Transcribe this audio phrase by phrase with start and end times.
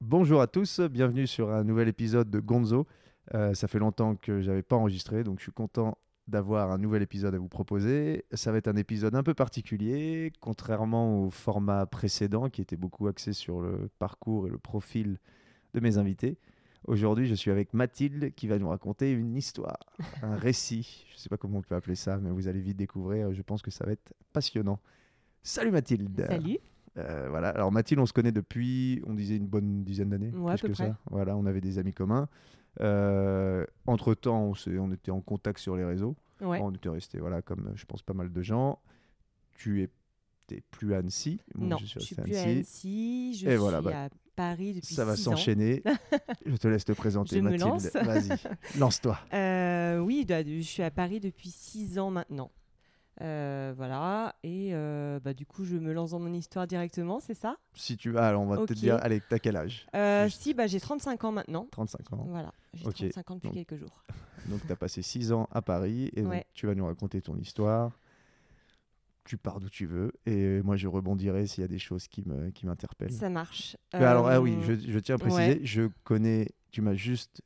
[0.00, 2.86] Bonjour à tous, bienvenue sur un nouvel épisode de Gonzo.
[3.34, 7.02] Euh, ça fait longtemps que j'avais pas enregistré, donc je suis content d'avoir un nouvel
[7.02, 8.24] épisode à vous proposer.
[8.32, 13.08] Ça va être un épisode un peu particulier, contrairement au format précédent qui était beaucoup
[13.08, 15.18] axé sur le parcours et le profil
[15.74, 16.38] de mes invités.
[16.86, 19.80] Aujourd'hui, je suis avec Mathilde qui va nous raconter une histoire,
[20.22, 21.06] un récit.
[21.08, 23.32] Je ne sais pas comment on peut appeler ça, mais vous allez vite découvrir.
[23.32, 24.78] Je pense que ça va être passionnant.
[25.42, 26.24] Salut Mathilde.
[26.24, 26.58] Salut.
[26.98, 27.48] Euh, voilà.
[27.50, 30.32] Alors Mathilde, on se connaît depuis, on disait une bonne dizaine d'années.
[30.34, 30.88] Ouais, à plus peu que près.
[30.88, 30.98] ça.
[31.10, 32.28] Voilà, on avait des amis communs.
[32.80, 36.16] Euh, entre temps, on, était en contact sur les réseaux.
[36.40, 36.60] Ouais.
[36.62, 38.78] On était restés, voilà, comme je pense pas mal de gens.
[39.52, 39.88] Tu es
[40.46, 41.40] t'es plus à Annecy.
[41.54, 42.56] Moi, non, je suis je suis resté plus à à Annecy.
[42.56, 43.34] Annecy.
[43.40, 45.82] Je Et suis voilà, bah, à Paris depuis Ça va s'enchaîner.
[46.46, 47.68] je te laisse te présenter, Je me Mathilde.
[47.68, 47.92] lance.
[47.92, 49.18] Vas-y, lance-toi.
[49.34, 52.50] Euh, oui, bah, je suis à Paris depuis six ans maintenant.
[53.20, 54.34] Euh, voilà.
[54.42, 57.56] Et euh, bah, du coup, je me lance dans mon histoire directement, c'est ça?
[57.74, 58.72] Si tu vas, alors on va te Ok.
[58.72, 59.86] dire, allez, t'as quel âge?
[59.96, 60.28] Euh.
[60.28, 61.66] Si, bah, j'ai 35 ans maintenant.
[61.72, 62.24] 35 ans.
[62.28, 62.94] Voilà, j'ai Ok.
[62.96, 64.04] 35 ans depuis Donc, quelques jours.
[64.48, 67.36] Donc, tu as passé 6 ans à Paris et donc, tu vas nous raconter ton
[67.36, 67.98] histoire.
[69.24, 72.22] Tu pars d'où tu veux et moi, je rebondirai s'il y a des choses qui
[72.26, 73.12] me- qui m'interpellent.
[73.12, 73.76] Ça marche.
[73.92, 75.60] Alors, ah oui, je, je tiens à préciser, ouais.
[75.64, 77.42] je connais, tu m'as juste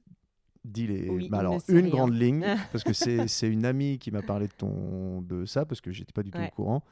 [0.64, 1.08] dit les.
[1.08, 1.88] Oui, bah alors, une rien.
[1.88, 5.80] grande ligne, parce que c'est une amie qui m'a parlé de, ton, de ça, parce
[5.80, 6.48] que j'étais pas du tout Ouais.
[6.48, 6.84] au courant.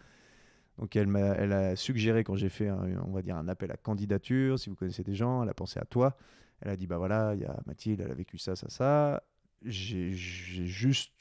[0.78, 3.70] Donc, elle, m'a, elle a suggéré, quand j'ai fait, un, on va dire, un appel
[3.70, 6.16] à candidature, si vous connaissez des gens, elle a pensé à toi.
[6.62, 9.22] Elle a dit, bah voilà, il y a Mathilde, elle a vécu ça, ça, ça.
[9.62, 11.12] J'ai j'ai juste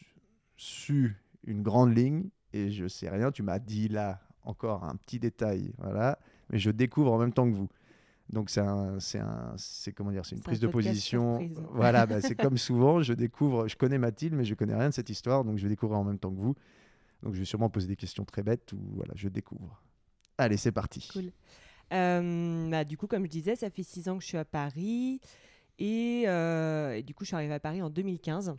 [0.55, 3.31] su une grande ligne et je sais rien.
[3.31, 6.19] Tu m'as dit là encore un petit détail, voilà.
[6.49, 7.69] Mais je découvre en même temps que vous.
[8.29, 11.39] Donc c'est un, c'est un, c'est comment dire, c'est une un prise de position.
[11.39, 11.63] surprise.
[11.71, 14.93] Voilà, bah, c'est comme souvent, je découvre, je connais Mathilde, mais je connais rien de
[14.93, 16.55] cette histoire, donc je vais découvrir en même temps que vous.
[17.23, 19.81] Donc je vais sûrement poser des questions très bêtes ou voilà, je découvre.
[20.37, 21.07] Allez, c'est parti.
[21.11, 21.31] Cool.
[21.91, 24.45] Euh, bah, du coup, comme je disais, ça fait six ans que je suis à
[24.45, 25.19] Paris.
[25.77, 28.53] Et, euh, et du coup, je suis arrivée à Paris en 2015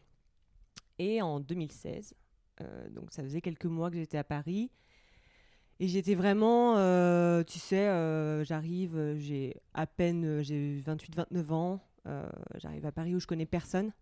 [0.99, 2.15] et en 2016.
[2.61, 4.71] Euh, donc, ça faisait quelques mois que j'étais à Paris.
[5.83, 11.81] Et j'étais vraiment, euh, tu sais, euh, j'arrive, euh, j'ai à peine, j'ai 28-29 ans.
[12.57, 13.93] j'arrive à Paris où je connais personne.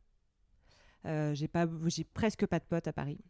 [1.04, 1.48] J'ai
[1.86, 3.20] j'ai presque pas de potes à Paris.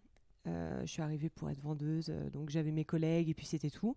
[0.46, 3.96] Je suis arrivée pour être vendeuse, donc j'avais mes collègues et puis c'était tout.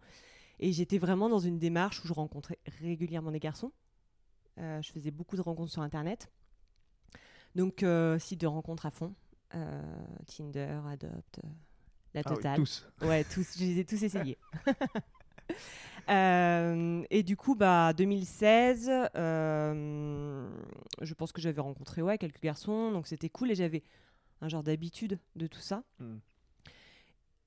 [0.60, 3.72] Et j'étais vraiment dans une démarche où je rencontrais régulièrement des garçons.
[4.58, 6.30] Je faisais beaucoup de rencontres sur Internet.
[7.56, 7.86] Donc,
[8.20, 9.16] site de rencontres à fond.
[10.28, 11.40] Tinder, Adopt,
[12.14, 12.56] la Ah oui, totale.
[12.56, 12.88] tous.
[13.02, 14.38] Ouais, tous, je les ai tous essayés.
[16.10, 20.50] Euh, et du coup, bah, 2016, euh,
[21.02, 23.84] je pense que j'avais rencontré ouais, quelques garçons, donc c'était cool et j'avais
[24.42, 25.84] un genre d'habitude de tout ça.
[26.00, 26.18] Mm.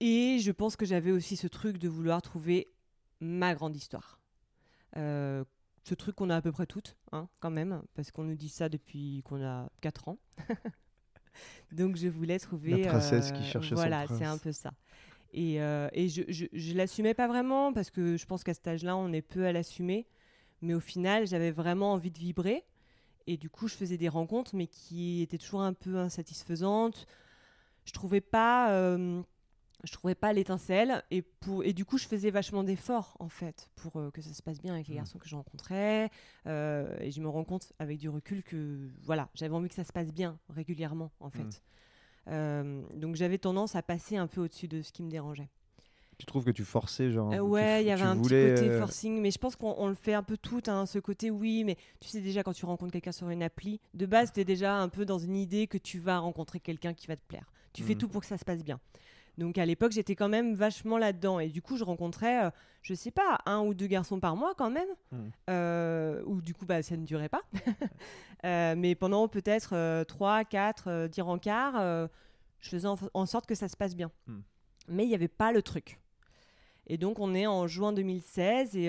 [0.01, 2.73] Et je pense que j'avais aussi ce truc de vouloir trouver
[3.21, 4.21] ma grande histoire.
[4.97, 5.45] Euh,
[5.83, 8.49] ce truc qu'on a à peu près toutes, hein, quand même, parce qu'on nous dit
[8.49, 10.19] ça depuis qu'on a 4 ans.
[11.73, 12.83] Donc je voulais trouver...
[12.83, 14.73] La princesse qui euh, cherchait son Voilà, c'est un peu ça.
[15.33, 18.69] Et, euh, et je, je, je l'assumais pas vraiment, parce que je pense qu'à cet
[18.69, 20.07] âge-là, on est peu à l'assumer.
[20.63, 22.65] Mais au final, j'avais vraiment envie de vibrer.
[23.27, 27.07] Et du coup, je faisais des rencontres, mais qui étaient toujours un peu insatisfaisantes.
[27.85, 29.23] Je trouvais pas, euh,
[29.85, 31.03] je trouvais pas l'étincelle.
[31.11, 34.33] Et, pour, et du coup, je faisais vachement d'efforts, en fait, pour euh, que ça
[34.35, 34.99] se passe bien avec les Mhm.
[35.01, 36.11] garçons que je rencontrais.
[36.47, 39.85] Euh, et je me rends compte, avec du recul, que voilà, j'avais envie que ça
[39.85, 41.43] se passe bien régulièrement, en fait.
[41.45, 41.53] Mhm.
[42.29, 45.51] Euh, donc j'avais tendance à passer un peu au-dessus de ce qui me dérangeait.
[46.17, 49.21] Tu trouves que tu forçais, genre ouais, il y avait un voulais, petit côté forcing,
[49.21, 51.77] mais je pense qu'on on le fait un peu tout, hein, ce côté oui, mais
[52.01, 54.77] tu sais déjà quand tu rencontres quelqu'un sur une appli, de base tu es déjà
[54.77, 57.53] un peu dans une idée que tu vas rencontrer quelqu'un qui va te plaire.
[57.73, 57.99] Tu fais Mhm.
[57.99, 58.79] tout pour que ça se passe bien.
[59.39, 62.51] Donc à l'époque j'étais quand même vachement là-dedans et du coup je rencontrais, euh,
[62.83, 65.31] je sais pas, un ou deux garçons par mois quand même, Mhm.
[65.51, 67.43] euh, ou du coup bah, ça ne durait pas.
[68.45, 72.07] Euh, mais pendant peut-être euh, 3, 4, euh, 10 rencarts, euh,
[72.61, 74.11] je faisais en, en sorte que ça se passe bien.
[74.27, 74.43] Mhm.
[74.89, 75.99] Mais il n'y avait pas le truc.
[76.87, 78.85] Et donc, on est en juin 2016 et,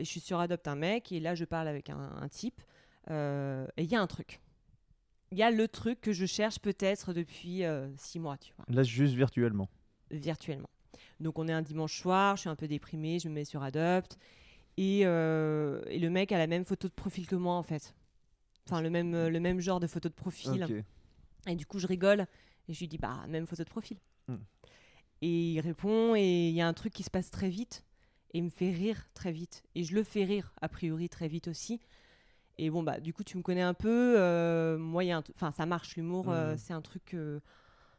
[0.00, 2.60] je suis sur Adopt un mec et là, je parle avec un, un type
[3.08, 3.12] et
[3.78, 4.40] il y a un truc.
[5.32, 8.66] Il y a le truc que je cherche peut-être depuis euh, six mois, tu vois,
[8.68, 9.68] Là, juste virtuellement.
[10.10, 10.68] virtuellement.
[11.20, 13.62] Donc, on est un dimanche soir, je suis un peu déprimée, je me mets sur
[13.62, 14.18] Adopt
[14.76, 17.94] et, euh, et le mec a la même photo de profil que moi, en fait.
[18.66, 20.84] Enfin, le même, le même genre de photo de profil.
[21.46, 22.26] Et du coup, je rigole
[22.68, 23.96] et je lui dis, bah, même photo de profil.
[24.28, 24.36] Hmm.
[25.22, 27.84] Et il répond et il y a un truc qui se passe très vite
[28.34, 29.62] et il me fait rire très vite.
[29.74, 31.80] Et je le fais rire, a priori, très vite aussi.
[32.58, 34.14] Et bon, bah, du coup, tu me connais un peu.
[34.18, 36.58] euh, moi, il y a un t- enfin, ça marche, l'humour, euh, Mhm.
[36.58, 37.40] c'est un truc que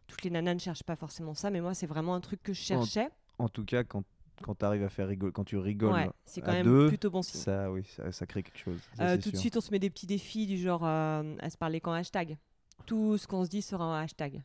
[0.07, 2.53] toutes les nanas ne cherchent pas forcément ça, mais moi, c'est vraiment un truc que
[2.53, 3.09] je cherchais.
[3.39, 4.03] En tout cas, quand
[4.41, 6.87] quand tu arrives à faire rigoler, quand tu rigoles Ouais, c'est quand à même deux,
[6.87, 7.39] plutôt bon signe.
[7.39, 8.79] ça, oui, ça, ça crée quelque chose.
[8.97, 11.49] ça, Euh, tout de suite, on se met des petits défis du genre euh, à
[11.49, 12.37] se parler qu'en hashtag.
[12.85, 14.41] Tout ce qu'on se dit sera en hashtag.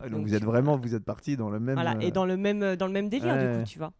[0.00, 1.76] Ah, donc, donc vous êtes vraiment, vous êtes parti dans le même.
[1.76, 3.52] Voilà, euh, et dans le même, dans le même délire, Ouais.
[3.54, 3.92] du coup, tu vois.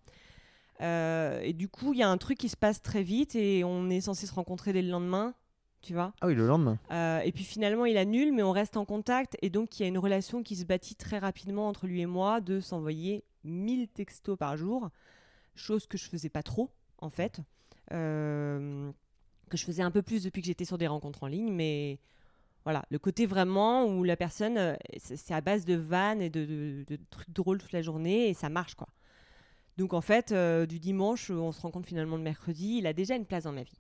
[1.43, 3.89] Et du coup, il y a un truc qui se passe très vite et on
[3.89, 5.35] est censé se rencontrer dès le lendemain,
[5.83, 6.13] tu vois.
[6.21, 6.79] Ah oui, le lendemain.
[6.91, 9.37] Euh, et puis finalement, il annule, mais on reste en contact.
[9.43, 12.07] Et donc, il y a une relation qui se bâtit très rapidement entre lui et
[12.07, 14.91] moi de s'envoyer 1000 textos par jour,
[15.55, 17.41] chose que je faisais pas trop, en fait.
[17.93, 18.91] Euh,
[19.51, 21.99] que je faisais un peu plus depuis que j'étais sur des rencontres en ligne, mais
[22.65, 26.29] voilà, le côté vraiment où la personne, euh, c'est c'est à base de vannes et
[26.29, 28.89] de, de- de trucs drôles toute la journée et ça marche, quoi.
[29.79, 33.15] Donc en fait, euh, du dimanche, on se rencontre finalement le mercredi, il a déjà
[33.17, 33.79] une place dans ma vie.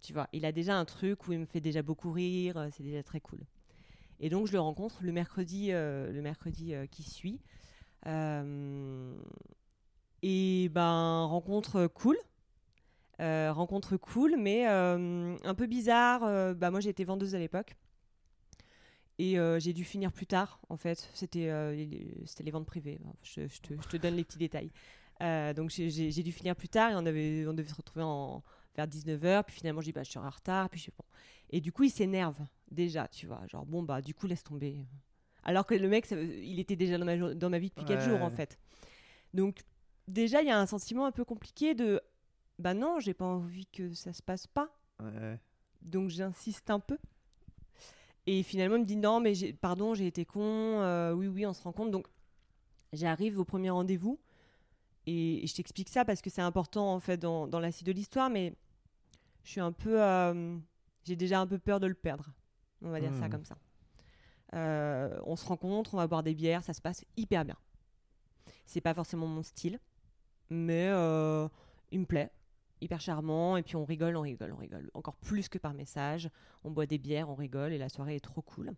[0.00, 2.68] Tu vois, il a déjà un truc où il me fait déjà beaucoup rire, euh,
[2.72, 3.40] c'est déjà très cool.
[4.18, 7.40] Et donc je le rencontre le mercredi, euh, le mercredi euh, qui suit.
[10.22, 12.16] Et ben rencontre cool,
[13.18, 16.54] rencontre cool, mais un peu bizarre.
[16.54, 17.76] Bah moi j'étais vendeuse à l'époque.
[19.18, 21.10] Et j'ai dû finir plus tard, en fait.
[21.12, 21.50] C'était
[22.24, 22.98] c'était les ventes privées.
[23.22, 24.72] Je, te, je donne les petits détails.
[25.54, 28.42] Donc j'ai dû finir plus tard et on, avait, on devait se retrouver en,
[28.76, 29.44] vers 19h.
[29.44, 30.68] Puis finalement, je dis, bah, je suis en retard.
[30.70, 31.04] Puis je, bon.
[31.50, 32.38] Et du coup, il s'énerve
[32.70, 33.46] déjà, tu vois.
[33.46, 34.78] Genre, bon, bah, du coup, laisse tomber.
[35.42, 38.02] Alors que le mec, ça- il était déjà dans ma, dans ma vie depuis 4
[38.02, 38.58] jours, en fait.
[39.34, 39.62] Donc,
[40.06, 42.00] déjà, il y a un sentiment un peu compliqué de,
[42.58, 44.68] bah non, j'ai pas envie que ça se passe pas.
[45.02, 45.38] Ouais.
[45.82, 46.98] Donc j'insiste un peu.
[48.26, 50.42] Et finalement, il me dit non, mais pardon, j'ai été con.
[50.42, 51.90] euh, oui, oui, on se rend compte.
[51.90, 52.06] Donc
[52.92, 54.20] j'arrive au premier rendez-vous
[55.06, 57.86] et, et je t'explique ça parce que c'est important en fait dans, dans la suite
[57.86, 58.54] de l'histoire, mais
[59.44, 60.02] je suis un peu.
[60.02, 60.56] euh,
[61.04, 62.30] j'ai déjà un peu peur de le perdre.
[62.82, 63.30] On va dire ça Hmm.
[63.30, 63.56] comme ça.
[64.54, 67.56] Euh, on se rencontre, on va boire des bières, ça se passe hyper bien.
[68.66, 69.78] C'est pas forcément mon style,
[70.50, 71.48] mais euh,
[71.92, 72.30] il me plaît
[72.80, 74.90] hyper charmant et puis on rigole, on rigole, on rigole.
[74.94, 76.30] Encore plus que par message.
[76.64, 78.72] On boit des bières, on rigole et la soirée est trop cool.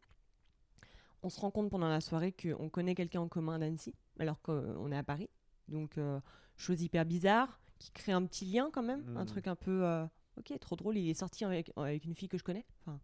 [1.23, 4.91] On se rend compte pendant la soirée qu'on connaît quelqu'un en commun d'Annecy alors qu'on
[4.91, 5.31] est à Paris.
[5.73, 6.21] Donc, euh,
[6.57, 9.03] chose hyper bizarre qui crée un petit lien quand même.
[9.17, 9.27] Un Mhm.
[9.27, 9.85] truc un peu.
[9.85, 10.05] euh,
[10.39, 10.97] ok, trop drôle.
[10.99, 12.65] Il est sorti avec, avec une fille que je connais.
[12.87, 13.01] Enfin,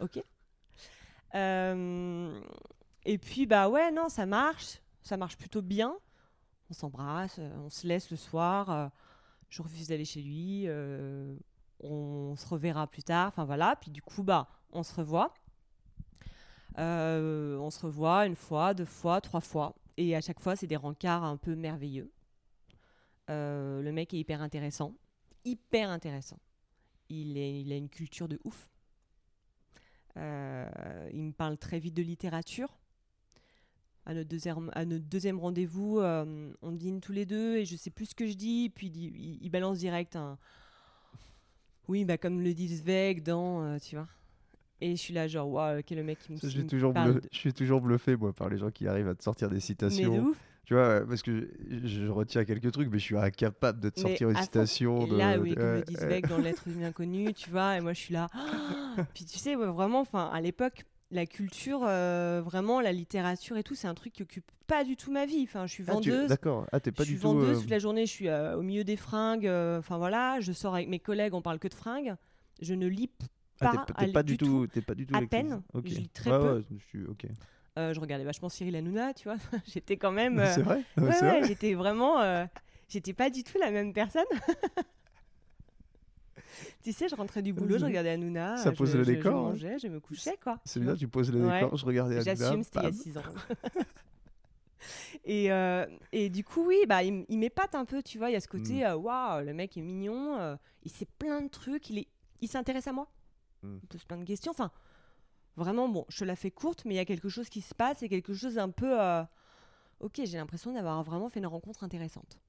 [0.00, 0.22] ok.
[1.34, 2.40] Euh,
[3.04, 4.80] et puis, bah ouais, non, ça marche.
[5.02, 5.96] Ça marche plutôt bien.
[6.70, 8.90] On s'embrasse, on se laisse le soir.
[9.48, 10.66] je refuse d'aller chez lui.
[11.82, 13.28] on se reverra plus tard.
[13.28, 13.76] Enfin voilà.
[13.76, 15.32] Puis du coup, bah, on se revoit.
[16.78, 19.74] Euh, on se revoit une fois, deux fois, trois fois.
[20.00, 22.10] Et à chaque fois, c'est des rencarts un peu merveilleux.
[23.28, 24.94] Euh, le mec est hyper intéressant.
[25.44, 26.38] Hyper intéressant.
[27.10, 27.36] Il,
[27.70, 28.70] a une culture de ouf.
[30.16, 32.78] Euh, il me parle très vite de littérature.
[34.06, 38.14] À notre deuxième, rendez-vous, euh, on dîne tous les deux et je sais plus ce
[38.14, 38.70] que je dis.
[38.74, 40.38] Puis il, balance direct un.
[41.88, 43.78] Oui, bah comme le dit Zweig dans.
[43.78, 44.08] tu vois.
[44.80, 46.68] Et je suis là, genre, waouh, quel le mec qui me Ça, je suis me
[46.68, 49.14] toujours, parle bluff- de- je suis toujours bluffé, moi, par les gens qui arrivent à
[49.14, 50.14] te sortir des Mais citations.
[50.14, 50.38] de ouf.
[50.64, 54.00] Tu vois, parce que je, je retiens quelques trucs, mais je suis incapable de te
[54.00, 55.04] Mais sortir une citation.
[55.06, 55.84] Et de, là, oui, de- comme le ouais.
[55.96, 58.28] Zweig dans L'être humain inconnu, tu vois, et moi je suis là.
[59.14, 63.64] Puis tu sais, ouais, vraiment, enfin, à l'époque, la culture, euh, vraiment, la littérature et
[63.64, 65.42] tout, c'est un truc qui occupe pas du tout ma vie.
[65.42, 66.28] Enfin, je suis Ah, tu- vendeuse.
[66.28, 66.66] D'accord.
[66.70, 67.26] Ah, t'es pas je suis du tout.
[67.28, 69.48] vendeuse euh, toute la journée, je suis euh, au milieu des fringues.
[69.48, 72.14] euh, Enfin voilà, je sors avec mes collègues, on parle que de fringues.
[72.62, 73.10] Je ne lis
[73.60, 74.66] ah, t'es pas, du tout.
[74.66, 75.14] T'es pas du tout.
[75.16, 75.62] À peine.
[75.74, 75.86] Ok.
[75.88, 76.56] Je lis très Ouais, peu.
[76.58, 77.26] ouais, je suis- ok.
[77.78, 79.36] Euh, je regardais vachement Cyril Hanouna, tu vois.
[79.66, 80.38] j'étais quand même.
[80.40, 80.82] euh, C'est vrai.
[80.96, 82.20] Ouais, ouais, j'étais vraiment.
[82.20, 82.44] euh,
[82.88, 84.24] j'étais pas du tout la même personne.
[86.82, 88.56] tu sais, je rentrais du boulot, je regardais Hanouna.
[88.56, 89.42] Ça je- pose le je- décor, Je hein.
[89.70, 90.58] mangeais, je me couchais, quoi.
[90.64, 92.98] C'est bien, tu poses le décor, je regardais Hanouna, J'assume, c'était il y a bam.
[92.98, 93.22] 6 ans.
[95.24, 98.30] et, euh, et du coup, oui, bah, il, m'épate un peu, tu vois.
[98.30, 98.84] Il y a ce côté, Mm.
[98.84, 102.08] euh, waouh, le mec est mignon, euh, il sait plein de trucs, il, est,
[102.40, 103.08] il s'intéresse à moi.
[103.62, 103.78] Mm.
[103.82, 104.52] Il pose plein de questions.
[104.52, 104.70] Enfin,
[105.56, 108.02] vraiment, bon, je la fais courte, mais il y a quelque chose qui se passe
[108.02, 109.00] et quelque chose un peu.
[109.00, 109.22] euh,
[110.00, 112.40] ok, j'ai l'impression d'avoir vraiment fait une rencontre intéressante.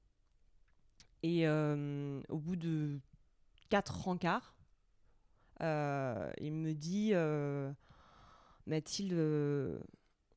[1.22, 2.98] Et euh, au bout de
[3.68, 4.56] quatre rencarts,
[5.60, 7.12] euh, il me dit
[8.66, 9.14] Mathilde,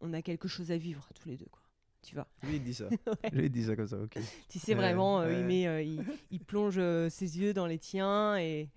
[0.02, 1.62] on a quelque chose à vivre tous les deux, quoi.
[2.04, 2.88] Tu vois Lui, il dit ça.
[3.32, 4.20] Lui, il dit ça comme ça, ok.
[4.48, 6.76] tu sais vraiment, il, met, il, il plonge
[7.10, 8.70] ses yeux dans les tiens et,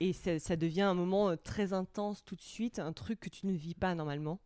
[0.00, 3.28] et ça, ça devient un moment euh, très intense tout de suite, un truc que
[3.28, 4.40] tu ne vis pas normalement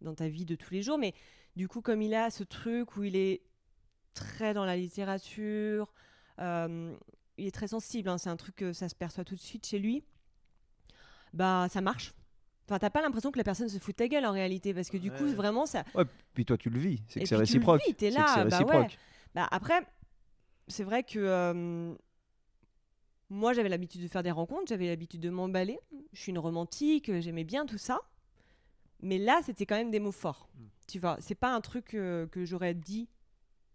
[0.00, 0.98] dans ta vie de tous les jours.
[0.98, 1.14] Mais
[1.56, 3.42] du coup, comme il a ce truc où il est
[4.14, 5.92] très dans la littérature,
[6.40, 6.94] euh,
[7.36, 9.66] il est très sensible, hein, c'est un truc que ça se perçoit tout de suite
[9.66, 10.02] chez lui,
[11.32, 12.12] bah ça marche.
[12.66, 14.90] Enfin, t'as pas l'impression que la personne se fout de ta gueule en réalité, parce
[14.90, 16.04] que du coup, vraiment, ça, Ouais,
[16.34, 17.02] puis toi, tu le vis.
[17.08, 17.82] C'est que c'est puis tu le réciproque.
[17.86, 18.76] vis, t'es là, c'est bah ouais.
[18.78, 18.98] réciproque.
[19.34, 19.80] Bah après,
[20.68, 21.94] c'est vrai que euh,
[23.30, 25.78] moi, j'avais l'habitude de faire des rencontres, j'avais l'habitude de m'emballer.
[26.12, 28.00] Je suis une romantique, j'aimais bien tout ça.
[29.02, 30.48] Mais là, c'était quand même des mots forts.
[30.54, 30.64] Mm.
[30.88, 33.08] Tu vois, c'est pas un truc euh, que j'aurais dit,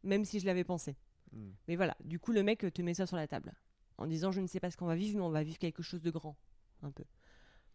[0.04, 0.98] même si je l'avais pensé.
[1.32, 1.50] Mm.
[1.70, 3.54] Mais voilà, du coup, le mec te met ça sur la table.
[3.98, 5.82] En disant, je ne sais pas ce qu'on va vivre, mais on va vivre quelque
[5.82, 6.36] chose de grand.
[6.84, 7.06] Un peu.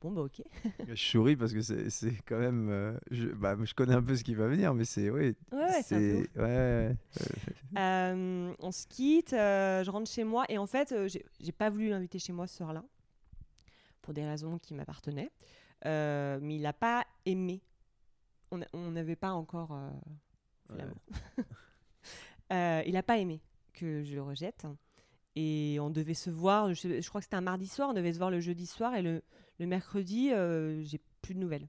[0.00, 0.42] Bon, bah ok.
[0.88, 2.71] Je souris parce que c'est c'est quand même.
[2.71, 5.11] euh, je, bah, je connais un peu ce qui va venir, mais c'est.
[5.11, 6.97] Ouais, Ouais, ouais, c'est ouais,
[7.78, 11.90] Euh, on se quitte, euh, je rentre chez moi et en fait, j'ai pas voulu
[11.90, 12.83] l'inviter chez moi ce soir-là
[14.02, 15.30] pour des raisons qui m'appartenaient.
[15.85, 17.61] Mais il n'a pas aimé.
[18.50, 19.78] On n'avait pas encore
[20.71, 20.85] Ouais.
[22.87, 23.40] il n'a pas aimé
[23.75, 24.66] que je le rejette.
[25.37, 28.12] Et on devait se voir, je, je crois que c'était un mardi soir, on devait
[28.12, 29.23] se voir le jeudi soir et le,
[29.60, 31.68] le mercredi, euh, j'ai plus de nouvelles.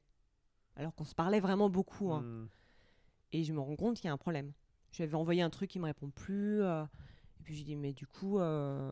[0.78, 2.12] Alors qu'on se parlait vraiment beaucoup.
[2.14, 2.22] hein.
[2.22, 2.50] Mm.
[3.34, 4.54] Et je me rends compte qu'il y a un problème.
[4.92, 6.64] Je lui avais envoyé un truc, il me répond plus.
[6.64, 6.84] euh,
[7.40, 8.92] et puis j'ai dit, mais du coup, euh,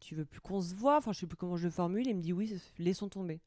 [0.00, 0.96] tu veux plus qu'on se voit?
[0.96, 2.06] Enfin, je sais plus comment je le formule.
[2.06, 3.40] Il me dit, oui, laissons tomber.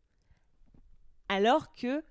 [1.30, 2.04] Alors que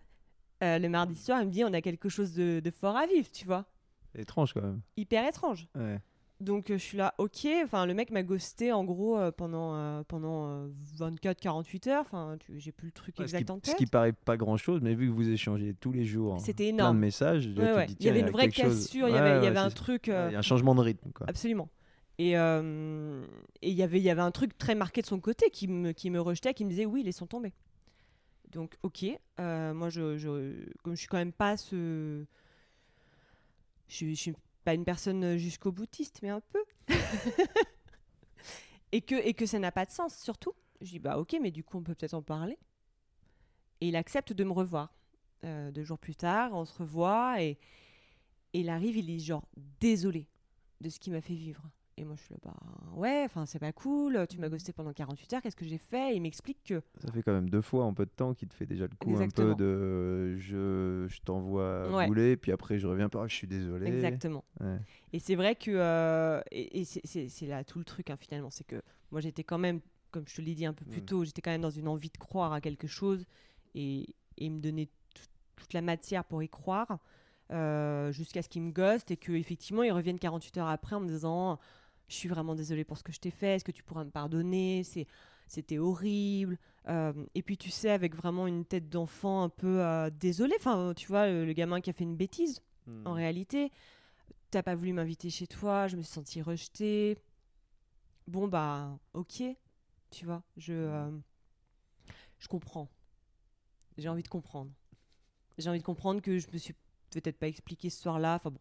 [0.63, 3.31] le mardi soir, il me dit, on a quelque chose de, de fort à vivre,
[3.31, 3.67] tu vois.
[4.15, 4.81] Étrange quand même.
[4.97, 5.69] Hyper étrange.
[5.75, 6.01] Ouais.
[6.39, 7.47] Donc euh, je suis là, ok.
[7.65, 10.67] Enfin, le mec m'a ghosté en gros euh, pendant, euh, pendant
[10.99, 12.03] 24-48 heures.
[12.03, 13.77] Enfin, j'ai plus le truc Ouais, ce, exact qui, en ce tête.
[13.77, 16.85] qui paraît pas grand chose, mais vu que vous échangez tous les jours C'était plein
[16.85, 16.97] énorme.
[16.97, 17.87] de messages, Ouais, ouais.
[17.87, 20.09] dis, Il y avait une vraie cassure, il y avait, il y avait un truc.
[20.11, 21.11] euh, Il y a un changement de rythme.
[21.13, 21.27] Quoi.
[21.29, 21.71] Absolument.
[22.19, 23.25] Et euh,
[23.63, 25.69] et il y avait il y avait un truc très marqué de son côté qui
[25.69, 27.53] me, qui me rejetait, qui me disait oui, laissons tomber.
[28.53, 29.05] Donc ok,
[29.41, 32.25] euh, moi je, je comme je suis quand même pas ce,
[33.89, 34.35] je suis
[34.67, 36.65] pas une personne jusqu'au boutiste, mais un peu.
[38.93, 40.55] et que et que ça n'a pas de sens surtout.
[40.81, 42.59] Je dis bah ok, mais du coup on peut peut-être en parler.
[43.81, 44.93] Et il accepte de me revoir.
[45.45, 47.51] Euh, deux jours plus tard, on se revoit et,
[48.55, 49.47] et il arrive, il est genre
[49.79, 50.27] désolé
[50.81, 51.63] de ce qu'il m'a fait vivre.
[51.99, 52.55] Et moi, je suis là, bah
[52.95, 56.13] ouais, enfin, c'est pas cool, tu m'as ghosté pendant 48 heures, qu'est-ce que j'ai fait?
[56.13, 56.83] Et il m'explique que.
[56.99, 58.95] Ça fait quand même deux fois en peu de temps qui te fait déjà le
[58.99, 59.53] coup Exactement.
[59.53, 62.07] un peu de je, je t'envoie Ouais.
[62.07, 63.87] bouler, puis après je reviens par je suis désolé.
[63.87, 64.45] Exactement.
[64.61, 64.77] Ouais.
[65.15, 65.71] Et c'est vrai que.
[65.71, 68.51] euh, et et c'est- là tout le truc, hein, finalement.
[68.51, 71.07] C'est que moi, j'étais quand même, comme je te l'ai dit un peu plus Mm.
[71.07, 73.25] tôt, j'étais quand même dans une envie de croire à quelque chose
[73.75, 74.01] et,
[74.37, 75.23] et il me tout-
[75.57, 76.99] toute la matière pour y croire.
[77.53, 81.07] euh, jusqu'à ce qu'il me ghoste et qu'effectivement ils reviennent 48 heures après en me
[81.07, 81.61] disant
[82.09, 84.11] je suis vraiment désolée pour ce que je t'ai fait est-ce que tu pourras me
[84.11, 84.83] pardonner
[85.49, 86.59] c'était horrible.
[86.89, 90.93] Euh, et puis tu sais avec vraiment une tête d'enfant un peu euh, désolé enfin
[90.97, 93.05] tu vois le, le gamin qui a fait une bêtise Hmm.
[93.05, 93.73] en réalité.
[94.53, 97.19] T'as pas voulu m'inviter chez toi je me suis sentie rejetée.
[98.29, 99.43] Bon bah ok
[100.11, 101.11] tu vois je euh,
[102.39, 102.89] je comprends.
[103.99, 104.71] J'ai envie de comprendre.
[105.59, 106.75] J'ai envie de comprendre que je me suis
[107.11, 108.61] peut-être pas expliqué ce soir-là enfin bon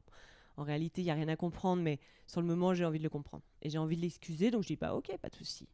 [0.57, 3.03] en réalité il y a rien à comprendre mais sur le moment j'ai envie de
[3.03, 3.43] le comprendre.
[3.62, 5.67] Et j'ai envie de l'excuser donc je dis bah ok pas de souci.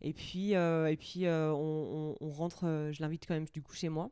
[0.00, 3.46] Et puis euh, et puis euh, on, on- on rentre euh, je l'invite quand même
[3.52, 4.10] du coup chez moi.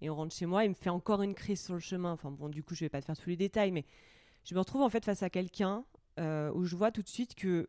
[0.00, 2.12] Et on rentre chez moi il me fait encore une crise sur le chemin.
[2.12, 3.84] Enfin bon du coup je vais pas te faire tous les détails mais
[4.44, 5.84] je me retrouve en fait face à quelqu'un
[6.20, 7.68] euh, où je vois tout de suite que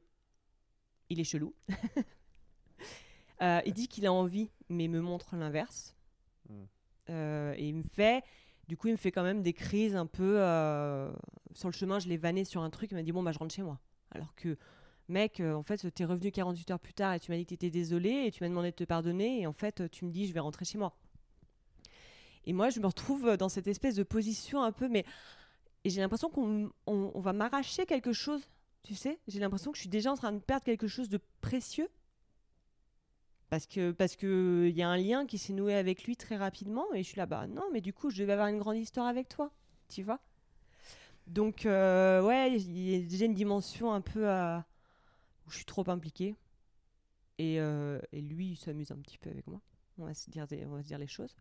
[1.09, 1.53] il est chelou.
[3.41, 5.95] Il dit qu'il a envie mais me montre l'inverse.
[6.49, 6.63] Mm.
[7.09, 8.23] Euh, et il me fait
[8.67, 11.11] du coup il me fait quand même des crises un peu euh,
[11.53, 13.39] sur le chemin je l'ai vanné sur un truc il m'a dit bon bah je
[13.39, 13.79] rentre chez moi.
[14.11, 14.57] Alors que
[15.07, 17.49] mec euh, en fait t'es revenu 48 heures plus tard et tu m'as dit que
[17.49, 20.27] t'étais désolé et tu m'as demandé de te pardonner et en fait tu me dis
[20.27, 20.95] je vais rentrer chez moi.
[22.45, 25.05] Et moi je me retrouve dans cette espèce de position un peu mais
[25.83, 28.47] et j'ai l'impression qu'on on- on va m'arracher quelque chose
[28.83, 29.19] tu sais?
[29.27, 31.89] J'ai l'impression que je suis déjà en train de perdre quelque chose de précieux
[33.55, 36.35] parce que parce que il y a un lien qui s'est noué avec lui très
[36.35, 38.75] rapidement et je suis là bah non mais du coup je devais avoir une grande
[38.75, 39.49] histoire avec toi
[39.87, 40.19] tu vois.
[41.25, 44.65] Donc euh, ouais il y a déjà une dimension un peu à-
[45.47, 46.35] où je suis trop impliquée
[47.37, 49.61] et, euh, et lui il s'amuse un petit peu avec moi.
[49.99, 51.33] On va se dire des- on va se dire les choses.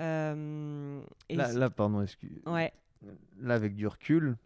[0.00, 2.42] Euh, et Là, là, pardon, excuse.
[2.44, 2.74] ouais.
[3.38, 4.36] Là, avec du recul,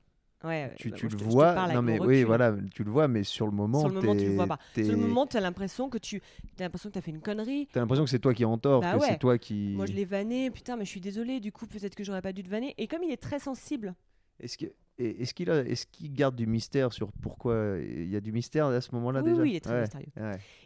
[0.45, 1.69] ouais tu, bah, tu le te- vois.
[1.75, 4.27] Non, mais oui, voilà, tu le vois, mais sur le moment, Sur le moment, tu
[4.27, 4.59] le vois pas.
[4.75, 6.23] Sur le moment, as l'impression que tu
[6.59, 7.69] as l'impression que tu as fait une connerie.
[7.73, 9.09] T'as l'impression que c'est toi qui es en tort, Bah que ouais.
[9.09, 9.75] c'est toi qui.
[9.77, 12.33] Moi, je l'ai vanné, putain, mais je suis désolée, du coup, peut-être que j'aurais pas
[12.33, 12.75] dû te vanner.
[12.79, 13.95] Et comme il est très sensible,
[14.41, 14.67] Est-ce que
[14.99, 18.67] est-ce qu'il a est-ce qu'il garde du mystère sur pourquoi il y a du mystère
[18.67, 19.43] à ce moment-là oui, déjà?
[19.43, 20.09] oui, il est très Ouais, mystérieux.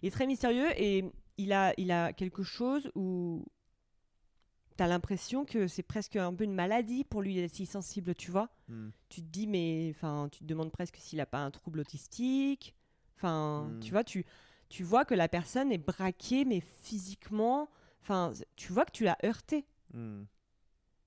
[0.02, 1.04] Il est très mystérieux et
[1.38, 3.44] il a, il a quelque chose où
[4.76, 8.14] tu as l'impression que c'est presque un peu une maladie pour lui d'être si sensible,
[8.14, 8.48] tu vois.
[8.68, 8.90] Hmm.
[9.08, 12.74] Tu te dis, mais enfin, tu te demandes presque s'il a pas un trouble autistique.
[13.16, 13.80] Enfin, Mm.
[13.80, 14.24] tu vois, tu,
[14.68, 17.68] tu vois que la personne est braquée, mais physiquement.
[18.00, 19.64] Enfin, tu vois que tu l'as heurté.
[19.94, 20.24] Hmm.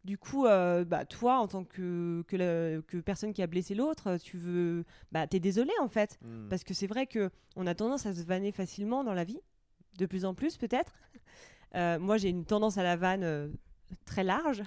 [0.05, 3.73] Du coup, euh, bah, toi, en tant que, que, la- que personne qui a blessé
[3.73, 4.85] l'autre, tu veux.
[5.11, 6.19] Bah, t'es désolé en fait.
[6.21, 6.47] Mm.
[6.47, 9.39] Parce que c'est vrai que on a tendance à se vanner facilement dans la vie,
[9.97, 10.93] de plus en plus peut-être.
[11.75, 13.47] Euh, moi, j'ai une tendance à la vanne euh,
[14.05, 14.63] très large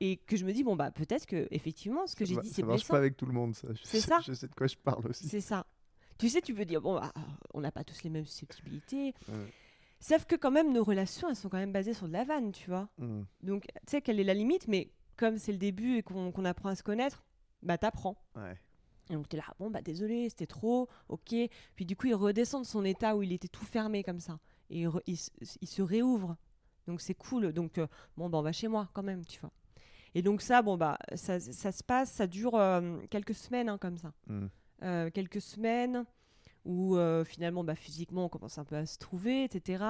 [0.00, 2.60] et que je me dis bon bah peut-être que effectivement ce que j'ai dit c'est
[2.60, 2.94] ça marche blessant.
[2.94, 3.68] pas avec tout le monde, ça.
[3.74, 4.18] Je C'est sais- ça.
[4.24, 5.26] Je sais de quoi je parle aussi.
[5.28, 5.66] C'est ça.
[6.18, 7.12] Tu sais, tu peux dire bon bah
[7.52, 9.12] on n'a pas tous les mêmes susceptibilités.
[9.28, 9.52] Ouais.
[10.00, 12.52] Sauf que quand même nos relations elles sont quand même basées sur de la vanne,
[12.52, 12.88] tu vois.
[12.98, 13.22] Mm.
[13.42, 16.44] Donc tu sais quelle est la limite, mais comme c'est le début et qu'on qu'on
[16.44, 17.24] apprend à se connaître,
[17.62, 18.16] bah t'apprends.
[18.36, 18.54] Ouais.
[19.10, 21.34] Et donc t'es là, bon bah désolé, c'était trop, ok.
[21.74, 24.38] Puis du coup il redescend de son état où il était tout fermé comme ça.
[24.70, 26.36] Et il, se réouvre.
[26.86, 27.52] Donc c'est cool.
[27.52, 29.50] Donc euh, bon bah on va chez moi quand même, tu vois.
[30.14, 33.78] Et donc ça, bon bah ça, ça se passe, ça dure euh, quelques semaines hein,
[33.78, 34.12] comme ça.
[34.26, 34.46] Mm.
[34.82, 36.04] Euh, quelques semaines
[36.64, 39.82] où finalement bah, physiquement on commence un peu à se trouver, etc.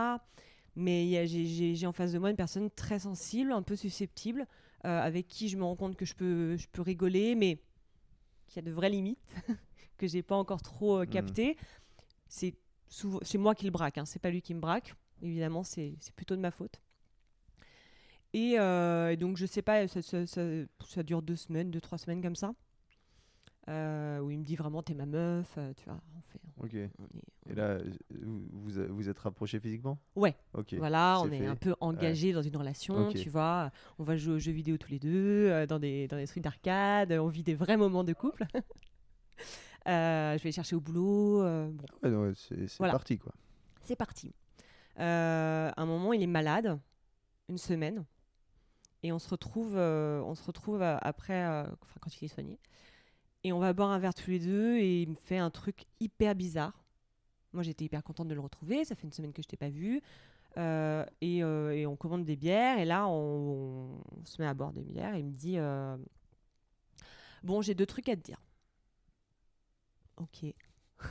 [0.76, 4.46] Mais j'ai- en face de moi une personne très sensible, un peu susceptible,
[4.84, 7.58] avec qui je me rends compte que je peux, je peux rigoler, mais
[8.46, 9.18] qu'il y a de vraies limites
[9.98, 11.06] que j'ai pas encore trop Mhm.
[11.08, 11.56] captées.
[12.28, 12.54] C'est
[12.88, 14.94] c'est moi qui le braque, hein, c'est pas lui qui me braque.
[15.22, 16.80] Évidemment, c'est plutôt de ma faute.
[18.34, 20.42] Et, euh, et donc, je sais pas, ça, ça- ça-
[20.86, 22.52] ça dure deux semaines, deux, trois semaines comme ça.
[23.68, 26.00] Euh, où il me dit vraiment, t'es ma meuf, euh, tu vois.
[26.16, 26.90] On fait, Ok.
[26.98, 27.78] on est- on Et là,
[28.22, 29.98] vous vous, êtes rapprochés physiquement?
[30.16, 30.34] Ouais.
[30.54, 30.72] Ok.
[30.74, 31.46] Voilà, on est fait.
[31.46, 33.70] un peu engagé dans une relation, tu vois.
[33.98, 37.12] On va jouer aux jeux vidéo tous les deux, dans, des, dans des trucs d'arcade,
[37.12, 38.44] on vit des vrais moments de couple.
[39.88, 41.42] Euh, je vais chercher au boulot.
[41.42, 42.92] euh, bon, Ouais, non, ouais, c'est Voilà.
[42.92, 43.32] parti, quoi.
[43.82, 44.32] c'est parti.
[44.98, 46.78] Euh, à un moment, il est malade,
[47.48, 48.04] une semaine,
[49.02, 52.58] et on se retrouve, on se retrouve après, enfin quand il est soigné,
[53.44, 55.84] et on va boire un verre tous les deux, et il me fait un truc
[56.00, 56.84] hyper bizarre.
[57.54, 58.84] Moi, j'étais hyper contente de le retrouver.
[58.84, 60.02] Ça fait une semaine que je t'ai pas vu.
[60.58, 62.78] Euh, et, euh, et on commande des bières.
[62.78, 65.14] Et là, on, on se met à boire des bières.
[65.14, 65.96] Et il me dit euh,
[67.42, 68.38] Bon, j'ai deux trucs à te dire.
[70.18, 70.44] Ok.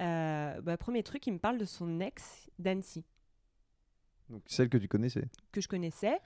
[0.00, 3.04] Euh, bah, premier truc, il me parle de son ex d'Annecy,
[4.28, 5.28] Donc, celle que tu connaissais.
[5.52, 6.18] que je connaissais,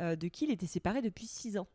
[0.00, 1.66] euh, de qui il était séparé depuis 6 ans.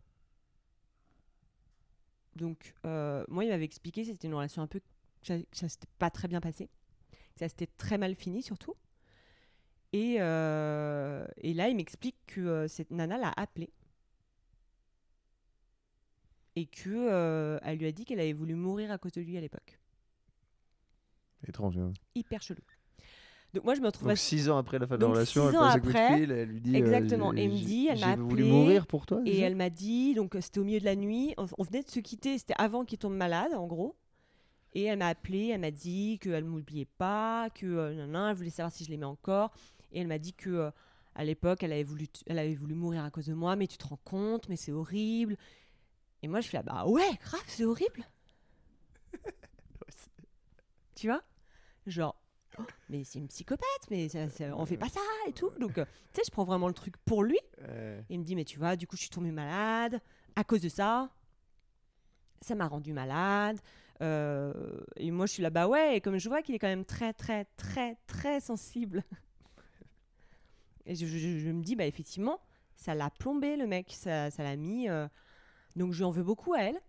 [2.38, 4.80] Donc, euh, moi, il m'avait expliqué que c'était une relation un peu.
[4.80, 6.70] que ça, ça s'était pas très bien passé.
[7.12, 8.76] que Ça s'était très mal fini, surtout.
[9.92, 13.74] Et, et là, il m'explique que cette nana l'a appelé.
[16.56, 19.38] Et que euh, elle lui a dit qu'elle avait voulu mourir à cause de lui
[19.38, 19.80] à l'époque.
[21.48, 21.78] Étrange.
[21.78, 21.94] hein.
[22.16, 22.60] Hyper chelou.
[23.54, 25.44] Donc, moi, je me retrouve Donc, à six ans après la fin de la relation,
[25.44, 26.76] six elle ans passe un coup de après, fil, elle lui dit.
[26.76, 27.34] euh, Exactement.
[27.34, 29.22] Et il me dit, elle m'a J'ai voulu appelé, mourir pour toi.
[29.26, 31.84] Et elle m'a dit, donc euh, c'était au milieu de la nuit, on, on venait
[31.84, 33.96] de se quitter, c'était avant qu'il tombe malade, en gros.
[34.74, 38.30] Et elle m'a appelé, elle m'a dit qu'elle ne m'oubliait pas, que euh, nan, nan,
[38.30, 39.52] elle voulait savoir si je l'aimais encore.
[39.92, 40.72] Et elle m'a dit que euh,
[41.16, 43.68] à l'époque, elle avait voulu, t- elle avait voulu mourir à cause de moi, mais
[43.68, 45.36] tu te rends compte, mais c'est horrible.
[46.24, 48.04] Et moi, je suis là, bah ouais, grave, c'est horrible.
[50.96, 51.22] tu vois?
[51.88, 52.16] Genre,
[52.60, 55.50] oh, mais c'est une psychopathe, mais ça, ça- on fait pas ça et tout.
[55.60, 57.40] Donc, euh, tu sais, je prends vraiment le truc pour lui.
[58.10, 60.00] Il me dit, mais tu vois, du coup, je suis tombée malade
[60.36, 61.10] à cause de ça.
[62.42, 63.60] Ça m'a rendu malade.
[64.02, 65.98] Euh, et moi, je suis là, bah ouais.
[65.98, 69.04] Et comme je vois qu'il est quand même très, très, très, très sensible.
[70.86, 72.40] Et je, je- je me dis, bah effectivement,
[72.76, 73.92] ça l'a plombé, le mec.
[73.92, 74.88] Ça ça l'a mis.
[75.76, 76.80] Donc, je lui en veux beaucoup à elle.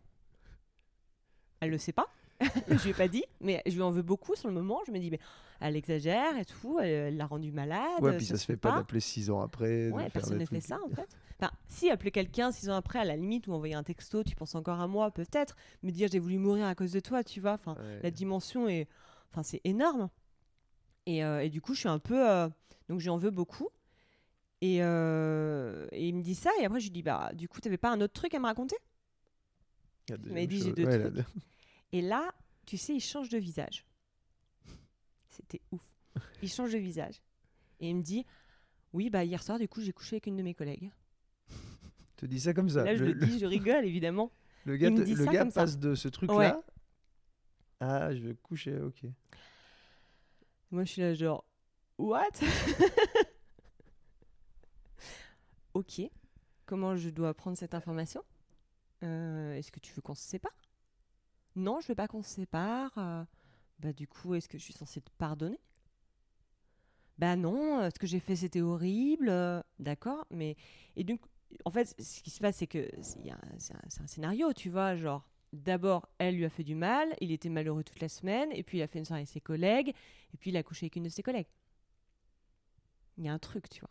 [1.61, 2.09] Elle le sait pas.
[2.69, 4.81] je lui ai pas dit, mais je lui en veux beaucoup sur le moment.
[4.87, 5.21] Je me dis, mais
[5.61, 6.81] elle exagère et tout.
[6.81, 8.03] Elle l'a rendu malade.
[8.03, 9.91] Ouais, puis ça se fait pas d'appeler six ans après.
[9.91, 11.09] Ouais, personne ne fait ça en fait.
[11.39, 14.35] Enfin, si appeler quelqu'un six ans après, à la limite, ou envoyer un texto, tu
[14.35, 17.41] penses encore à moi, peut-être, me dire j'ai voulu mourir à cause de toi, tu
[17.41, 17.53] vois.
[17.53, 18.01] Enfin, Ouais.
[18.03, 18.89] la dimension est,
[19.31, 20.09] enfin, c'est énorme.
[21.07, 22.49] Et, euh, et du coup, je suis un peu, euh,
[22.89, 23.69] donc j'en veux beaucoup.
[24.63, 27.61] Et, euh, et il me dit ça, et après je lui dis bah, du coup,
[27.61, 28.77] t'avais pas un autre truc à me raconter?
[30.09, 31.27] M'avais deuxième dit, j'ai deux Ouais, trucs.
[31.91, 32.33] Et là,
[32.65, 33.85] tu sais, il change de visage.
[35.31, 35.83] C'était ouf.
[36.43, 37.21] Il change de visage.
[37.81, 38.25] Et il me dit
[38.93, 40.93] oui, bah hier soir, du coup, j'ai couché avec une de mes collègues.
[42.17, 42.85] te dis ça comme ça.
[42.85, 44.31] Là, je le, dis, je rigole évidemment.
[44.65, 45.63] le gars, il me dit le ça gars comme ça.
[45.63, 46.37] passe de ce truc-là.
[46.37, 46.55] Ouais.
[47.81, 49.03] Ah, je vais coucher, ok.
[50.71, 51.45] Moi, je suis là, genre,
[51.99, 52.31] what?
[55.75, 56.03] Ok,
[56.67, 58.23] comment je dois prendre cette information
[59.05, 60.53] Euh, Est-ce que tu veux qu'on se sépare?
[61.57, 62.93] Non, je veux pas qu'on se sépare.
[62.99, 63.25] Euh,
[63.81, 65.61] bah, du coup, est-ce que je suis censée te pardonner?
[67.19, 69.33] Bah non, euh, ce que j'ai fait, c'était horrible.
[69.79, 70.57] D'accord, mais.
[70.97, 71.21] Et donc,
[71.65, 73.39] en fait, ce qui se passe, c'est que c'est un-
[74.03, 75.29] un scénario, tu vois, genre.
[75.53, 78.79] D'abord, elle lui a fait du mal, il était malheureux toute la semaine, et puis
[78.79, 79.91] il a fait une soirée avec ses collègues,
[80.33, 81.47] et puis il a couché avec une de ses collègues.
[83.17, 83.89] Il y a un truc, tu vois.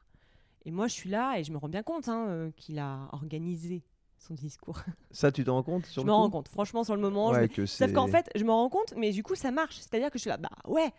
[0.65, 3.07] Et moi, je suis là et je me rends bien compte hein, euh, qu'il a
[3.13, 3.83] organisé
[4.19, 4.79] son discours.
[5.11, 6.47] Ça, tu t'en rends compte sur je me rends compte.
[6.49, 8.93] Franchement, sur le moment, je Ouais, me- que sauf qu'en fait, je me rends compte,
[8.95, 9.77] mais du coup, ça marche.
[9.77, 10.91] C'est-à-dire que je suis là, bah ouais,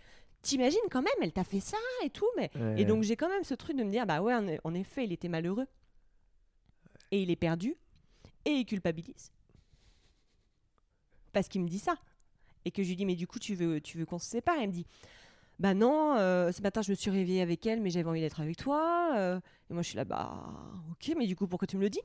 [0.42, 2.80] t'imagines quand même, elle t'a fait ça et tout, mais Ouais.
[2.80, 5.04] et donc j'ai quand même ce truc de me dire, bah ouais, en, en effet,
[5.04, 5.66] il était malheureux.
[7.12, 7.76] Et il est perdu.
[8.44, 9.30] Et il culpabilise.
[11.32, 11.94] Parce qu'il me dit ça.
[12.64, 14.58] Et que je lui dis, mais du coup, tu veux, tu veux qu'on se sépare?
[14.58, 14.86] Et il me dit,
[15.62, 18.40] bah non, euh, ce matin, je me suis réveillée avec elle, mais j'avais envie d'être
[18.40, 19.14] avec toi.
[19.16, 19.40] euh.
[19.70, 20.42] et moi, je suis là, bah
[20.90, 22.00] ok, mais du coup, pourquoi tu me le dis?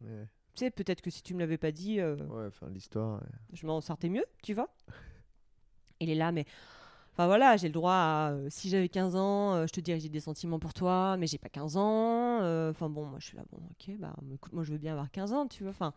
[0.00, 3.20] Ouais, Tu sais, peut-être que si tu me l'avais pas dit, euh, ouais, enfin, l'histoire.
[3.20, 3.28] ouais.
[3.52, 4.68] je m'en sortais mieux, tu vois?
[6.00, 6.46] Il est là, mais.
[7.12, 8.30] Enfin voilà, j'ai le droit à.
[8.32, 11.16] euh, si j'avais 15 ans, euh, je te dirais que j'ai des sentiments pour toi,
[11.18, 12.40] mais j'ai pas 15 ans.
[12.42, 14.92] euh, Enfin bon, moi je suis là, bon, ok, bah écoute, moi je veux bien
[14.92, 15.70] avoir 15 ans, tu vois.
[15.70, 15.92] Enfin,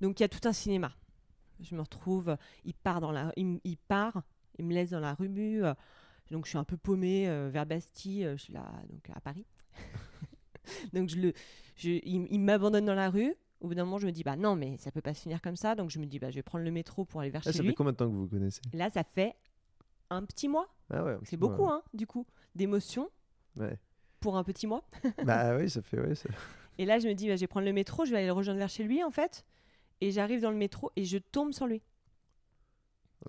[0.00, 0.92] donc il y a tout un cinéma.
[1.60, 3.32] Je me retrouve, il part dans la.
[3.36, 4.22] Il, m- il part,
[4.58, 5.64] il me laisse dans la rue.
[5.64, 5.74] euh,
[6.30, 9.20] donc je suis un peu paumée euh, vers Bastille, euh, je suis là, donc à
[9.20, 9.44] Paris.
[10.92, 11.32] donc je le,
[11.76, 13.34] je, il, il m'abandonne dans la rue.
[13.60, 15.40] Au bout d'un moment, je me dis, bah non, mais ça peut pas se finir
[15.40, 15.74] comme ça.
[15.74, 17.56] Donc je me dis, bah je vais prendre le métro pour aller vers Ah, chez
[17.58, 17.70] ça lui.
[17.70, 18.60] fait combien de temps que vous vous connaissez?
[18.74, 19.34] Là, ça fait
[20.10, 20.68] un petit mois.
[20.90, 23.08] Ah ouais, C'est beaucoup, hein, du coup, d'émotions
[23.56, 23.78] Ouais.
[24.20, 24.84] pour un petit mois.
[25.24, 25.98] bah oui, ça fait.
[25.98, 26.28] Ouais, ça...
[26.76, 28.32] Et là, je me dis, bah, je vais prendre le métro, je vais aller le
[28.32, 29.46] rejoindre vers chez lui, en fait.
[30.02, 31.80] Et j'arrive dans le métro et je tombe sur lui.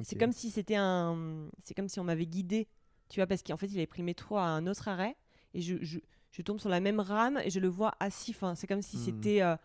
[0.01, 1.47] C'est comme si c'était un.
[1.63, 2.67] C'est comme si on m'avait guidé,
[3.09, 5.15] tu vois, parce qu'en fait, il avait pris le métro à un autre arrêt.
[5.53, 5.99] Et je, je,
[6.31, 8.31] je tombe sur la même rame et je le vois assis.
[8.31, 9.01] Enfin, c'est comme si Hmm.
[9.01, 9.55] c'était euh,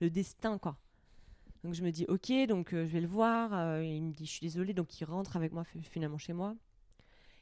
[0.00, 0.76] le destin, quoi.
[1.64, 3.52] Donc je me dis, ok, donc euh, je vais le voir.
[3.54, 4.72] euh, il me dit, je suis désolée.
[4.74, 6.54] Donc il rentre avec moi fi- finalement chez moi.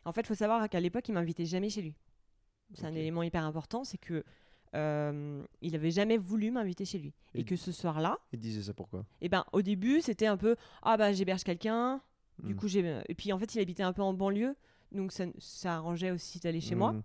[0.04, 1.94] En fait, il faut savoir qu'à l'époque, il m'invitait jamais chez lui.
[2.74, 4.22] C'est un élément hyper important, c'est que
[4.74, 7.14] euh, il avait jamais voulu m'inviter chez lui.
[7.34, 9.06] Et, Et- que ce soir-là, Il disait ça pourquoi?
[9.22, 12.00] et ben au début, c'était un peu, ah bah j'héberge quelqu'un.
[12.42, 12.58] Du Hmm.
[12.58, 13.00] coup, j'ai.
[13.08, 14.54] Et puis en fait, il habitait un peu en banlieue,
[14.92, 16.92] donc ça, ça arrangeait aussi d'aller chez moi.
[16.92, 17.02] Hmm.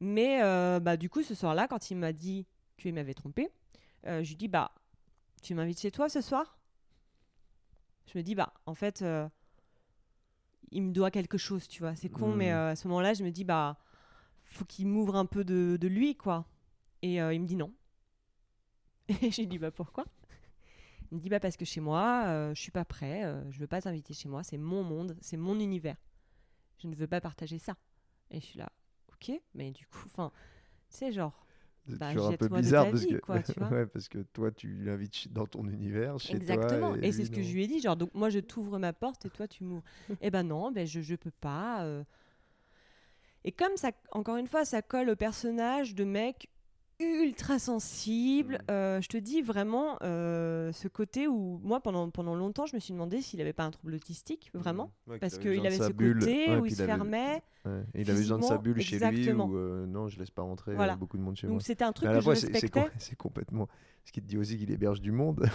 [0.00, 3.50] Mais euh, bah, du coup, ce soir-là, quand il m'a dit qu'il m'avait trompé,
[4.06, 4.72] euh, je lui dis bah,
[5.42, 6.58] tu m'invites chez toi ce soir?
[8.12, 9.28] Je me dis bah, en fait, euh,
[10.70, 11.96] il me doit quelque chose, tu vois.
[11.96, 13.78] C'est con, mais euh, à ce moment-là, je me dis bah,
[14.44, 16.46] faut qu'il m'ouvre un peu de, de lui, quoi.
[17.02, 17.72] Et il me dit non.
[19.08, 20.04] Et je lui dis bah pourquoi?
[21.12, 23.80] Il me dit bah parce que chez moi, je suis pas prêt, je veux pas
[23.80, 25.96] t'inviter chez moi, c'est mon monde, c'est mon univers.
[26.78, 27.76] Je ne veux pas partager ça.
[28.30, 28.70] Et je suis là,
[29.12, 30.32] ok, mais du coup, enfin,
[30.88, 31.46] sais, genre,
[31.88, 33.70] C'est Bah, toujours un peu bizarre parce vie, que quoi, tu vois.
[33.70, 36.94] ouais, parce que toi tu l'invites dans ton univers chez exactement.
[36.94, 38.78] toi Et, c'est lui, ce que je lui ai dit, genre, donc moi je t'ouvre
[38.78, 39.84] ma porte et toi tu m'ouvres.
[40.20, 41.84] eh ben non, ben je, je peux pas.
[41.84, 42.04] euh.
[43.44, 46.48] Et comme ça, encore une fois, ça colle au personnage de mec
[46.98, 48.54] ultra sensible.
[48.54, 48.70] Mm.
[48.70, 52.80] euh, je te dis vraiment euh, ce côté où moi pendant, pendant longtemps je me
[52.80, 54.90] suis demandé s'il avait pas un trouble autistique, vraiment.
[55.06, 55.12] Hmm.
[55.12, 56.18] Ouais, Parce qu'il avait sa ce bulle.
[56.20, 57.42] côté Ouais, où il se avait- fermait.
[57.64, 60.42] ouais, il avait besoin de sa bulle chez lui où euh, non, je laisse pas
[60.42, 60.96] rentrer Voilà.
[60.96, 61.62] beaucoup de monde chez Donc moi.
[61.62, 62.90] c'était un truc à que la je fois, c'est respectais.
[62.98, 63.68] c'est complètement.
[64.04, 65.46] Ce qui te dit aussi qu'il héberge du monde.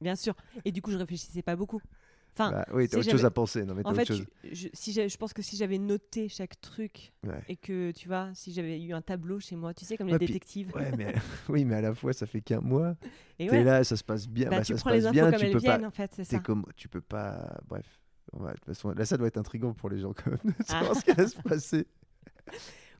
[0.00, 0.34] Bien sûr.
[0.64, 1.82] Et du coup, je réfléchissais pas beaucoup.
[2.32, 3.64] Enfin, Bah oui, si t'as autre chose à penser.
[3.64, 4.24] Non, mais en autre fait, chose.
[4.52, 7.42] je, si je pense que si j'avais noté chaque truc Ouais.
[7.48, 10.12] et que, tu vois, si j'avais eu un tableau chez moi, tu sais, comme Ouais,
[10.12, 10.72] les puis- détectives.
[10.74, 11.12] Ouais, mais
[11.48, 12.94] oui, mais à la fois, ça fait qu'un mois.
[13.38, 14.48] Et T'es là, ça se passe bien.
[14.48, 15.30] bah, bah, tu ça se prends les passe infos bien.
[15.30, 15.86] comme Tu elles peux viennent, pas.
[15.88, 16.38] en fait, c'est ça.
[16.38, 17.58] comme, tu peux pas.
[17.68, 17.86] Bref.
[18.32, 20.64] De toute façon, là, ça doit être intriguant pour les gens quand même de Ah.
[20.64, 21.86] savoir ce qui va se passer.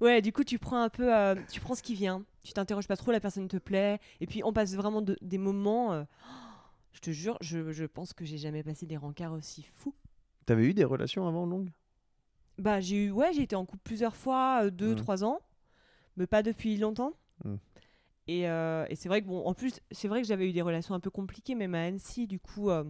[0.00, 2.24] Ouais, du coup, tu prends un peu, euh, tu prends ce qui vient.
[2.42, 3.98] Tu t'interroges pas trop, la personne te plaît.
[4.20, 5.92] Et puis, on passe vraiment de- des moments.
[5.92, 6.02] euh,
[6.92, 9.94] je te jure, je, je pense que j'ai jamais passé des rencarts aussi fous.
[10.46, 11.72] T'avais eu des relations avant longues?
[12.58, 14.96] Bah, j'ai eu, ouais, j'ai été en couple plusieurs fois, euh, deux, Mm.
[14.96, 15.40] trois ans,
[16.16, 17.12] mais pas depuis longtemps.
[17.44, 17.54] Mm.
[18.28, 20.62] Et, euh, et c'est vrai que bon, en plus, c'est vrai que j'avais eu des
[20.62, 22.70] relations un peu compliquées, même à Annecy, du coup.
[22.70, 22.84] euh,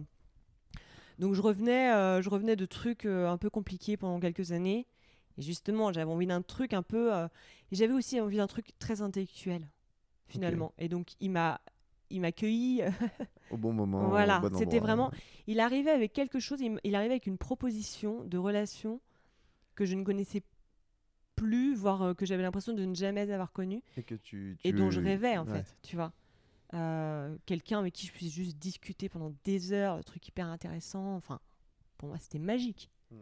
[1.19, 4.87] donc je revenais, euh, je revenais de trucs un peu compliqués pendant quelques années.
[5.37, 9.01] Et justement, j'avais envie d'un truc un peu, et j'avais aussi envie d'un truc très
[9.01, 9.65] intellectuel,
[10.27, 10.73] finalement.
[10.77, 11.61] Et donc il m'a,
[12.11, 12.83] il m'a accueilli
[13.51, 14.09] au bon moment.
[14.09, 15.11] Voilà, bon c'était vraiment-
[15.47, 19.01] il arrivait avec quelque chose, il, arrivait avec une proposition de relation
[19.75, 20.43] que je ne connaissais
[21.35, 24.57] plus, voire euh, que j'avais l'impression de ne jamais avoir connue Et que tu.
[24.63, 25.63] et dont je rêvais en ouais.
[25.63, 26.13] fait, tu vois.
[26.73, 31.15] Euh, Quelqu'un avec qui je puisse juste discuter pendant des heures, de trucs hyper intéressants.
[31.15, 31.39] Enfin,
[31.97, 32.89] pour moi, c'était magique.
[33.11, 33.15] Hmm.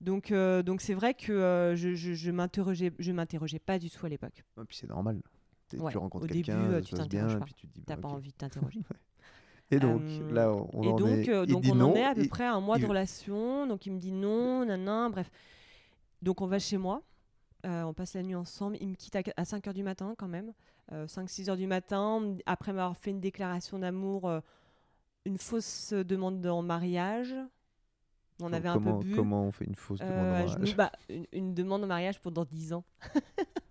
[0.00, 3.90] Donc, euh, donc c'est vrai que euh, je, je, je m'interrogeais, je m'interrogeais pas du
[3.90, 4.44] tout à l'époque.
[4.56, 5.22] Ouais, puis c'est normal.
[5.72, 7.44] Ouais, tu rencontres au début, quelqu'un, euh, tu se bien, pas.
[7.44, 7.82] puis tu te dis.
[7.84, 8.80] T'as bah, pas envie de t'interroger.
[9.70, 11.28] Et donc, Euh, là, on, on et en donc, est.
[11.30, 13.66] euh, donc on non, en est à peu près à un mois il de relation.
[13.66, 15.30] Donc il me dit non, nanan, bref.
[16.22, 17.02] Donc on va chez moi.
[17.64, 18.76] Euh, on passe la nuit ensemble.
[18.80, 20.52] Il me quitte à, 5h du matin quand même.
[20.92, 22.36] 5-6 heures du matin.
[22.44, 24.30] Après m'avoir fait une déclaration d'amour,
[25.24, 27.34] une fausse demande en mariage.
[28.42, 29.14] On avait un peu bu.
[29.14, 30.76] Comment on fait une fausse demande en mariage?
[30.76, 32.84] bah, une, une demande en mariage pour dans 10 ans.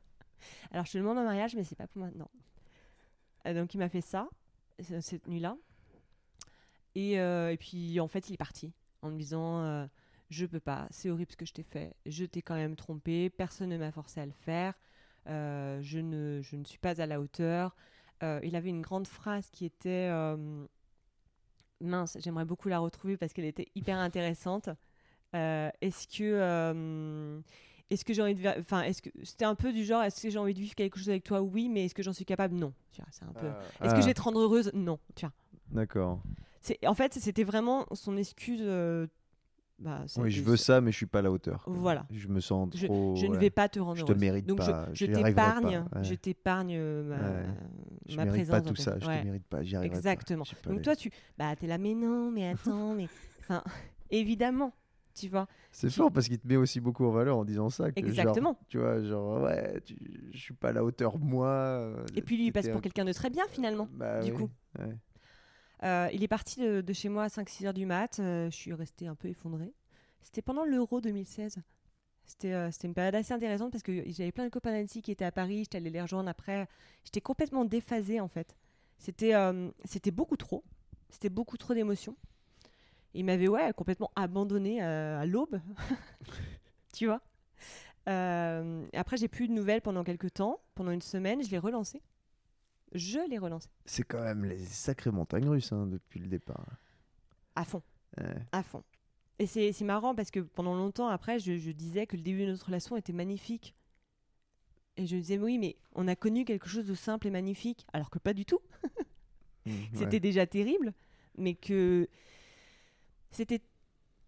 [0.72, 2.30] Alors, je te demande en mariage, mais c'est pas pour maintenant.
[3.48, 4.28] Euh, donc, il m'a fait ça,
[4.80, 5.58] cette nuit-là.
[6.96, 9.86] Et, euh, et puis, en fait, il est parti en me disant euh,
[10.30, 11.96] Je peux pas, c'est horrible ce que je t'ai fait.
[12.06, 14.74] Je t'ai quand même trompé, personne ne m'a forcé à le faire.
[15.26, 17.76] Je, ne, je ne suis pas à la hauteur.
[18.22, 20.10] Il avait une grande phrase qui était
[21.82, 24.70] Mince, j'aimerais beaucoup la retrouver parce qu'elle était hyper intéressante.
[25.34, 27.44] Est-ce que.
[27.90, 28.48] Est-ce que j'ai envie de.
[28.60, 29.10] Enfin, est-ce que.
[29.24, 31.42] C'était un peu du genre est-ce que j'ai envie de vivre quelque chose avec toi?
[31.42, 32.56] Oui, mais est-ce que j'en suis capable?
[32.56, 32.74] Non.
[32.92, 33.48] Tu vois, c'est un peu.
[33.84, 34.72] Est-ce que je vais te rendre heureuse?
[34.74, 35.00] Non.
[35.16, 35.34] Tu vois.
[35.72, 36.22] D'accord.
[36.62, 38.62] C'est, en fait, c'était vraiment son excuse.
[38.64, 39.06] euh,
[39.80, 41.64] bah, Oui, je veux ça, mais je suis pas à la hauteur.
[41.68, 42.06] Voilà.
[42.10, 43.16] Je me sens trop.
[43.18, 43.38] je ne ouais.
[43.38, 44.22] vais pas te rendre Je te heureuse.
[44.22, 47.46] mérite Donc pas, je, t'épargne, je t'épargne euh, ma, Ouais.
[48.08, 48.64] Je ma mérite présence.
[48.64, 48.98] pas tout ça.
[49.00, 49.62] Je te mérite pas.
[49.64, 49.98] J'y arriverai.
[49.98, 50.44] Exactement.
[50.64, 53.08] Pas Donc les- toi, tu, bah, t'es là, mais non, mais attends, mais,
[53.42, 53.62] enfin,
[54.12, 54.74] évidemment,
[55.14, 55.48] tu vois.
[55.72, 57.92] C'est fort parce qu'il te met aussi beaucoup en valeur en disant ça.
[57.92, 58.58] Que genre, Exactement.
[58.70, 59.98] tu vois, genre, ouais, tu-
[60.32, 61.48] je suis pas à la hauteur, moi.
[61.48, 63.88] euh, Et puis lui, il passe pour un- quelqu'un de très bien finalement.
[63.92, 64.50] Bah du oui, coup.
[64.80, 64.96] ouais.
[65.84, 68.20] Euh, il est parti de, de chez moi à 5-6 heures du mat.
[68.20, 69.74] euh, je suis restée un peu effondrée.
[70.22, 71.58] C'était pendant l'Euro 2016.
[72.26, 75.26] C'était euh, une période assez intéressante parce que j'avais plein de copains d'Annecy qui étaient
[75.26, 75.60] à Paris.
[75.64, 76.68] J'étais allée les rejoindre après.
[77.04, 78.56] J'étais complètement déphasée en fait.
[78.98, 80.64] C'était euh, c'était beaucoup trop.
[81.10, 82.16] C'était beaucoup trop d'émotions.
[83.14, 85.60] Il m'avait ouais, complètement abandonnée à, à l'aube.
[86.94, 87.22] tu vois?
[88.10, 90.60] Euh, Après, j'ai plus de nouvelles pendant quelques temps.
[90.76, 92.02] Pendant une semaine, je l'ai relancé.
[92.94, 93.70] Je l'ai relancé.
[93.86, 96.66] C'est quand même les sacrées montagnes russes hein, depuis le départ.
[97.56, 97.82] À fond.
[98.18, 98.46] Ouais.
[98.52, 98.84] à fond.
[99.40, 102.46] Et c'est c'est marrant parce que pendant longtemps après, je, je disais que le début
[102.46, 103.76] de notre relation était magnifique.
[104.96, 108.10] Et je disais, oui, mais on a connu quelque chose de simple et magnifique, alors
[108.10, 108.60] que pas du tout.
[109.66, 110.20] Mmh, C'était ouais.
[110.20, 110.94] déjà terrible,
[111.38, 112.10] mais que
[113.34, 113.62] c'était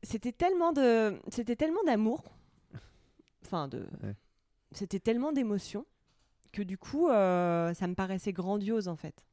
[0.03, 2.23] c'était tellement de c'était tellement d'amour,
[3.45, 4.15] enfin de Ouais.
[4.71, 5.85] c'était tellement d'émotion
[6.51, 9.25] que du coup euh, ça me paraissait grandiose en fait.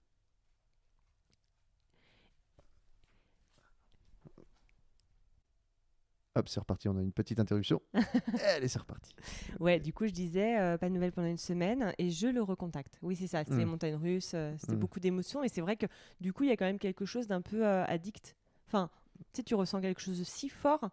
[6.35, 6.89] Hop, c'est reparti.
[6.89, 7.83] On a une petite interruption.
[8.57, 9.15] Allez, c'est reparti.
[9.61, 12.43] Ouais, du coup, je disais euh, pas de nouvelles pendant une semaine et je le
[12.43, 12.99] recontacte.
[13.03, 13.69] Oui, c'est ça, c'était Mm.
[13.69, 14.79] montagne russe, euh, c'était Mm.
[14.79, 15.85] beaucoup d'émotions et c'est vrai que
[16.23, 18.35] du coup, il y a quand même quelque chose d'un peu euh, addict.
[18.67, 18.89] Enfin,
[19.33, 20.91] tu sais, tu ressens quelque chose de si fort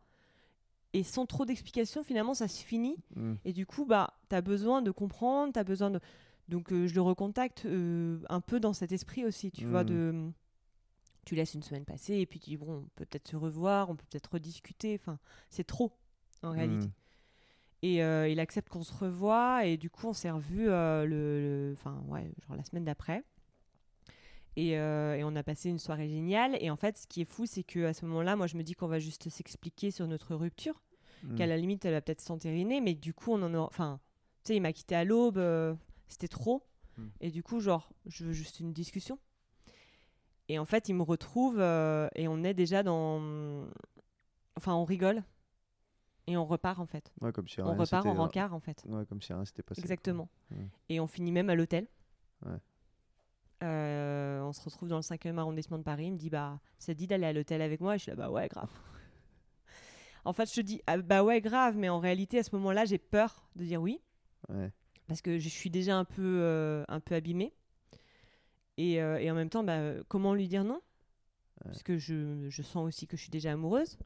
[0.94, 3.34] et sans trop d'explications, finalement, ça se finit Mmh.
[3.46, 6.00] et du coup, bah, tu as besoin de comprendre, tu as besoin de.
[6.48, 9.88] Donc, euh, je le recontacte euh, un peu dans cet esprit aussi, tu vois, Mm.
[9.88, 10.32] de.
[11.26, 13.90] Tu laisses une semaine passer et puis tu dis, bon, on peut peut-être se revoir,
[13.92, 14.98] on peut peut-être rediscuter.
[15.00, 15.20] Enfin,
[15.52, 15.92] c'est trop,
[16.42, 16.88] en réalité.
[16.88, 16.92] Mmh.
[17.84, 21.74] Et euh, il accepte qu'on se revoie et du coup on s'est revus le, le-
[21.78, 23.24] enfin ouais, genre la semaine d'après.
[24.60, 26.58] Et, euh, et on a passé une soirée géniale.
[26.60, 28.64] Et en fait, ce qui est fou, c'est que à ce moment-là, moi, je me
[28.64, 30.82] dis qu'on va juste s'expliquer sur notre rupture,
[31.24, 31.36] Mmh.
[31.36, 34.00] qu'à la limite, elle va peut-être s'entériner, mais du coup, on en a, enfin,
[34.44, 35.76] tu sais, il m'a quitté à l'aube, euh,
[36.08, 36.64] c'était trop.
[36.98, 37.08] Mm.
[37.22, 39.20] Et du coup, genre, je veux juste une discussion.
[40.48, 43.68] Et en fait, il me retrouve euh, et on est déjà dans,
[44.56, 45.24] enfin, on rigole
[46.26, 47.12] et on repart en fait.
[47.22, 48.84] Ouais, comme si On rien repart en rencard en fait.
[48.88, 49.82] Ouais, comme si rien s'était passé.
[49.82, 50.30] Exactement.
[50.52, 50.68] Ouais.
[50.90, 51.88] Et on finit même à l'hôtel.
[52.46, 52.58] Ouais.
[53.62, 56.06] Euh, on se retrouve dans le 5e arrondissement de Paris.
[56.06, 58.12] Il me dit bah, ça te dit d'aller à l'hôtel avec moi Et je suis
[58.12, 58.70] là, bah ouais, grave.
[60.26, 61.78] en fait, je te dis, ah, bah ouais, grave.
[61.78, 64.02] Mais en réalité, à ce moment-là, j'ai peur de dire oui.
[64.48, 64.72] Ouais.
[65.08, 67.54] Parce que je suis déjà un peu, euh, un peu abîmée.
[68.78, 70.82] Et, euh, et en même temps, bah, comment lui dire non?
[71.64, 73.98] Parce que je, je sens aussi que je suis déjà amoureuse.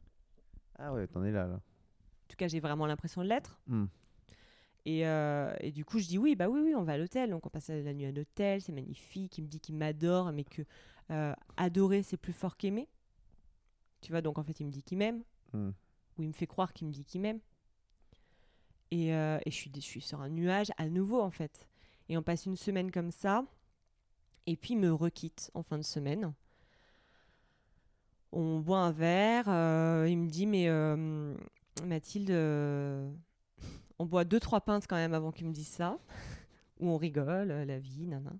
[0.76, 1.54] Ah ouais, t'en es là, là.
[1.54, 3.60] En tout cas, j'ai vraiment l'impression de l'être.
[3.68, 3.84] Mmh.
[4.86, 7.30] Et, euh, et du coup, je dis oui, bah oui, oui, on va à l'hôtel.
[7.30, 9.38] Donc, on passe la nuit à l'hôtel, c'est magnifique.
[9.38, 10.62] Il me dit qu'il m'adore, mais que
[11.10, 12.88] euh, adorer, c'est plus fort qu'aimer.
[14.02, 15.22] Tu vois, donc en fait, il me dit qu'il m'aime.
[15.52, 15.70] Mmh.
[16.18, 17.40] Ou il me fait croire qu'il me dit qu'il m'aime.
[18.90, 21.66] Et, euh, et je, suis, je suis sur un nuage à nouveau, en fait.
[22.08, 23.44] Et on passe une semaine comme ça.
[24.46, 26.34] Et puis, il me requitte en fin de semaine.
[28.32, 29.46] On boit un verre.
[30.06, 30.68] il me dit, mais
[31.86, 32.30] Mathilde,
[33.98, 35.98] on boit deux, trois pintes quand même avant qu'il me dise ça.
[36.80, 38.32] Où on rigole, euh, la vie, nana.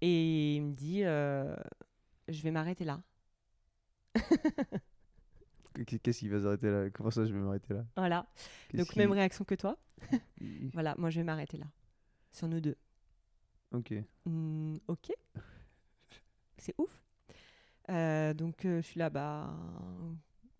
[0.00, 1.54] Et il me dit, euh,
[2.28, 3.00] je vais m'arrêter là.
[5.86, 6.90] Qu- Qu'est-ce qui va s'arrêter là?
[6.90, 7.84] Comment ça, je vais m'arrêter là?
[7.96, 8.26] Voilà.
[8.74, 9.76] Donc, même réaction que toi.
[10.72, 11.66] Voilà, moi, je vais m'arrêter là.
[12.32, 12.76] Sur nous deux.
[13.72, 13.92] Ok.
[14.24, 15.12] Hmm, ok.
[16.58, 17.02] C'est ouf.
[17.90, 19.54] Euh, donc, euh, je suis là, bah.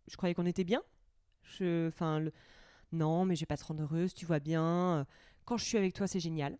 [0.08, 0.82] Je croyais qu'on était bien.
[1.44, 2.32] Je, enfin, le-
[2.92, 5.06] non, mais je vais pas te rendre heureuse, tu vois bien.
[5.44, 6.58] Quand je suis avec toi, c'est génial.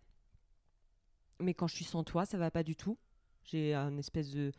[1.40, 2.98] Mais quand je suis sans toi, ça va pas du tout.
[3.44, 4.52] J'ai un espèce de.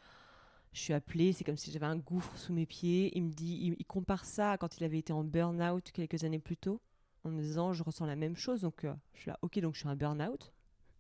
[0.74, 3.12] Je suis appelée, c'est comme si j'avais un gouffre sous mes pieds.
[3.18, 6.24] Il me dit, il, il compare ça à quand il avait été en burn-out quelques
[6.24, 6.82] années plus tôt.
[7.24, 8.62] en me disant je ressens la même chose.
[8.62, 10.54] Donc euh, je suis là, ok, donc je suis un burn-out,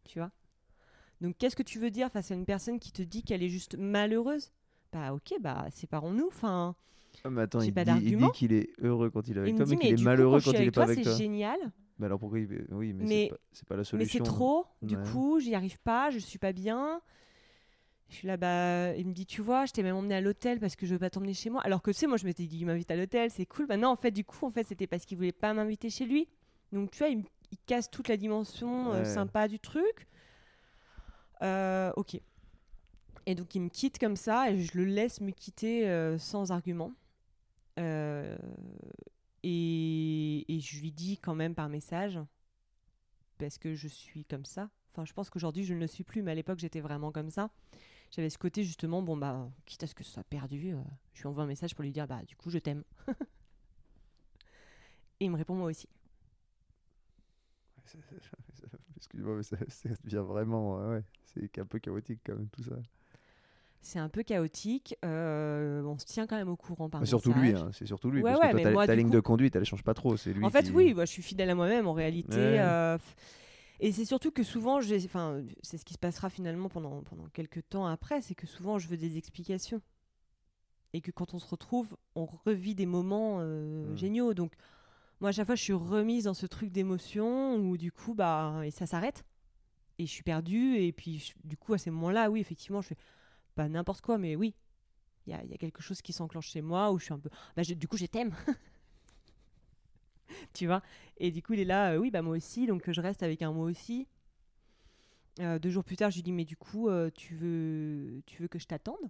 [0.05, 0.31] tu vois.
[1.21, 3.49] Donc qu'est-ce que tu veux dire face à une personne qui te dit qu'elle est
[3.49, 4.51] juste malheureuse?
[4.91, 6.27] Bah ok, bah séparons-nous.
[6.27, 6.75] Enfin,
[7.23, 9.53] Ah, mais attends, il pas dit, il dit qu'il est heureux quand il est avec
[9.53, 10.97] il toi, dit mais mais qu'il est coup, malheureux quand il est pas toi, avec
[10.99, 11.17] c'est toi.
[11.17, 11.59] génial,
[11.99, 12.65] Mais alors pourquoi il...
[12.71, 14.25] Oui, mais, Mais- c'est pas, c'est pas la mais solution.
[14.25, 14.65] c'est trop.
[14.81, 17.01] Du coup, j'y arrive pas, je suis pas bien.
[18.09, 20.59] Je suis là, bah, il me dit, tu vois, je t'ai même emmené à l'hôtel
[20.59, 21.61] parce que je veux pas t'emmener chez moi.
[21.61, 23.67] Alors que tu sais, moi, je m'étais dit, il m'invite à l'hôtel, c'est cool.
[23.67, 26.05] Bah non, en fait, du coup, en fait, c'était parce qu'il voulait pas m'inviter chez
[26.05, 26.27] lui.
[26.73, 30.07] Donc, tu vois, il, me- il casse toute la dimension euh, sympa du truc.
[31.41, 32.19] Euh, ok.
[33.27, 36.51] Et donc, il me quitte comme ça et je le laisse me quitter euh, sans
[36.51, 36.91] argument.
[37.79, 38.37] Euh,
[39.43, 42.19] et, je lui dis quand même par message,
[43.37, 44.69] parce que je suis comme ça.
[44.91, 47.29] Enfin, je pense qu'aujourd'hui, je ne le suis plus, mais à l'époque, j'étais vraiment comme
[47.29, 47.49] ça.
[48.11, 50.81] J'avais ce côté, justement, bon, bah, quitte à ce que ce soit perdu, euh,
[51.13, 52.83] je lui envoie un message pour lui dire, bah, du coup, je t'aime.
[55.19, 55.87] et il me répond, moi aussi.
[58.97, 60.79] Excuse-moi, mais ça, ça devient vraiment...
[60.81, 62.75] euh, ouais, c'est un peu chaotique quand même tout ça.
[63.83, 64.95] C'est un peu chaotique.
[65.03, 68.11] euh, on se tient quand même au courant par Mais surtout lui, hein, c'est surtout
[68.11, 68.21] lui.
[68.21, 69.65] Ouais, parce ouais, que mais toi, ta, moi, ta du ligne coup- de conduite, elle
[69.65, 70.17] change pas trop.
[70.17, 72.37] C'est lui En fait, qui- oui, je suis fidèle à moi-même en réalité.
[72.37, 72.59] Ouais.
[72.59, 72.97] euh,
[73.79, 77.67] et c'est surtout que souvent, enfin, c'est ce qui se passera finalement pendant, pendant quelques
[77.69, 79.81] temps après, c'est que souvent, je veux des explications.
[80.93, 83.97] Et que quand on se retrouve, on revit des moments euh, Mm.
[83.97, 84.33] géniaux.
[84.35, 84.51] Donc,
[85.21, 88.61] moi, à chaque fois, je suis remise dans ce truc d'émotion où du coup, bah,
[88.63, 89.23] et ça s'arrête.
[89.97, 90.75] Et je suis perdue.
[90.77, 92.97] Et puis, je- du coup, à ces moments-là, oui, effectivement, je fais
[93.55, 94.55] pas n'importe quoi, mais oui,
[95.27, 97.13] il y a, il y a quelque chose qui s'enclenche chez moi où je suis
[97.13, 97.29] un peu.
[97.55, 98.33] Bah, je- du coup, je t'aime.
[100.53, 100.81] tu vois?
[101.17, 103.23] Et du coup, il est là, euh, oui, bah moi aussi, donc euh, je reste
[103.23, 104.07] avec un moi aussi.
[105.39, 108.41] Euh, deux jours plus tard, je lui dis, mais du coup, euh, tu, veux, tu
[108.41, 109.09] veux que je t'attende?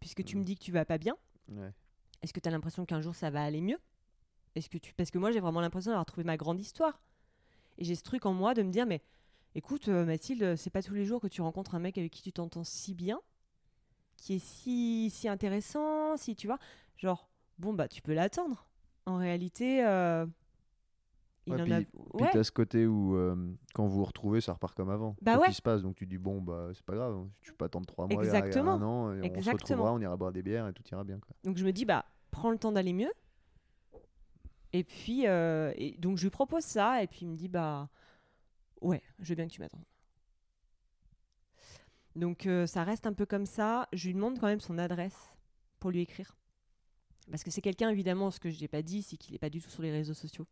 [0.00, 1.16] Puisque tu me dis que tu vas pas bien,
[1.48, 1.72] Ouais.
[2.22, 3.78] est-ce que tu as l'impression qu'un jour ça va aller mieux?
[4.54, 7.00] Est-ce que tu parce que moi j'ai vraiment l'impression d'avoir trouvé ma grande histoire.
[7.78, 9.02] Et j'ai ce truc en moi de me dire mais
[9.54, 12.22] écoute euh, Mathilde, c'est pas tous les jours que tu rencontres un mec avec qui
[12.22, 13.20] tu t'entends si bien,
[14.16, 16.58] qui est si si intéressant, si tu vois,
[16.96, 18.66] genre bon bah tu peux l'attendre.
[19.06, 20.26] En réalité euh,
[21.46, 23.36] il Ouais, en puis- a Puis ouais, t'as ce côté où euh,
[23.74, 25.14] quand vous vous retrouvez, ça repart comme avant.
[25.20, 25.46] Bah ouais.
[25.46, 28.06] qu'il se passe, donc tu dis bon bah c'est pas grave, tu peux attendre trois
[28.06, 28.72] mois, Exactement.
[28.72, 31.18] un an, et on se retrouvera, on ira boire des bières et tout ira bien.
[31.18, 31.36] Quoi.
[31.44, 33.12] Donc je me dis, bah, prends le temps d'aller mieux.
[34.72, 37.88] Et puis, euh, et donc je lui propose ça, et puis il me dit, bah,
[38.80, 39.84] ouais, je veux bien que tu m'attendes.
[42.16, 43.88] Donc euh, ça reste un peu comme ça.
[43.92, 45.16] Je lui demande quand même son adresse
[45.80, 46.36] pour lui écrire.
[47.30, 49.50] Parce que c'est quelqu'un, évidemment, ce que je n'ai pas dit, c'est qu'il n'est pas
[49.50, 50.46] du tout sur les réseaux sociaux.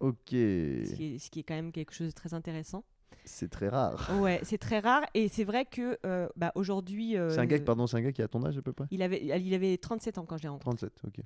[0.00, 2.84] Ok, Ce qui, est, ce qui est quand même quelque chose de très intéressant.
[3.24, 4.20] c'est très rare.
[4.20, 5.04] Ouais, c'est très rare.
[5.14, 7.16] Et c'est vrai que euh, bah, aujourd'hui.
[7.16, 8.72] euh, C'est un gars, qui- pardon, c'est un gars qui a ton âge à peu
[8.74, 8.84] près?
[8.90, 10.88] Il avait, il avait 37 ans quand je l'ai rencontré.
[10.88, 11.24] 37, ok.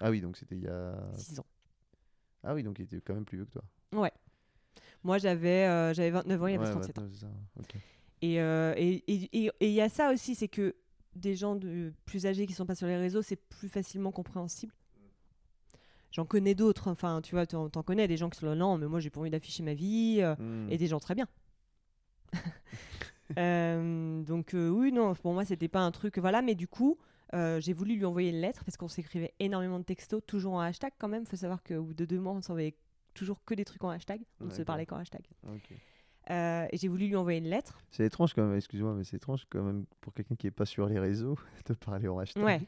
[0.00, 0.94] Ah oui, donc c'était il y a.
[1.14, 1.46] 6 ans.
[2.44, 3.64] Ah oui, donc il était quand même plus vieux que toi.
[5.04, 7.02] Moi, j'avais euh, j'avais 29 ans, il avait Ouais, 37 ans.
[8.20, 10.74] Et euh, et et- et- il y a ça aussi, c'est que
[11.16, 14.72] des gens de plus âgés qui sont pas sur les réseaux, c'est plus facilement compréhensible.
[16.12, 18.76] J'en connais d'autres, enfin, tu vois, t'en t'en connais des gens qui sont là, non,
[18.78, 20.68] mais moi j'ai pas envie d'afficher ma vie, euh, Hmm.
[20.70, 21.26] et des gens très bien.
[23.38, 26.98] Euh, donc euh, oui, non, pour moi c'était pas un truc, voilà, mais du coup,
[27.32, 30.92] j'ai voulu lui envoyer une lettre parce qu'on s'écrivait énormément de textos, toujours en hashtag
[30.98, 31.24] quand même.
[31.24, 32.76] Faut savoir qu'au bout de deux mois, on s'envoyait
[33.14, 35.22] toujours que des trucs en hashtag, on ne se parlait qu'en hashtag.
[36.30, 37.80] Euh, et j'ai voulu lui envoyer une lettre.
[37.90, 40.66] C'est étrange quand même, excuse-moi, mais c'est étrange quand même pour quelqu'un qui est pas
[40.66, 42.42] sur les réseaux de parler en hashtag.
[42.44, 42.60] Ouais,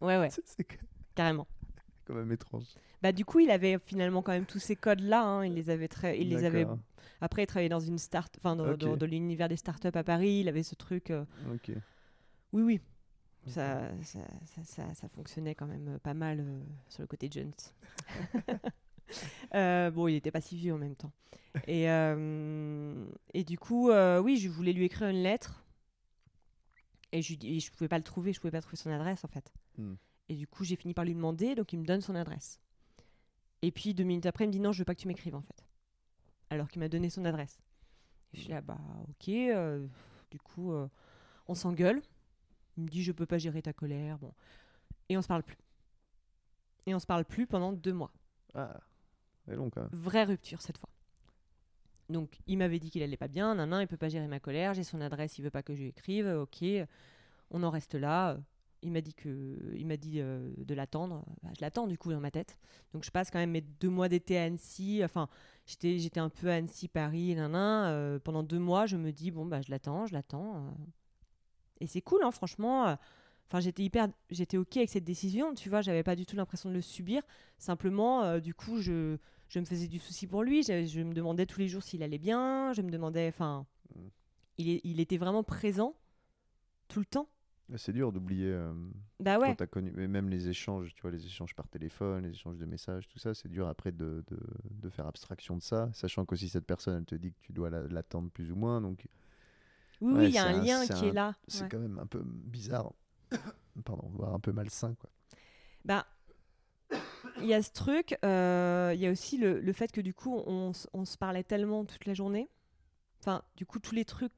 [0.00, 0.66] ouais, ouais, C'est- c'est
[1.14, 1.46] carrément.
[2.06, 2.64] quand même étrange.
[3.02, 5.22] Bah du coup, il avait finalement quand même tous ces codes-là.
[5.24, 6.66] hein, il les avait très, il les avait.
[7.22, 8.78] Après, il travaillait dans une start, enfin dans, Ok.
[8.78, 10.40] dans- dans l'univers des startups à Paris.
[10.40, 11.10] Il avait ce truc.
[11.10, 11.70] euh, Ok.
[12.52, 12.80] Oui, oui.
[13.46, 17.52] Ça, ça, ça, ça- ça fonctionnait quand même pas mal euh, sur le côté Jones.
[19.54, 21.10] Euh, bon, il n'était pas si vieux en même temps.
[21.66, 25.64] Et, euh, et du coup, euh, oui, je voulais lui écrire une lettre.
[27.10, 29.52] Et je, je pouvais pas le trouver, je pouvais pas trouver son adresse en fait.
[29.76, 29.94] Hmm.
[30.28, 32.60] Et du coup, j'ai fini par lui demander, donc il me donne son adresse.
[33.62, 35.34] Et puis deux minutes après, il me dit non, je veux pas que tu m'écrives
[35.34, 35.66] en fait.
[36.50, 37.60] Alors qu'il m'a donné son adresse.
[38.32, 39.30] Et je suis là, bah ok.
[40.30, 40.72] du coup,
[41.48, 42.00] on s'engueule.
[42.76, 44.18] Il me dit je peux pas gérer ta colère.
[44.18, 44.32] Bon.
[45.08, 45.58] Et on se parle plus.
[46.86, 48.12] Et on se parle plus pendant deux mois.
[48.54, 48.80] Ah,
[49.92, 50.88] Vraie rupture cette fois.
[52.08, 54.40] Donc il m'avait dit qu'il allait pas bien, nan, nan, il peut pas gérer ma
[54.40, 56.64] colère, j'ai son adresse, il veut pas que je lui écrive, ok,
[57.50, 58.38] on en reste là.
[58.82, 62.10] Il m'a dit que, il m'a dit euh, de l'attendre, Bah, je l'attends du coup
[62.12, 62.56] dans ma tête.
[62.94, 65.28] Donc je passe quand même mes deux mois d'été à Annecy, enfin
[65.66, 69.12] j'étais, j'étais un peu à Annecy, Paris, nan, nan, euh, pendant deux mois je me
[69.12, 70.56] dis bon bah je l'attends, je l'attends.
[70.56, 70.70] euh.
[71.80, 72.96] Et c'est cool hein, franchement.
[73.50, 76.68] Enfin, j'étais hyper, j'étais ok avec cette décision, tu vois, j'avais pas du tout l'impression
[76.68, 77.22] de le subir.
[77.58, 79.16] Simplement, euh, du coup, je,
[79.48, 80.62] je me faisais du souci pour lui.
[80.62, 82.72] Je, me demandais tous les jours s'il allait bien.
[82.72, 84.06] Je me demandais, enfin, Mm.
[84.58, 85.96] il, il était vraiment présent
[86.86, 87.28] tout le temps.
[87.76, 88.72] C'est dur d'oublier euh,
[89.20, 89.54] Bah quand ouais.
[89.56, 92.66] t'as connu, mais même les échanges, tu vois, les échanges par téléphone, les échanges de
[92.66, 94.38] messages, tout ça, c'est dur après de, de,
[94.70, 97.70] de faire abstraction de ça, sachant qu'aussi cette personne, elle te dit que tu dois
[97.70, 99.06] la- l'attendre plus ou moins, donc
[100.00, 101.34] Oui, Ouais, oui, il y a un un- lien qui est là.
[101.46, 101.68] c'est ouais.
[101.68, 102.92] quand même un peu bizarre,
[103.84, 105.10] pardon, voire un peu malsain, quoi.
[105.84, 106.06] Bah,
[107.38, 110.12] il y a ce truc, euh, il y a aussi le, le fait que du
[110.12, 112.48] coup, on, on se parlait tellement toute la journée.
[113.20, 114.32] Enfin, du coup, tous les trucs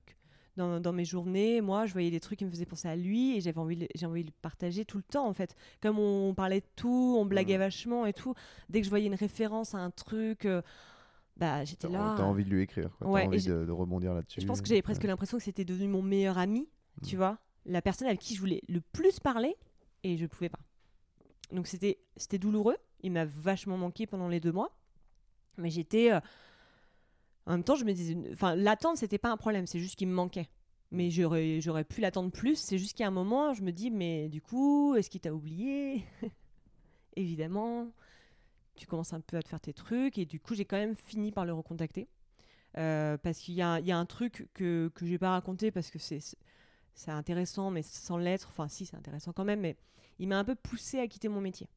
[0.57, 3.37] dans, dans mes journées, moi, je voyais des trucs qui me faisaient penser à lui
[3.37, 5.57] et j'avais envie, j'ai envie de le partager tout le temps, en fait.
[5.81, 8.35] Comme on parlait de tout, on blaguait vachement et tout.
[8.69, 10.61] Dès que je voyais une référence à un truc, euh,
[11.39, 12.15] bah, j'étais là.
[12.17, 13.09] t'as envie de lui écrire, quoi.
[13.09, 14.41] Ouais, t'as envie de, de rebondir là-dessus.
[14.43, 15.09] Je pense que j'avais presque Ouais.
[15.09, 16.69] l'impression que c'était devenu mon meilleur ami,
[17.07, 17.19] tu Mm.
[17.19, 17.39] vois.
[17.67, 19.57] La personne avec qui je voulais le plus parler
[20.03, 20.61] et je pouvais pas.
[21.53, 22.77] Donc c'était c'était douloureux.
[23.03, 24.77] Il m'a vachement manqué pendant les deux mois.
[25.59, 26.13] Mais j'étais.
[26.13, 26.21] euh,
[27.47, 28.17] En même temps, je me disais.
[28.33, 30.49] Enfin, l'attendre, c'était pas un problème, c'est juste qu'il me manquait.
[30.91, 32.57] Mais j'aurais j'aurais pu l'attendre plus.
[32.57, 36.05] C'est juste qu'à un moment, je me dis, mais du coup, est-ce qu'il t'a oublié?
[37.17, 37.93] Évidemment.
[38.77, 40.19] Tu commences un peu à te faire tes trucs.
[40.19, 42.09] Et du coup, j'ai quand même fini par le recontacter.
[42.79, 45.91] Euh, parce qu'il y, y a un truc que, que je vais pas raconter parce
[45.91, 46.21] que c'est
[46.95, 48.49] c'est intéressant, mais sans l'être.
[48.49, 49.77] Enfin, si, c'est intéressant quand même, mais
[50.19, 51.69] il m'a un peu poussé à quitter mon métier.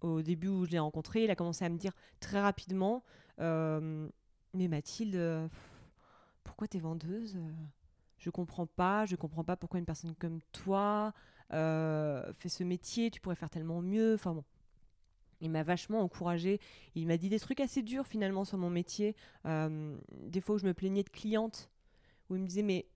[0.00, 3.04] Au début où je l'ai rencontré, il a commencé à me dire très rapidement
[3.40, 4.08] euh,
[4.54, 5.48] Mais Mathilde,
[6.42, 7.38] pourquoi t'es vendeuse?
[8.18, 11.12] Je comprends pas, je comprends pas pourquoi une personne comme toi
[11.52, 14.14] euh, fait ce métier, tu pourrais faire tellement mieux.
[14.14, 14.44] Enfin bon.
[15.40, 16.60] Il m'a vachement encouragé.
[16.94, 19.16] Il m'a dit des trucs assez durs finalement sur mon métier.
[19.46, 21.68] Euh, des fois où je me plaignais de clientes,
[22.30, 22.86] où il me disait mais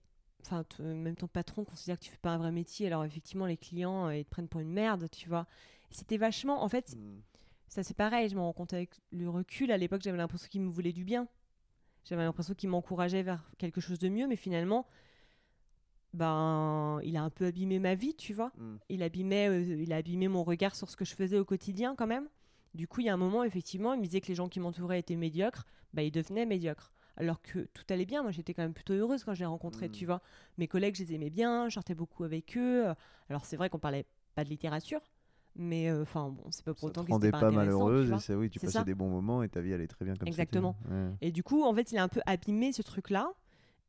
[0.41, 2.87] enfin t- même ton patron considère que tu fais pas un vrai métier.
[2.87, 5.45] Alors effectivement les clients euh, ils te prennent pour une merde, tu vois.
[5.91, 7.19] C'était vachement en fait Mm.
[7.67, 8.29] ça c'est pareil.
[8.29, 9.71] Je me rends compte avec le recul.
[9.71, 11.27] À l'époque j'avais l'impression qu'il me voulait du bien.
[12.05, 14.87] J'avais l'impression qu'il m'encourageait vers quelque chose de mieux, mais finalement
[16.13, 18.75] ben il a un peu abîmé ma vie, tu vois Mm.
[18.89, 21.95] il abîmait, euh, il a abîmé mon regard sur ce que je faisais au quotidien
[21.95, 22.27] quand même.
[22.73, 24.59] Du coup, il y a un moment, effectivement, il me disait que les gens qui
[24.59, 26.91] m'entouraient étaient médiocres, bah, ils devenaient médiocres.
[27.17, 29.87] Alors que tout allait bien, moi j'étais quand même plutôt heureuse quand je les rencontrais,
[29.87, 29.91] Mm.
[29.91, 30.21] tu vois.
[30.57, 32.85] Mes collègues, je les aimais bien, je sortais beaucoup avec eux.
[33.29, 34.05] Alors c'est vrai qu'on parlait
[34.35, 35.01] pas de littérature,
[35.55, 38.11] mais euh, enfin bon, c'est pas pour Ça autant rendait étaient pas, pas, tu malheureuse,
[38.11, 38.83] et c'est oui, tu passais ça.
[38.83, 40.75] des bons moments et ta vie allait très bien comme Exactement.
[40.83, 40.93] c'était.
[40.93, 41.09] Ouais.
[41.21, 43.33] Et du coup, en fait, il a un peu abîmé ce truc-là.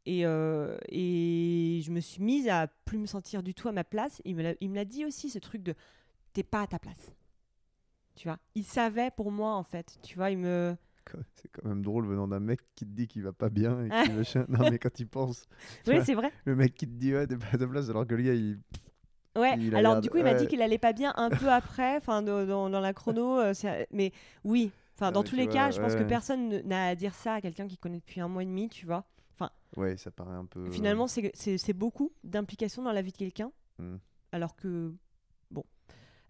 [0.07, 3.85] Et, euh, et je me suis mise à plus me sentir du tout à ma
[3.85, 4.23] place.
[4.25, 5.75] Il me l'a- il me l'a dit aussi, ce truc de
[6.33, 7.13] t'es pas à ta place.
[8.15, 9.99] Tu vois, il savait pour moi en fait.
[10.03, 10.75] Tu vois, il me.
[11.35, 13.89] C'est quand même drôle venant d'un mec qui te dit qu'il va pas bien et
[13.89, 14.45] qui machin.
[14.49, 15.45] Non mais quand il pense,
[15.87, 16.33] Oui, c'est vrai.
[16.45, 18.35] le mec qui te dit ouais t'es pas à ta place alors que le gars
[18.35, 18.59] il.
[19.37, 19.57] Ouais.
[19.59, 20.39] il Alors l'air du coup, il m'a ouais.
[20.39, 23.39] dit qu'il allait pas bien un peu après, enfin dans, dans- la chrono.
[23.39, 23.53] euh,
[23.93, 24.13] mais
[24.45, 24.73] oui.
[24.97, 27.15] Enfin, Ah, dans tous les vois, cas, je pense que personne ne- n'a à dire
[27.15, 29.05] ça à quelqu'un qui connaît depuis un mois et demi, tu vois.
[29.77, 30.69] Ouais ça paraît un peu.
[30.71, 33.53] Finalement, c'est- c'est c'est beaucoup d'implication dans la vie de quelqu'un.
[33.79, 33.97] Mm.
[34.33, 34.93] Alors que,
[35.51, 35.63] bon.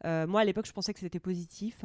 [0.04, 1.84] Euh, moi, à l'époque, je pensais que c'était positif.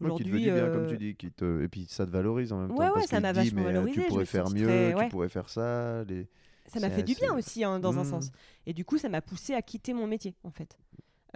[0.00, 1.62] Ouais, bien, euh, comme tu dis, qui te...
[1.62, 2.82] et puis ça te valorise en même Ouais, temps.
[2.84, 5.04] ouais, parce ça m'a vachement mais, valorisé, Tu pourrais faire mieux, très- ouais.
[5.04, 6.04] tu pourrais faire ça.
[6.04, 6.26] Les...
[6.66, 8.10] ça m'a fait du bien aussi, hein, dans un Mm.
[8.10, 8.30] sens.
[8.66, 10.78] Et du coup, ça m'a poussé à quitter mon métier, en fait.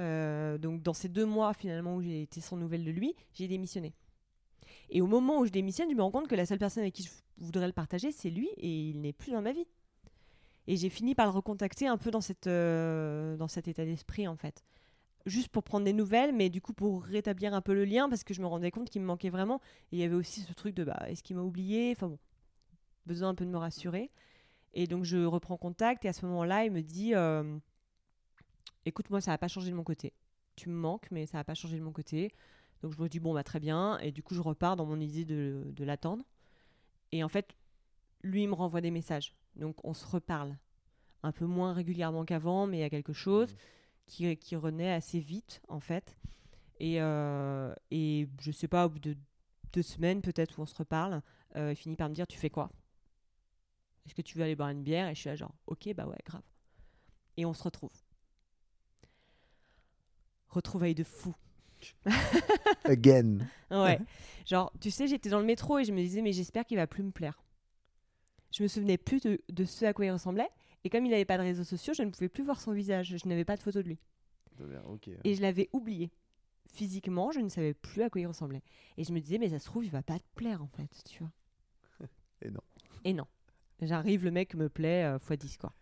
[0.01, 3.49] Euh, donc, dans ces deux mois, finalement, où j'ai été sans nouvelles de lui, j'ai
[3.49, 3.93] démissionné.
[4.91, 6.95] Et au moment où je démissionne, je me rends compte que la seule personne avec
[6.95, 9.67] qui je voudrais le partager, c'est lui, et il n'est plus dans ma vie.
[10.69, 14.29] Et j'ai fini par le recontacter un peu dans, cette, euh, dans cet état d'esprit,
[14.29, 14.63] en fait.
[15.25, 18.25] Juste pour prendre des nouvelles, mais du coup pour rétablir un peu le lien, parce
[18.25, 19.61] que je me rendais compte qu'il me manquait vraiment.
[19.93, 21.93] Et il y avait aussi ce truc de, bah, est-ce qu'il m'a oublié?
[21.95, 22.19] Enfin bon,
[23.07, 24.11] besoin un peu de me rassurer.
[24.75, 27.59] Et donc je reprends contact, et à ce moment-là, il me dit, euh,
[28.85, 30.13] écoute, moi, ça n'a pas changé de mon côté.
[30.57, 32.33] Tu me manques, mais ça n'a pas changé de mon côté.
[32.83, 33.99] Donc je me dis, bon, bah très bien.
[33.99, 36.25] Et du coup, je repars dans mon idée de, de l'attendre.
[37.13, 37.55] Et en fait,
[38.23, 39.35] lui, il me renvoie des messages.
[39.57, 40.57] Donc on se reparle.
[41.23, 43.55] Un peu moins régulièrement qu'avant, mais il y a quelque chose
[44.13, 46.19] qui, qui renaît assez vite, en fait.
[46.81, 49.17] Et, euh, et je sais pas, au bout de
[49.73, 51.23] deux semaines, peut-être, où on se reparle,
[51.57, 52.71] euh, il finit par me dire Tu fais quoi?
[54.05, 55.09] Est-ce que tu veux aller boire une bière?
[55.09, 56.43] Et je suis là, genre, ok, bah ouais, grave.
[57.39, 57.93] Et on se retrouve.
[60.49, 61.35] Retrouvaille de fou.
[62.85, 63.39] Again.
[63.71, 63.99] Ouais.
[64.45, 66.87] Genre, tu sais, j'étais dans le métro et je me disais, mais j'espère qu'il va
[66.87, 67.43] plus me plaire.
[68.53, 70.51] Je me souvenais plus de, de ce à quoi il ressemblait.
[70.85, 73.17] Et comme il n'avait pas de réseaux sociaux, je ne pouvais plus voir son visage.
[73.17, 73.99] Je n'avais pas de photo de lui.
[75.25, 76.11] Et je l'avais oublié.
[76.67, 78.63] Physiquement, je ne savais plus à quoi il ressemblait.
[78.97, 81.03] Et je me disais, mais ça se trouve, il va pas te plaire, en fait,
[81.05, 81.33] tu vois.
[82.43, 82.61] Et non.
[83.05, 83.27] Et non.
[83.81, 85.73] J'arrive, le mec me plaît euh, x 10, quoi.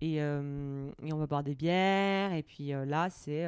[0.00, 2.32] Et, euh, et on va boire des bières.
[2.32, 3.46] Et puis euh, là, c'est.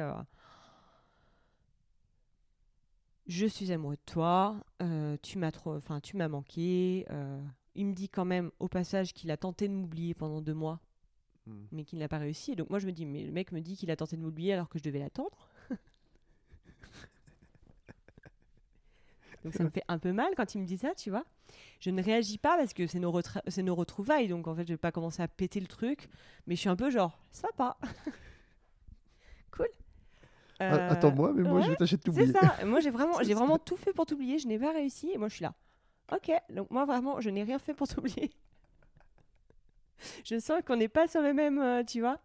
[3.27, 4.57] je suis amoureux de toi.
[4.81, 5.75] euh, tu m'as trop.
[5.75, 7.05] Enfin, tu m'as manqué.
[7.09, 7.41] euh,
[7.75, 10.79] il me dit quand même au passage qu'il a tenté de m'oublier pendant deux mois,
[11.47, 11.65] Hmm.
[11.71, 12.53] mais qu'il n'a pas réussi.
[12.53, 14.21] Et donc moi, je me dis, mais le mec me dit qu'il a tenté de
[14.23, 15.47] m'oublier alors que je devais l'attendre.
[19.43, 21.23] donc ça me fait un peu mal quand il me dit ça, tu vois.
[21.79, 23.13] Je ne réagis pas parce que c'est nos,
[23.47, 26.09] c'est retrouvailles, donc en fait, je vais pas commencer à péter le truc,
[26.47, 27.77] mais je suis un peu genre, sympa.
[29.51, 29.67] cool.
[30.59, 32.31] Ah, Euh, Attends-moi, mais moi je ouais, vais tâcher de c'est t'oublier.
[32.33, 32.65] ça.
[32.65, 34.39] Moi, j'ai vraiment, C'est vraiment tout fait pour t'oublier.
[34.39, 35.53] Je n'ai pas réussi et moi, je suis là.
[36.11, 36.31] Ok.
[36.49, 38.31] Donc moi, vraiment, je n'ai rien fait pour t'oublier.
[40.25, 42.19] je sens qu'on n'est pas sur le même, euh, tu vois.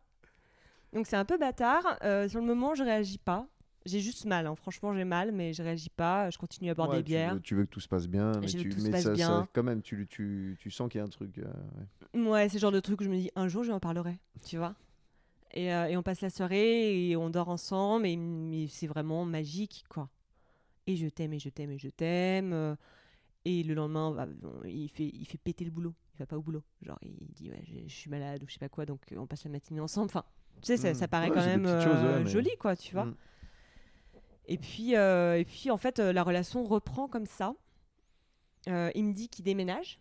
[0.93, 1.99] Donc c'est un peu bâtard.
[2.03, 3.47] Euh, sur le moment, je réagis pas.
[3.87, 4.47] J'ai juste mal.
[4.47, 4.55] hein.
[4.57, 6.28] Franchement, j'ai mal, mais je réagis pas.
[6.31, 7.35] Je continue à boire Ouais, des tu bières.
[7.35, 9.14] veux- Tu veux, que tout se passe bien, mais, Je tu, mais passe ça, ça-
[9.14, 9.49] bien.
[9.55, 11.39] quand même, tu, tu, tu sens qu'il y a un truc.
[11.39, 11.45] euh,
[12.14, 12.20] ouais.
[12.28, 14.18] Ouais, c'est le genre de truc où je me dis un jour, je en parlerai.
[14.45, 14.74] Tu vois.
[15.55, 19.24] Et, euh, et on passe la soirée et on dort ensemble et, mais c'est vraiment
[19.24, 20.09] magique, quoi.
[20.87, 22.76] Et je t'aime et je t'aime et je t'aime.
[23.47, 25.95] Et le lendemain, bah, bon, il, fait, il fait péter le boulot.
[26.14, 26.62] Il va pas au boulot.
[26.82, 29.26] Genre, il dit, ouais, je suis malade ou je sais pas quoi, donc euh, on
[29.26, 30.07] passe la matinée ensemble.
[30.07, 30.24] Enfin,
[30.61, 30.95] tu sais, ça, Mm.
[30.95, 33.07] ça paraît Ouais, quand même petites choses, ouais, euh, mais- joli, quoi, tu vois.
[33.07, 33.16] Mm.
[34.47, 37.55] Et puis, euh, et puis, en fait, la relation reprend comme ça.
[38.68, 40.01] Euh, il me dit qu'il déménage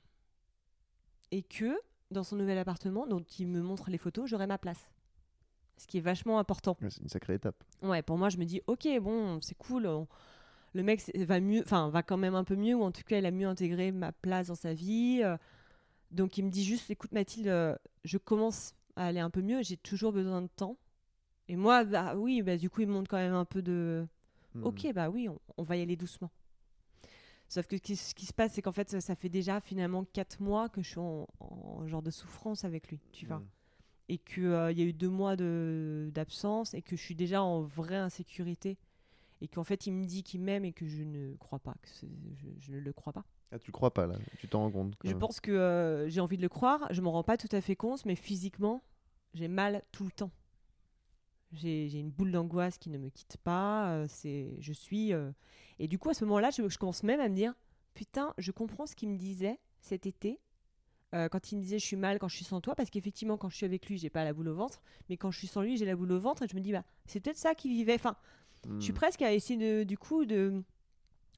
[1.32, 1.80] et que
[2.12, 4.90] dans son nouvel appartement, dont il me montre les photos, j'aurai ma place.
[5.78, 6.76] Ce qui est vachement important.
[6.82, 7.64] Ouais, C'est une sacrée étape.
[7.84, 9.86] Ouais, pour moi, je me dis, ok, bon, c'est cool.
[9.88, 10.08] on-
[10.74, 13.18] Le mec va mieux, enfin, va quand même un peu mieux, ou en tout cas,
[13.18, 15.22] il a mieux intégré ma place dans sa vie.
[15.24, 15.38] euh,
[16.12, 19.62] donc, il me dit juste, écoute, Mathilde, euh, je commence à aller un peu mieux,
[19.64, 20.78] j'ai toujours besoin de temps.
[21.48, 24.08] Et moi, bah oui, bah, du coup, il me montre quand même un peu de.
[24.56, 24.64] Hmm.
[24.66, 26.32] Ok, bah oui, on, on va y aller doucement.
[27.48, 30.40] Sauf que ce qui, se passe, c'est qu'en fait, ça, ça fait déjà finalement 4
[30.40, 33.48] mois que je suis en, en genre de souffrance avec lui, tu vois Hmm.
[34.10, 37.62] et qu'il y a eu deux mois de- d'absence et que je suis déjà en
[37.62, 38.78] vraie insécurité
[39.42, 41.90] et qu'en fait il me dit qu'il m'aime et que je ne crois pas, que
[42.36, 43.26] je, je ne le crois pas.
[43.52, 44.96] Ah, tu le crois pas là, tu t'en rends compte.
[45.04, 47.62] Je pense que euh, j'ai envie de le croire, je m'en rends pas tout à
[47.62, 48.84] fait compte, mais physiquement
[49.34, 50.32] j'ai mal tout le temps.
[51.52, 55.14] J'ai une boule d'angoisse qui ne me quitte pas, euh, c'est, je suis...
[55.14, 55.32] euh,
[55.80, 57.54] Et du coup à ce moment-là je, je commence même à me dire,
[57.96, 60.40] putain je comprends ce qu'il me disait cet été
[61.32, 63.50] quand il me disait je suis mal quand je suis sans toi, parce qu'effectivement, quand
[63.50, 65.64] je suis avec lui, j'ai pas la boule au ventre, mais quand je suis sans
[65.64, 67.72] lui, j'ai la boule au ventre, et je me dis, bah, c'est peut-être ça qu'il
[67.72, 67.96] vivait.
[67.96, 68.16] Enfin,
[68.78, 68.96] je suis Hmm.
[68.96, 70.62] presque à essayer de, du coup de,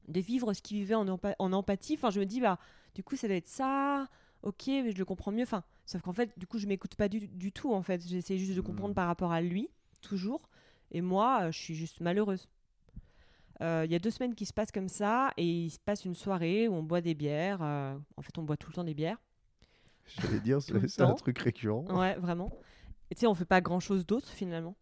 [0.08, 1.94] de vivre ce qu'il vivait en, empa- en empathie.
[1.96, 2.58] Enfin, je me dis, bah,
[2.96, 4.08] du coup, ça doit être ça,
[4.44, 5.44] ok, mais je le comprends mieux.
[5.44, 8.02] Enfin, sauf qu'en fait, du coup, je m'écoute pas du, du tout, en fait.
[8.08, 8.96] J'essaie juste de comprendre Mm.
[8.96, 9.70] par rapport à lui,
[10.02, 10.42] toujours,
[10.92, 12.50] et moi, euh, je suis juste malheureuse.
[13.62, 16.06] Euh, Il y a deux semaines qui se passent comme ça, et il se passe
[16.06, 17.62] une soirée où on boit des bières.
[17.62, 19.18] euh, en fait, on boit tout le temps des bières.
[20.20, 20.60] J'allais dire,
[20.90, 21.86] c'est un truc récurrent.
[21.96, 22.52] Ouais, vraiment.
[23.12, 24.76] Et tu sais, on fait pas grand chose d'autre finalement.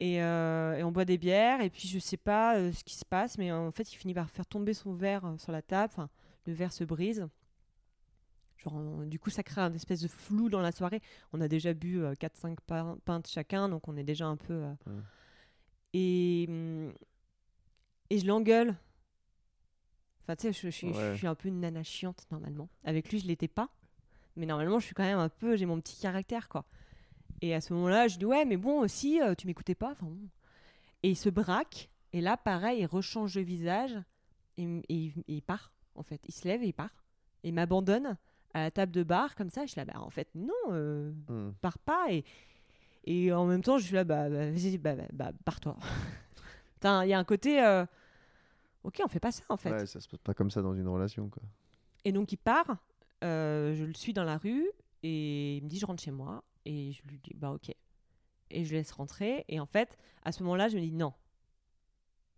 [0.00, 2.94] Et, euh, et on boit des bières, et puis je sais pas euh, ce qui
[2.94, 5.60] se passe, mais en fait, il finit par faire tomber son verre euh, sur la
[5.62, 5.92] table.
[5.92, 6.08] Enfin,
[6.46, 7.26] le verre se brise.
[8.58, 11.00] Genre, on- du coup, ça crée un espèce de flou dans la soirée.
[11.32, 12.56] On a déjà bu 4-5
[13.04, 14.62] pintes chacun, donc on est déjà un peu.
[14.86, 14.92] Ouais.
[15.94, 16.92] Et, hum,
[18.10, 18.76] et je l'engueule.
[20.22, 21.16] Enfin, tu sais, je, je suis- je Ouais.
[21.16, 22.68] suis un peu une nana chiante normalement.
[22.84, 23.68] Avec lui, je l'étais pas.
[24.36, 25.56] Mais normalement, je suis quand même un peu.
[25.56, 26.64] J'ai mon petit caractère, quoi.
[27.42, 29.92] Et à ce moment-là, je dis Ouais, mais bon, aussi, euh, tu m'écoutais pas.
[29.92, 30.28] Enfin, bon.
[31.02, 31.88] Et il se braque.
[32.12, 33.96] Et là, pareil, il rechange de visage.
[34.56, 36.20] Et, il, et il part, en fait.
[36.26, 37.04] Il se lève et il part.
[37.44, 38.16] Et il m'abandonne
[38.54, 39.64] à la table de bar, comme ça.
[39.66, 41.52] Je suis là Bah, en fait, non, euh, Hmm.
[41.60, 42.06] pars pas.
[42.10, 42.24] Et,
[43.04, 44.96] et en même temps, je suis là Bah, bah, vas-y, bah,
[45.44, 45.76] pars-toi.
[46.84, 47.62] Il y a un côté.
[47.62, 47.84] euh,
[48.84, 49.72] Ok, on fait pas ça, en fait.
[49.72, 51.28] Ouais, ça se passe pas comme ça dans une relation.
[51.28, 51.42] Quoi.
[52.04, 52.76] Et donc il part,
[53.24, 54.66] euh, je le suis dans la rue
[55.02, 57.74] et il me dit je rentre chez moi et je lui dis bah ok.
[58.50, 61.12] Et je laisse rentrer et en fait à ce moment-là je me dis non.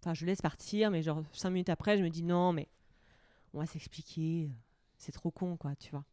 [0.01, 2.69] Enfin je laisse partir mais genre cinq minutes après je me dis non mais
[3.53, 4.51] on va s'expliquer,
[4.97, 6.05] c'est trop con quoi tu vois.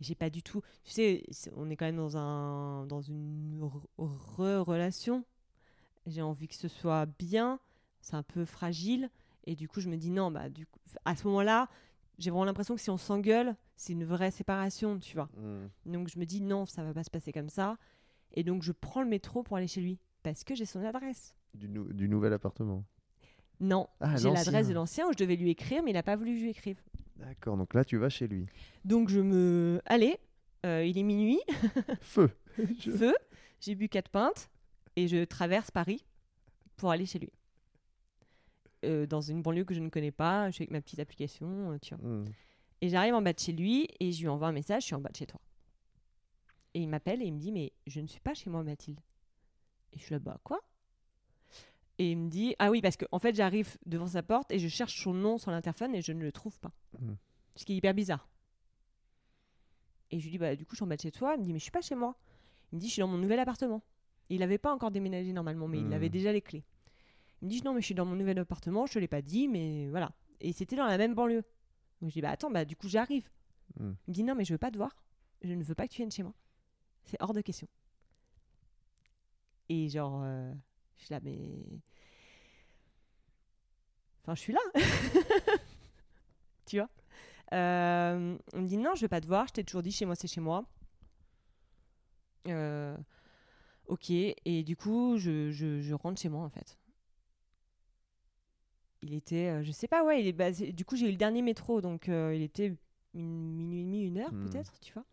[0.00, 1.24] J'ai pas du tout, tu sais
[1.56, 5.24] on est quand même dans un dans une re- relation.
[6.06, 7.60] J'ai envie que ce soit bien,
[8.00, 9.10] c'est un peu fragile
[9.44, 11.68] et du coup je me dis non bah du coup à ce moment-là
[12.18, 15.30] j'ai vraiment l'impression que si on s'engueule, c'est une vraie séparation, tu vois.
[15.38, 15.68] Hmm.
[15.86, 17.78] Donc je me dis non, ça va pas se passer comme ça.
[18.34, 21.34] Et donc je prends le métro pour aller chez lui parce que j'ai son adresse.
[21.54, 22.84] Du, nou- du nouvel appartement.
[23.58, 26.16] Non, Ah, j'ai l'adresse de l'ancien où je devais lui écrire, mais il n'a pas
[26.16, 26.78] voulu que je lui écrive.
[27.16, 28.46] D'accord, donc là tu vas chez lui.
[28.84, 29.80] Donc je me.
[29.86, 30.18] Allez,
[30.66, 31.40] euh, il est minuit,
[32.02, 32.30] Feu
[32.78, 33.14] Je- feu,
[33.60, 34.50] j'ai bu quatre pintes
[34.96, 36.04] et je traverse Paris
[36.76, 37.30] pour aller chez lui.
[38.84, 41.72] Euh, dans une banlieue que je ne connais pas, je suis avec ma petite application,
[41.72, 42.06] euh, tu vois.
[42.06, 42.24] Hmm.
[42.82, 44.94] Et j'arrive en bas de chez lui et je lui envoie un message, je suis
[44.94, 45.40] en bas de chez toi.
[46.74, 49.00] Et il m'appelle et il me dit Mais je ne suis pas chez moi, Mathilde.
[49.92, 50.60] Et je suis là, bah quoi?
[51.98, 54.58] Et il me dit Ah oui, parce qu'en en fait, j'arrive devant sa porte et
[54.58, 56.72] je cherche son nom sur l'interphone et je ne le trouve pas.
[57.00, 57.16] Mhm.
[57.56, 58.28] Ce qui est hyper bizarre.
[60.10, 61.34] Et je lui dis Bah, du coup, je suis en bas de chez toi.
[61.34, 62.16] Il me dit Mais je suis pas chez moi.
[62.72, 63.82] Il me dit Je suis dans mon nouvel appartement.
[64.30, 65.92] Et il n'avait pas encore déménagé normalement, mais il Mhm.
[65.92, 66.64] avait déjà les clés.
[67.42, 69.22] Il me dit Non, mais je suis dans mon nouvel appartement, je te l'ai pas
[69.22, 70.12] dit, mais voilà.
[70.40, 71.42] Et c'était dans la même banlieue.
[72.00, 73.28] Donc je dis Bah, attends, bah, du coup, j'arrive.
[73.78, 73.96] Mhm.
[74.06, 74.94] Il me dit non, mais je veux pas te voir.
[75.42, 76.34] Je ne veux pas que tu viennes chez moi.
[77.04, 77.68] C'est hors de question.
[79.68, 80.52] Et genre, euh,
[80.98, 81.38] je suis là, mais.
[84.22, 84.60] Enfin, je suis là.
[86.66, 86.90] tu vois?
[87.52, 89.46] Euh, On me dit non, je veux pas te voir.
[89.48, 90.64] Je t'ai toujours dit chez moi, c'est chez moi.
[92.48, 92.96] Euh,
[93.86, 94.10] ok.
[94.10, 96.78] Et du coup, je, je, je rentre chez moi en fait.
[99.02, 100.72] Il était, euh, je sais pas, ouais, il est basé.
[100.72, 102.74] Du coup, j'ai eu le dernier métro, donc euh, il était
[103.14, 104.48] une minuit et demi, une heure Hmm.
[104.48, 105.04] peut-être, tu vois.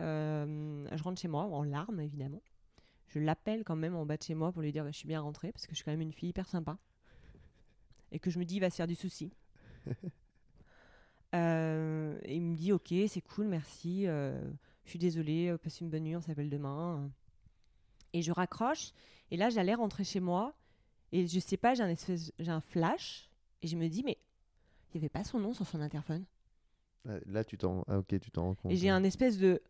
[0.00, 2.42] Euh, je rentre chez moi en larmes évidemment.
[3.08, 5.08] Je l'appelle quand même en bas de chez moi pour lui dire bah, je suis
[5.08, 6.78] bien rentrée parce que je suis quand même une fille hyper sympa
[8.12, 9.32] et que je me dis il va se faire du souci.
[11.32, 14.50] Euh, et il me dit ok c'est cool merci euh,
[14.84, 17.08] je suis désolée passe une bonne nuit on s'appelle demain
[18.12, 18.90] et je raccroche
[19.30, 20.56] et là j'allais rentrer chez moi
[21.12, 23.28] et je sais pas j'ai un espèce j'ai un flash
[23.62, 24.18] et je me dis mais
[24.92, 26.24] il y avait pas son nom sur son interphone
[27.08, 28.72] Ah, Là, tu t'en ah, ok, tu t'en rends compte.
[28.72, 29.62] et j'ai un espèce de.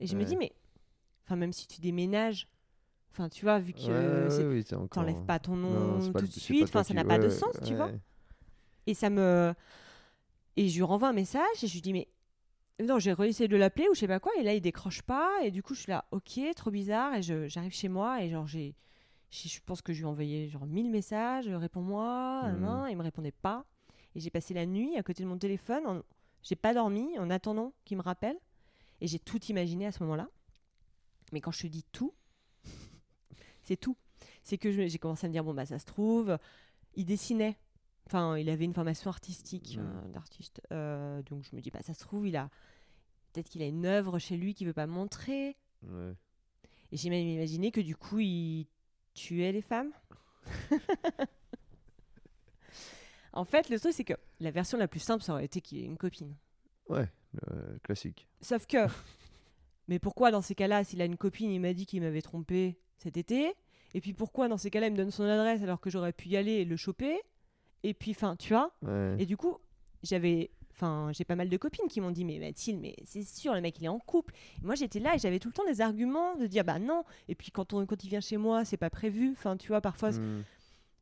[0.00, 0.52] Et je me dis, mais.
[1.24, 2.46] Enfin, même si tu déménages.
[3.10, 6.26] Enfin, tu vois, vu que Ouais, ouais, oui, encore- t'enlèves pas ton nom pas tout
[6.26, 6.62] de suite.
[6.64, 7.90] Enfin, ça n'a pas de sens, tu vois.
[8.86, 9.52] Et ça me.
[10.56, 12.08] Et je lui renvoie un message et je lui dis, mais.
[12.78, 14.32] Non, j'ai réessayé de l'appeler ou je sais pas quoi.
[14.38, 15.30] Et là, il décroche pas.
[15.42, 17.14] Et du coup, je suis là, ok, trop bizarre.
[17.14, 18.74] Et je- j'arrive chez moi et genre, j'ai.
[19.44, 22.60] Je pense que je lui ai envoyé genre 1000 messages, réponds-moi, Mhm.
[22.60, 23.64] nan, il me répondait pas.
[24.14, 26.02] Et j'ai passé la nuit à côté de mon téléphone, en-
[26.42, 28.38] j'ai pas dormi en attendant qu'il me rappelle.
[29.00, 30.28] Et j'ai tout imaginé à ce moment-là.
[31.32, 32.14] Mais quand je te dis tout,
[33.62, 33.96] c'est tout.
[34.42, 36.38] C'est que j'ai commencé à me dire, bon, bah ça se trouve,
[36.94, 37.58] il dessinait.
[38.06, 39.84] Enfin, il avait une formation artistique Mhm.
[39.84, 40.62] euh, d'artiste.
[40.72, 42.48] Euh, donc je me dis, bah ça se trouve, il a.
[43.32, 45.56] Peut-être qu'il a une œuvre chez lui qu'il veut pas montrer.
[45.82, 46.14] Ouais.
[46.92, 48.66] Et j'ai même imaginé que du coup, il
[49.16, 49.90] tuait les femmes.
[53.32, 55.78] en fait, le truc, c'est que la version la plus simple, ça aurait été qu'il
[55.78, 56.36] ait une copine.
[56.88, 57.10] Ouais,
[57.48, 58.28] euh, classique.
[58.40, 58.86] Sauf que.
[59.88, 62.78] Mais pourquoi, dans ces cas-là, s'il a une copine, il m'a dit qu'il m'avait trompé
[62.98, 63.54] cet été?
[63.94, 66.28] Et puis pourquoi, dans ces cas-là, il me donne son adresse alors que j'aurais pu
[66.28, 67.20] y aller et le choper?
[67.82, 68.72] Et puis, enfin, tu vois?
[68.82, 69.16] Ouais.
[69.18, 69.58] Et du coup,
[70.02, 70.50] j'avais.
[70.76, 73.62] Enfin, j'ai pas mal de copines qui m'ont dit Mais Mathilde, mais c'est sûr, le
[73.62, 74.34] mec, il est en couple.
[74.62, 77.02] Et moi, j'étais là et j'avais tout le temps des arguments de dire Bah non.
[77.28, 79.30] Et puis, quand, on, quand il vient chez moi, c'est pas prévu.
[79.32, 80.10] Enfin, tu vois, parfois.
[80.10, 80.42] Hmm.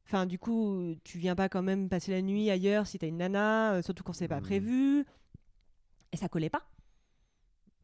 [0.07, 3.17] Enfin, du coup, tu viens pas quand même passer la nuit ailleurs si t'as une
[3.17, 4.43] nana, euh, surtout quand c'est pas Mhm.
[4.43, 5.05] prévu.
[6.13, 6.63] Et ça collait pas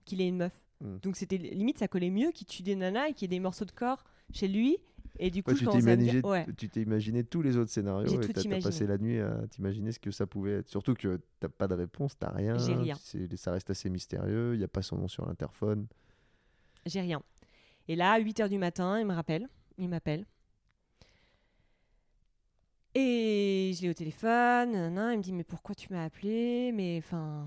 [0.04, 0.54] qu'il ait une meuf.
[0.80, 0.98] Mhm.
[1.00, 3.40] Donc c'était limite, ça collait mieux qu'il tue des nanas et qu'il y ait des
[3.40, 4.76] morceaux de corps chez lui.
[5.18, 8.60] Et du coup, Ouais, je tu t'es imaginé, ouais, tous les autres scénarios et t'as
[8.60, 10.68] passé la nuit à t'imaginer ce que ça pouvait être.
[10.68, 12.56] Surtout que t'as pas de réponse, t'as rien.
[12.58, 12.96] J'ai rien.
[13.36, 14.54] Ça reste assez mystérieux.
[14.54, 15.86] Il n'y a pas son nom sur l'interphone.
[16.86, 17.22] j'ai rien.
[17.88, 20.24] Et là, à 8h du matin, il me rappelle, il m'appelle.
[22.94, 26.72] Et je l'ai au téléphone, nanana, il me dit mais pourquoi tu m'as appelé?
[26.72, 27.46] Mais enfin,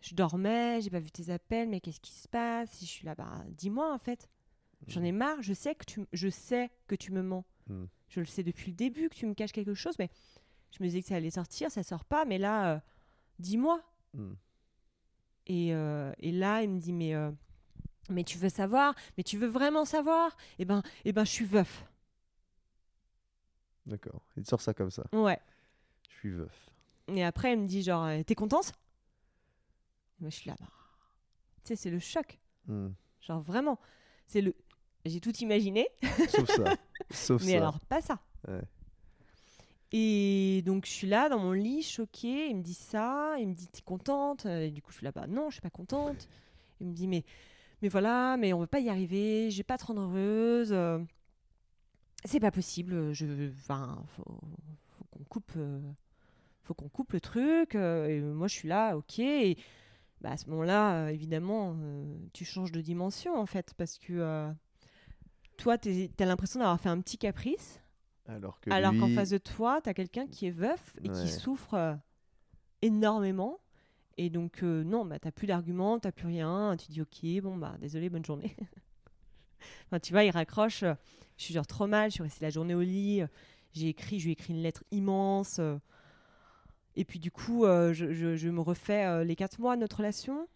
[0.00, 2.70] je dormais, j'ai pas vu tes appels, mais qu'est-ce qui se passe?
[2.72, 4.28] Si je suis là, bah dis-moi en fait.
[4.88, 7.44] J'en ai marre, je sais que tu, je sais que tu me mens.
[7.68, 7.84] Mm.
[8.08, 10.10] Je le sais depuis le début que tu me caches quelque chose, mais
[10.72, 12.80] je me disais que ça allait sortir, ça sort pas, mais là, euh,
[13.38, 13.80] dis-moi.
[15.46, 17.30] Et, euh, et là, il me dit mais euh,
[18.10, 20.36] mais tu veux savoir, mais tu veux vraiment savoir?
[20.58, 21.86] Eh ben, eh ben, je suis veuf.
[23.86, 24.22] D'accord.
[24.36, 25.04] Il sort ça comme ça.
[25.12, 25.38] Ouais.
[26.10, 26.70] Je suis veuf.
[27.08, 28.72] Et après, il me dit genre, t'es contente?
[30.20, 30.56] Moi, je suis là.
[30.60, 30.66] bah,
[31.64, 32.38] Tu sais, c'est le choc.
[33.20, 33.78] Genre vraiment,
[34.26, 34.54] c'est le.
[35.04, 35.88] J'ai tout imaginé,
[36.28, 36.76] Sauf ça.
[37.10, 37.56] Sauf mais ça.
[37.58, 38.20] alors pas ça.
[38.48, 38.60] Ouais.
[39.92, 42.48] Et donc je suis là dans mon lit, choquée.
[42.48, 44.46] Il me dit ça, il me dit t'es contente?
[44.46, 46.28] Et du coup je suis là bah non, je suis pas contente.
[46.80, 47.24] Il me dit mais
[47.82, 50.74] mais voilà, mais on veut pas y arriver, je vais pas te rendre heureuse.
[52.24, 53.12] C'est pas possible.
[53.12, 54.24] Je, enfin, faut,
[54.92, 55.80] faut qu'on coupe, euh,
[56.62, 57.74] faut qu'on coupe le truc.
[57.74, 59.18] euh, Et moi je suis là, ok.
[59.18, 59.58] Et,
[60.20, 64.48] bah, à ce moment-là, évidemment, euh, tu changes de dimension en fait parce que euh,
[65.62, 67.80] toi t'es- t'as l'impression d'avoir fait un petit caprice.
[68.26, 71.14] Alors que Alors qu'en face de toi, tu as quelqu'un qui est veuf et Ouais.
[71.14, 71.94] qui souffre euh,
[72.82, 73.60] énormément.
[74.18, 76.76] Et donc, euh, non, bah, tu plus d'arguments, tu plus rien.
[76.76, 78.54] Tu dis, ok, bon, bah, désolé, bonne journée.
[79.86, 80.82] enfin, tu vois, il raccroche.
[80.82, 80.94] euh,
[81.36, 83.22] Je suis genre trop mal, je suis restée la journée au lit.
[83.22, 83.26] euh,
[83.72, 85.60] J'ai écrit, je lui ai écrit une lettre immense.
[86.94, 90.46] Et puis, du coup, je, je- je me refais les quatre mois de notre relation.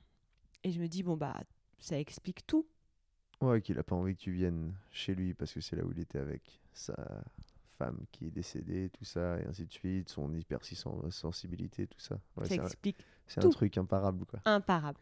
[0.65, 1.35] Et je me dis, bon, bah,
[1.79, 2.67] ça explique tout.
[3.41, 5.93] Ouais, qu'il a pas envie que tu viennes chez lui parce que c'est là où
[5.93, 6.95] il était avec sa
[7.77, 12.19] femme qui est décédée, tout ça, et ainsi de suite, son hypersensibilité, tout ça.
[12.37, 14.41] Ouais, ça explique c'est un truc imparable, quoi.
[14.45, 14.99] imparable.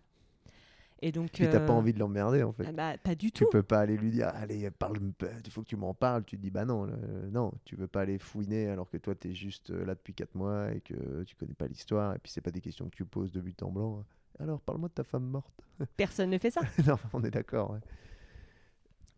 [1.03, 1.30] Et donc.
[1.32, 2.64] Puis t'as pas euh, envie de l'emmerder, en fait.
[2.66, 3.51] ah bah, pas du Tu tout.
[3.51, 4.99] peux pas aller lui dire, allez, parle,
[5.45, 6.24] il faut que tu m'en parles.
[6.24, 6.87] Tu te dis, bah non,
[7.30, 10.14] non, tu veux pas aller fouiner alors que toi, tu es juste euh, là depuis
[10.14, 12.14] 4 mois et que tu connais pas l'histoire.
[12.14, 14.05] Et puis, c'est pas des questions que tu poses de but en blanc.
[14.39, 15.62] Alors, parle-moi de ta femme morte.
[15.97, 16.62] Personne ne fait ça.
[16.87, 17.72] non, on est d'accord.
[17.72, 17.80] ouais.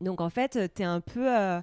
[0.00, 1.26] Donc en fait, t'es un peu.
[1.34, 1.60] euh,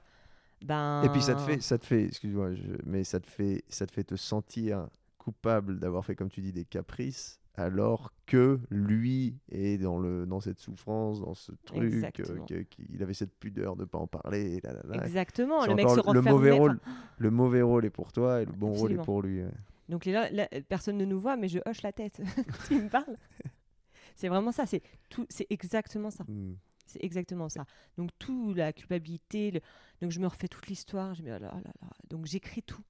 [0.65, 1.03] ben.
[1.03, 3.85] Et puis, ça te fait, ça te fait excuse-moi, je- mais ça te, fait, ça
[3.85, 7.39] te fait te sentir coupable d'avoir fait, comme tu dis, des caprices.
[7.55, 13.13] Alors que lui est dans, le, dans cette souffrance, dans ce truc, euh, qu'il avait
[13.13, 14.59] cette pudeur de pas en parler.
[14.63, 15.05] là, là, là.
[15.05, 15.63] Exactement.
[15.67, 16.79] Le mec se le mauvais enfin, rôle,
[17.19, 19.43] le mauvais rôle est pour toi et le bon rôle est pour lui.
[19.43, 19.51] ouais.
[19.87, 20.29] Donc là,
[20.67, 23.17] personne ne nous voit, mais je hoche la tête quand il me parle.
[24.15, 24.65] C'est vraiment ça.
[24.65, 25.27] C'est tout.
[25.29, 26.23] C'est exactement ça.
[26.27, 26.53] Mm.
[26.93, 27.65] C'est exactement ça.
[27.97, 29.51] Donc tout la culpabilité.
[29.51, 29.61] le-
[30.01, 31.13] Donc je me refais toute l'histoire.
[31.15, 31.87] Je me dis, oh là là là.
[32.09, 32.83] Donc j'écris tout.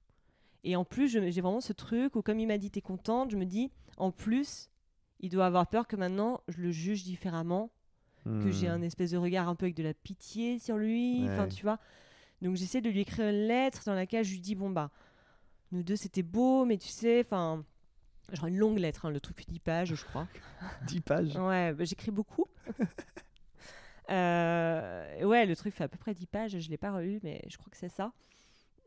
[0.62, 3.36] Et en plus, j'ai vraiment ce truc où comme il m'a dit t'es contente, je
[3.36, 4.70] me dis en plus,
[5.20, 7.70] il doit avoir peur que maintenant je le juge différemment,
[8.24, 8.72] que j'ai Mm.
[8.72, 11.22] un espèce de regard un peu avec de la pitié sur lui.
[11.24, 11.48] Enfin Ouais.
[11.48, 11.78] tu vois.
[12.42, 14.90] Donc j'essaie de lui écrire une lettre dans laquelle je lui dis bon bah
[15.72, 17.64] nous deux c'était beau, mais tu sais, enfin
[18.32, 20.26] genre une longue lettre, hein, le truc fait 10 pages je crois.
[20.88, 21.36] 10 pages.
[21.36, 22.46] Ouais, bah, j'écris beaucoup.
[24.10, 27.42] Euh, ouais, le truc fait à peu près 10 pages, je l'ai pas relu, mais
[27.48, 28.12] je crois que c'est ça.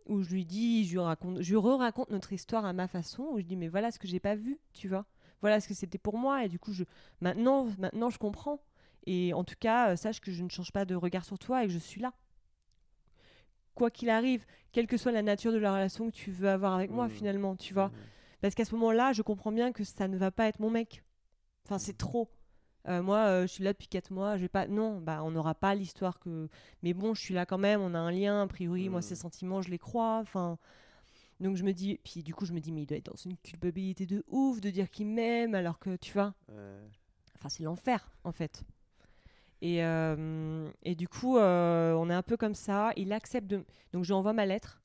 [0.06, 3.24] Où je lui dis, je lui raconte, je lui re-raconte notre histoire à ma façon,
[3.32, 5.06] où je dis, mais voilà ce que j'ai pas vu, tu vois.
[5.42, 6.84] Voilà ce que c'était pour moi, et du coup, je,
[7.22, 8.60] maintenant, maintenant, je comprends.
[9.06, 11.64] Et en tout cas, euh, sache que je ne change pas de regard sur toi
[11.64, 12.14] et que je suis là.
[13.76, 16.74] Quoi qu'il arrive, quelle que soit la nature de la relation que tu veux avoir
[16.74, 17.12] avec moi, Mm.
[17.12, 17.88] finalement, tu vois.
[17.90, 17.94] Mm.
[18.42, 21.04] Parce qu'à ce moment-là, je comprends bien que ça ne va pas être mon mec.
[21.66, 22.30] Enfin, c'est trop.
[22.88, 24.68] Euh, moi, euh, je suis là depuis 4 mois, je vais pas.
[24.68, 26.48] Non, bah, on n'aura pas l'histoire que.
[26.84, 29.16] Mais bon, je suis là quand même, on a un lien, a priori, moi, ces
[29.16, 30.20] sentiments, je les crois.
[30.22, 30.58] Enfin.
[31.40, 32.00] Donc je me dis.
[32.04, 34.62] Puis du coup, je me dis, mais il doit être dans une culpabilité de ouf
[34.62, 36.34] de dire qu'il m'aime, alors que, tu vois.
[36.50, 36.56] Ouais.
[37.38, 38.64] Enfin, c'est l'enfer, en fait.
[39.62, 42.92] Et, euh, et du coup, euh, on est un peu comme ça.
[42.96, 43.66] Il accepte de.
[43.94, 44.82] Donc, je lui envoie ma lettre.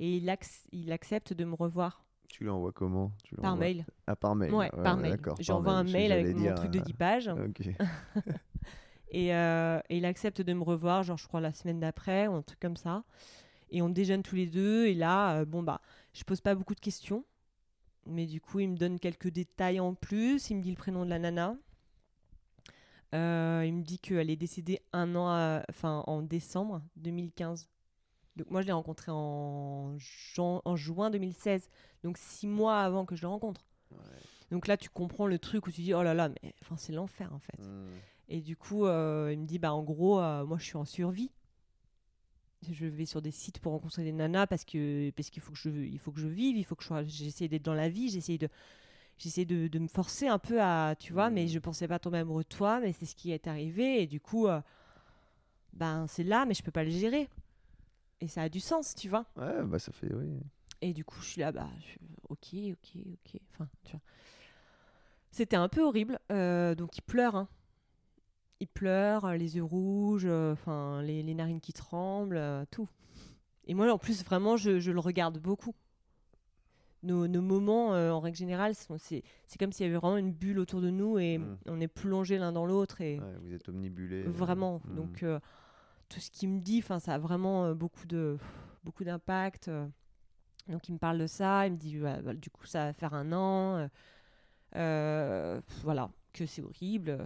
[0.00, 3.12] Et il, ac- il accepte de me revoir Tu l'envoies comment?
[3.24, 3.84] Tu par mail.
[4.06, 4.52] Ah, par mail.
[4.54, 5.20] Ouais, ah, par ouais, mail.
[5.40, 7.28] J'envoie un mail avec mon dire, truc de euh, 10 pages.
[7.38, 7.68] Ok.
[9.10, 12.34] Et, euh, et il accepte de me revoir, genre, je crois, la semaine d'après, ou
[12.34, 13.04] un truc comme ça.
[13.70, 14.86] Et on déjeune tous les deux.
[14.86, 15.80] Et là, euh, bon, bah,
[16.12, 17.24] je pose pas beaucoup de questions.
[18.04, 20.50] Mais du coup, il me donne quelques détails en plus.
[20.50, 21.56] Il me dit le prénom de la nana.
[23.14, 27.66] Euh, il me dit qu'elle est décédée un an, à- enfin, en décembre 2015.
[28.38, 31.68] Donc moi, je l'ai rencontrée en, juin 2016.
[32.04, 33.66] Donc six mois avant que je le rencontre.
[34.50, 36.92] Donc là, tu comprends le truc où tu dis, oh là là, mais enfin, c'est
[36.92, 37.58] l'enfer en fait.
[37.62, 37.88] Mm.
[38.30, 40.84] Et du coup, euh, il me dit, bah en gros, euh, moi je suis en
[40.84, 41.30] survie.
[42.70, 45.58] Je vais sur des sites pour rencontrer des nanas parce que parce qu'il faut que
[45.58, 48.08] je il faut que je vive, il faut que je j'essaie d'être dans la vie,
[48.08, 48.48] j'essaie de
[49.16, 51.48] j'essaie de, de me forcer un peu à tu vois, mais Mhm.
[51.48, 54.20] je pensais pas tomber amoureux de toi, mais c'est ce qui est arrivé et du
[54.20, 54.60] coup, euh,
[55.72, 57.28] ben c'est là, mais je peux pas le gérer.
[58.20, 59.26] Et ça a du sens, tu vois.
[59.36, 60.40] Ouais, bah ça fait, oui.
[60.80, 63.40] Et du coup, je suis là, bah, je suis, ok, ok, ok.
[63.52, 64.00] Enfin, tu vois.
[65.30, 66.18] C'était un peu horrible.
[66.32, 67.36] euh, donc, il pleure.
[67.36, 67.48] hein.
[68.60, 70.56] Il pleure, euh, les yeux rouges, euh,
[71.02, 72.88] les, les narines qui tremblent, euh, tout.
[73.66, 75.74] Et moi, en plus, vraiment, je, je le regarde beaucoup.
[77.04, 80.58] Nos, nos moments, en règle générale, c'est c'est comme s'il y avait vraiment une bulle
[80.58, 81.58] autour de nous et Mm.
[81.66, 83.00] on est plongés l'un dans l'autre.
[83.00, 84.22] Et, Ouais, vous êtes omnibulé.
[84.24, 84.80] Vraiment.
[84.84, 84.94] mm.
[84.96, 85.24] Donc,
[86.08, 88.38] tout ce qu'il me dit, enfin, ça a vraiment euh, beaucoup de
[88.84, 89.68] beaucoup d'impact.
[89.68, 89.86] euh.
[90.68, 91.66] Donc, il me parle de ça.
[91.66, 93.88] Il me dit, bah, du coup, ça va faire un an.
[94.76, 97.18] euh, voilà, que c'est horrible.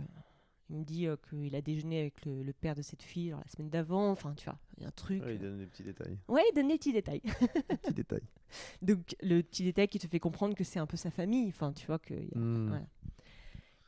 [0.70, 3.40] Il me dit euh, qu'il a déjeuné avec le, le père de cette fille genre,
[3.44, 4.10] la semaine d'avant.
[4.10, 5.22] Enfin, tu vois, il y a un truc.
[5.22, 6.18] Ouais, il donne des petits détails.
[6.28, 7.20] Ouais, il donne des petits détails.
[7.20, 8.22] Des petits détails.
[8.82, 11.48] Donc, le petit détail qui te fait comprendre que c'est un peu sa famille.
[11.48, 12.14] Enfin, tu vois que.
[12.14, 12.68] y a- Mm.
[12.68, 12.86] voilà.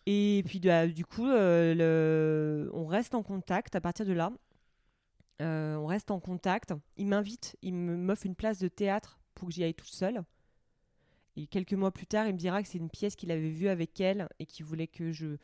[0.07, 4.31] Et puis bah, du coup, euh, le- on reste en contact à partir de là.
[5.43, 6.73] Euh, on reste en contact.
[6.97, 10.23] Il m'invite, il me- m'offre une place de théâtre pour que j'y aille toute seule.
[11.37, 13.69] Et quelques mois plus tard, il me dira que c'est une pièce qu'il avait vue
[13.69, 15.37] avec elle et qu'il voulait que je,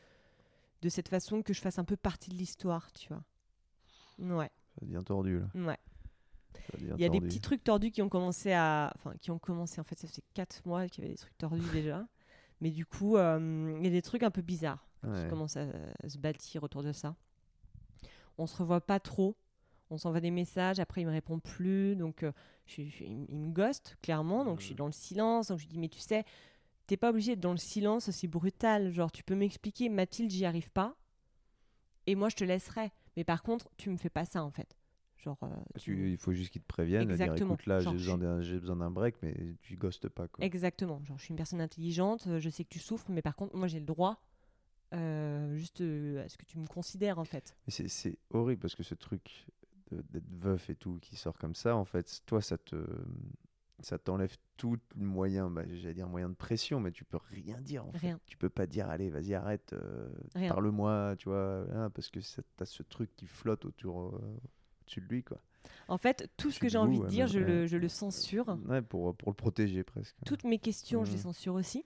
[0.81, 3.23] de cette façon, que je fasse un peu partie de l'histoire, tu vois.
[4.19, 5.47] Ouais, Ça devient tordu, là.
[5.67, 5.77] ouais.
[6.79, 8.93] Il y a des petits trucs tordus qui ont commencé à.
[8.95, 11.37] Enfin, qui ont commencé, en fait, ça fait 4 mois qu'il y avait des trucs
[11.37, 12.07] tordus déjà.
[12.61, 15.65] Mais du coup, euh, il y a des trucs un peu bizarres qui commencent à,
[16.03, 17.15] à se bâtir autour de ça.
[18.37, 19.35] On se revoit pas trop.
[19.91, 21.95] On s'envoie des messages, après il me répond plus.
[21.95, 22.31] Donc, euh,
[22.65, 24.45] je je il me- ghost, clairement.
[24.45, 25.49] Donc, je suis dans le silence.
[25.49, 26.23] Donc, je lui dis, mais tu sais,
[26.87, 28.91] t'es pas obligé d'être dans le silence aussi brutal.
[28.91, 30.95] Genre, tu peux m'expliquer, Mathilde, j'y arrive pas.
[32.07, 32.91] Et moi, je te laisserai.
[33.17, 34.77] Mais par contre, tu me fais pas ça, en fait.
[35.17, 37.53] Genre, euh, tu- il faut juste qu'ils te préviennent, dire Exactement.
[37.53, 37.79] écoute là,
[38.41, 40.43] j'ai besoin d'un break, mais tu ghostes pas quoi.
[40.43, 41.03] Exactement.
[41.03, 43.55] Genre, je suis une personne intelligente, euh, je sais que tu souffres, mais par contre,
[43.55, 44.19] moi, j'ai le droit
[44.93, 47.55] euh, juste euh, à ce que tu me considères, en fait.
[47.67, 49.45] C'est- horrible parce que ce truc
[50.11, 52.75] d'être veuf et tout qui sort comme ça, en fait, toi, ça te
[53.83, 57.59] ça t'enlève tout le moyen, bah, j'allais dire moyen de pression, mais tu peux rien
[57.61, 57.97] dire en fait.
[57.97, 58.19] Rien.
[58.27, 60.07] Tu peux pas dire allez, vas-y, arrête, euh,
[60.49, 62.19] parle-moi, tu vois, hein, parce que
[62.57, 64.39] t'as ce truc qui flotte autour euh,
[64.83, 65.41] au-dessus de lui quoi.
[65.87, 67.45] En fait, tout ce que j'ai envie de dire, je, ouais.
[67.45, 68.55] le, je le censure.
[68.67, 70.15] Ouais, pour pour le protéger presque.
[70.25, 71.23] Toutes mes questions, je les Mhm.
[71.23, 71.83] censure aussi.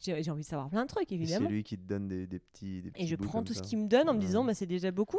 [0.00, 1.48] J'ai j'ai envie de savoir plein de trucs, Et C'est évidemment.
[1.48, 3.62] lui qui te donne des, des petits des Et petits je bouts prends tout ce
[3.62, 5.18] qu'il me donne en me disant, bah, c'est déjà beaucoup.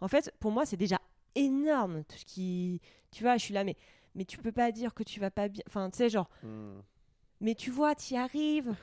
[0.00, 1.00] En fait, pour moi, c'est déjà
[1.34, 2.04] énorme.
[2.04, 2.80] Tout ce qui.
[3.10, 3.76] Tu vois, je suis là, mais,
[4.14, 5.62] mais tu peux pas dire que tu vas pas bien.
[5.66, 6.80] Enfin, tu sais, genre, Hmm.
[7.40, 8.74] mais tu vois, tu y arrives.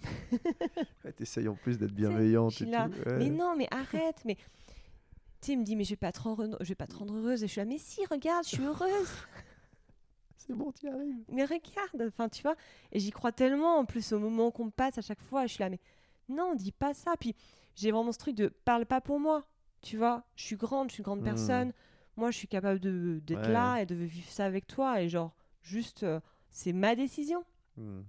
[1.04, 3.08] Ouais, T'essayes en plus d'être bienveillante et là, tout.
[3.08, 3.18] ouais.
[3.18, 4.22] Mais non, mais arrête.
[4.24, 6.86] mais tu sais, il me dit, mais je vais pas te rendre, je vais pas
[6.86, 7.42] te rendre heureuse.
[7.42, 9.08] Et je suis là, mais si, regarde, je suis heureuse.
[10.36, 11.16] C'est bon, t'y arrives.
[11.28, 12.08] mais regarde.
[12.08, 12.56] Enfin, tu vois.
[12.92, 13.78] Et j'y crois tellement.
[13.78, 15.80] En plus, au moment qu'on passe à chaque fois, je suis là, mais
[16.28, 17.14] non, dis pas ça.
[17.18, 17.34] Puis
[17.74, 19.44] j'ai vraiment ce truc de parle pas pour moi.
[19.82, 21.24] Tu vois, je suis grande, je suis une grande Hmm.
[21.24, 21.72] personne.
[22.16, 23.52] Moi, je suis capable de- d'être Ouais.
[23.52, 25.00] là et de vivre ça avec toi.
[25.00, 26.20] Et genre, juste, euh,
[26.50, 27.44] c'est ma décision.
[27.76, 28.02] Hmm.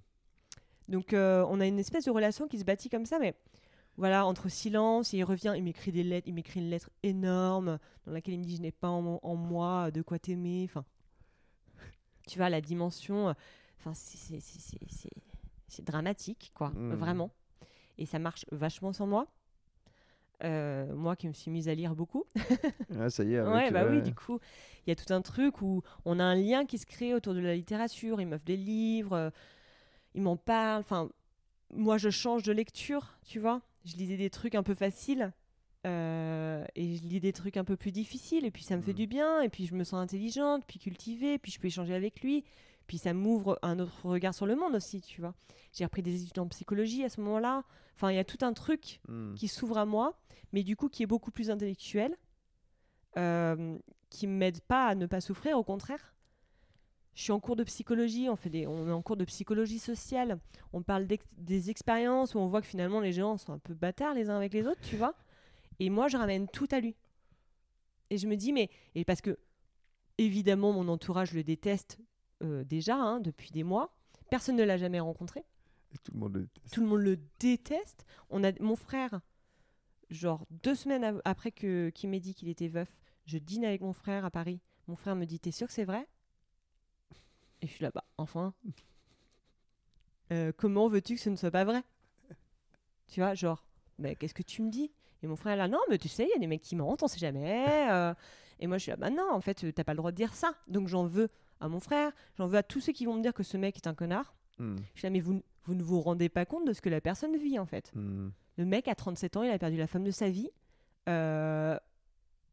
[0.90, 3.36] Donc, euh, on a une espèce de relation qui se bâtit comme ça, mais
[3.96, 7.78] voilà, entre silence, et il revient, il m'écrit des lettres, il m'écrit une lettre énorme
[8.06, 10.64] dans laquelle il me dit Je n'ai pas en, en moi de quoi t'aimer.
[10.70, 10.84] Enfin,
[12.28, 13.34] tu vois, la dimension,
[13.80, 15.10] enfin, c'est- c'est- c'est
[15.68, 16.96] c'est- dramatique, quoi, Mhm.
[16.96, 17.32] vraiment.
[17.98, 19.28] Et ça marche vachement sans moi.
[20.44, 22.26] Euh, moi qui me suis mise à lire beaucoup.
[23.00, 23.38] Ah, ça y est.
[23.38, 24.40] Avec, Ouais, bah oui, du coup,
[24.86, 27.34] il y a tout un truc où on a un lien qui se crée autour
[27.34, 28.20] de la littérature.
[28.20, 29.30] Il m'offre des livres, euh,
[30.14, 30.82] il m'en parle.
[30.82, 31.10] Enfin,
[31.74, 33.62] moi, je change de lecture, tu vois.
[33.86, 35.32] Je lisais des trucs un peu faciles
[35.88, 38.46] euh, et je lis des trucs un peu plus difficiles.
[38.46, 38.96] Et puis, ça me fait Mm.
[38.96, 39.42] du bien.
[39.42, 42.44] Et puis, je me sens intelligente, puis cultivée, puis je peux échanger avec lui.
[42.88, 45.34] Puis, ça m'ouvre un autre regard sur le monde aussi, tu vois.
[45.74, 47.64] J'ai repris des études en psychologie à ce moment-là.
[47.96, 49.36] Enfin, il y a tout un truc Hmm.
[49.36, 50.20] qui s'ouvre à moi,
[50.54, 52.18] mais du coup qui est beaucoup plus intellectuel,
[53.18, 53.78] euh,
[54.10, 56.14] qui ne m'aide pas à ne pas souffrir, au contraire.
[57.14, 59.80] Je suis en cours de psychologie, on, fait des, on est en cours de psychologie
[59.80, 60.40] sociale,
[60.72, 61.08] on parle
[61.38, 64.38] des expériences où on voit que finalement les gens sont un peu bâtards les uns
[64.38, 65.14] avec les autres, tu vois.
[65.80, 66.96] Et moi, je ramène tout à lui.
[68.10, 68.70] Et je me dis, mais.
[68.96, 69.38] Et parce que,
[70.18, 71.98] évidemment, mon entourage le déteste
[72.42, 73.94] euh, déjà, hein, depuis des mois.
[74.30, 75.44] Personne ne l'a jamais rencontré
[75.94, 76.74] Et tout le monde le déteste.
[76.74, 78.06] tout le monde le déteste.
[78.30, 79.20] On a mon frère,
[80.10, 82.90] genre deux semaines après que qu'il m'ait dit qu'il était veuf,
[83.26, 84.60] je dîne avec mon frère à Paris.
[84.88, 86.08] Mon frère me dit T'es sûr que c'est vrai?
[87.62, 88.06] Et je suis là-bas.
[88.18, 88.54] Enfin,
[90.32, 91.84] Euh, comment veux-tu que ce ne soit pas vrai?
[93.08, 93.66] Tu vois, genre,
[94.00, 94.92] mais qu'est-ce que tu me dis?
[95.24, 97.04] Et mon frère là, non, mais tu sais, il y a des mecs qui mentent,
[97.04, 97.90] on sait jamais.
[97.92, 98.14] euh.
[98.60, 100.34] Et moi, je suis là, bah non, en fait, t'as pas le droit de dire
[100.34, 100.54] ça.
[100.68, 101.30] Donc j'en veux
[101.62, 103.78] à mon frère, j'en veux à tous ceux qui vont me dire que ce mec
[103.78, 104.34] est un connard.
[104.60, 104.76] Hmm.
[104.94, 107.00] Je suis là, mais vous, vous ne vous rendez pas compte de ce que la
[107.02, 107.92] personne vit, en fait.
[107.96, 108.30] Hmm.
[108.58, 110.50] Le mec a 37 ans, il a perdu la femme de sa vie.
[111.08, 111.78] Euh,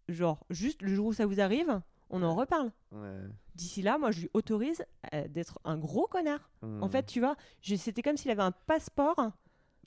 [0.08, 1.80] genre, juste le jour où ça vous arrive,
[2.10, 2.70] on en reparle.
[2.92, 3.18] Ouais.
[3.54, 4.84] D'ici là, moi, je lui autorise
[5.14, 6.50] euh, d'être un gros connard.
[6.62, 6.90] En Hmm.
[6.90, 9.32] fait, tu vois, c'était comme s'il avait un passeport.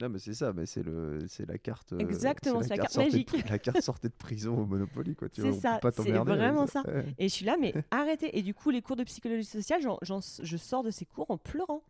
[0.01, 1.93] Non, mais c'est ça, mais c'est le, c'est la carte.
[1.93, 3.49] euh, Exactement, c'est la carte de- magique.
[3.49, 5.29] la carte sortie de prison au Monopoly, quoi.
[5.29, 6.83] Tu C'est ça, c'est vraiment ça.
[7.17, 8.37] Et je suis là, mais arrêtez.
[8.37, 11.29] Et du coup, les cours de psychologie sociale, j'en- j'en- je sors de ces cours
[11.29, 11.83] en pleurant.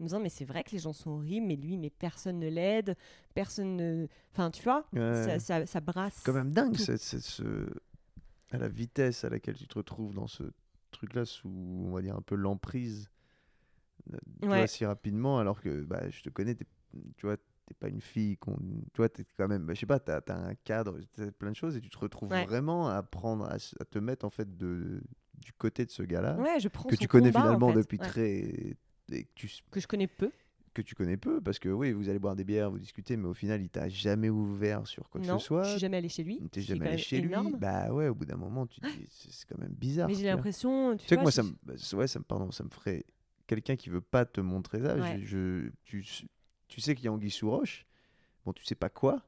[0.00, 2.40] En me disant, mais c'est vrai que les gens sont horribles, mais lui, mais personne
[2.40, 2.96] ne l'aide,
[3.32, 4.08] personne ne.
[4.32, 5.24] Enfin, tu vois, Ouais.
[5.24, 6.20] ça, ça, ça brasse.
[6.26, 7.42] quand même dingue c'est, ce...
[8.50, 10.42] à la vitesse à laquelle tu te retrouves dans ce
[10.90, 13.08] truc là sous on va dire un peu l'emprise
[14.12, 14.66] euh, Ouais.
[14.66, 16.66] si rapidement alors que bah, je te connais t'es,
[17.16, 18.56] tu vois t'es pas une fille qu'on
[18.92, 21.50] tu vois t'es quand même bah, je sais pas t'as, t'as un cadre t'as plein
[21.50, 22.44] de choses et tu te retrouves Ouais.
[22.44, 25.02] vraiment à prendre à, te mettre en fait de
[25.34, 27.68] du côté de ce gars là Ouais, je prends que tu connais combat, en finalement
[27.72, 27.78] fait.
[27.78, 28.06] depuis Ouais.
[28.06, 28.76] très
[29.12, 30.30] et que tu Que je connais peu.
[30.74, 33.28] que tu connais peu parce que oui vous allez boire des bières vous discutez mais
[33.28, 35.96] au final il t'a jamais ouvert sur quoi que non, ce soit je suis jamais
[35.98, 36.40] allée chez lui.
[36.50, 37.48] T'es jamais allé chez énorme.
[37.52, 40.08] lui Bah ouais, au bout d'un moment, tu te dis, c'est quand même bizarre.
[40.08, 42.24] Mais j'ai l'impression, tu, Tu sais que moi, je- ça me, bah, ouais, ça me,
[42.24, 43.04] pardon, ça me ferait
[43.46, 44.96] quelqu'un qui veut pas te montrer ça.
[44.96, 45.20] Ouais.
[45.22, 46.04] Je, je- tu,
[46.74, 47.86] tu sais qu'il y a Anguille sous roche.
[48.44, 49.22] Bon, tu sais pas quoi.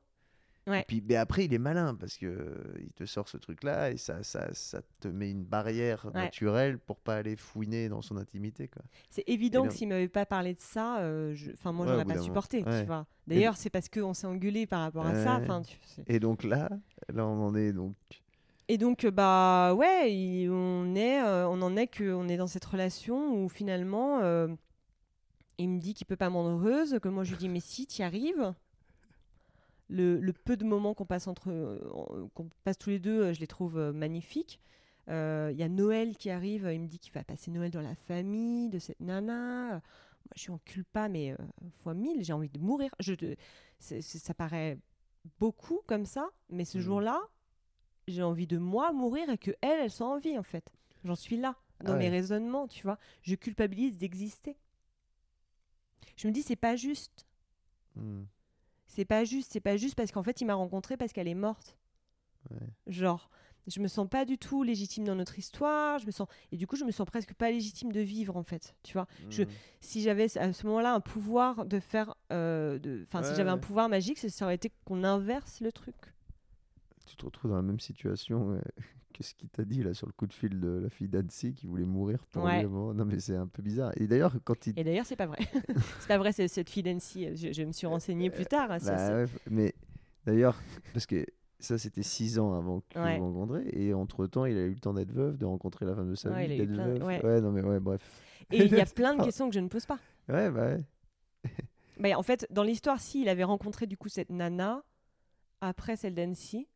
[0.67, 0.81] Ouais.
[0.81, 3.93] Et puis, mais après, il est malin parce que euh, il te sort ce truc-là
[3.93, 6.23] et ça, ça, ça te met une barrière Ouais.
[6.23, 8.69] naturelle pour pas aller fouiner dans son intimité,
[9.09, 12.05] c'est évident que s'il m'avait pas parlé de ça, euh, je- enfin moi Ouais, j'aurais
[12.05, 12.65] pas supporté.
[13.29, 15.37] D'ailleurs, c'est parce qu'on s'est engueulé par rapport à ça.
[15.37, 15.79] Enfin, tu-
[16.09, 16.69] Et donc là,
[17.15, 17.95] là, on en est donc.
[18.69, 22.37] Et donc euh, bah ouais, il- on est, euh, on en est que on est
[22.37, 24.19] dans cette relation où finalement
[25.59, 27.61] il me dit qu'il peut pas me rendre heureuse, que moi je lui dis mais
[27.61, 28.55] si tu arrives.
[29.89, 33.33] le, le peu de moments qu'on passe entre, euh, qu'on passe tous les deux, euh,
[33.33, 34.61] je les trouve euh, magnifiques.
[35.09, 37.81] Euh, Il y a Noël qui arrive, il me dit qu'il va passer Noël dans
[37.83, 39.69] la famille de cette nana.
[39.71, 39.81] Moi,
[40.35, 41.37] je suis en culpa, mais euh,
[41.85, 42.91] fois mille, j'ai envie de mourir.
[42.99, 43.37] Je, te-
[43.79, 44.77] ça paraît
[45.39, 46.85] beaucoup comme ça, mais ce Mhm.
[46.85, 47.21] jour-là,
[48.09, 50.73] j'ai envie de moi mourir et que elle, elle soit en vie en fait.
[51.05, 51.55] J'en suis là
[51.85, 52.99] dans Ah mes raisonnements, tu vois.
[53.23, 54.57] Je culpabilise d'exister.
[56.17, 57.27] Je me dis c'est pas juste.
[57.95, 58.25] Hmm.
[58.87, 61.35] C'est pas juste, c'est pas juste parce qu'en fait il m'a rencontrée parce qu'elle est
[61.35, 61.77] morte.
[62.51, 62.59] Ouais.
[62.87, 63.29] Genre,
[63.67, 66.67] je me sens pas du tout légitime dans notre histoire, je me sens et du
[66.69, 69.07] coup je me sens presque pas légitime de vivre en fait, tu vois.
[69.29, 69.49] Je- Hmm.
[69.81, 73.51] Si j'avais à ce moment-là un pouvoir de faire, euh, de, enfin si Ouais, j'avais
[73.51, 75.97] un pouvoir magique, ça aurait été qu'on inverse le truc.
[77.07, 78.61] Tu te retrouves dans la même situation
[79.17, 81.09] euh, que ce qu'il t'a dit là sur le coup de fil de la fille
[81.09, 82.63] d'Annecy qui voulait mourir pour Ouais.
[82.63, 82.69] lui.
[82.69, 83.93] Non mais c'est un peu bizarre.
[83.97, 85.39] Et d'ailleurs quand il Et d'ailleurs c'est pas vrai,
[86.01, 87.35] c'est pas vrai, c'est cette fille d'Annecy.
[87.37, 88.71] Je, je me suis renseignée plus tard.
[88.71, 89.75] hein, ça, Bah ouais, mais
[90.25, 90.61] d'ailleurs,
[90.93, 91.25] parce que
[91.59, 93.17] ça, c'était six ans avant que Ouais.
[93.19, 96.15] rencontrez, et entre-temps, il a eu le temps d'être veuf, de rencontrer la femme de
[96.15, 97.03] sa Ouais, vie, d'être plein- veuf.
[97.03, 97.41] ouais.
[97.41, 98.03] non, mais ouais, bref.
[98.53, 99.99] Et il y a plein de questions que je ne pose pas.
[100.29, 100.85] Ouais, bah ouais.
[101.99, 104.85] Mais en fait, dans l'histoire, si, il avait rencontré du coup cette nana
[105.63, 106.69] après celle d'Annecy.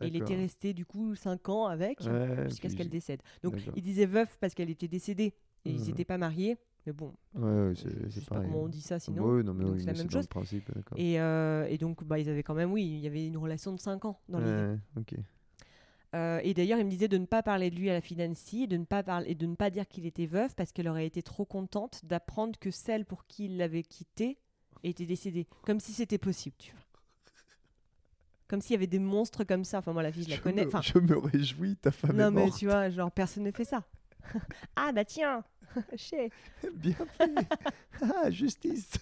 [0.00, 3.22] Et il était resté du coup 5 ans avec Ouais, jusqu'à ce qu'elle décède.
[3.42, 5.34] Donc il disait veuf parce qu'elle était décédée
[5.64, 6.56] et ils n'étaient pas mariés.
[6.86, 9.22] Mais bon, Ouais, c'est pas comment on dit ça sinon.
[9.24, 10.26] Ouais, non, mais donc oui, c'est la mais même chose.
[10.26, 10.70] principe.
[10.96, 13.72] Et, euh, et donc bah, ils avaient quand même, oui, il y avait une relation
[13.74, 14.50] de 5 ans dans l'idée.
[14.50, 15.14] Ouais, ok.
[16.16, 18.16] Euh, et d'ailleurs, il me disait de ne pas parler de lui à la fille
[18.16, 20.88] d'Annecy, de ne pas parler et de ne pas dire qu'il était veuf parce qu'elle
[20.88, 24.38] aurait été trop contente d'apprendre que celle pour qui il l'avait quitté
[24.82, 26.80] était décédée, comme si c'était possible, tu vois.
[28.50, 29.78] Comme s'il y avait des monstres comme ça.
[29.78, 30.62] Enfin, moi, la fille, je la connais.
[30.64, 33.52] me, Enfin, je me réjouis, ta femme non, est mais tu vois, genre, personne ne
[33.52, 33.84] fait ça.
[34.76, 35.44] ah, bah tiens,
[35.96, 36.30] chez.
[36.74, 37.30] Bien fait.
[38.02, 38.98] ah, justice.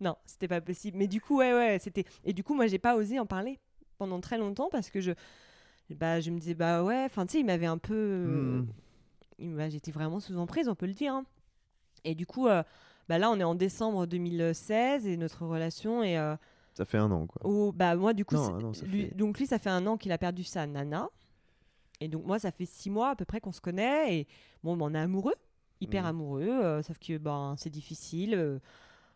[0.00, 0.96] Non, c'était pas possible.
[0.96, 2.04] Mais du coup, ouais, ouais, c'était.
[2.22, 3.58] Et du coup, moi, j'ai pas osé en parler
[3.98, 5.10] pendant très longtemps parce que je,
[5.90, 8.64] bah, je me disais, bah ouais, enfin, tu sais, il m'avait un peu.
[9.40, 9.68] Hmm.
[9.70, 11.14] J'étais vraiment sous emprise, on peut le dire.
[11.14, 11.24] hein.
[12.04, 12.62] Et du coup, euh,
[13.08, 16.16] bah là, on est en décembre 2016 et notre relation est.
[16.16, 16.36] euh,
[16.78, 17.72] Ça fait un an, quoi.
[17.74, 19.84] bah moi, du coup, Non, c'est- non, ça lui- fait- donc lui, ça fait un
[19.88, 21.08] an qu'il a perdu sa nana.
[22.00, 24.20] Et donc moi, ça fait six mois à peu près qu'on se connaît.
[24.20, 24.28] Et
[24.62, 25.34] bon, bah, on est amoureux,
[25.80, 26.08] hyper Mhm.
[26.10, 26.42] amoureux.
[26.48, 28.34] euh, sauf que ben, c'est difficile.
[28.34, 28.60] euh,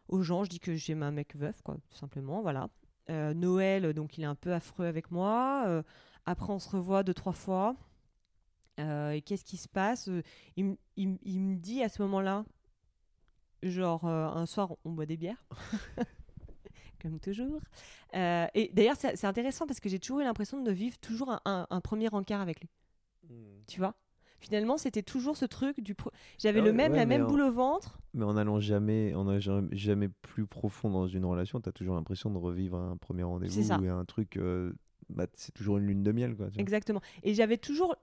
[0.08, 2.42] aux gens, je dis que j'aime un mec veuf, quoi, tout simplement.
[2.42, 2.68] Voilà.
[3.10, 5.82] Euh, Noël, donc il est un peu affreux avec moi.
[6.26, 7.76] après, on se revoit deux, trois fois.
[8.78, 10.10] Et qu'est-ce qui se passe
[10.56, 10.76] il,
[11.08, 12.44] me dit à ce moment-là,
[13.62, 15.44] genre un soir, on boit des bières.
[17.02, 17.60] Comme toujours.
[18.14, 21.40] Euh, et d'ailleurs, c'est intéressant parce que j'ai toujours eu l'impression de vivre toujours un,
[21.44, 22.70] un- un premier encart avec lui.
[23.66, 23.94] Tu vois?
[24.38, 25.94] Finalement, c'était toujours ce truc du.
[25.94, 27.98] pro- J'avais Ah le même, ouais, la même boule au ventre.
[28.12, 32.28] Mais en allant jamais, en allant jamais, plus profond dans une relation, t'as toujours l'impression
[32.30, 33.52] de revivre un premier rendez-vous
[33.84, 34.36] et un truc.
[34.36, 34.72] euh,
[35.08, 36.50] bah, c'est toujours une lune de miel, quoi.
[36.50, 36.60] tu.
[36.60, 37.00] Exactement.
[37.22, 37.94] Et j'avais toujours,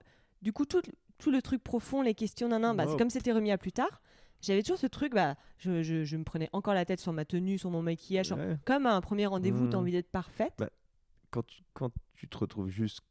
[0.42, 0.82] du coup, tout,
[1.18, 4.02] tout le truc profond, les questions, nan, nan, bah, comme c'était remis à plus tard.
[4.42, 7.26] J'avais toujours ce truc, bah, je, je- je me prenais encore la tête sur ma
[7.26, 8.28] tenue, sur mon maquillage.
[8.28, 8.38] sur-.
[8.66, 9.70] Comme à un premier rendez-vous, Mhm.
[9.72, 10.54] t'as envie d'être parfaite.
[10.58, 10.70] Bah,
[11.32, 13.02] Quand, tu, quand tu te retrouves juste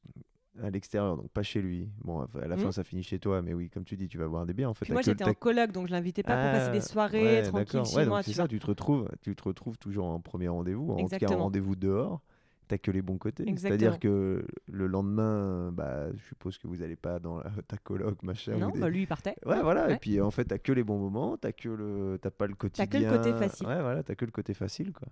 [0.60, 1.88] à l'extérieur, donc pas chez lui.
[2.02, 2.72] Bon, à la fin, Mhm.
[2.72, 4.70] ça finit chez toi, mais oui, comme tu dis, tu vas boire des bières.
[4.70, 6.80] En fait, Puis moi, j'étais en coloc, donc je l'invitais pas pour passer Ah, des
[6.80, 8.22] soirées ouais, tranquilles chez Ouais, moi.
[8.24, 11.28] c'est ça, tu te retrouves, tu te retrouves toujours en premier rendez-vous, en tout cas
[11.28, 12.22] en rendez-vous dehors.
[12.68, 13.44] T'as que les bons côtés.
[13.56, 18.22] C'est-à-dire que le lendemain, bah, je suppose que vous allez pas dans la- ta coloc,
[18.22, 18.56] machin.
[18.58, 19.34] Non, des- bah, lui, il partait.
[19.46, 19.86] Ouais, voilà.
[19.86, 19.94] Ouais.
[19.94, 22.54] Et puis en fait, t'as que les bons moments, t'as que le, t'as pas le
[22.54, 22.86] quotidien.
[22.86, 23.66] que le côté facile.
[23.66, 25.08] Ouais, voilà, t'as que le côté facile, quoi.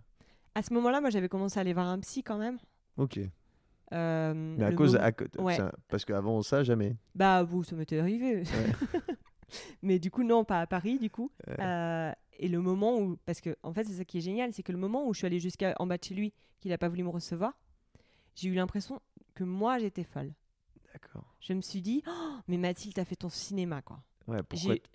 [0.55, 2.59] À ce moment-là, moi, j'avais commencé à aller voir un psy quand même.
[2.99, 3.19] Ok.
[3.93, 5.05] Euh, Mais à cause, moment-
[5.39, 5.59] à Ouais.
[5.89, 6.97] parce qu'avant ça, jamais.
[7.15, 8.43] Bah, vous, ça m'était arrivé.
[9.83, 11.31] Mais du coup, non, pas à Paris, du coup.
[11.47, 11.57] Ouais.
[11.61, 13.17] Euh, et le moment où.
[13.27, 15.19] Parce que, en fait, c'est ça qui est génial, c'est que le moment où je
[15.19, 17.59] suis allée jusqu'en bas de chez lui, qu'il n'a pas voulu me recevoir,
[18.35, 19.01] j'ai eu l'impression
[19.35, 20.33] que moi, j'étais folle.
[20.93, 21.35] D'accord.
[21.41, 24.01] Je me suis dit, Oh, mais Mathilde, t'as fait ton cinéma, quoi.
[24.27, 24.41] Ouais,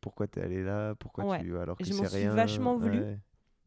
[0.02, 0.93] pourquoi, t'es allé là?
[0.95, 1.41] Pourquoi Ouais.
[1.41, 1.58] tu.
[1.58, 2.34] Alors que Je m'en suis rien?
[2.34, 2.99] vachement voulu.
[2.99, 3.20] ouais.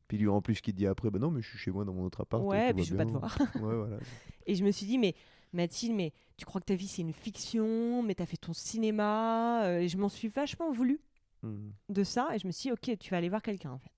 [0.09, 1.85] Puis lui, en plus, qui te dit après, bah non, mais je suis chez moi
[1.87, 2.43] dans mon autre appart.
[2.45, 3.18] ouais, puis va je veux pas te bien.
[3.18, 3.39] voir.
[3.62, 3.97] Ouais, voilà.
[4.47, 5.14] Et je me suis dit, mais
[5.57, 9.64] Mathilde, mais tu crois que ta vie, c'est une fiction, mais t'as fait ton cinéma.
[9.64, 11.00] euh, Et je m'en suis vachement voulu
[11.42, 11.70] Hmm.
[11.90, 12.28] de ça.
[12.34, 13.90] Et je me suis dit, ok, tu vas aller voir quelqu'un, en fait.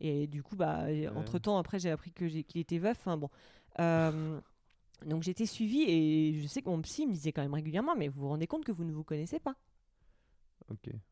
[0.00, 2.98] Et du coup, bah, entre temps, après, j'ai appris que qu'il était veuf.
[2.98, 3.30] Enfin, bon.
[3.78, 4.40] Euh,
[5.06, 8.08] donc j'étais suivie et je sais que mon psy me disait quand même régulièrement, mais
[8.08, 9.54] vous vous rendez compte que vous ne vous connaissez pas.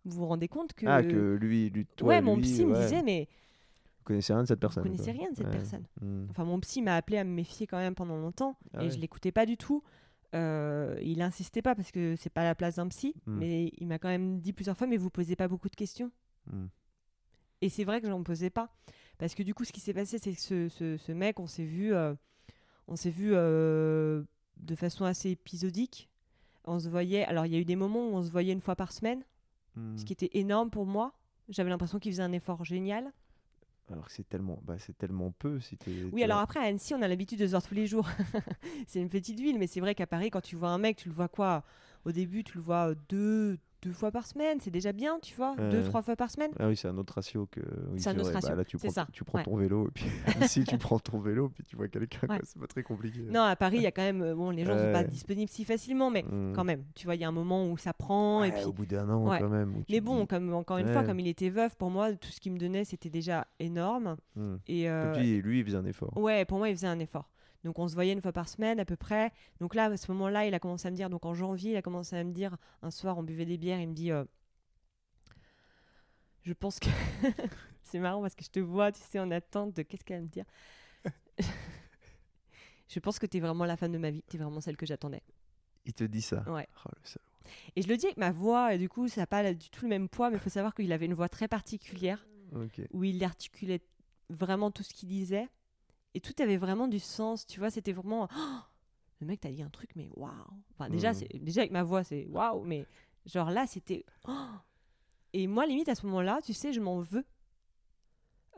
[0.05, 0.87] Vous vous rendez compte que...
[0.87, 3.29] Ah, que lui, lui toi, ouais, mon psy me disait, mais
[4.03, 4.83] Vous connaissez rien de cette personne.
[4.83, 5.21] vous connaissez quoi.
[5.21, 5.53] rien de cette Ouais.
[5.53, 5.85] personne.
[6.01, 6.27] Hmm.
[6.31, 8.91] Enfin, mon psy m'a appelé à me méfier quand même pendant longtemps Ah et ouais.
[8.91, 9.83] je l'écoutais pas du tout.
[10.35, 13.37] Euh, il insistait pas parce que c'est pas la place d'un psy, Hmm.
[13.39, 16.11] mais il m'a quand même dit plusieurs fois, mais vous posez pas beaucoup de questions.
[16.51, 16.67] Hmm.
[17.61, 18.71] Et c'est vrai que j'en posais pas.
[19.19, 21.47] Parce que du coup, ce qui s'est passé, c'est que ce, ce- ce mec, on
[21.47, 22.15] s'est vu euh,
[22.89, 24.23] on s'est vu euh,
[24.57, 26.09] de façon assez épisodique.
[26.65, 27.25] On se voyait.
[27.25, 29.23] Alors, il y a eu des moments où on se voyait une fois par semaine,
[29.97, 31.13] ce qui était énorme pour moi.
[31.49, 33.13] J'avais l'impression qu'il faisait un effort génial.
[33.91, 35.61] Alors que c'est tellement, bah, c'est tellement peu.
[35.61, 35.77] Si
[36.13, 38.09] Oui, alors après, à Annecy, on a l'habitude de se voir tous les jours.
[38.87, 41.09] c'est une petite ville, mais c'est vrai qu'à Paris, quand tu vois un mec, tu
[41.09, 41.65] le vois quoi?
[42.05, 44.59] Au début, tu le vois deux, deux fois par semaine.
[44.61, 46.51] C'est déjà bien, tu vois Deux, Euh, trois fois par semaine.
[46.59, 47.61] Ah oui, c'est un autre ratio que.
[47.91, 48.33] oui, C'est un autre vrai.
[48.35, 49.45] Bah, ratio, là, tu prends, ça, tu prends ouais.
[49.45, 50.05] ton vélo et puis
[50.49, 52.39] si tu prends ton vélo puis tu vois quelqu'un, Ouais.
[52.45, 53.21] c'est pas très compliqué.
[53.23, 54.23] Non, à Paris, il y a quand même.
[54.23, 55.09] euh, Bon, les gens sont pas Ouais.
[55.09, 56.53] disponibles si facilement, mais Hmm.
[56.55, 58.45] quand même, tu vois, il y a un moment où ça prend.
[58.45, 58.65] et Ouais, puis...
[58.65, 59.39] au bout d'un an Ouais.
[59.41, 59.83] quand même.
[59.91, 61.07] Mais bon, dis, comme, encore une fois, Ouais.
[61.07, 64.17] comme il était veuf, pour moi, tout ce qu'il me donnait, c'était déjà énorme.
[64.37, 64.57] hmm.
[64.69, 66.17] Et, euh, Comme tu dis, lui, il faisait un effort.
[66.17, 67.29] Ouais, pour moi, il faisait un effort.
[67.65, 69.33] Donc, on se voyait une fois par semaine à peu près.
[69.61, 71.77] Donc là, à ce moment-là, il a commencé à me dire, donc en janvier, il
[71.77, 74.25] a commencé à me dire, un soir, on buvait des bières, il me dit, euh,
[76.43, 76.89] je pense que...
[77.85, 80.23] C'est marrant parce que je te vois, tu sais, en attente de qu'est-ce qu'elle va
[80.23, 80.45] me dire.
[82.89, 84.79] je pense que tu es vraiment la femme de ma vie, tu es vraiment celle
[84.79, 85.23] que j'attendais.
[85.85, 86.43] Il te dit ça.
[86.51, 86.67] Ouais.
[86.87, 87.27] Oh, le salaud.
[87.77, 89.85] Et je le dis avec ma voix, et du coup, ça n'a pas du tout
[89.85, 92.25] le même poids, mais il faut savoir qu'il avait une voix très particulière.
[92.93, 93.83] Où il articulait
[94.29, 95.49] vraiment tout ce qu'il disait
[96.15, 98.59] et tout avait vraiment du sens tu vois c'était vraiment Oh
[99.21, 100.33] le mec t'a dit un truc mais waouh
[100.73, 101.15] enfin déjà Mhm.
[101.15, 102.87] c'est déjà avec ma voix c'est waouh mais
[103.27, 104.33] genre là c'était Oh
[105.33, 107.25] et moi limite à ce moment-là tu sais je m'en veux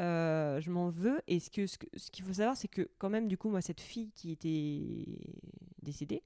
[0.01, 1.79] Euh, je m'en veux et ce que ce
[2.11, 5.21] qu'il faut savoir c'est que quand même du coup moi cette fille qui était
[5.83, 6.25] décédée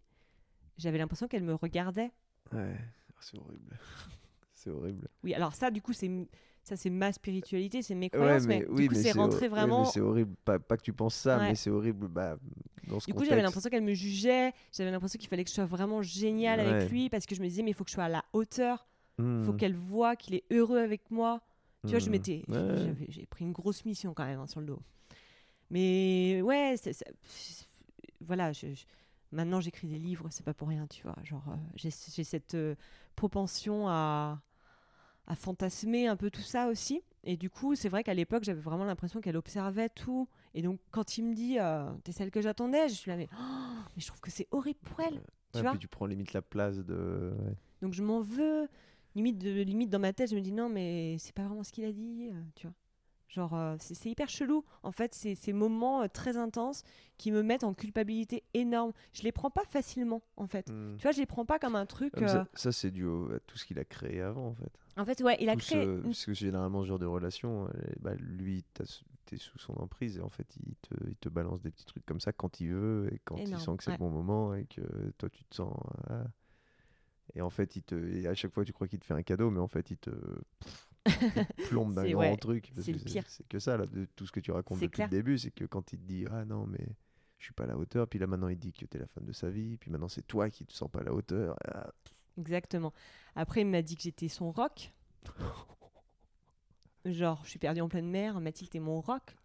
[0.79, 2.11] j'avais l'impression qu'elle me regardait
[2.53, 2.79] Ouais.
[3.21, 3.77] C'est horrible.
[4.55, 5.09] c'est horrible.
[5.23, 6.09] oui alors ça du coup c'est
[6.69, 9.85] ça c'est ma spiritualité c'est mes Ouais, croyances mais, oui, du coup c'est rentré vraiment
[9.87, 10.35] c'est horrible.
[10.45, 11.49] Pas, pas que tu penses ça, Ouais.
[11.49, 12.09] mais c'est horrible.
[12.09, 12.37] Bah,
[12.87, 14.53] dans ce Du coup, j'avais l'impression qu'elle me jugeait.
[14.73, 16.67] J'avais l'impression qu'il fallait que je sois vraiment géniale Ouais.
[16.67, 18.25] avec lui parce que je me disais, mais il faut que je sois à la
[18.33, 18.87] hauteur.
[19.19, 19.57] Il faut Hmm.
[19.57, 21.41] qu'elle voit qu'il est heureux avec moi.
[21.85, 22.13] Tu vois, je Hmm.
[22.13, 22.45] m'étais.
[23.09, 24.81] J'ai pris une grosse mission quand même hein, sur le dos.
[25.71, 26.77] Mais ouais,
[28.21, 28.53] voilà.
[28.53, 28.85] je- je-
[29.31, 31.15] Maintenant, j'écris des livres, c'est pas pour rien, tu vois.
[31.23, 32.75] Genre, euh, j'ai j'ai cette euh,
[33.15, 34.41] propension à,
[35.29, 37.01] à fantasmer un peu tout ça aussi.
[37.23, 40.29] Et du coup, c'est vrai qu'à l'époque, j'avais vraiment l'impression qu'elle observait tout.
[40.55, 43.29] Et donc, quand il me dit, euh, t'es celle que j'attendais, je suis là, mais,
[43.33, 45.21] oh, mais je trouve que c'est horrible pour elle.
[45.53, 47.33] tu Ouais, vois puis tu prends limite la place de.
[47.39, 47.53] ouais.
[47.83, 48.69] Donc, je m'en veux.
[49.15, 51.73] Limite, de, limite, dans ma tête, je me dis, non, mais c'est pas vraiment ce
[51.73, 52.75] qu'il a dit, euh, tu vois.
[53.29, 54.65] Genre, euh, c'est hyper chelou.
[54.83, 56.83] En fait, c'est ces moments euh, très intenses
[57.19, 58.93] qui me mettent en culpabilité énorme.
[59.13, 60.71] Je les prends pas facilement, en fait.
[60.71, 60.97] Hmm.
[60.97, 62.15] Tu vois, je les prends pas comme un truc.
[62.17, 64.55] Ah, euh, Ça, ça, c'est dû au- à tout ce qu'il a créé avant, en
[64.55, 64.71] fait.
[64.99, 65.83] En fait, ouais, il a créé.
[65.85, 69.75] ce- une- Parce que généralement, ce genre de relation, est- bah, lui, t'es sous son
[69.81, 72.61] emprise et en fait, il te, il te balance des petits trucs comme ça quand
[72.61, 73.97] il veut et quand Énorme, il sent que c'est ouais.
[73.97, 74.81] le bon moment et que
[75.19, 75.73] toi, tu te sens.
[76.11, 76.25] ah.
[77.35, 79.23] Et en fait, il te, et à chaque fois, tu crois qu'il te fait un
[79.23, 80.11] cadeau, mais en fait, il te,
[81.07, 82.73] il te plombe d'un grand ouais, truc.
[82.81, 83.25] c'est le pire.
[83.29, 85.09] C'est que ça, là, de tout ce que tu racontes depuis clair.
[85.11, 86.87] le début, c'est que quand il te dit Ah non, mais
[87.39, 89.27] je suis pas à la hauteur, puis là, maintenant, il dit que t'es la femme
[89.27, 91.55] de sa vie, puis maintenant, c'est toi qui te sens pas à la hauteur.
[91.69, 91.89] Ah,
[92.39, 92.93] Exactement.
[93.35, 94.93] Après, il m'a dit que j'étais son rock.
[97.05, 98.41] Genre, je suis perdue en pleine mer.
[98.41, 99.37] Mathilde, t'es mon rock.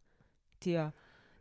[0.59, 0.87] T'es, euh,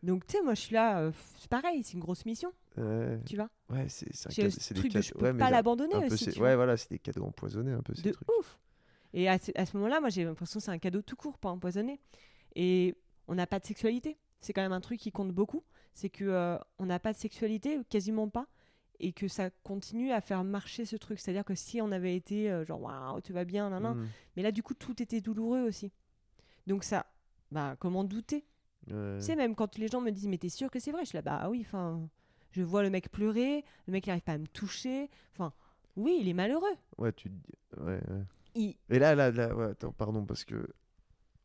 [0.02, 0.98] Donc, tu sais, moi, je suis là.
[1.00, 3.20] euh, c'est pareil, c'est une grosse mission, ouais.
[3.26, 3.48] tu vois?
[3.70, 6.00] Ouais, c'est c'est un ce c'est des de je cadeaux- peux ouais, pas l'abandonner un
[6.08, 6.32] peu aussi.
[6.32, 8.28] c'est- ouais, voilà, c'est des cadeaux empoisonnés, un peu ces de trucs.
[8.38, 8.58] ouf.
[9.14, 11.38] Et à ce, à ce moment-là, moi, j'ai l'impression que c'est un cadeau tout court,
[11.38, 12.00] pas empoisonné.
[12.54, 12.94] Et
[13.28, 14.18] on n'a pas de sexualité.
[14.40, 15.62] C'est quand même un truc qui compte beaucoup.
[15.94, 18.46] C'est que euh, on n'a pas de sexualité, quasiment pas,
[19.02, 21.18] et que ça continue à faire marcher ce truc.
[21.18, 23.98] C'est-à-dire que si on avait été euh, genre waouh, tu vas bien, nan, nan.
[23.98, 24.08] Mm.
[24.36, 25.92] mais là, du coup, tout était douloureux aussi.
[26.66, 27.06] Donc ça,
[27.50, 28.44] bah, comment douter?
[28.88, 29.18] Ouais.
[29.18, 31.08] Tu sais, même quand les gens me disent, mais t'es sûr que c'est vrai Je
[31.08, 32.08] suis là, bah oui, enfin,
[32.52, 35.10] je vois le mec pleurer, le mec n'arrive pas à me toucher.
[35.32, 35.52] Enfin,
[35.96, 36.74] oui, il est malheureux.
[36.98, 38.24] Ouais, tu te dis- ouais, ouais.
[38.54, 38.76] Il...
[38.90, 40.66] Et là, là, là, ouais, attends, pardon, parce que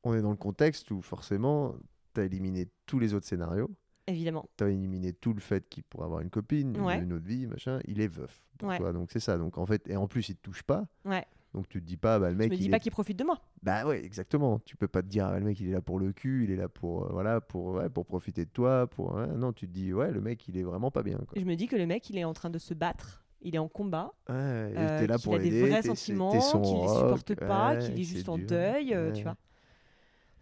[0.04, 1.76] on est dans le contexte où forcément,
[2.14, 3.70] t'as éliminé tous les autres scénarios.
[4.08, 4.48] Évidemment.
[4.58, 7.00] T'as éliminé tout le fait qu'il pourrait avoir une copine, une- Ouais.
[7.00, 7.80] une autre vie, machin.
[7.86, 8.80] Il est veuf Ouais.
[8.94, 9.38] donc c'est ça.
[9.38, 10.86] Donc en fait, et en plus, il te touche pas.
[11.06, 11.26] Ouais.
[11.54, 12.92] Donc tu te dis pas, bah le Je mec, me il dis est pas qu'il
[12.92, 13.40] profite de moi.
[13.64, 14.60] Bah ouais, exactement.
[14.60, 16.52] Tu peux pas te dire, ah, le mec, il est là pour le cul, il
[16.52, 18.88] est là pour, euh, voilà, pour, ouais, pour profiter de toi.
[18.88, 21.18] Pour, non, tu te dis, ouais, le mec, il est vraiment pas bien.
[21.18, 21.38] Quoi.
[21.40, 23.24] Je me dis que le mec, il est en train de se battre.
[23.42, 24.14] Il est en combat.
[24.30, 28.00] Ouais, euh, t'es là pour a des vrais sentiments, qu'il les rock, supporte pas, qu'il
[28.00, 28.48] est juste en dur.
[28.48, 29.38] deuil, euh, tu vois.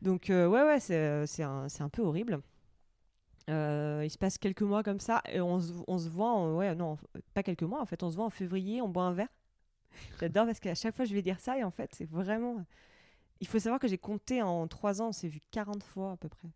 [0.02, 2.40] Donc, euh, ouais, ouais, c'est un, c'est un peu horrible.
[3.50, 6.56] Euh, il se passe quelques mois comme ça et on se, on se voit, en-
[6.56, 6.98] ouais, non,
[7.36, 9.30] pas quelques mois en fait, on se voit en février, on boit un verre.
[10.20, 12.66] J'adore parce qu'à chaque fois je vais dire ça et en fait c'est vraiment.
[13.42, 16.18] Il faut savoir que j'ai compté en trois ans, on s'est vu 40 fois à
[16.18, 16.48] peu près.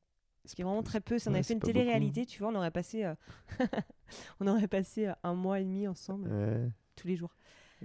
[0.46, 1.20] Ce qui est vraiment très peu.
[1.20, 3.14] Si on avait fait une télé-réalité, tu vois, on aurait passé, euh,
[4.40, 6.70] on aurait passé euh, un mois et demi ensemble Ouais.
[6.96, 7.36] tous les jours.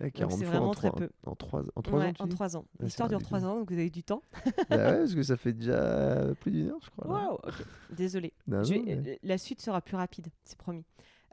[0.01, 1.09] Ouais, 40 c'est vraiment en très peu.
[1.25, 2.65] En 3 en trois Ouais, ans, en dis 3 ans.
[2.79, 3.39] C'est L'histoire dure ridicule.
[3.39, 4.23] 3 ans, donc vous avez du temps.
[4.71, 7.07] Bah ouais, parce que ça fait déjà plus d'une heure, je crois.
[7.07, 7.13] là.
[7.29, 7.65] Waouh, ok.
[7.97, 8.33] Désolée.
[8.49, 10.85] Non, Je non, vais- mais- euh, La suite sera plus rapide, c'est promis.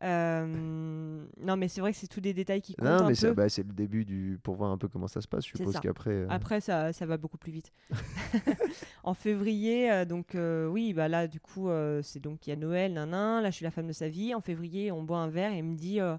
[0.04, 3.34] Euh, Non, mais c'est vrai que c'est tous des détails qui comptent Non, mais c'est
[3.34, 5.44] bah, c'est le début du pour voir un peu comment ça se passe.
[5.46, 6.10] Je suppose qu'après.
[6.12, 7.72] euh, Après, ça, ça va beaucoup plus vite.
[9.04, 12.54] en février, euh, donc euh, oui, bah là, du coup, euh, c'est donc il y
[12.54, 13.42] a Noël, nanan.
[13.42, 14.34] Là, je suis la femme de sa vie.
[14.34, 16.18] En février, on boit un verre et il me dit, euh,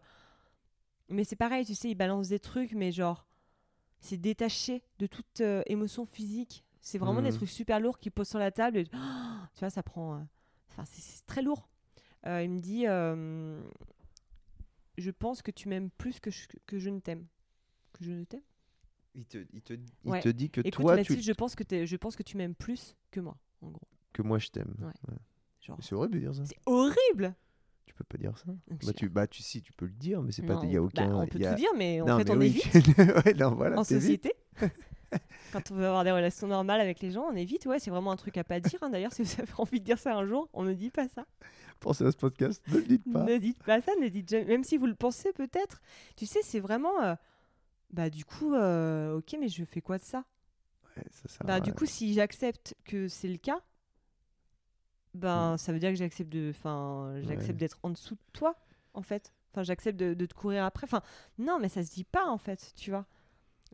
[1.12, 3.26] mais c'est pareil, tu sais, il balance des trucs, mais genre,
[4.00, 6.64] c'est détaché de toute euh, émotion physique.
[6.80, 7.36] C'est vraiment des Mhm.
[7.36, 8.78] trucs super lourds qu'il pose sur la table.
[8.78, 8.84] et-
[9.54, 10.16] tu vois, ça prend.
[10.16, 10.22] euh,
[10.70, 11.68] Enfin, c'est- très lourd.
[12.26, 12.86] Euh, il me dit,
[14.98, 17.26] je pense que tu m'aimes plus que je, que je ne t'aime.
[17.92, 18.42] Que je ne t'aime?
[19.14, 19.74] Il te, il te,
[20.04, 20.18] Ouais.
[20.18, 22.36] il te dit que Écoute, toi, tu, Mathilde, je pense que je pense que tu
[22.36, 23.86] m'aimes plus que moi, en gros.
[24.12, 24.74] que moi je t'aime.
[24.80, 24.86] Ouais.
[25.08, 25.18] Ouais.
[25.60, 26.44] Genre, C'est horrible de dire ça.
[26.46, 27.34] c'est horrible.
[27.92, 28.46] Tu peux pas dire ça.
[28.86, 30.80] Bah tu, bah tu, si tu peux le dire, mais c'est pas, il y a
[30.80, 31.14] bah, aucun.
[31.14, 32.46] on peut il y a- tout dire, mais en Non, fait, mais on oui.
[32.46, 32.74] évite
[33.26, 33.78] ouais, non, voilà.
[33.78, 34.32] en société.
[35.52, 37.66] Quand on veut avoir des relations normales avec les gens, on évite.
[37.66, 38.78] Ouais, c'est vraiment un truc à pas dire.
[38.82, 38.88] hein.
[38.88, 41.26] D'ailleurs, si vous avez envie de dire ça un jour, on ne dit pas ça.
[41.80, 43.22] Pensez à ce podcast, ne le dites pas.
[43.24, 44.46] Ne dites pas ça, ne dites jamais.
[44.46, 45.82] Même si vous le pensez peut-être.
[46.16, 47.02] Tu sais, c'est vraiment.
[47.02, 47.14] euh,
[47.92, 50.24] Bah, du coup, euh, ok, mais je fais quoi de ça?
[50.96, 53.60] Ouais, ça Bah, du coup, si j'accepte que c'est le cas,
[55.14, 57.54] ben, ça veut dire que j'accepte de, enfin, j'accepte Ouais.
[57.56, 58.56] d'être en dessous de toi,
[58.94, 59.32] en fait.
[59.52, 60.84] Enfin, j'accepte de, de te courir après.
[60.84, 61.02] Enfin,
[61.38, 63.06] non, mais ça se dit pas, en fait, tu vois.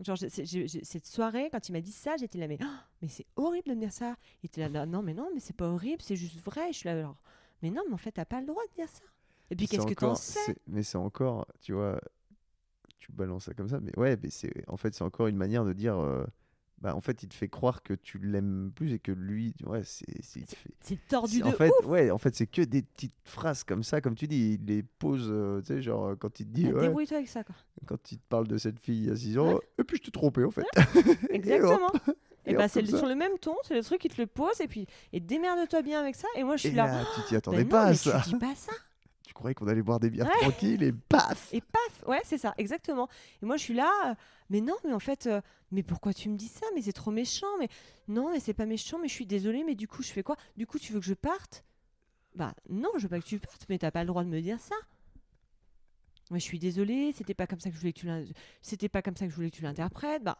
[0.00, 2.66] Genre, cette soirée, quand il m'a dit ça, j'étais là, mais, oh,
[3.02, 4.16] mais c'est horrible de me dire ça.
[4.42, 6.72] Il était là, non, mais non, mais c'est pas horrible, c'est juste vrai.
[6.72, 7.16] Je suis là, genre,
[7.62, 9.02] mais non, mais en fait, t'as pas le droit de dire ça.
[9.50, 10.56] Et puis, qu'est-ce que t'en sais?
[10.66, 12.00] Mais c'est encore, tu vois,
[12.98, 15.64] tu balances ça comme ça, mais ouais, mais c'est en fait c'est encore une manière
[15.64, 16.24] de dire, euh,
[16.80, 19.82] bah en fait il te fait croire que tu l'aimes plus et que lui, ouais,
[19.84, 21.86] c'est, te fait- C'est tordu de en fait, ouf.
[21.86, 24.82] ouais, en fait c'est que des petites phrases comme ça, comme tu dis, il les
[24.82, 27.54] pose, euh, tu sais, genre quand il te dit, ouais, Débrouille-toi avec ça, quoi.
[27.86, 30.02] quand il te parle de cette fille il y a 6 ans, et puis je
[30.04, 30.64] t'ai trompé en fait.
[31.30, 31.90] Exactement.
[32.46, 34.58] Et, Et bah, c'est sur le même ton, c'est le truc qui te le pose,
[34.62, 36.28] et puis, et démerde-toi bien avec ça.
[36.34, 36.86] Et moi, je suis Et là.
[36.86, 38.22] là, tu t'y Bah attendais non, pas à mais ça.
[38.24, 38.72] Tu dis pas ça.
[39.38, 40.40] Croyais qu'on allait boire des bières Ouais.
[40.40, 43.08] tranquilles et paf Et paf, ouais, c'est ça, exactement.
[43.40, 44.14] Et moi, je suis là, euh,
[44.50, 45.40] mais non, mais en fait, euh,
[45.70, 46.66] mais pourquoi tu me dis ça?
[46.74, 47.46] Mais c'est trop méchant.
[47.60, 47.68] Mais
[48.08, 48.98] non, mais c'est pas méchant.
[49.00, 49.62] Mais je suis désolée.
[49.62, 50.34] Mais du coup, je fais quoi?
[50.56, 51.64] Du coup, tu veux que je parte?
[52.34, 53.64] Bah non, je veux pas que tu partes.
[53.68, 54.74] Mais t'as pas le droit de me dire ça.
[56.30, 57.12] Mais je suis désolée.
[57.12, 58.24] C'était pas comme ça que je voulais que tu l'in-
[58.60, 60.22] c'était pas comme ça que je voulais que tu l'interprètes.
[60.24, 60.38] Bah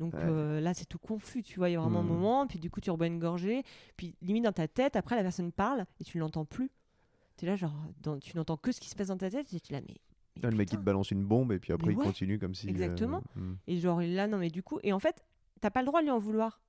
[0.00, 0.20] donc Ouais.
[0.24, 1.42] euh, là, c'est tout confus.
[1.44, 2.08] Tu vois, il y a vraiment un Mhm.
[2.08, 2.46] moment.
[2.48, 3.62] Puis du coup, tu rebois une gorgée.
[3.96, 6.70] Puis limite dans ta tête, après, la personne parle et tu l'entends plus.
[7.36, 9.52] T'es là, genre, dans- tu n'entends que ce qui se passe dans ta tête.
[9.52, 9.96] Et tu là, mais.
[10.42, 12.54] le mec il te balance une bombe et puis après Mais il ouais, continue comme
[12.54, 12.66] si.
[12.66, 13.22] euh, exactement.
[13.36, 14.78] hmm, Et genre, il est là, non, mais du coup.
[14.82, 15.24] Et en fait,
[15.60, 16.60] t'as pas le droit de lui en vouloir.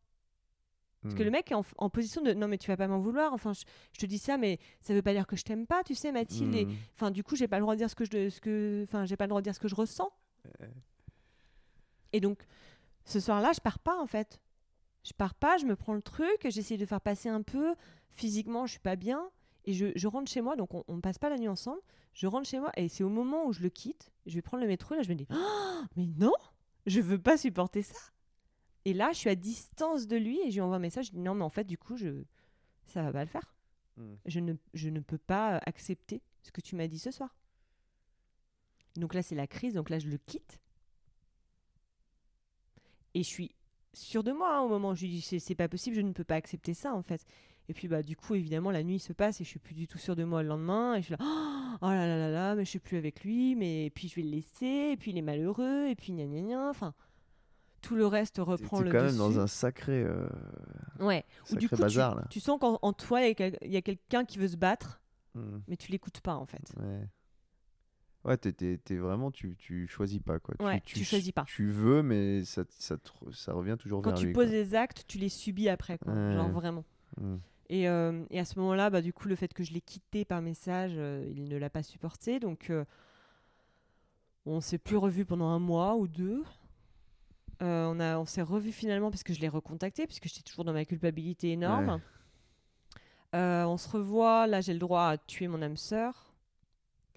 [1.04, 1.26] Parce que hmm.
[1.26, 3.32] le mec est en, en position de non, mais tu vas pas m'en vouloir.
[3.34, 3.62] Enfin, je,
[3.94, 6.12] je te dis ça, mais ça veut pas dire que je t'aime pas, tu sais,
[6.12, 6.68] Mathilde.
[6.68, 6.74] Hmm.
[6.96, 8.30] enfin, du coup, j'ai pas le droit de dire ce que je.
[8.30, 10.12] Ce que, enfin, j'ai pas le droit de dire ce que je ressens.
[12.14, 12.46] Et donc,
[13.04, 14.42] ce soir-là, je pars pas, en fait.
[15.04, 17.76] Je pars pas, je me prends le truc, j'essaie de faire passer un peu.
[18.10, 19.30] Physiquement, je suis pas bien.
[19.66, 21.82] Et je, je rentre chez moi, donc on, on passe pas la nuit ensemble.
[22.14, 24.62] Je rentre chez moi et c'est au moment où je le quitte, je vais prendre
[24.62, 26.34] le métro, et là je me dis Ah, Mais non,
[26.86, 28.00] je veux pas supporter ça.
[28.86, 31.08] Et là, je suis à distance de lui et je lui envoie un message.
[31.08, 32.24] Je dis Non, mais en fait, du coup, je...
[32.86, 33.56] ça va pas le faire.
[33.98, 34.14] Hmm.
[34.26, 37.36] Je ne, je ne peux pas accepter ce que tu m'as dit ce soir.
[38.96, 39.74] Donc là, c'est la crise.
[39.74, 40.60] Donc là, je le quitte.
[43.16, 43.56] Et je suis
[43.94, 46.12] sûre de moi hein, au moment où je lui dis c'est pas possible, je ne
[46.12, 47.26] peux pas accepter ça en fait.
[47.68, 49.88] Et puis bah du coup évidemment la nuit se passe et je suis plus du
[49.88, 51.20] tout sûre de moi le lendemain et je suis là
[51.82, 54.16] oh là là là là mais je suis plus avec lui mais et puis je
[54.16, 56.94] vais le laisser et puis il est malheureux et puis gna gna gna enfin
[57.82, 59.18] tout le reste reprend le quand même dessus.
[59.18, 60.28] dans un sacré, euh,
[61.00, 61.24] Ouais.
[61.44, 62.26] Ou sacré du coup tu, bazar là.
[62.30, 63.36] tu sens qu'en en toi il
[63.72, 65.02] y a quelqu'un qui veut se battre
[65.36, 65.60] Hmm.
[65.68, 66.72] mais tu l'écoutes pas en fait.
[66.80, 67.10] Ouais.
[68.24, 70.56] Ouais, t'es, t'es- t'es vraiment, tu, tu choisis pas quoi.
[70.66, 71.44] Ouais, tu choisis pas.
[71.46, 72.96] Tu veux, mais ça, ça,
[73.54, 74.34] revient toujours Quand vers tu lui.
[74.34, 74.52] poses quoi.
[74.56, 76.14] des actes, tu les subis après quoi.
[76.14, 76.34] Ouais.
[76.36, 76.86] Genre vraiment.
[77.20, 77.36] Hmm.
[77.70, 80.26] Et, euh, et à ce moment-là, bah, du coup, le fait que je l'ai quitté
[80.26, 82.40] par message, euh, il ne l'a pas supporté.
[82.40, 82.86] Donc, euh,
[84.46, 86.44] on s'est plus revu pendant un mois ou deux.
[87.62, 90.66] Euh, on a, on s'est revu finalement parce que je l'ai recontacté, puisque j'étais toujours
[90.66, 91.90] dans ma culpabilité énorme.
[91.90, 92.00] Ouais.
[93.34, 94.48] On se revoit.
[94.48, 96.25] Là, j'ai le droit à tuer mon âme sœur.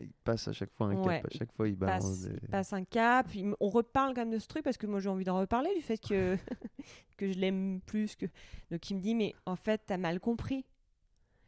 [0.00, 2.38] Il passe à chaque fois un Ouais, cap, à chaque fois il balance Passe, des...
[2.42, 3.34] il passe un cap.
[3.34, 5.74] il on reparle quand même de ce truc parce que moi j'ai envie d'en reparler
[5.74, 6.36] du fait que,
[7.16, 8.14] que je l'aime plus.
[8.16, 8.26] Que...
[8.70, 10.64] Donc il me dit mais en fait t'as mal compris.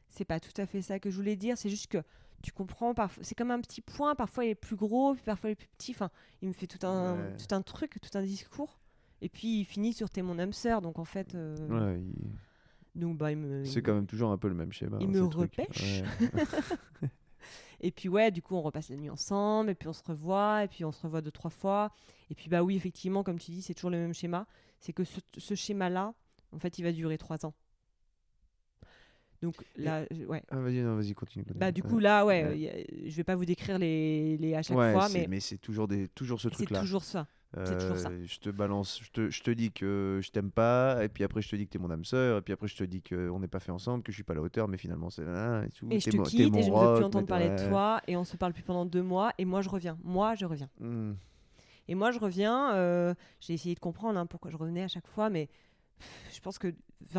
[0.08, 1.56] C'est pas tout à fait ça que je voulais dire.
[1.56, 1.98] C'est juste que
[2.42, 2.94] tu comprends.
[2.94, 4.14] Parfois c'est comme un petit point.
[4.16, 5.92] Parfois il est plus gros, puis parfois il est plus petit.
[5.92, 6.10] Enfin
[6.42, 7.36] il me fait tout un Ouais.
[7.36, 8.80] tout un truc, tout un discours.
[9.22, 10.80] Et puis il finit sur t'es mon âme sœur.
[10.80, 14.38] Donc en fait euh, Ouais, il- donc bah il me C'est quand même toujours un
[14.38, 14.96] peu le même schéma.
[15.00, 16.02] il hein, me repêche.
[16.02, 16.28] Ouais.
[17.82, 20.64] Et puis ouais, du coup, on repasse la nuit ensemble, et puis on se revoit,
[20.64, 21.90] et puis on se revoit deux, trois fois.
[22.30, 24.46] Et puis bah oui, effectivement, comme tu dis, c'est toujours le même schéma.
[24.80, 26.12] C'est que ce, ce schéma-là,
[26.52, 27.54] en fait, il va durer trois ans.
[29.42, 30.42] Donc là, ouais.
[30.50, 31.44] Ah, vas-y, non, vas-y, continue.
[31.44, 31.58] continue.
[31.58, 31.88] Bah du Ouais.
[31.88, 32.86] coup là, ouais, Ouais.
[32.90, 35.56] euh, je vais pas vous décrire les, les à chaque Ouais, fois, c'est- mais c'est
[35.56, 36.80] toujours, des, toujours ce c'est truc-là.
[36.80, 37.26] toujours ça.
[37.64, 38.10] C'est toujours ça.
[38.10, 41.24] Euh, Je te balance, je te, je te dis que je t'aime pas, et puis
[41.24, 43.02] après je te dis que t'es mon âme sœur, et puis après je te dis
[43.02, 45.24] qu'on n'est pas fait ensemble, que je suis pas à la hauteur, mais finalement c'est
[45.24, 45.86] là, et tout.
[45.90, 48.24] Et je te quitte et je ne veux plus entendre parler de toi et on
[48.24, 49.98] se parle plus pendant deux mois et moi je reviens.
[50.04, 50.70] Moi je reviens.
[50.78, 51.14] Hmm.
[51.88, 52.72] Et moi je reviens.
[52.74, 55.48] euh, J'ai essayé de comprendre hein, pourquoi je revenais à chaque fois, mais
[56.32, 56.72] je pense que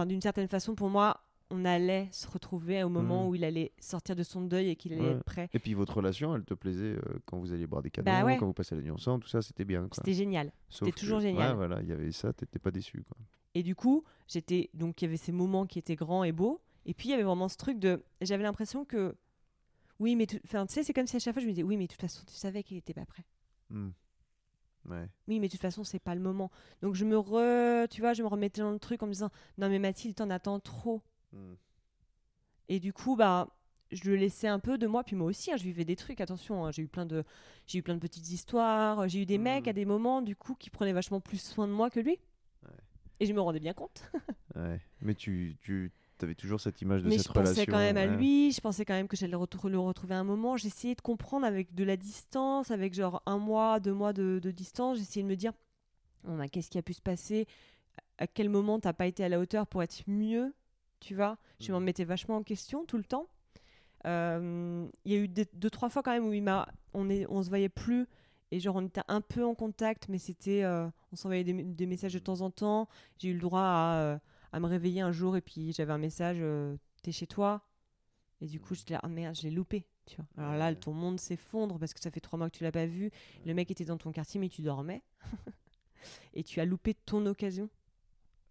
[0.06, 1.20] d'une certaine façon pour moi
[1.52, 3.30] on allait se retrouver au moment Mhm.
[3.30, 5.12] où il allait sortir de son deuil et qu'il allait Ouais.
[5.16, 5.50] être prêt.
[5.54, 8.38] Et puis votre relation, elle te plaisait euh, quand vous alliez boire des Bah ouais.
[8.38, 9.88] quand vous passez la nuit ensemble, tout ça, c'était bien.
[9.92, 10.52] C'était génial.
[10.70, 11.50] C'était toujours que- génial.
[11.52, 13.04] Ouais, voilà, il y avait ça, t'étais pas déçu.
[13.04, 13.18] Quoi.
[13.54, 16.62] Et du coup, j'étais donc il y avait ces moments qui étaient grands et beaux,
[16.86, 19.16] et puis il y avait vraiment ce truc de, j'avais l'impression que,
[20.00, 21.86] oui, mais tu sais, c'est comme si à chaque fois je me disais, oui, mais
[21.86, 23.26] de toute façon, tu savais qu'il était pas prêt.
[24.90, 25.08] Ouais.
[25.28, 26.50] Oui, mais de toute façon, c'est pas le moment.
[26.82, 29.30] Donc je me re, tu vois, je me remettais dans le truc en me disant,
[29.60, 31.02] non mais Mathilde, t'en attends trop.
[31.34, 31.54] Hmm.
[32.70, 33.48] Et du coup, bah,
[33.92, 36.22] je le laissais un peu de moi, puis moi aussi, hein, je vivais des trucs.
[36.22, 37.24] Attention, hein, j'ai eu plein de,
[37.68, 39.08] j'ai eu plein de petites histoires.
[39.10, 39.70] J'ai eu des mecs Mhm.
[39.70, 42.18] à des moments, du coup, qui prenaient vachement plus soin de moi que lui.
[42.64, 42.70] Ouais.
[43.20, 44.10] Et je me rendais bien compte.
[44.56, 44.82] Ouais.
[45.02, 47.72] Mais tu, tu avais toujours cette image de mais cette je pensais relation.
[47.72, 50.26] quand même à lui, je pensais quand même que j'allais le, retrou- le retrouver un
[50.26, 50.58] moment.
[50.58, 54.52] J'essayais de comprendre avec de la distance, avec genre un mois, deux mois de, de
[54.52, 54.98] distance.
[54.98, 55.54] J'essayais de me dire,
[56.26, 57.48] bah, qu'est-ce qui a pu se passer?
[58.18, 60.54] À quel moment t'as pas été à la hauteur pour être mieux?
[61.02, 61.76] Tu vois Je me Mhm.
[61.84, 63.28] remettais vachement en question tout le temps.
[64.06, 67.10] Euh, Il y a eu des- deux, trois fois quand même où il m'a, on,
[67.10, 68.08] est, on se voyait plus.
[68.52, 70.64] Et genre, on était un peu en contact, mais c'était.
[70.64, 72.88] euh, on s'envoyait des, des messages de temps en temps.
[73.18, 74.18] J'ai eu le droit à, euh,
[74.52, 77.62] à me réveiller un jour et puis j'avais un message euh, T'es chez toi
[78.42, 79.86] Et du coup, j'étais là, ah merde, je l'ai loupé.
[80.06, 80.26] Tu vois.
[80.46, 82.86] Alors là, ton monde s'effondre parce que ça fait trois mois que tu l'as pas
[82.88, 83.12] vu.
[83.46, 85.02] Le mec était dans ton quartier, mais tu dormais.
[86.34, 87.70] et tu as loupé ton occasion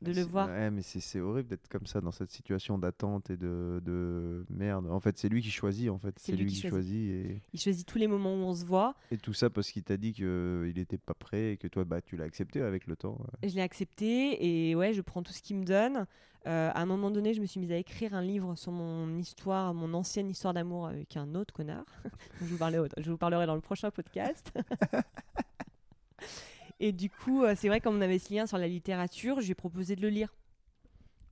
[0.02, 0.48] de le voir.
[0.48, 4.90] Ouais, mais c'est horrible d'être comme ça dans cette situation d'attente et de, de merde.
[4.90, 5.90] En fait, c'est lui qui choisit.
[5.90, 7.10] En fait, c'est lui, qui choisit.
[7.10, 8.94] et, Il choisit tous les moments où on se voit.
[9.10, 12.00] et tout ça parce qu'il t'a dit qu'il n'était pas prêt et que toi, bah,
[12.00, 13.18] tu l'as accepté avec le temps.
[13.20, 13.48] ouais.
[13.48, 16.06] Je l'ai accepté et ouais, je prends tout ce qu'il me donne.
[16.46, 19.18] Euh, à un moment donné, je me suis mise à écrire un livre sur mon
[19.18, 21.84] histoire, mon ancienne histoire d'amour avec un autre connard.
[22.40, 24.50] je, vous parlerai, je vous parlerai dans le prochain podcast.
[26.80, 29.44] et du coup, euh, c'est vrai, comme on avait ce lien sur la littérature, je
[29.46, 30.34] lui ai proposé de le lire.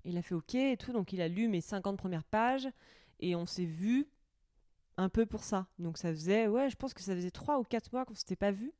[0.04, 2.68] Il a fait OK et tout, donc il a lu mes 50 premières pages
[3.20, 4.06] et on s'est vu
[4.96, 5.66] un peu pour ça.
[5.78, 8.36] Donc ça faisait, ouais, je pense que ça faisait 3 ou 4 mois qu'on s'était
[8.36, 8.72] pas vu.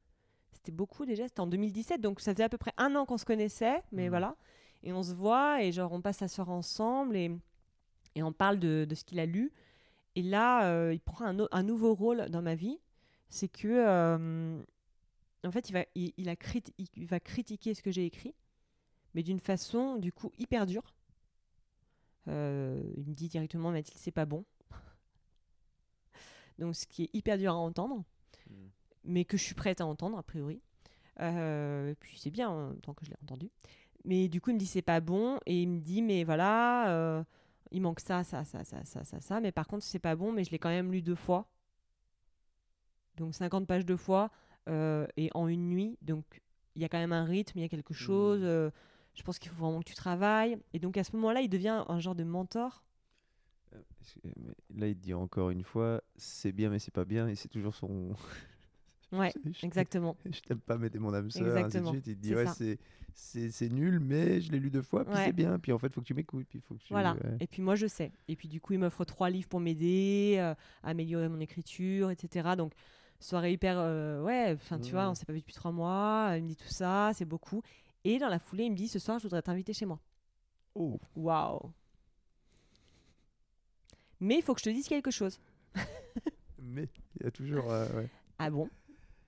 [0.53, 3.19] C'était beaucoup déjà, c'était en 2017, donc ça faisait à peu près un an qu'on
[3.19, 4.09] se connaissait, mais Mhm.
[4.11, 4.36] voilà.
[4.82, 7.31] Et on se voit et genre on passe la soirée ensemble et,
[8.15, 9.53] et on parle de, de ce qu'il a lu.
[10.16, 12.78] Et là, euh, il prend un, un nouveau rôle dans ma vie.
[13.28, 14.61] C'est que, euh,
[15.47, 18.35] en fait, il va, il, il a criti- il va critiquer ce que j'ai écrit,
[19.15, 20.94] mais d'une façon, du coup, hyper dure.
[22.28, 24.44] Euh, il me dit directement, Mathilde, c'est pas bon.
[26.59, 28.05] Donc, ce qui est hyper dur à entendre,
[28.51, 28.55] Mm.
[29.05, 30.60] mais que je suis prête à entendre, a priori.
[31.20, 33.51] Euh, puis c'est bien, hein, tant que je l'ai entendu.
[34.05, 36.90] Mais du coup, il me dit c'est pas bon et il me dit mais voilà,
[36.90, 37.24] euh,
[37.73, 39.40] il manque ça, ça, ça, ça, ça, ça, ça.
[39.40, 41.48] Mais par contre, c'est pas bon, mais je l'ai quand même lu deux fois.
[43.16, 44.31] Donc 50 pages deux fois
[45.16, 45.99] et en une nuit.
[46.03, 46.24] Donc
[46.77, 48.40] il y a quand même un rythme, il y a quelque chose.
[48.43, 48.70] euh,
[49.15, 50.59] je pense qu'il faut vraiment que tu travailles.
[50.73, 52.85] Et donc à ce moment-là, il devient un genre de mentor.
[53.74, 53.81] Euh,
[54.74, 57.49] Là, il te dit encore une fois, c'est bien, mais c'est pas bien, et c'est
[57.49, 58.15] toujours son.
[59.11, 60.19] Ouais, je exactement.
[60.31, 61.45] je t'aime pas, mais t'es mon âme sœur.
[61.47, 62.07] ainsi de Exactement, suite.
[62.09, 62.78] Il te dit, ouais, c'est-
[63.15, 65.24] c'est c'est nul, mais je l'ai lu deux fois, puis Ouais.
[65.24, 66.93] c'est bien, puis en fait, faut que tu m'écoutes, puis faut que tu.
[66.93, 67.15] Voilà.
[67.15, 67.39] ouais.
[67.40, 68.12] Et puis moi, je sais.
[68.28, 72.11] Et puis du coup, il m'offre trois livres pour m'aider, euh, à améliorer mon écriture,
[72.11, 72.55] etc.
[72.55, 72.74] Donc,
[73.20, 73.77] soirée hyper.
[73.78, 76.35] euh, ouais, enfin, tu vois, on s'est pas vu depuis trois mois.
[76.36, 77.62] Il me dit tout ça, c'est beaucoup.
[78.05, 79.99] Et dans la foulée, il me dit ce soir, je voudrais t'inviter chez moi.
[80.74, 81.73] Oh, Waouh.
[84.20, 85.39] Mais il faut que je te dise quelque chose.
[86.59, 87.70] mais il y a toujours.
[87.70, 88.09] euh, ouais.
[88.39, 88.69] Ah bon?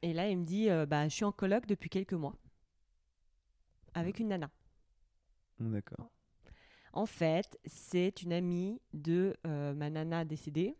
[0.02, 2.34] Et là, il me dit euh, bah, je suis en coloc depuis quelques mois.
[3.94, 4.50] Avec une nana.
[5.58, 6.10] D'accord.
[6.92, 10.76] En fait, c'est une amie de ma nana décédée.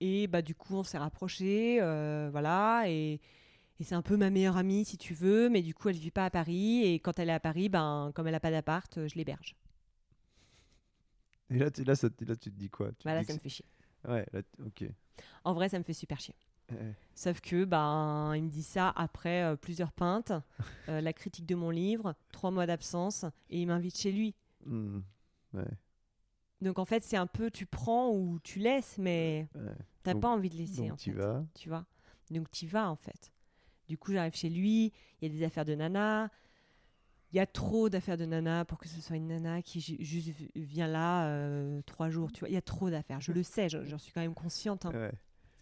[0.00, 3.14] Et bah du coup, on s'est rapprochés, euh, voilà, et,
[3.80, 6.10] et c'est un peu ma meilleure amie si tu veux, mais du coup, elle vit
[6.10, 8.98] pas à Paris, et quand elle est à Paris, ben comme elle a pas d'appart,
[8.98, 9.56] euh, je l'héberge.
[11.50, 12.90] Et là, tu, là, ça, te- là, tu te dis quoi?
[12.98, 13.64] Tu Voilà, dis ça me fait chier.
[14.08, 14.84] Ouais, là, ok.
[15.44, 16.34] En vrai, ça me fait super chier.
[16.70, 16.96] Ouais.
[17.14, 20.32] Sauf que ben il me dit ça après euh, plusieurs pintes,
[20.88, 24.34] la critique de mon livre, trois mois d'absence, et il m'invite chez lui.
[24.64, 25.00] Hmm,
[25.54, 25.78] ouais.
[26.62, 29.60] Donc en fait, c'est un peu tu prends ou tu laisses, mais Ouais.
[30.02, 30.82] t'as Donc- pas envie de laisser.
[30.82, 31.44] Donc en tu fait, vas.
[31.54, 31.84] Tu vois.
[32.30, 33.32] Donc tu vas en fait.
[33.88, 36.30] Du coup, j'arrive chez lui, il y a des affaires de nana.
[37.32, 39.96] Il y a trop d'affaires de nana pour que ce soit une nana qui ju-
[40.00, 42.32] juste vient là euh, trois jours.
[42.32, 43.20] Tu vois, il y a trop d'affaires.
[43.20, 44.86] Je le sais, j'en suis quand même consciente.
[44.86, 44.92] hein.
[44.94, 45.12] Ouais.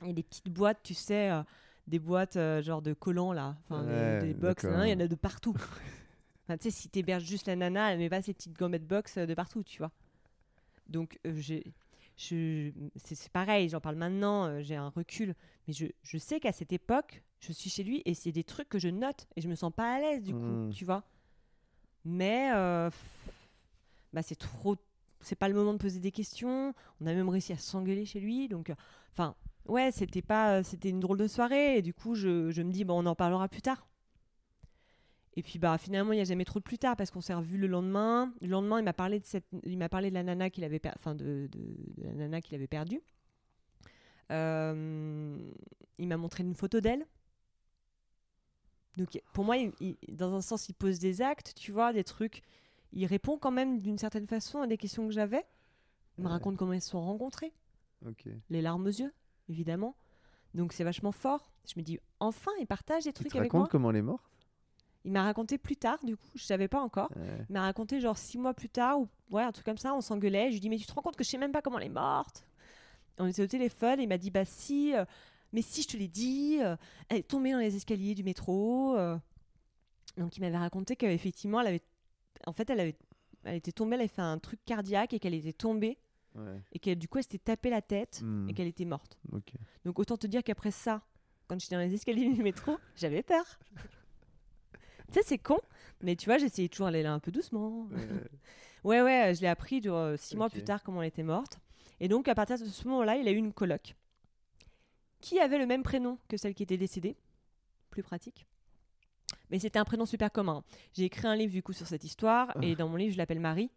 [0.03, 1.43] Il y a des petites boîtes, tu sais, euh,
[1.87, 4.95] des boîtes euh, genre de collants là, enfin des- Ouais, des, box, hein, il y
[4.95, 5.55] en a de partout.
[6.47, 9.17] Enfin, tu sais, si t'héberges juste la nana, elle met pas ces petites gommettes box
[9.17, 9.91] de partout, tu vois.
[10.89, 11.65] Donc, euh, j'ai-
[12.17, 15.35] je, c'est pareil, j'en parle maintenant, euh, j'ai un recul,
[15.67, 18.69] mais je, je sais qu'à cette époque, je suis chez lui et c'est des trucs
[18.69, 20.71] que je note et je me sens pas à l'aise du coup, Mm.
[20.71, 21.03] tu vois.
[22.05, 22.91] Mais euh,
[24.13, 24.77] bah, c'est trop,
[25.21, 26.75] c'est pas le moment de poser des questions.
[27.01, 28.75] On a même réussi à s'engueuler chez lui, donc, euh,
[29.13, 29.35] enfin,
[29.67, 32.85] ouais, c'était pas, c'était une drôle de soirée et du coup, je, je me dis,
[32.85, 33.87] bon, on en parlera plus tard.
[35.37, 37.35] Et puis bah finalement il n'y a jamais trop de plus tard parce qu'on s'est
[37.35, 38.33] revu le lendemain.
[38.41, 40.79] Le lendemain il m'a parlé de cette, il m'a parlé de la nana qu'il avait,
[40.79, 43.01] per- enfin de, de- de la nana qu'il avait perdue.
[44.31, 45.37] Euh,
[45.99, 47.05] il m'a montré une photo d'elle.
[48.97, 52.05] Donc pour moi, il- il- dans un sens, il pose des actes, tu vois, des
[52.05, 52.43] trucs.
[52.93, 55.45] Il répond quand même d'une certaine façon à des questions que j'avais.
[56.17, 56.33] Il me Ouais.
[56.35, 57.53] raconte comment ils se sont rencontrés,
[58.07, 58.29] Ok.
[58.51, 59.13] les larmes aux yeux,
[59.49, 59.97] évidemment.
[60.55, 61.51] Donc c'est vachement fort.
[61.67, 63.67] Je me dis, enfin, il partage des trucs te avec moi.
[63.69, 64.25] comment elle est morte?
[65.05, 67.11] Il m'a raconté plus tard, du coup, je savais pas encore.
[67.17, 67.39] Ouais.
[67.51, 70.01] Il m'a raconté genre six mois plus tard, ou ouais, un truc comme ça, on
[70.01, 70.49] s'engueulait.
[70.49, 71.87] Je lui dis, mais tu te rends compte que je sais même pas comment elle
[71.87, 72.47] est morte?
[73.19, 75.05] On était au téléphone, et il m'a dit, bah si, euh,
[75.53, 76.75] mais si je te l'ai dit, euh,
[77.09, 78.97] elle est tombée dans les escaliers du métro.
[78.97, 79.19] euh.
[80.17, 81.83] Donc il m'avait raconté qu'effectivement, elle avait,
[82.47, 82.97] en fait, elle avait,
[83.45, 85.99] elle était tombée, elle avait fait un truc cardiaque et qu'elle était tombée
[86.37, 86.61] Ouais.
[86.73, 88.49] et qu'elle du coup, elle s'était tapé la tête Hmm.
[88.49, 89.17] et qu'elle était morte.
[89.33, 89.53] Ok.
[89.85, 91.03] Donc autant te dire qu'après ça,
[91.47, 93.45] quand j'étais dans les escaliers du métro, j'avais peur.
[95.15, 95.59] Tu sais, c'est con,
[96.03, 97.87] mais tu vois, j'essayais toujours d'aller là un peu doucement.
[97.91, 98.09] Ouais.
[98.85, 101.59] Ouais, je l'ai appris genre, six mois plus tard comment elle était morte.
[102.01, 103.95] Et donc, à partir de ce moment-là, il a eu une coloc
[105.23, 107.17] qui avait le même prénom que celle qui était décédée?
[107.89, 108.45] Plus pratique.
[109.51, 110.63] Mais c'était un prénom super commun.
[110.93, 113.41] J'ai écrit un livre du coup sur cette histoire et dans mon livre, je l'appelle
[113.41, 113.71] Marie.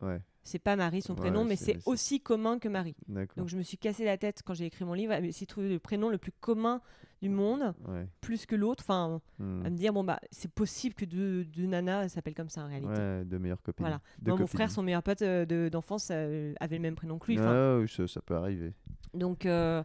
[0.00, 0.18] Ouais.
[0.48, 2.96] C'est pas Marie son Ouais, prénom, mais c'est- aussi commun que Marie.
[3.36, 5.50] Donc je me suis cassé la tête quand j'ai écrit mon livre, à essayer de
[5.50, 6.80] trouver le prénom le plus commun
[7.20, 8.06] du monde, Ouais.
[8.20, 8.82] plus que l'autre.
[8.86, 9.66] Enfin, Hmm.
[9.66, 12.68] à me dire, bon, bah, c'est possible que deux, deux nanas s'appellent comme ça en
[12.68, 12.92] réalité.
[12.92, 13.84] Ouais, deux meilleures copines.
[13.84, 14.00] Voilà.
[14.22, 17.18] Deux Moi, mon frère, son meilleur pote euh, de- d'enfance euh, avait le même prénom
[17.18, 17.38] que lui.
[17.40, 18.72] Ah, oui, ça, ça peut arriver.
[19.14, 19.82] Donc, euh,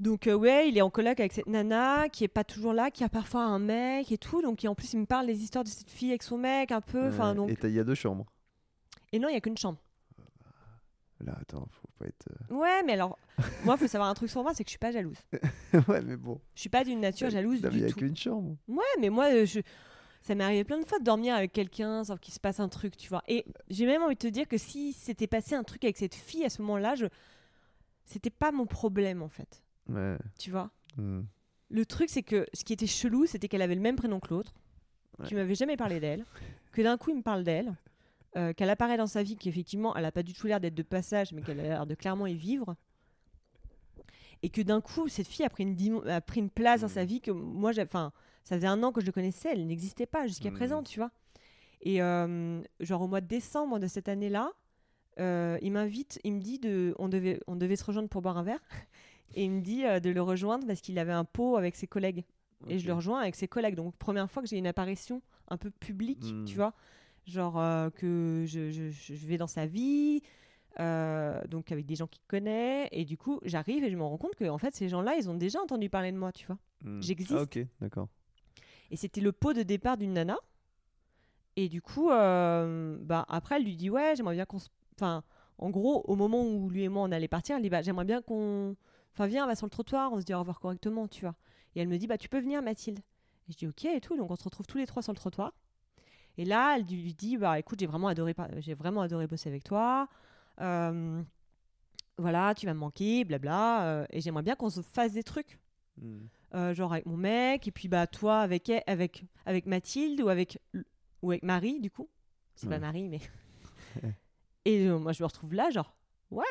[0.00, 2.90] donc euh, ouais, il est en coloc avec cette nana qui est pas toujours là,
[2.90, 4.42] qui a parfois un mec et tout.
[4.42, 6.72] Donc, et en plus, il me parle des histoires de cette fille avec son mec
[6.72, 7.08] un peu.
[7.08, 7.36] Enfin, Ouais.
[7.36, 7.50] donc...
[7.50, 8.26] Et il y a deux chambres.
[9.12, 9.78] Et non, il y a qu'une chambre.
[11.20, 12.26] Là, attends, faut pas être.
[12.50, 13.16] Ouais, mais alors,
[13.64, 15.18] moi, faut savoir un truc sur moi, c'est que je suis pas jalouse.
[15.34, 16.40] euh, ouais, mais bon.
[16.56, 17.98] Je suis pas d'une nature jalouse Non, mais Il du y a tout.
[18.00, 18.56] qu'une chambre.
[18.66, 19.60] Ouais, mais moi, euh, je...
[20.20, 22.68] ça m'est arrivé plein de fois de dormir avec quelqu'un sans qu'il se passe un
[22.68, 23.22] truc, tu vois.
[23.28, 26.16] Et j'ai même envie de te dire que si s'était passé un truc avec cette
[26.16, 27.06] fille à ce moment-là, je...
[28.04, 30.16] c'était pas mon problème en fait, Ouais.
[30.40, 30.70] tu vois?
[30.96, 31.22] Hmm.
[31.70, 34.28] Le truc, c'est que ce qui était chelou, c'était qu'elle avait le même prénom que
[34.34, 34.54] l'autre,
[35.20, 35.26] Ouais.
[35.28, 36.24] qu'il m'avait jamais parlé d'elle,
[36.72, 37.76] que d'un coup il me parle d'elle,
[38.36, 40.82] euh, qu'elle apparaît dans sa vie, qu'effectivement elle a pas du tout l'air d'être de
[40.82, 42.76] passage, mais qu'elle a l'air de clairement y vivre.
[44.42, 46.88] Et que d'un coup, cette fille a pris une, dim- a pris une place dans
[46.88, 47.06] sa Mm.
[47.06, 50.26] vie que moi, enfin, ça faisait un an que je le connaissais, elle n'existait pas
[50.26, 50.54] jusqu'à Mm.
[50.54, 51.10] présent, tu vois.
[51.82, 54.50] Et euh, genre au mois de décembre de cette année-là,
[55.20, 58.36] euh, il m'invite, il me dit de, on devait, on devait se rejoindre pour boire
[58.38, 58.62] un verre,
[59.34, 62.24] et il me dit de le rejoindre parce qu'il avait un pot avec ses collègues.
[62.68, 63.74] Et je le rejoins avec ses collègues.
[63.74, 66.44] Donc, première fois que j'ai une apparition un peu publique, Mm.
[66.46, 66.72] tu vois.
[67.26, 70.22] Genre euh, que je, je- je vais dans sa vie,
[70.80, 72.88] euh, donc avec des gens qu'il connaît.
[72.92, 75.30] Et du coup, j'arrive et je me rends compte que en fait, ces gens-là, ils
[75.30, 76.58] ont déjà entendu parler de moi, tu vois.
[76.82, 77.00] Hmm.
[77.00, 77.32] j'existe.
[77.32, 78.08] Ah, ok, d'accord.
[78.90, 80.36] Et c'était le pot de départ d'une nana.
[81.56, 84.68] Et du coup, euh, bah, après, elle lui dit Ouais, j'aimerais bien qu'on se.
[84.96, 85.22] Enfin,
[85.58, 88.04] en gros, au moment où lui et moi on allait partir, elle dit Bah, j'aimerais
[88.04, 88.74] bien qu'on.
[89.12, 91.34] Enfin, viens, on va sur le trottoir, on se dit au revoir correctement, tu vois.
[91.76, 92.98] Et elle me dit Bah, tu peux venir, Mathilde.
[93.48, 94.16] Et je dis Ok, et tout.
[94.16, 95.52] Donc, on se retrouve tous les trois sur le trottoir.
[96.38, 99.64] Et là, elle lui dit Bah, écoute, j'ai vraiment adoré, j'ai vraiment adoré bosser avec
[99.64, 100.08] toi.
[100.60, 101.22] Euh,
[102.18, 103.86] voilà, tu vas me manquer, blabla.
[103.86, 105.58] euh, et j'aimerais bien qu'on se fasse des trucs
[106.00, 106.20] Hmm.
[106.54, 110.58] euh, genre avec mon mec, et puis bah toi avec avec avec Mathilde ou avec
[111.20, 112.08] ou avec Marie du coup.
[112.54, 112.78] C'est pas.
[112.78, 113.20] Marie mais.
[114.64, 115.94] et euh, moi je me retrouve là genre
[116.30, 116.44] what?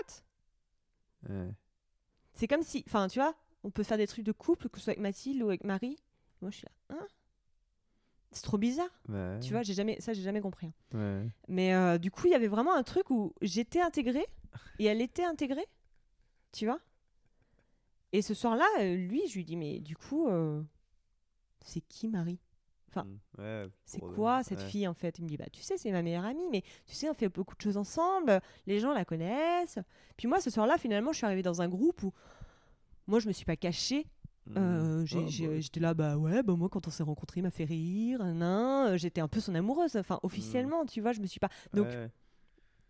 [1.27, 1.49] Ouais.
[2.33, 3.33] C'est comme si, enfin tu vois,
[3.63, 5.97] on peut faire des trucs de couple que ce soit avec Mathilde ou avec Marie.
[6.43, 7.07] Moi je suis là, hein?
[8.33, 9.39] C'est trop bizarre, Ouais.
[9.41, 9.61] tu vois.
[9.61, 10.71] J'ai jamais ça j'ai jamais compris.
[10.93, 10.97] hein.
[11.23, 11.29] Ouais.
[11.49, 14.25] Mais euh, du coup il y avait vraiment un truc où j'étais intégrée
[14.79, 15.67] et elle était intégrée,
[16.53, 16.79] tu vois.
[18.13, 20.61] Et ce soir-là, lui, je lui dis mais du coup, euh,
[21.63, 22.39] c'est qui Marie?
[22.89, 23.19] Enfin, Mm.
[23.41, 25.17] Ouais, c'est quoi cette fille en fait?
[25.17, 27.29] Il me dit bah tu sais c'est ma meilleure amie mais tu sais on fait
[27.29, 29.79] beaucoup de choses ensemble, les gens la connaissent.
[30.17, 32.13] Puis moi ce soir-là finalement je suis arrivée dans un groupe où
[33.07, 34.07] moi je me suis pas cachée.
[34.57, 37.44] Euh, Ouais, j'ai- bah, j'étais là bah ouais bah moi quand on s'est rencontrés il
[37.44, 41.26] m'a fait rire, nan, j'étais un peu son amoureuse enfin officiellement tu vois je me
[41.26, 42.10] suis pas donc ouais.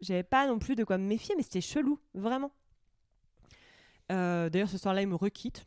[0.01, 2.51] j'avais pas non plus de quoi me méfier mais c'était chelou vraiment.
[4.11, 5.65] Euh, D'ailleurs ce soir-là il me requitte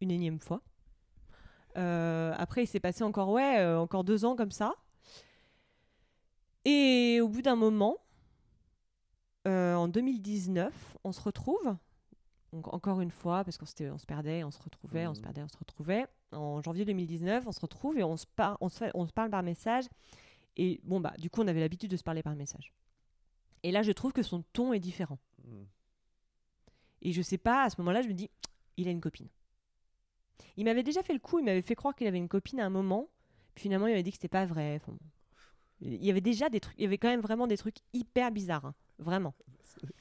[0.00, 0.62] une énième fois.
[1.76, 4.74] Euh, après, il s'est passé encore, ouais, euh, encore deux ans comme ça.
[6.64, 7.96] Et au bout d'un moment,
[9.46, 11.76] euh, en 2019, on se retrouve.
[12.52, 15.24] Donc encore une fois, parce qu'on on se perdait, on se retrouvait, on se Mhm.
[15.24, 16.06] perdait, on se retrouvait.
[16.32, 19.12] En janvier 2019, on se retrouve et on se, par- on se, fait- on se
[19.12, 19.84] parle par message.
[20.56, 22.72] Et bon, bah, du coup, on avait l'habitude de se parler par message.
[23.62, 25.18] Et là, je trouve que son ton est différent.
[25.44, 25.62] Mm.
[27.02, 28.30] Et je sais pas, à ce moment-là, je me dis,
[28.76, 29.28] il a une copine.
[30.56, 32.66] Il m'avait déjà fait le coup, il m'avait fait croire qu'il avait une copine à
[32.66, 33.08] un moment.
[33.54, 34.76] Puis finalement, il m'avait dit que c'était pas vrai.
[34.80, 34.96] Enfin,
[35.80, 38.30] il y avait déjà des trucs, il y avait quand même vraiment des trucs hyper
[38.32, 38.64] bizarres.
[38.64, 38.74] hein.
[38.98, 39.34] Vraiment.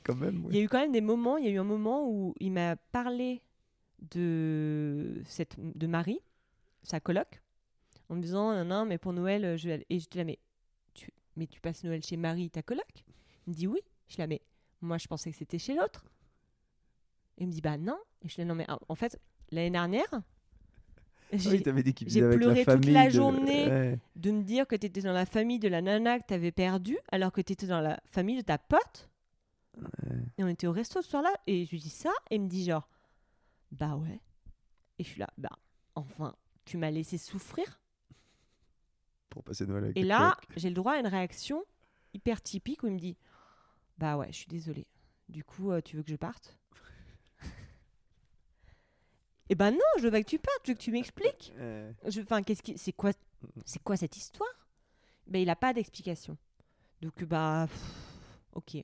[0.03, 1.63] Quand même, Il y a eu quand même des moments, il y a eu un
[1.63, 3.41] moment où il m'a parlé
[4.11, 6.19] de, cette, de Marie,
[6.83, 7.41] sa coloc,
[8.09, 10.39] en me disant, non, non, mais pour Noël, je vais aller- Et j'étais là, mais
[10.93, 12.87] tu, mais tu passes Noël chez Marie, ta coloc?
[13.45, 13.81] Il me dit oui.
[14.07, 14.41] Je là, mais
[14.81, 16.05] moi, je pensais que c'était chez l'autre.
[17.37, 17.97] Il me dit, bah non.
[18.23, 19.19] Et je là, non, mais en fait,
[19.51, 20.09] l'année dernière,
[21.33, 23.67] j'ai- oui, pleuré la toute la de- journée.
[23.67, 23.99] Ouais.
[24.15, 26.51] de me dire que tu étais dans la famille de la nana que tu avais
[26.51, 29.09] perdue, alors que tu étais dans la famille de ta pote.
[30.37, 32.47] Et on était au resto ce soir-là, et je lui dis ça, et il me
[32.47, 32.87] dit genre,
[33.71, 34.19] bah ouais.
[34.99, 35.51] Et je suis là, bah,
[35.95, 36.35] enfin,
[36.65, 37.79] tu m'as laissé souffrir.
[39.29, 41.63] Pour passer Noël avec Et là, j'ai le droit à une réaction
[42.13, 43.17] hyper typique où il me dit,
[43.97, 44.87] bah ouais, je suis désolée.
[45.29, 46.57] Du coup, euh, tu veux que je parte?
[49.49, 51.53] Et ben non, je veux pas que tu partes, je veux que tu m'expliques.
[51.57, 51.93] Ouais.
[52.07, 53.11] Je- Enfin, qu'est-ce qui, c'est quoi,
[53.65, 54.49] c'est quoi cette histoire?
[55.27, 56.37] Ben il a pas d'explication.
[57.01, 57.81] Donc bah, pff,
[58.53, 58.83] ok.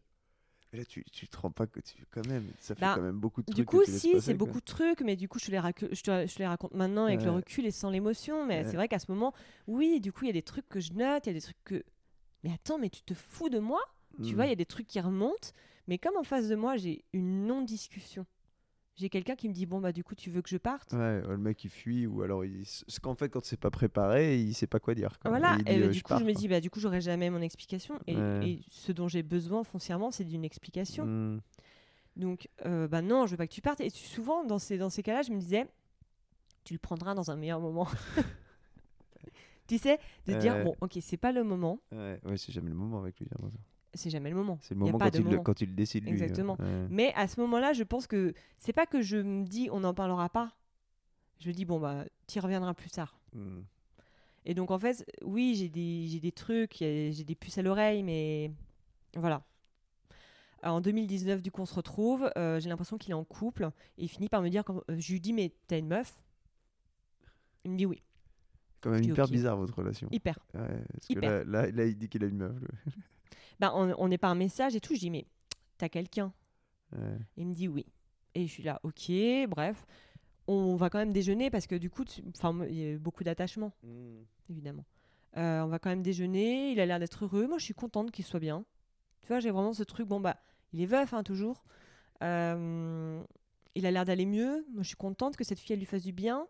[0.71, 2.03] Mais là, tu, tu te rends pas que tu.
[2.09, 3.55] Quand même, ça fait Bah, quand même beaucoup de trucs.
[3.55, 6.01] Du coup, si, c'est beaucoup de trucs, mais du coup, je te les, racu- je
[6.01, 8.45] te, je te les raconte maintenant avec le recul et sans l'émotion.
[8.45, 8.69] Mais Ouais.
[8.69, 9.33] c'est vrai qu'à ce moment,
[9.67, 11.41] oui, du coup, il y a des trucs que je note, il y a des
[11.41, 11.83] trucs que.
[12.43, 13.81] Mais attends, mais tu te fous de moi?
[14.23, 15.49] Tu vois, il y a des trucs qui remontent,
[15.87, 18.25] mais comme en face de moi, j'ai une non-discussion.
[18.95, 20.93] J'ai quelqu'un qui me dit Bon, bah, du coup, tu veux que je parte?
[20.93, 22.65] Ouais, le mec il fuit ou alors il.
[22.65, 25.17] Ce qu'en fait, quand c'est pas préparé, il sait pas quoi dire.
[25.19, 25.31] quoi.
[25.31, 27.29] Voilà, et euh, du je coup, pars, je me dis Bah, du coup, j'aurai jamais
[27.29, 27.97] mon explication.
[28.07, 28.49] Et, Ouais.
[28.49, 31.05] et ce dont j'ai besoin foncièrement, c'est d'une explication.
[31.05, 31.39] Mm.
[32.15, 33.81] Donc, euh, bah non, je veux pas que tu partes.
[33.81, 35.65] Et tu- souvent, dans ces, dans ces cas-là, je me disais,
[36.63, 37.87] tu le prendras dans un meilleur moment.
[39.67, 39.97] tu sais,
[40.27, 43.19] de dire, bon, ok, c'est pas le moment, Ouais, ouais, c'est jamais le moment avec
[43.19, 43.27] lui.
[43.93, 44.57] C'est jamais le moment.
[44.61, 46.03] C'est le moment quand il, le- quand il décide.
[46.03, 46.57] lui, Exactement.
[46.59, 46.87] ouais.
[46.89, 49.93] Mais à ce moment-là, je pense que c'est pas que je me dis, on n'en
[49.93, 50.53] parlera pas.
[51.39, 53.19] Je me dis, bon, bah, tu reviendras plus tard.
[53.33, 53.61] Mm.
[54.45, 58.03] Et donc, en fait, oui, j'ai des, j'ai des trucs, j'ai des puces à l'oreille,
[58.03, 58.51] mais
[59.15, 59.43] voilà.
[60.61, 62.29] Alors, en 2019, du coup, on se retrouve.
[62.37, 63.69] euh, j'ai l'impression qu'il est en couple.
[63.97, 66.21] Et il finit par me dire, quand, euh, je lui dis, mais t'as une meuf?
[67.65, 68.01] Il me dit oui,
[68.83, 70.07] Quand même hyper bizarre votre relation.
[70.11, 70.37] hyper.
[70.53, 72.55] Ouais, parce que là, là, là, il dit qu'il a une meuf.
[73.59, 74.93] Bah, on, on est par message et tout.
[74.95, 75.25] Je dis, mais
[75.77, 76.33] t'as quelqu'un?
[76.91, 77.17] Ouais.
[77.37, 77.85] Il me dit oui.
[78.35, 79.11] Et je suis là, ok,
[79.47, 79.85] bref.
[80.47, 82.03] On va quand même déjeuner parce que du coup,
[82.67, 83.71] il y a eu beaucoup d'attachement,
[84.49, 84.83] évidemment.
[85.37, 86.71] Euh, on va quand même déjeuner.
[86.71, 87.47] Il a l'air d'être heureux.
[87.47, 88.65] Moi, je suis contente qu'il soit bien.
[89.21, 90.07] Tu vois, j'ai vraiment ce truc.
[90.07, 90.35] Bon, bah,
[90.73, 91.63] il est veuf, hein, toujours.
[92.23, 93.21] Euh,
[93.75, 94.65] il a l'air d'aller mieux.
[94.73, 96.47] Moi, je suis contente que cette fille, elle lui fasse du bien.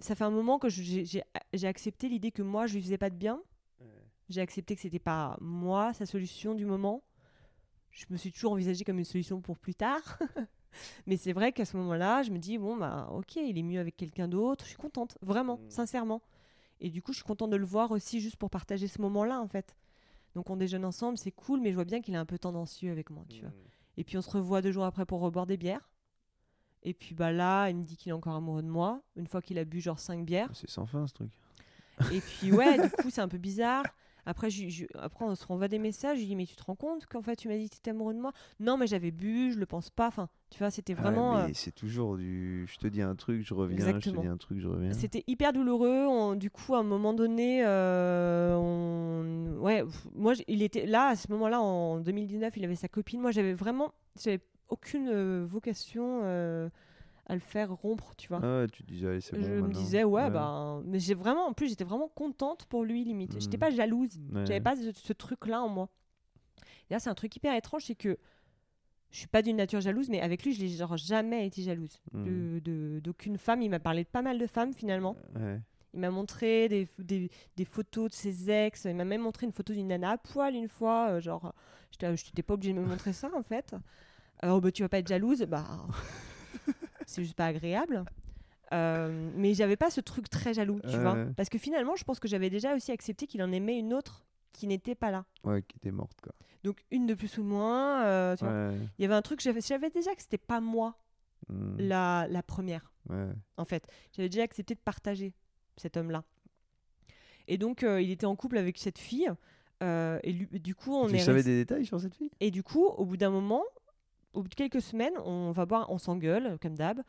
[0.00, 3.16] Ça fait un moment que j'ai accepté l'idée que moi, je lui faisais pas de
[3.16, 3.42] bien.
[4.28, 7.02] J'ai accepté que c'était pas moi sa solution du moment.
[7.90, 10.18] Je me suis toujours envisagée comme une solution pour plus tard.
[11.06, 13.80] Mais c'est vrai qu'à ce moment-là, je me dis bon bah ok, il est mieux
[13.80, 14.64] avec quelqu'un d'autre.
[14.64, 15.68] Je suis contente, vraiment, Mm.
[15.70, 16.22] sincèrement.
[16.80, 19.38] Et du coup, je suis contente de le voir aussi juste pour partager ce moment-là
[19.40, 19.76] en fait.
[20.34, 22.90] Donc on déjeune ensemble, c'est cool, mais je vois bien qu'il est un peu tendancieux
[22.90, 23.50] avec moi, tu vois.
[23.50, 23.54] Mm.
[23.98, 25.90] Et puis on se revoit deux jours après pour reboire des bières.
[26.84, 29.40] Et puis bah là, il me dit qu'il est encore amoureux de moi, une fois
[29.40, 30.50] qu'il a bu genre cinq bières.
[30.52, 31.30] C'est sans fin ce truc.
[32.10, 33.84] Et puis ouais, du coup, c'est un peu bizarre.
[34.24, 36.16] Après, je, je- après, on se renvoie des messages.
[36.18, 37.78] Je lui dis, mais tu te rends compte qu'en fait, tu m'as dit que tu
[37.78, 38.32] étais amoureux de moi?
[38.60, 40.06] Non, mais j'avais bu, je le pense pas.
[40.06, 41.32] Enfin, tu vois, c'était Ah, vraiment.
[41.44, 42.64] mais euh, c'est toujours du.
[42.72, 43.76] Je te dis un truc, je reviens.
[43.78, 44.22] Je te Exactement.
[44.22, 44.92] dis un truc, je reviens.
[44.92, 46.06] C'était hyper douloureux.
[46.06, 49.58] On- du coup, à un moment donné, euh, on...
[49.60, 49.82] ouais,
[50.14, 52.56] moi, il était là à ce moment-là en 2019.
[52.56, 53.20] Il avait sa copine.
[53.20, 53.92] Moi, j'avais vraiment,
[54.22, 54.40] j'avais
[54.72, 56.68] aucune euh, vocation euh,
[57.26, 58.40] à le faire rompre, tu vois.
[58.42, 59.42] Ah ouais, tu te disais, allez, c'est bon.
[59.44, 63.04] je me disais ouais, bah mais j'ai vraiment en plus j'étais vraiment contente pour lui
[63.04, 63.60] limite j'étais Mhm.
[63.60, 64.44] pas jalouse Ouais.
[64.46, 65.88] j'avais pas ce, ce truc là en moi
[66.90, 68.18] et là c'est un truc hyper étrange c'est que
[69.10, 72.24] je suis pas d'une nature jalouse mais avec lui je genre jamais été jalouse Mm.
[72.60, 75.60] de d'aucune femme il m'a parlé de pas mal de femmes finalement Ouais.
[75.94, 78.86] Il m'a montré des, des, des photos de ses ex.
[78.86, 81.10] Il m'a même montré une photo d'une nana à poil une fois.
[81.10, 81.52] euh, genre,
[81.90, 83.74] je t'étais pas obligé de me montrer ça en fait.
[84.42, 85.86] Alors, bah, tu vas pas être jalouse Bah,
[87.06, 88.04] c'est juste pas agréable.
[88.72, 91.26] Euh, mais j'avais pas ce truc très jaloux, tu vois.
[91.36, 94.24] Parce que finalement, je pense que j'avais déjà aussi accepté qu'il en aimait une autre
[94.52, 95.24] qui n'était pas là.
[95.44, 96.32] Ouais, qui était morte, quoi.
[96.64, 98.04] Donc, une de plus ou moins.
[98.04, 98.72] euh, tu vois.
[98.98, 100.96] Il y avait un truc, j'avais j'avais déjà que c'était pas moi
[101.48, 101.74] Hmm.
[101.76, 103.26] la, la première Ouais.
[103.56, 103.84] en fait.
[104.16, 105.34] J'avais déjà accepté de partager
[105.76, 106.22] cet homme-là.
[107.48, 109.28] Et donc, euh, il était en couple avec cette fille.
[109.82, 112.30] euh, et lui- du coup, on tu est savais resté- des détails sur cette fille?
[112.38, 113.64] Et du coup, au bout d'un moment,
[114.32, 117.02] au bout de quelques semaines, on va boire, on s'engueule comme d'hab,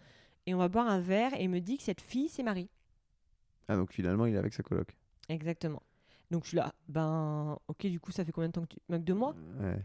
[0.45, 1.34] et on va boire un verre.
[1.40, 2.70] Et il me dit que cette fille, c'est Marie.
[3.68, 4.95] Ah, donc finalement, il est avec sa coloc.
[5.30, 5.82] Exactement.
[6.32, 8.80] Donc je suis là, ben, ok, du coup, ça fait combien de temps que tu
[8.80, 9.80] te moques de moi Ouais.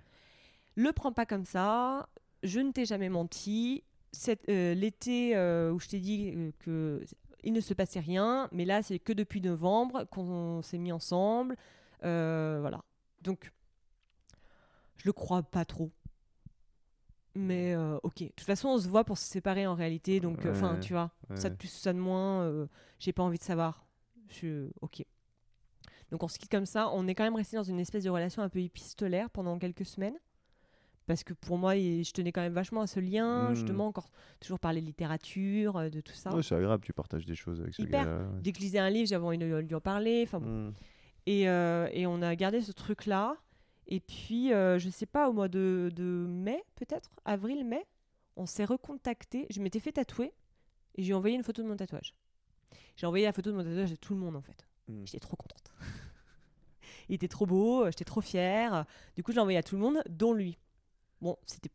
[0.75, 2.09] Le prends pas comme ça.
[2.43, 3.83] Je ne t'ai jamais menti.
[4.49, 7.05] Euh, L'été euh, où je t'ai dit euh, que
[7.45, 11.57] il ne se passait rien, mais là c'est que depuis novembre qu'on s'est mis ensemble.
[12.05, 12.83] Euh, voilà.
[13.23, 13.53] Donc
[14.97, 15.91] je le crois pas trop.
[17.39, 18.21] Mais euh, ok.
[18.21, 20.21] De toute façon, on se voit pour se séparer en réalité.
[20.21, 22.43] Donc, euh, enfin, Ouais, tu vois, ça de plus, ça de moins.
[22.43, 22.67] euh,
[22.99, 23.87] J'ai pas envie de savoir.
[24.29, 24.69] Je...
[24.81, 25.05] Ok.
[26.11, 26.91] Donc on se quitte comme ça.
[26.93, 29.85] On est quand même resté dans une espèce de relation un peu épistolaire pendant quelques
[29.87, 30.17] semaines.
[31.07, 33.51] Parce que pour moi, je tenais quand même vachement à ce lien.
[33.51, 33.55] Mm.
[33.55, 34.11] Justement, encore
[34.41, 36.35] toujours parler de littérature, euh, de tout ça.
[36.35, 38.07] Ouais, c'est agréable, tu partages des choses avec ce Hyper.
[38.43, 40.25] Dès que je lisais un livre, j'avais envie de lui en parler.
[40.27, 40.49] Enfin, bon.
[40.69, 40.73] Hmm.
[41.27, 43.37] et, euh, et on a gardé ce truc-là.
[43.89, 47.87] Et puis, euh, je sais pas, au mois de, de mai, peut-être, avril-mai,
[48.37, 49.47] on s'est recontacté.
[49.51, 50.33] Je m'étais fait tatouer
[50.97, 52.15] et j'ai envoyé une photo de mon tatouage.
[52.97, 54.67] J'ai envoyé la photo de mon tatouage à tout le monde, en fait.
[54.89, 55.05] Mm.
[55.07, 55.73] J'étais trop contente.
[57.09, 58.85] Il était trop beau, j'étais trop fière.
[59.17, 60.59] Du coup, je l'ai envoyé à tout le monde, dont lui.
[61.23, 61.71] Bon, c'était.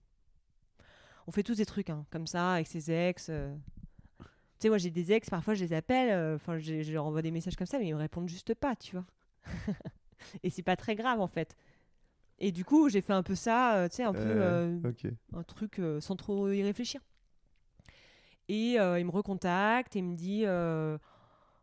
[1.25, 3.27] On fait tous des trucs hein, comme ça avec ses ex.
[3.29, 3.55] euh.
[4.19, 4.25] Tu
[4.59, 7.21] sais, moi j'ai des ex, parfois je les appelle, euh, enfin je, je leur envoie
[7.21, 9.05] des messages comme ça, mais ils me répondent juste pas, tu vois.
[10.43, 11.55] Et c'est pas très grave en fait.
[12.45, 15.11] Et du coup, j'ai fait un peu ça, euh, tu sais, un peu Euh, euh,
[15.33, 16.99] un truc sans trop y réfléchir.
[18.49, 20.43] Et il me recontacte et il me dit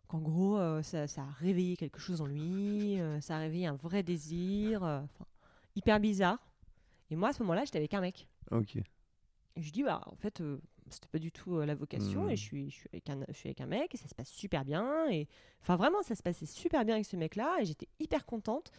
[0.09, 4.03] qu'en gros, ça, ça a réveillé quelque chose en lui, ça a réveillé un vrai
[4.03, 5.03] désir,
[5.77, 6.39] hyper bizarre.
[7.11, 8.27] Et moi, à ce moment-là, j'étais avec un mec.
[8.51, 8.77] Ok.
[8.77, 12.31] Et je dis, bah, en fait, euh, c'était pas du tout euh, la vocation, Mhm.
[12.31, 14.15] et je suis, je, suis avec un, je suis avec un mec, et ça se
[14.15, 15.11] passe super bien.
[15.11, 15.27] Et
[15.61, 18.71] enfin, vraiment, ça se passait super bien avec ce mec-là, et j'étais hyper contente.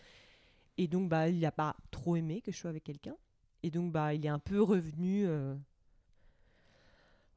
[0.82, 3.16] Et donc, bah, il a pas trop aimé que je sois avec quelqu'un.
[3.62, 5.28] Et donc, bah, il est un peu revenu.
[5.28, 5.54] euh,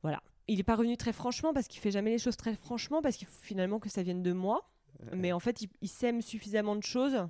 [0.02, 0.22] Voilà.
[0.48, 3.16] Il est pas revenu très franchement, parce qu'il fait jamais les choses très franchement, parce
[3.18, 4.66] qu'il faut finalement que ça vienne de moi.
[5.12, 7.26] Mais en fait, il, il sème suffisamment de choses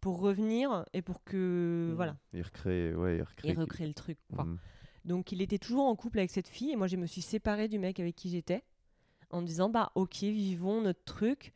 [0.00, 1.90] pour revenir et pour que.
[1.92, 1.94] Hmm.
[1.94, 2.16] Voilà.
[2.32, 3.48] Il recrée, ouais, il recrée.
[3.50, 4.44] Il recrée le truc, quoi.
[4.44, 4.58] Hmm.
[5.04, 7.66] Donc il était toujours en couple avec cette fille et moi je me suis séparée
[7.68, 8.62] du mec avec qui j'étais
[9.30, 11.52] en me disant bah ok vivons notre truc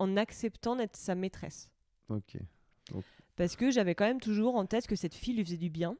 [0.00, 1.70] en acceptant d'être sa maîtresse
[2.08, 2.38] Ok.
[3.38, 5.96] Parce que j'avais quand même toujours en tête que cette fille lui faisait du bien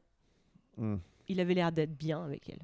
[0.77, 0.97] Hmm.
[1.27, 2.61] il avait l'air d'être bien avec elle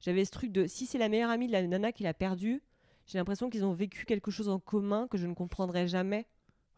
[0.00, 2.62] j'avais ce truc de si c'est la meilleure amie de la nana qu'il a perdue
[3.06, 6.26] j'ai l'impression qu'ils ont vécu quelque chose en commun que je ne comprendrai jamais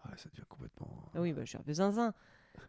[0.02, 0.88] Ah, ça devient complètement.
[1.14, 2.14] ah oui bah, je suis un peu zinzin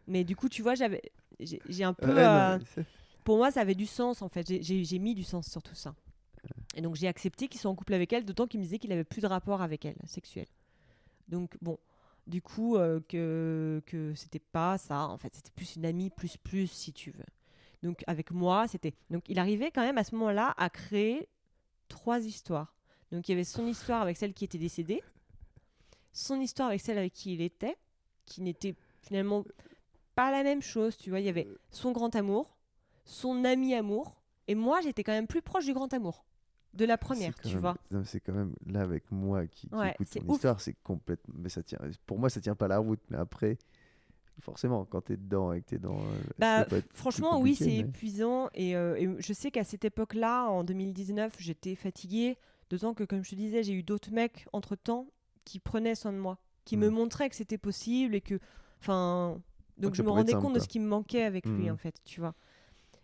[0.06, 1.02] mais du coup tu vois j'avais
[1.40, 2.84] j'ai un peu Ouais, euh, mais c'est-
[3.24, 4.46] pour moi, ça avait du sens en fait.
[4.46, 5.94] J'ai- mis du sens sur tout ça.
[6.76, 8.92] Et donc j'ai accepté qu'il soit en couple avec elle, d'autant qu'il me disait qu'il
[8.92, 10.46] avait plus de rapport avec elle, sexuel.
[11.28, 11.78] Donc bon,
[12.26, 16.36] du coup, euh, que, que c'était pas ça, en fait, c'était plus une amie, plus
[16.36, 17.24] plus, si tu veux.
[17.82, 18.94] Donc avec moi, c'était.
[19.10, 21.28] Donc il arrivait quand même à ce moment-là à créer
[21.88, 22.74] trois histoires.
[23.12, 25.02] Donc il y avait son histoire avec celle qui était décédée,
[26.12, 27.76] son histoire avec celle avec qui il était,
[28.24, 29.44] qui n'était finalement
[30.14, 31.20] pas la même chose, tu vois.
[31.20, 32.56] Il y avait son grand amour,
[33.04, 36.24] son ami amour, et moi j'étais quand même plus proche du grand amour
[36.74, 37.76] de la première, tu même- vois.
[38.04, 40.34] C'est quand même là avec moi qui, qui Ouais, écoute ton ouf.
[40.36, 41.34] histoire, c'est complètement.
[41.38, 41.78] Mais ça tient.
[42.06, 43.00] Pour moi, ça tient pas la route.
[43.10, 43.58] Mais après,
[44.40, 45.98] forcément, quand t'es dedans et que t'es dans.
[45.98, 48.48] euh, Bah, franchement, oui, c'est mais- épuisant.
[48.54, 52.36] Et, euh, et je sais qu'à cette époque-là, en 2019, j'étais fatiguée.
[52.70, 55.06] D'autant que, comme je te disais, j'ai eu d'autres mecs entre-temps
[55.44, 56.94] qui prenaient soin de moi, qui me Mm.
[56.94, 58.38] montraient que c'était possible et que.
[58.80, 59.40] Enfin.
[59.76, 62.00] Donc je me rendais simple, compte de ce qui me manquait avec lui, en fait,
[62.04, 62.34] tu vois.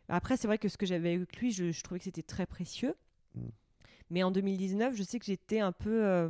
[0.09, 2.47] Après, c'est vrai que ce que j'avais avec lui, je, je trouvais que c'était très
[2.47, 2.95] précieux.
[3.35, 3.49] Mm.
[4.11, 6.05] Mais en 2019, je sais que j'étais un peu.
[6.05, 6.29] euh,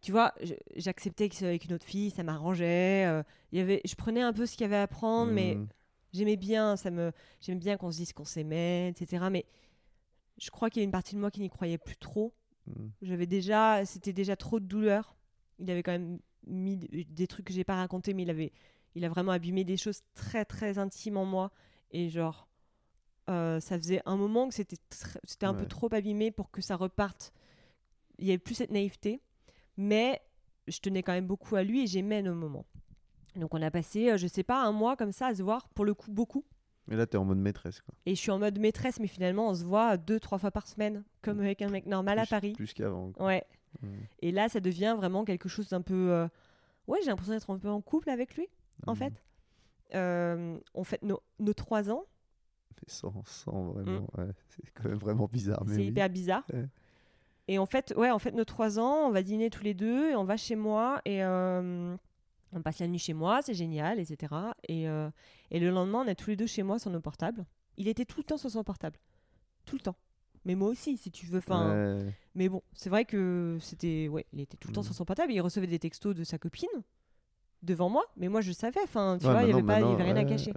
[0.00, 0.32] Tu vois,
[0.76, 3.04] j'acceptais qu'il soit avec une autre fille, ça m'arrangeait.
[3.06, 3.22] euh,
[3.52, 5.66] y avait, je prenais un peu ce qu'il y avait à prendre, mais Hmm.
[6.14, 7.12] J'aimais bien, ça me,
[7.42, 9.28] j'aimais bien qu'on se dise qu'on s'aimait, etc.
[9.30, 9.44] Mais
[10.38, 12.32] je crois qu'il y a une partie de moi qui n'y croyait plus trop.
[13.02, 15.16] J'avais déjà, c'était déjà trop de douleur.
[15.58, 18.52] Il avait quand même mis des des trucs que j'ai pas racontés, mais il avait,
[18.94, 21.50] il a vraiment abîmé des choses très très intimes en moi.
[21.90, 22.47] Et genre, euh,
[23.28, 24.76] ça faisait un moment que c'était,
[25.42, 27.32] un peu trop abîmé pour que ça reparte.
[28.18, 29.20] Il y avait plus cette naïveté.
[29.76, 30.20] Mais
[30.66, 32.66] je tenais quand même beaucoup à lui et j'aimais nos moments.
[33.36, 35.68] Donc on a passé, euh, je sais pas, un mois comme ça à se voir,
[35.68, 36.44] pour le coup, beaucoup.
[36.90, 37.80] Et là, tu es en mode maîtresse.
[37.82, 37.94] Quoi.
[38.06, 40.66] Et je suis en mode maîtresse, mais finalement, on se voit deux, trois fois par
[40.66, 42.54] semaine, comme avec un mec normal à Paris.
[42.54, 43.12] Plus qu'avant.
[43.20, 43.44] Ouais.
[43.82, 43.86] Mm.
[44.22, 46.10] Et là, ça devient vraiment quelque chose d'un peu.
[46.10, 46.26] euh,
[46.88, 48.48] Ouais, j'ai l'impression d'être un peu en couple avec lui,
[48.86, 48.96] en Mm.
[48.96, 49.12] fait.
[49.94, 52.04] Euh, on fête nos, nos trois ans.
[52.76, 54.06] Mais sans, sans vraiment.
[54.16, 55.62] ouais, c'est quand même vraiment bizarre.
[55.68, 55.86] C'est oui.
[55.86, 56.44] hyper bizarre.
[56.52, 56.66] Ouais.
[57.48, 60.10] Et en fait, ouais, en fait, nos trois ans, on va dîner tous les deux
[60.10, 61.96] et on va chez moi et euh,
[62.52, 64.34] on passe la nuit chez moi, c'est génial, etc.
[64.68, 65.08] Et, euh,
[65.50, 67.46] et le lendemain, on est tous les deux chez moi sur nos portables.
[67.78, 68.98] Il était tout le temps sur son portable.
[69.64, 69.96] Tout le temps.
[70.44, 71.38] Mais moi aussi, si tu veux.
[71.38, 72.14] Enfin, Ouais.
[72.34, 74.08] Mais bon, c'est vrai que c'était.
[74.08, 74.86] Ouais, il était tout le temps Mhm.
[74.86, 75.32] sur son portable.
[75.32, 76.68] Il recevait des textos de sa copine
[77.62, 78.04] devant moi.
[78.16, 78.80] Mais moi, je savais.
[78.84, 80.52] Enfin, tu Ouais, vois, il n'y avait, pas- y avait rien à cacher.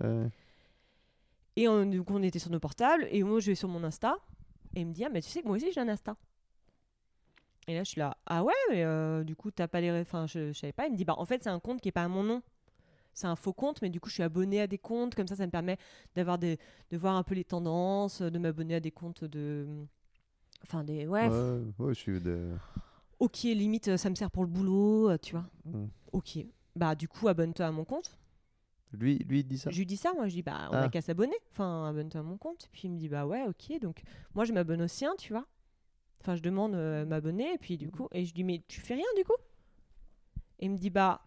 [1.56, 3.08] Et on, donc, on était sur nos portables.
[3.12, 4.18] Et moi, je vais sur mon Insta.
[4.76, 6.16] Et il me dit Ah, mais tu sais que moi aussi, j'ai un Insta.
[7.68, 9.92] Et là, je suis là Ah ouais, mais euh, du coup, t'as pas les.
[10.02, 10.88] Enfin, je, je savais pas.
[10.88, 12.42] Il me dit Bah, en fait, c'est un compte qui est pas à mon nom.
[13.14, 15.16] C'est un faux compte, mais du coup, je suis abonné à des comptes.
[15.16, 15.78] Comme ça, ça me permet
[16.16, 16.58] d'avoir des,
[16.92, 19.68] de voir un peu les tendances, de m'abonner à des comptes de.
[20.64, 21.06] Enfin, des.
[21.08, 22.52] Ouais, Ouais, ouais, je suis de.
[23.20, 25.46] ok, limite, ça me sert pour le boulot, euh, tu vois.
[25.66, 25.86] Mm.
[26.14, 26.40] Ok.
[26.76, 28.18] Bah, du coup, abonne-toi à mon compte.
[28.94, 30.82] Lui, lui, il dit ça Je lui dis ça, moi, je dis, bah, on a
[30.84, 30.90] Ah.
[30.90, 31.36] qu'à s'abonner.
[31.52, 32.68] Enfin, abonne-toi à mon compte.
[32.72, 33.80] Puis il me dit, bah ouais, ok.
[33.80, 34.02] Donc,
[34.36, 35.46] moi, je m'abonne au sien, tu vois.
[36.20, 38.94] Enfin, je demande euh, m'abonner, et puis du coup, et je dis, mais tu fais
[38.96, 39.36] rien, du coup?
[40.60, 41.22] Et il me dit, bah,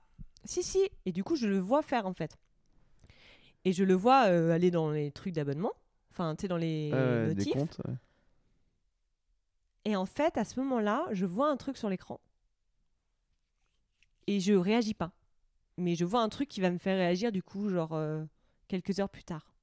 [0.45, 0.79] si, si.
[1.07, 2.37] Et du coup, je le vois faire, en fait.
[3.65, 5.73] Et je le vois euh, aller dans les trucs d'abonnement.
[6.11, 7.53] Enfin, tu sais, dans les Des notifs.
[7.55, 7.95] comptes ouais.
[9.87, 12.21] Et en fait, à ce moment-là, je vois un truc sur l'écran.
[14.27, 15.13] Et je réagis pas.
[15.77, 18.25] Mais je vois un truc qui va me faire réagir, du coup, genre euh,
[18.69, 19.55] quelques heures plus tard.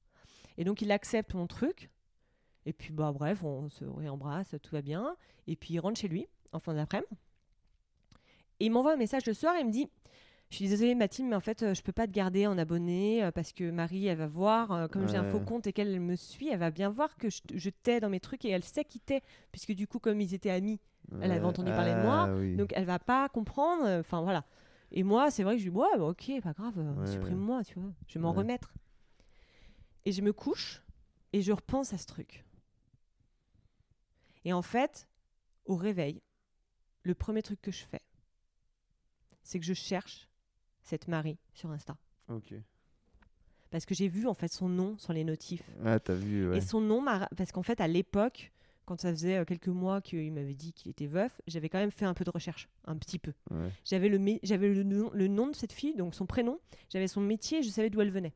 [0.58, 1.90] Et donc, il accepte mon truc.
[2.66, 5.16] Et puis, bah, bref, on se réembrasse, tout va bien.
[5.46, 7.08] Et puis, il rentre chez lui, en fin d'après-midi.
[8.60, 9.88] Et il m'envoie un message le soir et il me dit
[10.50, 13.24] Je suis désolée, Mathilde, mais en fait, euh, je peux pas te garder en abonné
[13.24, 16.14] euh, parce que Marie, elle va voir, comme j'ai un faux compte et qu'elle me
[16.14, 18.84] suit, elle va bien voir que je, je t'ai dans mes trucs et elle sait
[18.84, 20.78] qui t'es, puisque du coup, comme ils étaient amis,
[21.22, 22.54] Elle avait entendu parler de moi, Ah, oui.
[22.56, 23.88] donc elle va pas comprendre.
[23.98, 24.44] Enfin, voilà.
[24.92, 27.06] Et moi, c'est vrai que je lui dis Ouais, bah, ok, pas grave, euh, Ouais,
[27.06, 28.38] supprime-moi, tu vois, je vais m'en Ouais.
[28.38, 28.72] remettre.
[30.04, 30.82] Et je me couche
[31.32, 32.44] et je repense à ce truc.
[34.44, 35.08] Et en fait,
[35.64, 36.20] au réveil,
[37.04, 38.02] le premier truc que je fais,
[39.42, 40.28] c'est que je cherche
[40.82, 41.96] cette Marie sur Insta.
[42.28, 42.54] Ok.
[43.70, 45.70] Parce que j'ai vu en fait son nom sur les notifs.
[45.84, 46.58] Ah, t'as vu, ouais.
[46.58, 47.02] Et son nom,
[47.36, 48.52] parce qu'en fait, à l'époque,
[48.84, 51.90] quand ça faisait euh, quelques mois qu'il m'avait dit qu'il était veuf, j'avais quand même
[51.90, 53.32] fait un peu de recherche, un petit peu.
[53.50, 53.70] Ouais.
[53.84, 56.58] J'avais le, mé- j'avais le, nom, le nom de cette fille, donc son prénom,
[56.90, 58.32] j'avais son métier, et je savais d'où elle venait.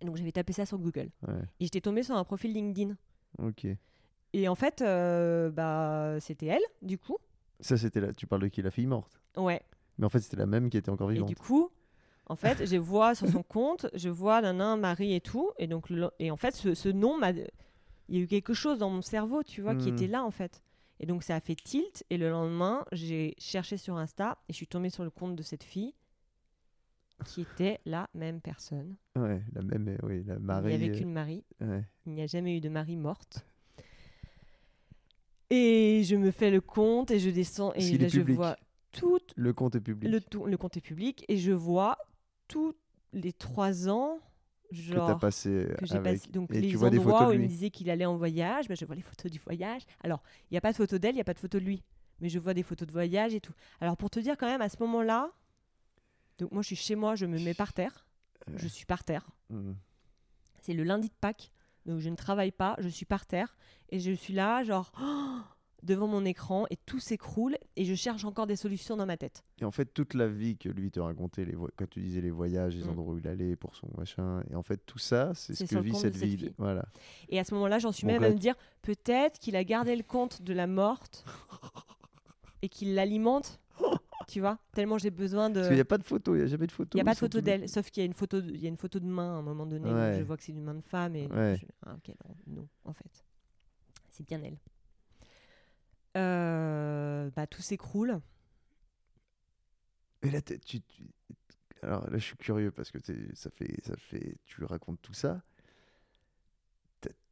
[0.00, 1.10] Et donc j'avais tapé ça sur Google.
[1.28, 1.34] Ouais.
[1.60, 2.96] Et j'étais tombée sur un profil LinkedIn.
[3.38, 3.66] Ok.
[4.32, 7.16] Et en fait, euh, bah, c'était elle, du coup.
[7.60, 8.12] Ça, c'était là.
[8.14, 8.62] Tu parles de qui?
[8.62, 9.20] La fille morte?
[9.36, 9.60] Ouais.
[9.98, 11.28] Mais en fait, c'était la même qui était encore Et vivante.
[11.28, 11.68] du coup,
[12.26, 15.50] en fait, je vois sur son compte, je vois Nana, Marie et tout.
[15.58, 17.32] Et donc, le- et en fait, ce, ce nom m'a.
[18.10, 19.94] Il y a eu quelque chose dans mon cerveau, tu vois, qui Hmm.
[19.94, 20.62] était là, en fait.
[20.98, 22.04] Et donc, ça a fait tilt.
[22.10, 25.42] Et le lendemain, j'ai cherché sur Insta et je suis tombée sur le compte de
[25.42, 25.94] cette fille
[27.24, 28.96] qui était la même personne.
[29.16, 30.68] Ouais, la même, euh, oui, la Il Marie.
[30.78, 31.44] n'y avait qu'une Marie.
[31.60, 31.84] ouais.
[32.06, 33.46] Il n'y a jamais eu de Marie morte.
[35.50, 38.56] Et je me fais le compte et je descends et là je vois
[38.92, 40.10] toute Le compte est public.
[40.10, 41.98] le, tout- le compte est public et je vois
[42.48, 42.74] tous
[43.12, 44.18] les trois ans
[44.70, 46.02] que t'as genre passé que avec.
[46.02, 47.90] passé donc Et les tu vois des endroits photos où de il me disait qu'il
[47.90, 49.82] allait en voyage ben, je vois les photos du voyage.
[50.02, 51.64] Alors il n'y a pas de photo d'elle il n'y a pas de photo de
[51.64, 51.82] lui
[52.20, 53.54] mais je vois des photos de voyage et tout.
[53.80, 55.30] Alors pour te dire quand même à ce moment là
[56.38, 58.06] donc moi je suis chez moi je me mets par terre.
[58.56, 59.28] Je suis par terre.
[59.50, 59.72] Mm.
[60.62, 61.50] c'est le lundi de Pâques,
[61.86, 63.56] donc je ne travaille pas, je suis par terre
[63.90, 64.92] et je suis là, genre
[65.82, 69.42] devant mon écran et tout s'écroule et je cherche encore des solutions dans ma tête.
[69.60, 72.30] Et en fait, toute la vie que lui te racontait, les quand tu disais les
[72.30, 72.90] voyages, les Mm.
[72.90, 75.78] endroits où il allait pour son machin, et en fait, tout ça, c'est ce que
[75.80, 76.36] vit cette vie.
[76.36, 76.54] fille.
[76.58, 76.84] Voilà.
[77.28, 80.02] Et à ce moment-là, j'en suis même à me dire peut-être qu'il a gardé le
[80.02, 81.24] compte de la morte
[82.62, 83.60] et qu'il l'alimente,
[84.28, 85.54] tu vois, tellement j'ai besoin de.
[85.56, 86.90] Parce qu'il n'y a pas de photo, il n'y a jamais de photo.
[86.92, 88.66] Il n'y a pas de photo d'elle, sauf qu'il y a une photo, de, y
[88.66, 89.90] a une photo de main à un moment donné.
[89.92, 90.16] Ouais.
[90.18, 91.56] je vois que c'est une main de femme et Ouais.
[91.60, 92.14] je- ah, ok,
[92.46, 93.24] non, non, en fait,
[94.10, 94.58] c'est bien elle.
[96.16, 98.20] Euh, bah, tout s'écroule.
[100.22, 100.80] Et là, tu, tu-
[101.82, 102.98] Alors là, je suis curieux parce que
[103.34, 105.42] ça fait, ça fait, tu racontes tout ça.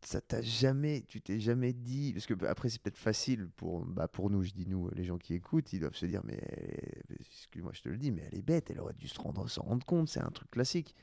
[0.02, 3.84] Ça t'a jamais, tu t'es jamais dit, parce que bah, après c'est peut-être facile pour,
[3.84, 6.40] bah, pour nous, je dis nous, les gens qui écoutent, ils doivent se dire, mais
[7.20, 9.62] excuse-moi, je te le dis, mais elle est bête, elle aurait dû se rendre, s'en
[9.62, 10.94] rendre compte, c'est un truc classique.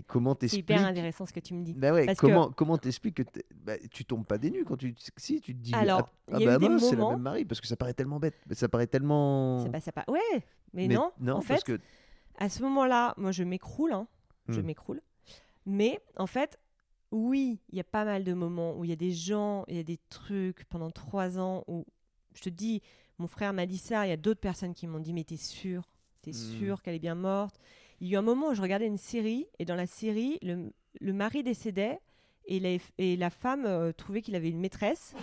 [0.00, 1.74] Et comment C'est t'expliques hyper intéressant ce que tu me dis.
[1.74, 4.76] Bah ouais, Parce que- comment comment t'expliques que bah, tu tombes pas des nues quand
[4.78, 6.88] tu si tu te dis Alors, ah, il ah y a bah eu des mince,
[6.88, 9.92] c'est la même Marie parce que ça paraît tellement bête, ça paraît tellement C'est ça
[9.92, 10.04] pas.
[10.08, 10.18] Ouais,
[10.72, 11.10] mais, non.
[11.28, 11.78] en parce fait, que
[12.38, 13.92] à ce moment-là, moi, je m'écroule.
[13.92, 14.06] hein.
[14.48, 14.64] Je Hmm.
[14.64, 15.02] m'écroule.
[15.66, 16.58] Mais en fait,
[17.12, 19.76] oui, il y a pas mal de moments où il y a des gens, il
[19.76, 21.84] y a des trucs pendant trois ans où
[22.34, 22.80] je te dis,
[23.18, 24.06] mon frère m'a dit ça.
[24.06, 25.82] Il y a d'autres personnes qui m'ont dit, mais t'es sûr,
[26.22, 26.58] t'es Hmm.
[26.58, 27.60] sûr qu'elle est bien morte.
[28.00, 30.38] Il y a eu un moment où je regardais une série et dans la série,
[30.42, 32.00] le, le mari décédait
[32.46, 35.14] et la, et la femme euh, trouvait qu'il avait une maîtresse.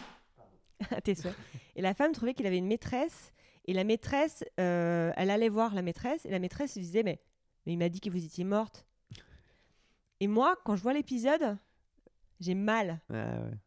[1.03, 1.35] Tes souhaits.
[1.75, 3.33] Et la femme trouvait qu'il avait une maîtresse.
[3.65, 7.19] Et la maîtresse, euh, elle allait voir la maîtresse et la maîtresse lui disait Mais,
[7.65, 8.85] mais il m'a dit que vous étiez morte.
[10.19, 11.57] Et moi, quand je vois l'épisode,
[12.39, 13.01] j'ai mal.
[13.09, 13.57] Ouais, ouais.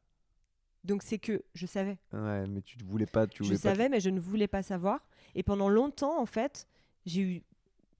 [0.84, 1.98] Donc c'est que je savais.
[2.12, 4.48] Ouais, mais tu ne voulais pas tu Je voulais pas savais, mais je ne voulais
[4.48, 5.06] pas savoir.
[5.34, 6.66] Et pendant longtemps, en fait,
[7.04, 7.42] j'ai eu.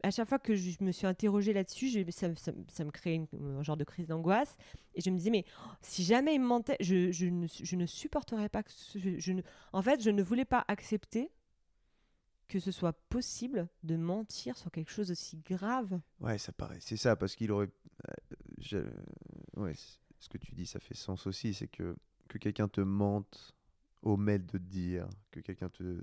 [0.03, 3.85] À chaque fois que je me suis interrogée là-dessus, ça, me créait un genre de
[3.85, 4.57] crise d'angoisse.
[4.95, 5.45] Et je me disais, mais
[5.83, 8.71] si jamais il me mentait, je, ne, supporterais pas que.
[8.73, 11.31] ce- je, ne- en fait, je ne voulais pas accepter
[12.49, 16.01] que ce soit possible de mentir sur quelque chose aussi grave.
[16.19, 16.79] Ouais, ça paraît.
[16.81, 17.69] C'est ça, parce qu'il aurait.
[18.73, 18.91] euh,
[19.57, 19.75] Ouais,
[20.19, 21.55] ce que tu dis, ça fait sens aussi.
[21.55, 21.97] C'est que,
[22.29, 23.55] que quelqu'un te mente,
[24.03, 26.03] omette de dire, que quelqu'un te.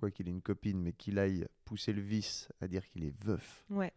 [0.00, 3.12] Crois qu'il ait une copine, mais qu'il aille pousser le vice à dire qu'il est
[3.22, 3.66] veuf.
[3.68, 3.92] Ouais,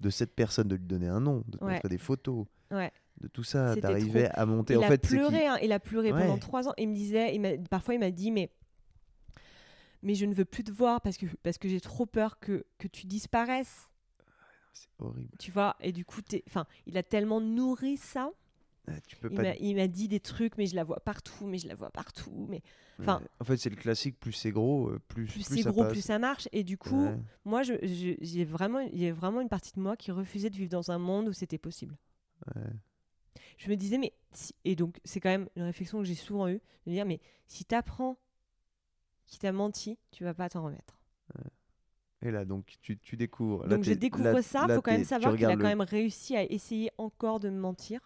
[0.00, 1.74] De cette personne, de lui donner un nom, de te Ouais.
[1.74, 2.90] montrer des photos, ouais.
[3.20, 4.74] de tout ça, C'était d'arriver à monter.
[4.74, 6.74] Il en a fait, pleuré, hein, il a pleuré pendant trois ans.
[6.78, 8.50] Il me disait, il parfois il m'a dit, mais,
[10.02, 12.66] mais je ne veux plus te voir parce que, parce que j'ai trop peur que,
[12.78, 13.88] que tu disparaisses.
[14.72, 15.30] C'est horrible.
[15.38, 18.30] Tu vois, et du coup, enfin, il a tellement nourri ça.
[19.08, 21.66] Tu peux m'a- il m'a dit des trucs, mais je la vois partout, mais je
[21.68, 22.46] la vois partout.
[22.48, 22.62] Mais
[23.00, 23.22] enfin-.
[23.40, 25.82] En fait, c'est le classique plus c'est gros, euh, plus, plus plus c'est ça gros,
[25.82, 25.92] passe.
[25.92, 26.48] plus ça marche.
[26.52, 27.16] Et du coup, Ouais.
[27.44, 30.50] moi, je, je- j'ai vraiment, il y a vraiment une partie de moi qui refusait
[30.50, 31.96] de vivre dans un monde où c'était possible.
[32.54, 32.62] Ouais.
[33.58, 36.48] Je me disais, mais si- et donc c'est quand même une réflexion que j'ai souvent
[36.48, 38.18] eue, de dire, mais si t'apprends
[39.26, 40.98] qu'il t'a menti, tu vas pas t'en remettre.
[42.22, 43.64] Et là, donc, tu, tu découvres.
[43.66, 45.82] là, Donc je découvre là- ça, là, faut quand même savoir qu'il a quand même
[45.82, 48.00] réussi à essayer encore de me mentir.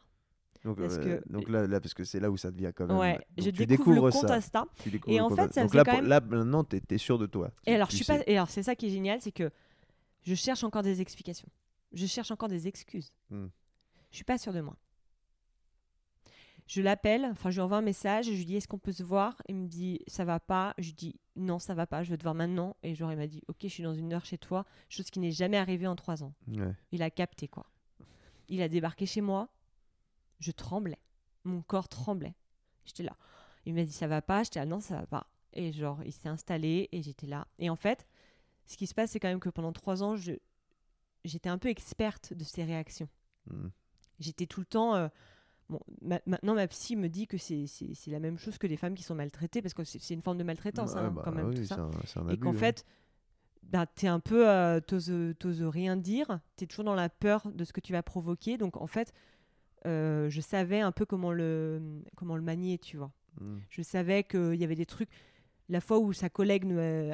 [0.64, 2.96] Donc, euh, que- donc là, là, parce que c'est là où ça devient quand même.
[2.98, 4.34] Ouais, donc je tu découvre le découvres compte ça.
[4.34, 4.66] Insta.
[4.82, 6.98] Tu découvres Et le en fait, ça donc là, quand même- là, maintenant, t'es es
[6.98, 7.50] sûr de toi.
[7.64, 8.18] Et Tu- alors, tu je suis sais.
[8.18, 8.24] pas.
[8.26, 9.50] Et alors, c'est ça qui est génial, c'est que
[10.22, 11.48] je cherche encore des explications.
[11.92, 13.10] Je cherche encore des excuses.
[13.30, 13.46] Hmm.
[14.10, 14.76] Je suis pas sûre de moi.
[16.66, 19.02] Je l'appelle, enfin, je lui envoie un message, je lui dis est-ce qu'on peut se
[19.02, 19.42] voir?
[19.48, 20.74] Il me dit ça va pas.
[20.78, 22.76] Je lui dis non, ça va pas, je veux te voir maintenant.
[22.84, 25.18] Et genre, il m'a dit ok, je suis dans une heure chez toi, chose qui
[25.18, 26.32] n'est jamais arrivée en trois ans.
[26.48, 26.72] Ouais.
[26.92, 27.66] Il a capté quoi.
[28.48, 29.48] Il a débarqué chez moi,
[30.40, 30.98] je tremblais.
[31.44, 32.34] Mon corps tremblait.
[32.84, 33.16] J'étais là.
[33.66, 35.26] Il m'a dit ça va pas, j'étais là non, ça va pas.
[35.52, 37.46] Et genre, il s'est installé et j'étais là.
[37.58, 38.06] Et en fait,
[38.66, 40.32] ce qui se passe, c'est quand même que pendant trois ans, je...
[41.24, 43.08] j'étais un peu experte de ses réactions.
[43.50, 43.68] Hmm.
[44.18, 44.94] J'étais tout le temps.
[44.94, 45.08] euh,
[45.68, 47.64] Bon, ma- maintenant, ma psy me dit que c'est
[48.08, 50.42] la même chose que les femmes qui sont maltraitées, parce que c'est une forme de
[50.42, 51.76] maltraitance, hein, bah quand même, oui, tout ça.
[51.76, 52.84] un, Et qu'en fait,
[53.62, 54.48] bah, t'es un peu.
[54.50, 58.58] euh, t'oses rien dire, t'es toujours dans la peur de ce que tu vas provoquer.
[58.58, 59.12] Donc, en fait,
[59.86, 63.12] euh, je savais un peu comment le, comment le manier, tu vois.
[63.40, 63.58] Hmm.
[63.70, 65.08] Je savais qu'il y avait des trucs.
[65.68, 66.64] La fois où sa collègue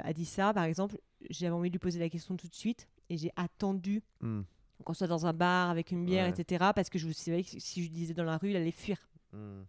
[0.03, 0.99] a, dit ça, par exemple,
[1.29, 4.43] j'avais envie de lui poser la question tout de suite et j'ai attendu Hmm.
[4.85, 6.31] qu'on soit dans un bar avec une bière, Ouais.
[6.39, 6.71] etc.
[6.75, 8.97] Parce que je savais que si je lui disais dans la rue, il allait fuir.
[9.33, 9.63] Hmm.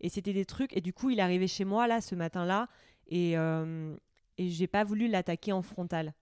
[0.00, 0.74] Et c'était des trucs.
[0.76, 2.68] Et du coup, il arrivé chez moi, là, ce matin-là.
[3.08, 3.94] Et, euh,
[4.38, 6.14] et j'ai pas voulu l'attaquer en frontal.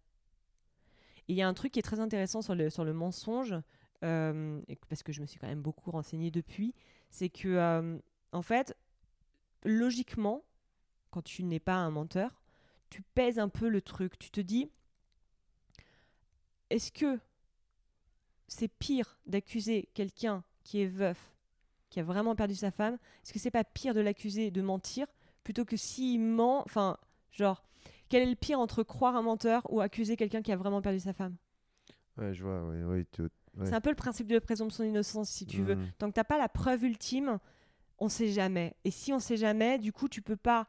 [1.29, 3.55] Et il y a un truc qui est très intéressant sur le, sur le mensonge,
[4.05, 6.75] euh, parce que je me suis quand même beaucoup renseignée depuis,
[7.11, 7.99] c'est que, euh,
[8.33, 8.77] en fait,
[9.65, 10.45] logiquement,
[11.11, 12.43] quand tu n'es pas un menteur,
[12.91, 14.19] tu pèses un peu le truc.
[14.19, 14.71] Tu te dis,
[16.71, 17.19] est-ce que
[18.47, 21.35] c'est pire d'accuser quelqu'un qui est veuf,
[21.91, 25.07] qui a vraiment perdu sa femme Est-ce que c'est pas pire de l'accuser de mentir
[25.45, 26.99] plutôt que s'il ment Enfin,
[27.31, 27.63] genre,
[28.09, 31.01] quel est le pire entre croire un menteur ou accuser quelqu'un qui a vraiment perdu
[31.01, 31.37] sa femme?
[32.17, 32.67] Ouais, je vois.
[32.69, 33.07] Ouais, ouais,
[33.59, 33.67] ouais.
[33.67, 35.77] C'est un peu le principe de la présomption d'innocence, si tu veux.
[35.77, 35.87] Hmm.
[35.99, 37.39] Tant que t'as pas la preuve ultime,
[37.99, 38.75] on sait jamais.
[38.85, 40.67] Et si on sait jamais, du coup, tu peux pas.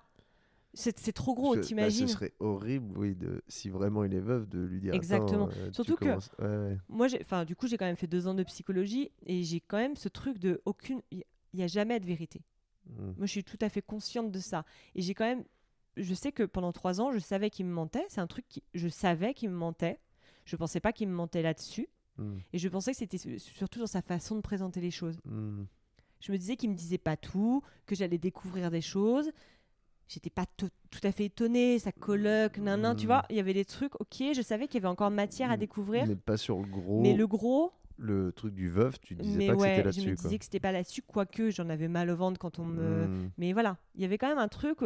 [0.75, 4.19] C'est trop gros, Ce- bah, t'imagines Ce serait horrible, oui, de, si vraiment il est
[4.19, 4.93] veuf, de lui dire.
[4.93, 5.49] Exactement.
[5.57, 6.77] euh, Surtout que- commences- ouais, ouais.
[6.89, 9.77] Moi, enfin, du coup, j'ai quand même fait deux ans de psychologie et j'ai quand
[9.77, 11.01] même ce truc de aucune.
[11.11, 11.23] Il
[11.55, 12.43] n'y a jamais de vérité.
[12.85, 13.13] Hmm.
[13.17, 14.63] Moi, je suis tout à fait consciente de ça.
[14.93, 15.43] Et j'ai quand même.
[15.97, 18.05] Je sais que pendant trois ans, je savais qu'il me mentait.
[18.07, 18.61] C'est un truc qui.
[18.75, 19.99] Je savais qu'il me mentait.
[20.45, 21.89] Je pensais pas qu'il me mentait là-dessus.
[22.19, 22.37] Hmm.
[22.53, 25.17] Et je pensais que c'était su- surtout dans sa façon de présenter les choses.
[25.25, 25.63] Hmm.
[26.19, 29.31] Je me disais qu'il me disait pas tout, que j'allais découvrir des choses.
[30.07, 33.07] J'étais pas to- tout à fait étonnée, sa coloc, nan, tu Mm.
[33.07, 33.23] vois.
[33.29, 36.07] Il y avait des trucs, ok, je savais qu'il y avait encore matière à découvrir.
[36.07, 36.99] Mais pas sur le gros.
[36.99, 40.01] Mais le gros, le truc du veuf, tu disais mais pas que c'était je là-dessus.
[40.09, 40.23] me quoi.
[40.23, 43.29] disais que c'était pas là-dessus, quoique j'en avais mal au ventre quand on me.
[43.37, 44.79] Mais voilà, il y avait quand même un truc.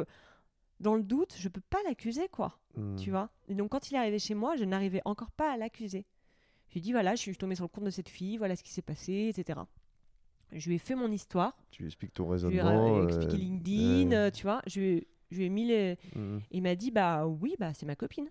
[0.82, 2.60] Dans le doute, je peux pas l'accuser, quoi.
[2.98, 5.58] Tu vois Et donc, quand il est arrivé chez moi, je n'arrivais encore pas à
[5.58, 6.06] l'accuser.
[6.74, 8.56] Je lui ai dit voilà, je suis tombée sur le compte de cette fille, voilà
[8.56, 9.60] ce qui s'est passé, etc.
[10.52, 11.56] Je lui ai fait mon histoire.
[11.70, 12.64] Tu expliques ton Je lui ai raisonnement.
[12.64, 14.60] ra- euh, expliqué LinkedIn, euh, tu vois.
[14.66, 16.00] Je lui, je lui ai mis les.
[16.16, 18.28] mm, Il m'a dit bah oui, bah c'est ma copine.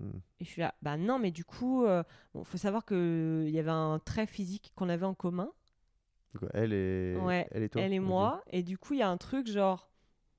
[0.00, 0.10] mm.
[0.40, 2.02] Et je suis là, bah non, mais du coup, euh,
[2.34, 5.52] bon, faut savoir qu'il y avait un trait physique qu'on avait en commun,
[6.52, 7.80] Elle et Ouais, elle et toi.
[7.82, 9.88] elle et moi, et du coup, il y a un truc genre,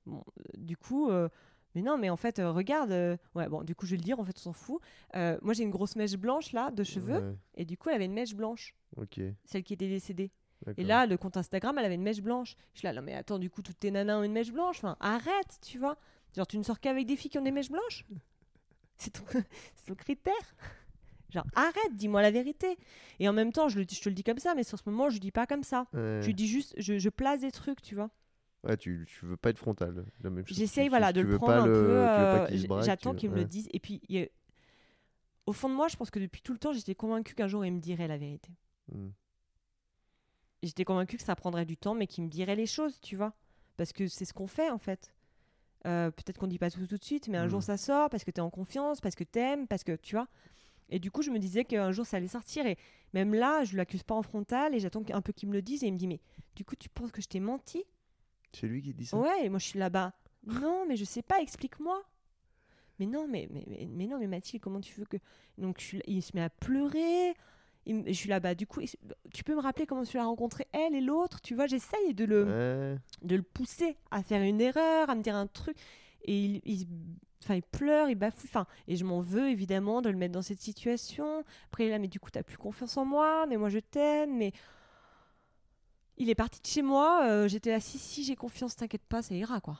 [0.04, 1.30] bon, euh, du coup, euh,
[1.74, 4.02] mais non, mais en fait, euh, regarde, euh, ouais, bon, du coup, je vais le
[4.02, 4.80] dire, en fait, on s'en fout.
[5.16, 7.96] Euh, moi, j'ai une grosse mèche blanche là, de cheveux, Ouais, et du coup, elle
[7.96, 9.20] avait une mèche blanche, ok.
[9.44, 10.30] celle qui était décédée.
[10.66, 10.86] Et d'accord.
[10.86, 12.56] là, le compte Instagram, elle avait une mèche blanche.
[12.72, 14.78] Je suis là, non, mais attends, du coup, toutes tes nanas ont une mèche blanche,
[14.78, 15.96] enfin, arrête, tu vois.
[16.36, 18.04] Genre, tu ne sors qu'avec des filles qui ont des mèches blanches?
[18.96, 19.24] C'est ton,
[19.74, 20.32] c'est ton critère
[21.30, 22.78] Genre, arrête, dis-moi la vérité.
[23.18, 24.88] Et en même temps, je, le, je te le dis comme ça, mais sur ce
[24.88, 25.88] moment, je dis pas comme ça.
[25.92, 26.20] Ouais.
[26.22, 28.08] Je dis juste, je, je place des trucs, tu vois.
[28.64, 30.04] Ouais, tu, tu veux pas être frontal.
[30.22, 30.56] La même chose.
[30.56, 32.08] J'essaye voilà, de le prendre un le- peu.
[32.08, 33.68] euh, J'attends qu'il me le dise.
[33.72, 34.28] Et puis, a-
[35.46, 37.64] au fond de moi, je pense que depuis tout le temps, j'étais convaincue qu'un jour,
[37.64, 38.50] il me dirait la vérité.
[38.92, 39.08] Mm.
[40.62, 43.16] Et J'étais convaincue que ça prendrait du temps, mais qu'il me dirait les choses, tu
[43.16, 43.34] vois.
[43.76, 45.14] Parce que c'est ce qu'on fait, en fait.
[45.86, 47.50] Euh, Peut-être qu'on dit pas tout tout de suite, mais un Mm.
[47.50, 50.14] jour ça sort parce que tu es en confiance, parce que t'aimes, parce que tu
[50.16, 50.28] vois.
[50.88, 52.64] Et du coup, je me disais qu'un jour ça allait sortir.
[52.66, 52.78] Et
[53.12, 55.84] même là, je l'accuse pas en frontal et j'attends un peu qu'il me le dise.
[55.84, 56.20] Et il me dit Mais
[56.56, 57.84] du coup, tu penses que je t'ai menti?
[58.54, 59.16] C'est lui qui dit ça?
[59.16, 60.12] Ouais, et moi je suis là-bas.
[60.46, 62.02] Non, mais je sais pas, explique-moi.
[62.98, 65.16] Mais non, mais, mais, mais, mais non, mais Mathilde, comment tu veux que.
[65.58, 67.34] Donc je suis là- il se met à pleurer.
[67.86, 68.54] Il je suis là-bas.
[68.54, 68.88] Du coup, il
[69.32, 71.40] tu peux me rappeler comment tu l'as rencontré, elle et l'autre?
[71.40, 72.98] Tu vois, j'essaye de le, Ouais.
[73.22, 75.76] de le pousser à faire une erreur, à me dire un truc.
[76.26, 76.86] Et il, il,
[77.42, 78.46] enfin, il pleure, il bafoue.
[78.46, 81.44] Enfin, et je m'en veux évidemment de le mettre dans cette situation.
[81.66, 83.80] Après, il est là, mais du coup, t'as plus confiance en moi, mais moi je
[83.80, 84.36] t'aime.
[84.36, 84.52] Mais
[86.18, 87.26] il est parti de chez moi.
[87.28, 89.78] euh, J'étais là, si, si, j'ai confiance, t'inquiète pas, ça ira quoi.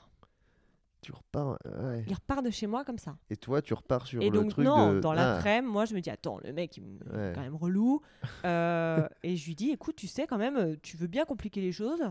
[1.01, 1.59] Tu repars.
[1.65, 2.03] ouais.
[2.07, 3.15] Il repart de chez moi comme ça.
[3.29, 4.99] Et toi, tu repars sur et le donc, truc non, de.
[4.99, 7.31] dans Ah, l'après-midi, moi, je me dis, attends, le mec, il me- il est Ouais.
[7.35, 8.01] quand même relou.
[8.43, 11.61] Euh, et je lui dis, écoute, tu sais, quand même, euh, tu veux bien compliquer
[11.61, 12.01] les choses,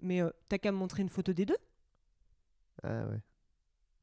[0.00, 1.56] mais euh, t'as qu'à me montrer une photo des deux.
[2.84, 3.20] Ah ouais.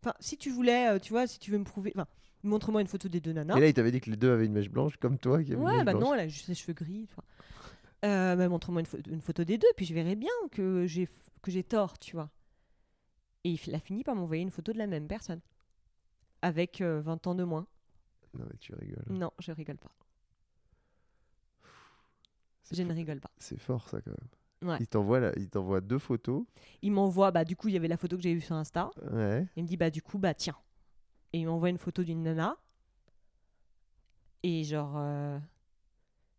[0.04, 1.94] Enfin, si tu voulais, euh, tu vois, si tu veux me prouver.
[1.96, 2.08] Enfin,
[2.44, 3.56] montre-moi une photo des deux nanas.
[3.56, 5.54] Et là, il t'avait dit que les deux avaient une mèche blanche, comme toi qui
[5.54, 6.04] avait une ouais, mèche bah blanche.
[6.04, 7.06] non, elle a juste les cheveux gris.
[7.08, 7.24] tu vois.
[8.04, 11.08] Euh, bah, montre-moi une, pho- une photo des deux, puis je verrai bien que j'ai
[11.42, 12.30] que j'ai tort, tu vois.
[13.44, 15.42] Et il a fini par m'envoyer une photo de la même personne.
[16.44, 17.68] Avec euh, 20 ans de moins.
[18.38, 19.06] Non, mais tu rigoles.
[19.10, 19.92] Non, je rigole pas.
[22.72, 23.32] Je ne rigole pas.
[23.38, 24.70] C'est fort, ça, quand même.
[24.72, 24.78] Ouais.
[24.80, 26.46] Il t'envoie la- il t'envoie deux photos.
[26.84, 28.92] Il m'envoie, bah du coup, il y avait la photo que j'ai vue sur Insta.
[29.12, 29.46] Ouais.
[29.56, 30.56] Il me dit, bah du coup, bah tiens.
[31.34, 32.58] Et il m'envoie une photo d'une nana.
[34.44, 35.40] Et genre, euh,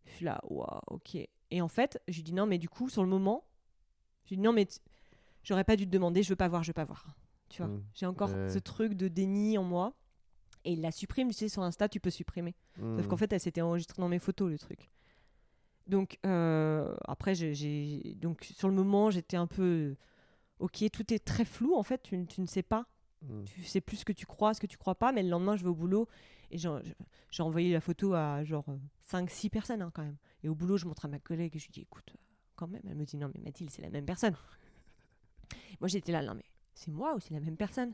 [0.05, 1.17] je suis là, waouh, ok.
[1.55, 3.43] Et en fait, je lui dis, non, mais du coup, sur le moment,
[4.25, 4.67] je lui dis, non, mais
[5.43, 7.05] j'aurais pas dû te demander, je veux pas voir, je veux pas voir.
[7.49, 7.83] Tu vois, Mm.
[7.93, 8.49] j'ai encore Ouais.
[8.49, 9.93] ce truc de déni en moi.
[10.65, 12.55] Et il la supprime, tu sais, sur Insta, tu peux supprimer.
[12.95, 13.07] Sauf Mm.
[13.07, 14.89] qu'en fait, elle s'était enregistrée dans mes photos, le truc.
[15.85, 18.15] Donc, euh, après, j'ai-.
[18.19, 19.95] Donc, sur le moment, j'étais un peu.
[20.59, 22.87] Ok, tout est très flou, en fait, tu ne sais pas.
[23.23, 23.43] Mm.
[23.45, 25.55] Tu sais plus ce que tu crois, ce que tu crois pas, mais le lendemain,
[25.55, 26.07] je vais au boulot
[26.51, 28.65] et j'ai envoyé la photo à genre
[29.11, 30.17] 5-6 personnes, hein, quand même.
[30.43, 32.19] Et au boulot, je montre à ma collègue et je lui dis écoute, euh,
[32.55, 32.81] quand même.
[32.87, 34.35] Elle me dit non, mais Mathilde, c'est la même personne.
[35.79, 37.93] Moi, j'étais là, non, mais c'est moi ou c'est la même personne?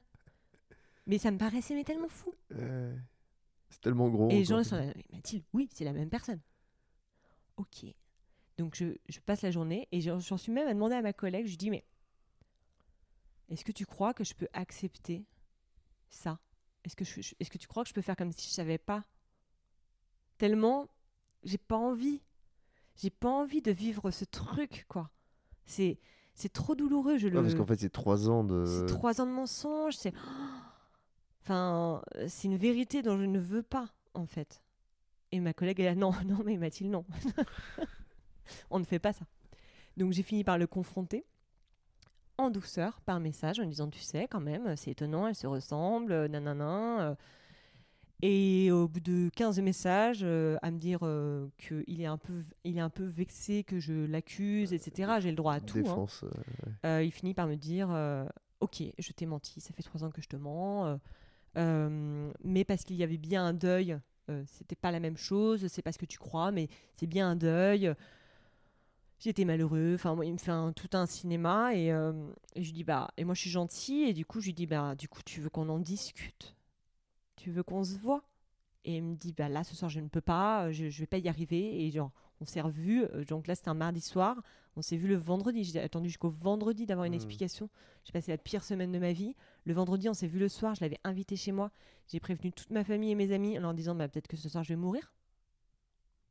[1.08, 2.34] Mais ça me paraissait mais tellement fou.
[2.50, 4.30] C'est tellement gros.
[4.30, 6.40] Et les gens, sont là, Mais Mathilde, oui, c'est la même personne.
[7.58, 7.86] Ok.
[8.58, 11.14] Donc, je, je passe la journée et j'en j'en suis même à demander à ma
[11.14, 11.86] collègue, je lui dis, mais
[13.50, 15.26] est-ce que tu crois que je peux accepter
[16.10, 16.40] ça?
[16.84, 19.04] Est-ce que, je- tu crois que je peux faire comme si je savais pas?
[20.38, 20.88] Tellement,
[21.44, 22.22] j'ai pas envie.
[22.96, 25.10] J'ai pas envie de vivre ce truc, quoi.
[25.66, 26.00] C'est,
[26.34, 27.42] c'est trop douloureux, je le...
[27.42, 28.66] parce qu'en fait, c'est trois ans de.
[28.66, 29.96] C'est trois ans de mensonges.
[29.98, 30.14] C'est,
[31.42, 34.64] enfin, c'est une vérité dont je ne veux pas, en fait.
[35.32, 37.06] Et ma collègue est là, non, non, mais Mathilde, non.
[38.70, 39.26] On ne fait pas ça.
[39.98, 41.26] Donc j'ai fini par le confronter
[42.40, 46.12] en douceur, par message, en disant, tu sais, quand même, c'est étonnant, elles se ressemblent,
[46.12, 47.02] euh, nanana.
[47.12, 47.16] euh.
[48.22, 52.42] Et au bout de 15 messages, euh, à me dire euh, qu'il est, un peu,
[52.66, 55.14] il est un peu vexé que je l'accuse, etc.
[55.22, 55.78] J'ai le droit à tout.
[55.80, 55.84] hein.
[56.26, 56.30] euh,
[56.86, 58.26] Euh, il finit par me dire euh,
[58.60, 60.98] Ok, je t'ai menti, ça fait trois ans que je te mens, euh,
[61.58, 63.98] euh, mais parce qu'il y avait bien un deuil,
[64.30, 66.68] euh, c'était pas la même chose, c'est pas ce que tu crois, mais
[66.98, 67.94] c'est bien un deuil.
[69.20, 72.14] J'étais malheureux, enfin, moi, il me fait un- tout un cinéma, et, euh,
[72.56, 74.54] et je lui dis Bah, et moi je suis gentille, et du coup, je lui
[74.54, 76.56] dis Bah, du coup, tu veux qu'on en discute?
[77.36, 78.24] Tu veux qu'on se voit?
[78.86, 81.00] Et il me dit, bah là, ce soir, je ne peux pas, euh, je, je
[81.02, 81.86] vais pas y arriver.
[81.86, 83.04] Et genre, on s'est revus.
[83.14, 84.42] euh, Donc là, c'était un mardi soir.
[84.78, 85.64] On s'est vu le vendredi.
[85.66, 87.18] J'ai attendu jusqu'au vendredi d'avoir une Mhm.
[87.18, 87.70] explication.
[88.06, 89.36] J'ai passé la pire semaine de ma vie.
[89.66, 90.76] Le vendredi, on s'est vu le soir.
[90.76, 91.72] Je l'avais invité chez moi.
[92.08, 94.48] J'ai prévenu toute ma famille et mes amis en leur disant, bah, peut-être que ce
[94.50, 95.12] soir, je vais mourir.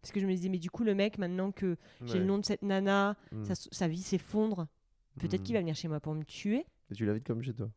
[0.00, 1.76] Parce que je me disais, mais du coup, le mec, maintenant que
[2.06, 3.44] j'ai le nom de cette nana, Mm.
[3.44, 4.68] sa, sa vie s'effondre,
[5.18, 5.44] peut-être Mm.
[5.44, 6.64] qu'il va venir chez moi pour me tuer.
[6.90, 7.70] Et tu l'invites comme chez toi.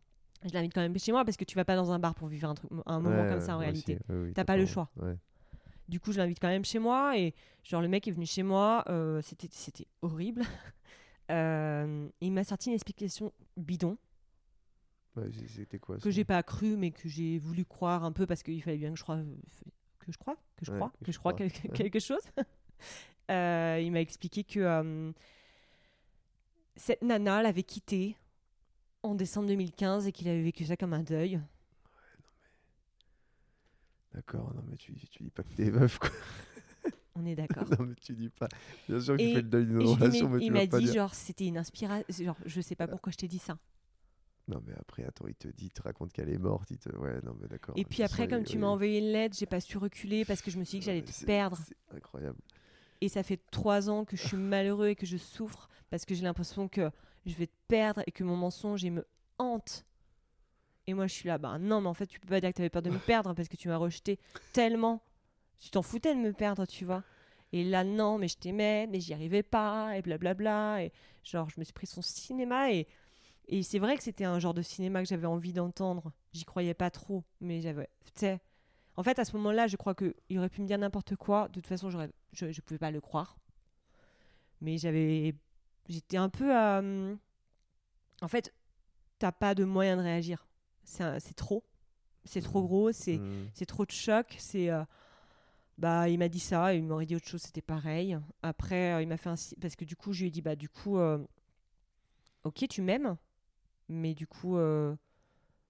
[0.43, 2.27] Je l'invite quand même chez moi parce que tu vas pas dans un bar pour
[2.27, 3.99] vivre un, truc, un moment Ouais, comme ça en réalité.
[4.09, 4.89] Ouais, oui, T'as pas le choix.
[5.89, 7.33] Du coup, je l'invite quand même chez moi et
[7.63, 10.41] genre le mec est venu chez moi, euh, c'était horrible.
[11.29, 13.97] Euh, il m'a sorti une explication bidon
[15.47, 18.61] C'était quoi que j'ai pas cru mais que j'ai voulu croire un peu parce qu'il
[18.61, 19.19] fallait bien que je croie
[20.05, 21.33] que je crois que je Ouais, crois que que je crois crois.
[21.33, 21.73] quelque, Ouais.
[21.77, 22.21] quelque chose.
[23.29, 25.11] Euh, il m'a expliqué que euh,
[26.75, 28.17] cette nana l'avait quitté
[29.03, 31.39] en décembre 2015 et qu'il avait vécu ça comme un deuil.
[34.13, 36.09] D'accord, non mais tu, tu dis pas que t'es meuf quoi.
[37.15, 37.63] On est d'accord.
[37.79, 38.49] non mais tu dis pas.
[38.89, 40.93] Bien sûr tu fais le deuil d'une relation, mais mais, il m'a pas dit dire.
[40.95, 43.57] genre c'était une inspiration genre je sais pas pourquoi je t'ai dit ça.
[44.47, 46.89] Non mais après attends, il te dit, il te raconte qu'elle est morte, il te
[46.97, 47.75] ouais non mais d'accord.
[47.77, 50.51] Et puis après comme tu m'as envoyé une lettre, j'ai pas su reculer parce que
[50.51, 51.57] je me suis dit que j'allais te perdre.
[51.57, 52.39] C'est incroyable.
[53.01, 56.13] Et ça fait trois ans que je suis malheureux et que je souffre parce que
[56.13, 56.91] j'ai l'impression que
[57.25, 59.07] je vais te perdre et que mon mensonge il me
[59.37, 59.85] hante.
[60.87, 62.55] Et moi je suis là, bah non mais en fait tu peux pas dire que
[62.55, 64.19] t'avais peur de me perdre parce que tu m'as rejeté
[64.53, 65.03] tellement.
[65.59, 67.03] Tu t'en foutais de me perdre, tu vois.
[67.53, 70.83] Et là non mais je t'aimais, mais j'y arrivais pas et blablabla.
[70.83, 70.91] Et
[71.23, 72.87] genre je me suis pris son cinéma et,
[73.47, 76.11] et c'est vrai que c'était un genre de cinéma que j'avais envie d'entendre.
[76.33, 77.89] J'y croyais pas trop, mais j'avais...
[78.05, 78.39] Tu sais,
[78.95, 81.47] en fait, à ce moment-là, je crois qu'il aurait pu me dire n'importe quoi.
[81.49, 81.97] De toute façon, je
[82.45, 83.37] ne pouvais pas le croire.
[84.61, 85.33] Mais j'avais.
[85.89, 86.55] J'étais un peu.
[86.55, 87.15] euh,
[88.21, 88.53] En fait,
[89.17, 90.45] t'as pas de moyen de réagir.
[90.83, 91.63] C'est, un- trop.
[92.25, 92.91] C'est trop gros.
[92.91, 93.49] C'est, Mm.
[93.53, 94.35] c'est trop de choc.
[94.37, 94.69] C'est.
[94.69, 94.83] euh,
[95.77, 98.15] Bah, il m'a dit ça, il m'aurait dit autre chose, c'était pareil.
[98.43, 99.35] Après, euh, il m'a fait un.
[99.59, 101.17] Parce que du coup, je lui ai dit, bah, du coup, euh,
[102.43, 103.17] ok, tu m'aimes,
[103.91, 104.95] mais du coup, euh,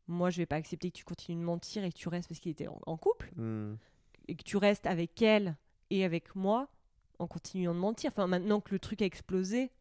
[0.07, 2.39] moi, je vais pas accepter que tu continues de mentir et que tu restes parce
[2.39, 3.75] qu'il était en- en couple Mm.
[4.27, 5.55] et que tu restes avec elle
[5.89, 6.69] et avec moi
[7.19, 8.11] en continuant de mentir.
[8.11, 9.71] Enfin, maintenant que le truc a explosé,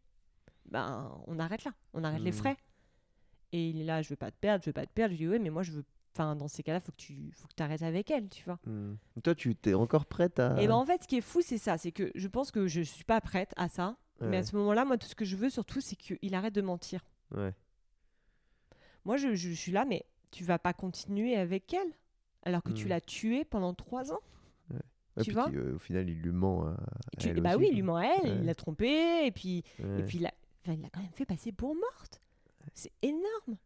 [0.66, 2.36] ben, on arrête là, on arrête les Mhm.
[2.36, 2.56] frais.
[3.52, 5.12] Et il est là, je veux pas te perdre, je veux pas te perdre.
[5.14, 5.84] Je lui dis, ouais, mais moi, je veux.
[6.14, 8.58] Enfin, dans ces cas-là, faut que tu faut que arrêtes avec elle, tu vois.
[8.66, 8.94] Mm.
[9.22, 10.60] Toi tu t'es encore prête à.
[10.60, 11.78] Et ben, en fait, ce qui est fou, c'est ça.
[11.78, 13.96] C'est que je pense que je suis pas prête à ça.
[14.22, 16.60] Mais à ce moment-là, moi, tout ce que je veux surtout, c'est qu'il arrête de
[16.60, 17.00] mentir.
[17.34, 17.54] Ouais.
[19.05, 21.93] Moi, je, je suis là, mais tu vas pas continuer avec elle
[22.43, 22.90] alors que tu Mhm.
[22.90, 24.20] l'as tuée pendant trois ans.
[24.70, 24.78] Ouais,
[25.24, 26.77] Tu vois euh, au final il lui ment à,
[27.18, 28.36] Tu- elle bah aussi, oui, il lui ment à elle, Ouais.
[28.40, 30.32] il l'a trompée, et puis, et puis il l'a
[30.64, 32.20] enfin, quand même fait passer pour morte.
[32.74, 33.56] C'est énorme.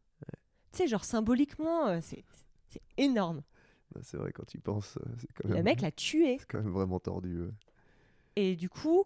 [0.73, 2.25] Tu sais, genre symboliquement, euh, c'est
[2.97, 3.43] énorme.
[3.95, 6.39] Non, C'est vrai quand tu y penses, euh, c'est quand Le mec l'a tué.
[6.41, 7.43] C'est quand même vraiment tordu.
[7.43, 7.51] ouais.
[8.37, 9.05] Et du coup,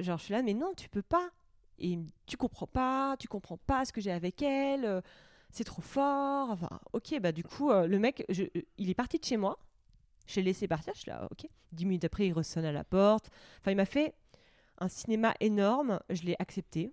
[0.00, 1.30] genre, je suis là, mais non, tu peux pas.
[1.78, 5.00] Et tu comprends pas, tu comprends pas ce que j'ai avec elle, euh,
[5.52, 6.80] c'est trop fort.
[6.92, 8.24] Ok, bah du coup, euh, le mec,
[8.78, 9.58] il est parti de chez moi.
[10.26, 11.46] Je l'ai laissé partir, je suis là, ok.
[11.72, 13.30] Dix minutes après, il ressonne à la porte.
[13.60, 14.14] Enfin, il m'a fait
[14.78, 16.92] un cinéma énorme, je l'ai accepté.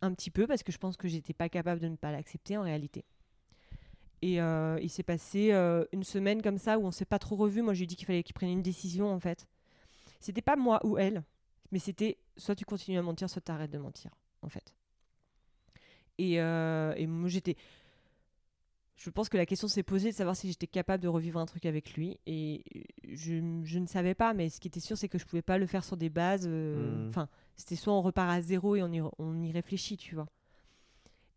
[0.00, 2.56] Un petit peu, parce que je pense que j'étais pas capable de ne pas l'accepter
[2.56, 3.04] en réalité.
[4.22, 7.36] Et euh, il s'est passé euh, une semaine comme ça où on s'est pas trop
[7.36, 7.62] revu.
[7.62, 9.46] Moi, je lui dit qu'il fallait qu'il prenne une décision en fait.
[10.20, 11.22] C'était pas moi ou elle,
[11.70, 14.12] mais c'était soit tu continues à mentir, soit tu arrêtes de mentir
[14.42, 14.74] en fait.
[16.18, 17.56] Et, euh, et moi j'étais.
[18.96, 21.46] Je pense que la question s'est posée de savoir si j'étais capable de revivre un
[21.46, 22.18] truc avec lui.
[22.26, 22.64] Et
[23.08, 25.56] je, je ne savais pas, mais ce qui était sûr, c'est que je pouvais pas
[25.56, 26.46] le faire sur des bases.
[26.48, 27.08] euh, Mhm.
[27.08, 30.26] Enfin, c'était soit on repart à zéro et on y, on y réfléchit, tu vois.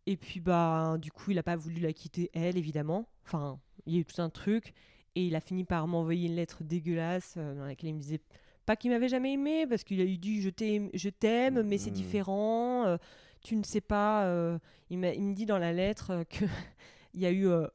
[0.06, 3.06] Et puis, bah, du coup, il a pas voulu la quitter, elle, évidemment.
[3.24, 4.72] Enfin, il y a eu tout un truc.
[5.14, 8.20] Et il a fini par m'envoyer une lettre dégueulasse euh, dans laquelle il me disait
[8.66, 11.96] pas qu'il m'avait jamais aimé, parce qu'il a eu dit je t'aime, mais c'est Mhm.
[11.96, 12.86] différent.
[12.86, 12.96] euh,
[13.42, 14.24] tu ne sais pas.
[14.26, 14.58] euh,
[14.90, 16.44] il, me dit dans la lettre euh, que
[17.14, 17.66] il y a eu euh,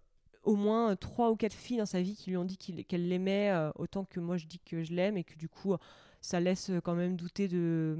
[0.43, 3.07] au moins trois ou quatre filles dans sa vie qui lui ont dit qu'il- qu'elles
[3.07, 5.75] l'aimaient euh, autant que moi je dis que je l'aime et que du coup
[6.21, 7.95] ça laisse quand même douter de,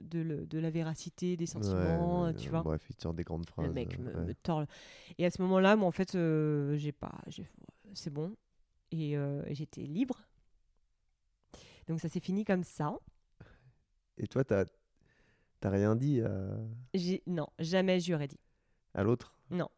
[0.00, 2.62] de, le- de la véracité des sentiments, Ouais, tu vois.
[2.62, 3.66] Bref, il sort des grandes phrases.
[3.66, 4.26] Le mec me, ouais.
[4.26, 4.64] me tord.
[5.18, 6.12] Et à ce moment-là, moi, en fait,
[6.76, 7.12] j'ai pas,
[7.94, 8.34] c'est bon.
[8.90, 9.16] Et
[9.50, 10.20] j'étais libre.
[11.88, 12.92] Donc ça s'est fini comme ça.
[14.18, 14.64] Et toi, t'as
[15.60, 16.30] t'as rien dit à,
[16.94, 18.40] J'ai, non, jamais je lui aurais dit.
[18.94, 19.34] à l'autre?
[19.50, 19.68] Non.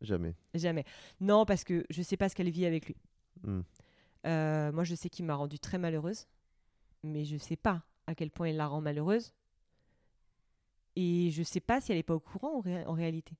[0.00, 0.34] Jamais.
[0.54, 0.84] Jamais.
[1.20, 2.96] Non, parce que je sais pas ce qu'elle vit avec lui.
[3.44, 3.60] Hmm.
[4.26, 6.26] Euh, moi, je sais qu'il m'a rendue très malheureuse,
[7.04, 9.32] mais je sais pas à quel point il la rend malheureuse.
[10.96, 13.34] Et je sais pas si elle est pas au courant en, ré- en réalité.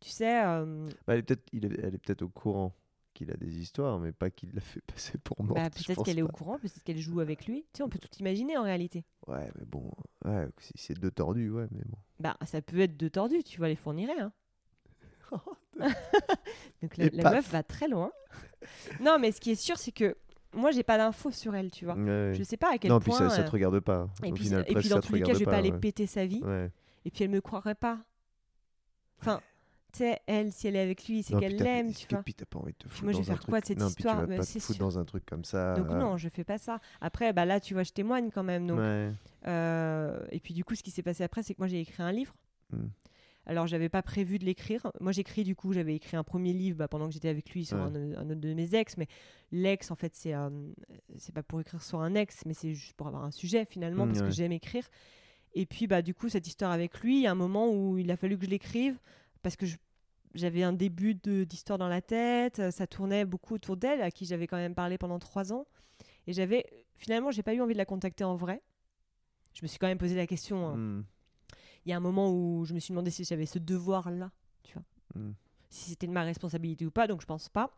[0.00, 2.74] Tu sais, euh, Bah, elle est peut-être il est- elle est peut-être au courant.
[3.12, 5.56] Qu'il a des histoires, mais pas qu'il l'a fait passer pour mort.
[5.56, 7.62] Bah, peut-être qu'elle est au courant, peut-être qu'elle joue avec lui.
[7.72, 9.04] Tu sais, on peut tout imaginer en réalité.
[9.26, 9.90] Ouais, mais bon,
[10.24, 11.98] ouais, si c'est deux tordus, ouais, mais bon.
[12.20, 14.20] Bah, ça peut être deux tordus, tu vois, les fournirait.
[14.20, 14.32] Hein.
[16.82, 18.12] Donc la, meuf va très loin.
[19.00, 20.16] non, mais ce qui est sûr, c'est que
[20.54, 21.94] moi, j'ai pas d'infos sur elle, tu vois.
[21.94, 22.34] Ouais.
[22.34, 23.16] Je sais pas à quel non, point.
[23.16, 24.08] puis ça, ça euh, te regarde pas.
[24.22, 25.70] Et Au puis, final, et presque, puis dans tous les cas, je vais pas aller
[25.70, 25.78] ouais.
[25.78, 26.42] péter sa vie.
[26.42, 26.70] Ouais.
[27.04, 27.98] Et puis elle me croirait pas.
[29.20, 29.40] Enfin,
[29.92, 32.22] tu sais, elle, si elle est avec lui, c'est qu'elle l'aime, tu et vois.
[32.22, 33.88] puis t'as pas envie de te foutre moi, je vais faire quoi de cette non,
[33.88, 34.78] histoire puis tu vas Bah, pas te foutre sûr.
[34.78, 35.74] dans un truc comme ça.
[35.74, 36.80] Donc euh, non, je fais pas ça.
[37.00, 38.66] Après, bah là, tu vois, je témoigne quand même.
[38.66, 39.10] Donc, ouais.
[39.46, 42.02] euh, et puis du coup, ce qui s'est passé après, c'est que moi, j'ai écrit
[42.02, 42.34] un livre.
[42.70, 42.86] Hmm.
[43.44, 44.86] Alors, j'avais pas prévu de l'écrire.
[45.00, 47.64] Moi, j'écris du coup, j'avais écrit un premier livre bah, pendant que j'étais avec lui
[47.64, 47.82] sur Ouais.
[47.82, 48.96] un, un autre de mes ex.
[48.96, 49.08] Mais
[49.50, 50.32] l'ex, en fait, c'est
[51.18, 54.06] c'est pas pour écrire sur un ex, mais c'est juste pour avoir un sujet finalement,
[54.06, 54.28] Mm, parce ouais.
[54.28, 54.86] que j'aime écrire.
[55.54, 57.98] Et puis, bah, du coup, cette histoire avec lui, il y a un moment où
[57.98, 58.96] il a fallu que je l'écrive
[59.42, 59.66] parce que
[60.34, 62.58] j'avais un début d'histoire dans la tête.
[62.58, 65.66] euh, Ça tournait beaucoup autour d'elle, à qui j'avais quand même parlé pendant trois ans.
[66.26, 66.64] Et j'avais
[66.94, 68.62] finalement, j'ai pas eu envie de la contacter en vrai.
[69.54, 70.68] Je me suis quand même posé la question.
[70.68, 70.76] hein.
[70.76, 71.04] Hmm.
[71.84, 74.30] Il y a un moment où je me suis demandé si j'avais ce devoir-là,
[74.62, 75.32] tu vois, Hmm.
[75.68, 77.76] si c'était de ma responsabilité ou pas, donc je pense pas.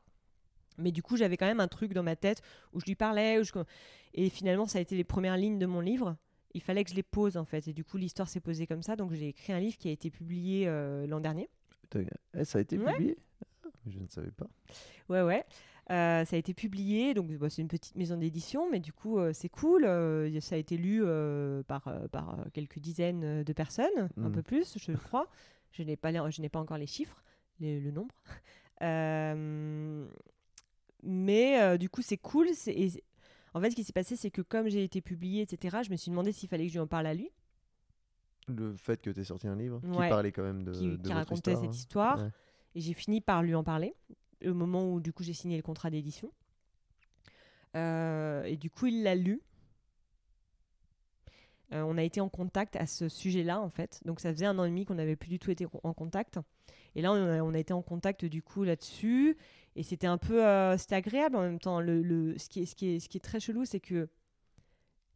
[0.77, 2.43] Mais du coup, j'avais quand même un truc dans ma tête
[2.73, 3.53] où je lui parlais, où je...
[4.13, 6.17] et finalement, ça a été les premières lignes de mon livre.
[6.55, 8.83] Il fallait que je les pose en fait, et du coup, l'histoire s'est posée comme
[8.83, 8.95] ça.
[8.97, 11.49] Donc, j'ai écrit un livre qui a été publié euh, l'an dernier.
[12.37, 12.93] Eh, ça a été Ouais.
[12.93, 13.17] publié
[13.65, 14.47] Ah, Je ne savais pas.
[15.09, 15.45] Ouais, ouais.
[15.91, 19.19] Euh, ça a été publié, donc bah, c'est une petite maison d'édition, mais du coup,
[19.19, 19.85] euh, c'est cool.
[19.85, 21.03] euh, ça a été lu
[21.67, 24.33] par, par quelques dizaines de personnes, un Mm.
[24.33, 25.29] peu plus, je crois.
[25.73, 27.23] Je n'ai pas, les- je n'ai pas encore les chiffres,
[27.61, 28.15] les- le nombre.
[31.03, 32.49] Mais du coup, c'est cool.
[32.67, 33.05] et-
[33.55, 35.97] en fait, ce qui s'est passé, c'est que comme j'ai été publié, etc., je me
[35.97, 37.31] suis demandé s'il fallait que je lui en parle à lui,
[38.49, 40.05] Le fait que tu aies sorti un livre Ouais.
[40.05, 41.73] qui parlait quand même de, qui, de qui votre racontait histoire, cette hein.
[41.73, 42.19] histoire.
[42.19, 42.31] Ouais.
[42.75, 43.95] Et j'ai fini par lui en parler
[44.45, 46.31] au moment où du coup j'ai signé le contrat d'édition.
[47.77, 49.41] Euh, et du coup il l'a lu.
[51.73, 54.01] Euh, on a été en contact à ce sujet-là en fait.
[54.05, 56.39] Donc ça faisait un an et demi qu'on n'avait plus du tout été en contact.
[56.95, 59.37] Et là on a, on a été en contact du coup là-dessus.
[59.77, 61.81] Et c'était un peu, euh, c'était agréable en même temps.
[61.81, 64.09] Le, le- ce, qui est, ce, qui est, ce qui est très chelou c'est que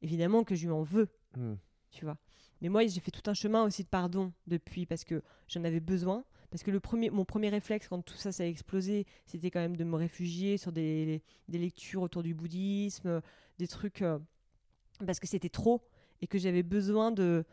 [0.02, 1.56] évidemment que je lui en veux Hmm.
[1.90, 2.16] tu vois.
[2.62, 5.78] Mais moi, j'ai fait tout un chemin aussi de pardon depuis parce que j'en avais
[5.78, 6.24] besoin.
[6.50, 9.60] Parce que le premier, mon premier réflexe quand tout ça, ça a explosé, c'était quand
[9.60, 13.20] même de me réfugier sur des, des lectures autour du bouddhisme,
[13.58, 14.00] des trucs.
[14.02, 14.18] euh,
[15.06, 15.82] parce que c'était trop
[16.22, 17.44] et que j'avais besoin de,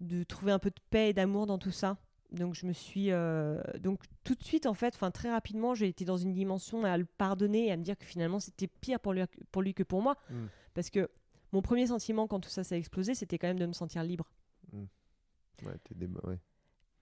[0.00, 1.96] de trouver un peu de paix et d'amour dans tout ça.
[2.32, 5.86] Donc je me suis euh, donc tout de suite en fait, enfin très rapidement, j'ai
[5.88, 8.98] été dans une dimension à le pardonner et à me dire que finalement c'était pire
[9.00, 10.46] pour lui, pour lui que pour moi, Mm.
[10.74, 11.10] parce que
[11.52, 14.30] mon premier sentiment quand tout ça a explosé, c'était quand même de me sentir libre.
[14.72, 15.94] Ouais, t'es
[16.24, 16.38] ouais.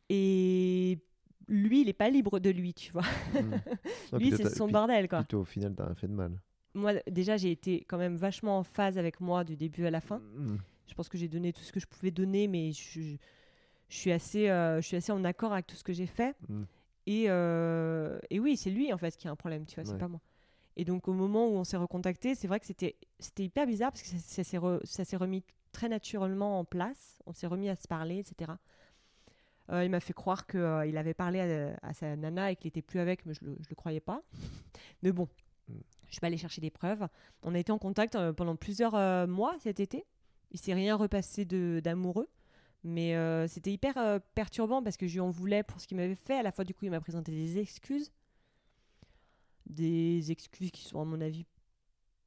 [0.09, 0.99] Et
[1.49, 3.03] lui, il est pas libre de lui, tu vois.
[3.33, 3.55] Hmm.
[4.19, 5.25] Lui, c'est son puis- bordel, quoi.
[5.25, 6.41] toi, au final, t'as rien fait de mal.
[6.75, 10.01] Moi, déjà, j'ai été quand même vachement en phase avec moi du début à la
[10.01, 10.19] fin.
[10.19, 10.57] Hmm.
[10.87, 13.17] Je pense que j'ai donné tout ce que je pouvais donner, mais je, je-
[13.91, 16.35] je suis assez, euh, je suis assez en accord avec tout ce que j'ai fait.
[16.49, 16.63] Hmm.
[17.07, 19.99] Et, euh, et oui, c'est lui en fait qui a un problème, tu vois, c'est
[19.99, 20.21] pas moi.
[20.77, 23.91] Et donc au moment où on s'est recontacté, c'est vrai que c'était c'était hyper bizarre
[23.93, 25.43] parce que ça, ça s'est re- remis
[25.73, 27.19] très naturellement en place.
[27.27, 28.53] On s'est remis à se parler, etc.
[29.73, 30.61] Euh, il m'a fait croire qu'il
[30.97, 33.69] avait parlé à, à sa nana et qu'il était plus avec, mais je le, je
[33.69, 34.23] le croyais pas.
[35.03, 35.29] mais bon,
[35.69, 35.75] Mm.
[36.07, 37.07] je suis pas allée chercher des preuves.
[37.45, 38.95] On a été en contact euh, pendant plusieurs
[39.29, 40.05] mois cet été.
[40.51, 42.29] Il s'est rien repassé d'amoureux.
[42.83, 45.97] Mais euh, c'était hyper euh, perturbant parce que je lui en voulais pour ce qu'il
[45.99, 46.37] m'avait fait.
[46.39, 48.11] À la fois, du coup, il m'a présenté des excuses.
[49.67, 51.45] Des excuses qui sont, à mon avis,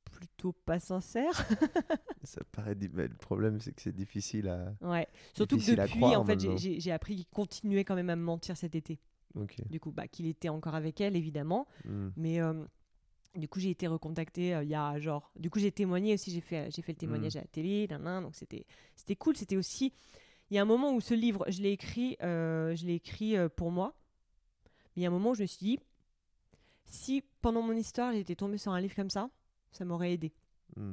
[0.05, 1.45] plutôt pas sincères.
[2.23, 2.75] Ça paraît.
[2.93, 4.73] mais le problème, c'est que c'est difficile à.
[4.81, 5.07] ouais.
[5.33, 8.55] Surtout que depuis, croire, en fait, j'ai- appris qu'il continuait quand même à me mentir
[8.55, 8.99] cet été.
[9.35, 9.55] Ok.
[9.69, 11.67] Du coup, bah, qu'il était encore avec elle, évidemment.
[11.85, 12.09] Hmm.
[12.15, 12.63] Mais euh,
[13.35, 15.31] du coup, j'ai été recontactée euh, il y a genre.
[15.37, 16.31] Du coup, j'ai témoigné aussi.
[16.31, 17.87] J'ai fait, j'ai fait le témoignage à la télé.
[17.89, 18.65] nan, nan, donc c'était,
[18.95, 19.35] c'était cool.
[19.35, 19.91] C'était aussi.
[20.53, 23.35] Il y a un moment où ce livre, je l'ai écrit, euh, je l'ai écrit
[23.35, 23.95] euh, pour moi.
[24.95, 25.79] Mais il y a un moment où je me suis dit,
[26.85, 29.31] si pendant mon histoire j'étais tombée sur un livre comme ça,
[29.71, 30.31] ça m'aurait aidé.
[30.75, 30.91] Hmm.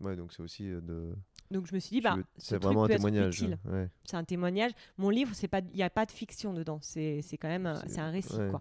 [0.00, 1.14] Ouais, donc c'est aussi euh, de.
[1.50, 3.42] Donc je me suis dit, bah, ce c'est vraiment un témoignage.
[3.64, 3.88] Ouais.
[4.04, 4.72] C'est un témoignage.
[4.98, 6.78] Mon livre, c'est pas, il n'y a pas de fiction dedans.
[6.82, 8.50] C'est, c'est quand même, un- C'est- un récit, ouais.
[8.50, 8.60] quoi.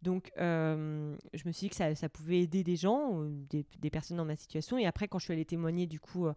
[0.00, 3.90] Donc, euh, je me suis dit que ça, ça pouvait aider des gens, des, des
[3.90, 4.78] personnes dans ma situation.
[4.78, 6.28] Et après, quand je suis allée témoigner, du coup,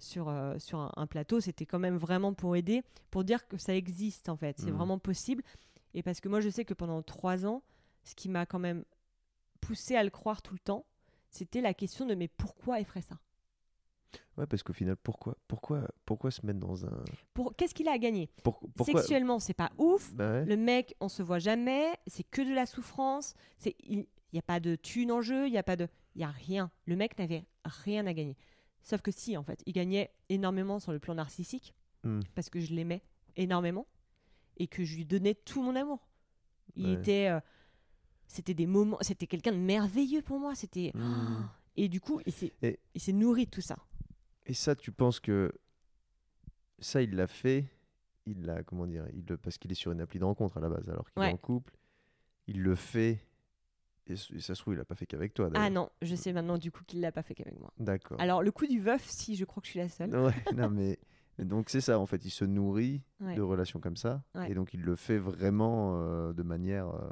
[0.00, 3.56] sur, euh, sur un, un plateau, c'était quand même vraiment pour aider, pour dire que
[3.58, 4.58] ça existe, en fait.
[4.58, 4.76] C'est Mhm.
[4.76, 5.42] vraiment possible.
[5.94, 7.62] Et parce que moi, je sais que pendant trois ans,
[8.04, 8.84] ce qui m'a quand même
[9.60, 10.84] poussé à le croire tout le temps,
[11.30, 13.18] c'était la question de mais pourquoi ferait ça?
[14.36, 17.04] Ouais, parce qu'au final, pourquoi, pourquoi, pourquoi se mettre dans un.
[17.34, 18.28] pour, Qu'est-ce qu'il a à gagner?
[18.42, 19.00] Pour- pourquoi...
[19.00, 20.12] Sexuellement, c'est pas ouf.
[20.14, 20.44] Bah ouais.
[20.46, 23.34] Le mec, on se voit jamais, c'est que de la souffrance.
[23.58, 25.88] C'est il, n'y a pas de thune en jeu, il n'y a pas de.
[26.14, 26.70] Il n'y a rien.
[26.86, 28.36] Le mec n'avait rien à gagner.
[28.82, 32.20] Sauf que si, en fait, il gagnait énormément sur le plan narcissique, Hmm.
[32.34, 33.02] parce que je l'aimais
[33.36, 33.86] énormément,
[34.56, 36.08] et que je lui donnais tout mon amour.
[36.76, 36.92] Il Ouais.
[36.94, 37.28] était.
[37.28, 37.40] euh,
[38.26, 38.96] c'était des moments.
[39.02, 40.54] C'était quelqu'un de merveilleux pour moi.
[40.54, 40.92] C'était.
[40.94, 41.46] Hmm.
[41.76, 43.76] Et du coup, il s'est Et- nourri de tout ça.
[44.46, 45.52] Et ça, tu penses que
[46.78, 47.66] ça, il l'a fait,
[48.26, 50.60] il l'a, comment dire, il le, parce qu'il est sur une appli de rencontre à
[50.60, 51.30] la base, alors qu'il Ouais.
[51.30, 51.76] est en couple,
[52.46, 53.20] il le fait,
[54.06, 55.50] et, ça se trouve, il l'a pas fait qu'avec toi.
[55.54, 57.72] Ah non, je sais maintenant du coup qu'il l'a pas fait qu'avec moi.
[57.78, 58.20] D'accord.
[58.20, 60.14] Alors, le coup du veuf, si, je crois que je suis la seule.
[60.16, 60.98] Ouais, non, mais
[61.38, 63.34] donc c'est ça, en fait, il se nourrit Ouais.
[63.34, 64.50] de relations comme ça, Ouais.
[64.50, 67.08] et donc il le fait vraiment euh, de manière, euh,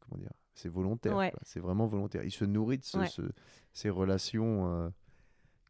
[0.00, 1.32] comment dire, c'est volontaire, Ouais.
[1.42, 2.24] c'est vraiment volontaire.
[2.24, 3.30] Il se nourrit de ce-
[3.72, 4.88] ces relations euh,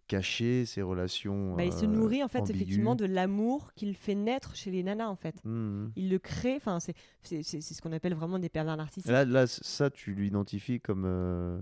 [0.08, 1.54] cachées, ces relations.
[1.54, 2.56] Bah, il se euh, nourrit en fait ambiguës.
[2.62, 5.36] effectivement de l'amour qu'il fait naître chez les nanas en fait.
[5.44, 5.92] Mhm.
[5.94, 9.10] Il le crée, enfin c'est ce qu'on appelle vraiment des pervers narcissiques.
[9.10, 11.04] Là, là, ça, tu l'identifies comme.
[11.06, 11.60] euh,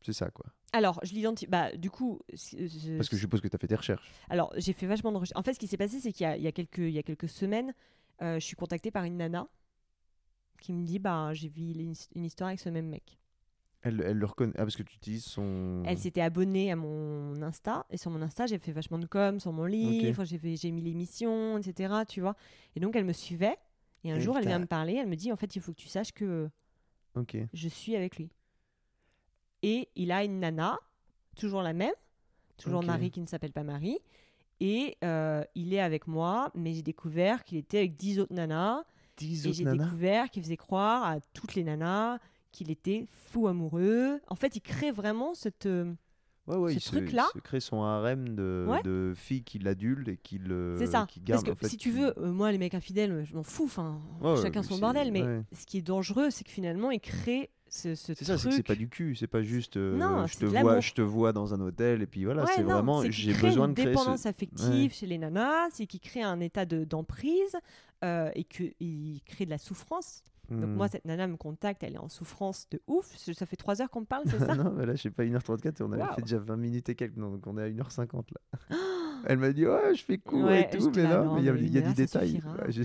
[0.00, 0.46] C'est ça, quoi.
[0.72, 3.66] Alors je l'identifie, bah du coup, je- Parce que je suppose que tu as fait
[3.66, 4.10] tes recherches.
[4.30, 5.38] alors j'ai fait vachement de recherches.
[5.38, 7.74] En fait, ce qui s'est passé, c'est qu'il y, y y a quelques semaines,
[8.22, 9.46] euh, je suis contactée par une nana
[10.60, 13.18] qui me dit bah j'ai vu une, une histoire avec ce même mec.
[13.84, 14.52] Elle, elle le reconnaît.
[14.56, 15.82] Ah, parce que tu utilises son.
[15.84, 19.40] Elle s'était abonnée à mon Insta et sur mon Insta j'ai fait vachement de com
[19.40, 21.92] sur mon livre, j'ai fait- j'ai mis l'émission, etc.
[22.08, 22.36] Tu vois.
[22.76, 23.56] Et donc elle me suivait
[24.04, 25.72] et un Et jour elle vient me parler, elle me dit en fait il faut
[25.72, 26.48] que tu saches que
[27.16, 27.36] Ok.
[27.52, 28.30] je suis avec lui.
[29.62, 30.78] Et il a une nana,
[31.36, 31.92] toujours la même,
[32.56, 32.82] toujours.
[32.82, 33.98] Marie qui ne s'appelle pas Marie.
[34.60, 38.84] Et euh, il est avec moi, mais j'ai découvert qu'il était avec 10 autres nanas.
[39.16, 42.18] 10 Et j'ai découvert qu'il faisait croire à toutes les nanas
[42.52, 44.20] qu'il était fou amoureux.
[44.28, 45.66] En fait, il crée vraiment cette.
[45.66, 45.92] euh,
[46.48, 48.82] Ouais, ouais, ce il se- truc-là- Il se crée son harem de, Ouais.
[48.82, 50.74] de filles qui l'adulent et qui le.
[50.76, 51.06] C'est ça.
[51.08, 53.34] Qui Parce que en fait, si tu qui- veux, euh, moi, les mecs infidèles, je
[53.36, 53.64] m'en fous.
[53.66, 54.00] Enfin,
[54.42, 55.12] chacun son bordel.
[55.12, 55.22] Mais
[55.52, 58.54] ce qui est dangereux, c'est que finalement, il crée ce, ce C'est ça, c'est que
[58.56, 58.66] c'est truc.
[58.66, 61.54] pas du cul, c'est pas juste euh, Non, je te vois, je te vois dans
[61.54, 64.28] un hôtel et puis voilà, c'est non, vraiment j'ai besoin de une créer dépendance ce
[64.28, 67.56] affective chez les nanas, c'est qu'il crée un état de- d'emprise
[68.04, 70.22] euh, et qu'il crée de la souffrance.
[70.50, 70.74] Donc Hmm.
[70.74, 73.16] moi, cette nana me contacte, elle est en souffrance de ouf.
[73.16, 75.24] Ça fait 3 heures qu'on me parle, c'est ça non, mais là, je sais pas,
[75.24, 78.24] 1h34 et on avait fait déjà 20 minutes et quelques, donc on est à 1h50
[78.34, 78.76] là.
[79.24, 81.54] Elle m'a dit, ouais, je fais court Ouais, et tout, mais là, il y a,
[81.54, 82.42] y a du détail.
[82.58, 82.82] Ouais, je,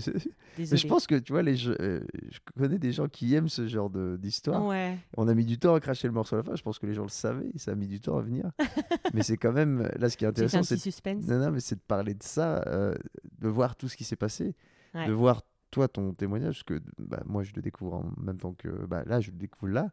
[0.56, 3.48] mais je pense que, tu vois, les, je, euh, je connais des gens qui aiment
[3.48, 4.64] ce genre d'histoire.
[4.64, 4.96] Ouais.
[5.16, 6.86] On a mis du temps à cracher le morceau à la fin, je pense que
[6.86, 8.52] les gens le savaient, et ça a mis du temps à venir.
[9.14, 11.26] mais c'est quand même, là, ce qui est intéressant, c'est suspense.
[11.26, 12.94] non, non, mais c'est de parler de ça, euh,
[13.40, 14.54] de voir tout ce qui s'est passé,
[14.94, 18.54] de voir toi ton témoignage, parce que bah, moi je le découvre en même temps
[18.54, 19.90] que bah, là, je le découvre là.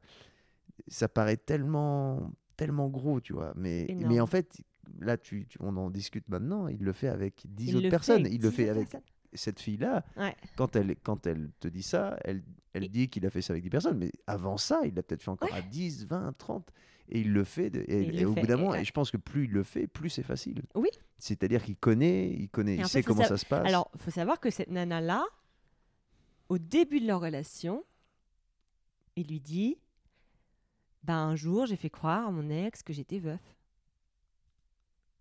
[0.88, 3.54] Ça paraît tellement, tellement gros, tu vois.
[3.56, 4.62] Mais, mais en fait,
[5.00, 6.68] là, tu, tu- on en discute maintenant.
[6.68, 8.28] Il le fait avec 10 Il autres personnes.
[8.30, 9.02] il le 10 fait avec personnes.
[9.34, 10.04] cette fille-là.
[10.18, 10.36] Ouais.
[10.58, 12.44] Quand elle, quand elle te dit ça, elle,
[12.74, 13.98] elle Et- dit qu'il a fait ça avec 10 personnes.
[13.98, 16.70] Mais avant ça, il l'a peut-être fait encore à 10, 20, 30.
[17.08, 17.70] Et il le fait.
[17.70, 18.82] de- et, il et le au fait, bout d'un moment, ouais.
[18.82, 20.62] et je pense que plus il le fait, plus c'est facile.
[20.76, 20.90] Oui.
[21.20, 23.66] C'est-à-dire qu'il connaît, il connaît, il sait fait, comment ça se passe.
[23.68, 25.24] Alors, faut savoir que cette nana-là,
[26.50, 27.84] au début de leur relation,
[29.16, 29.78] il lui dit
[31.04, 33.42] bah, un jour, j'ai fait croire à mon ex que j'étais veuf.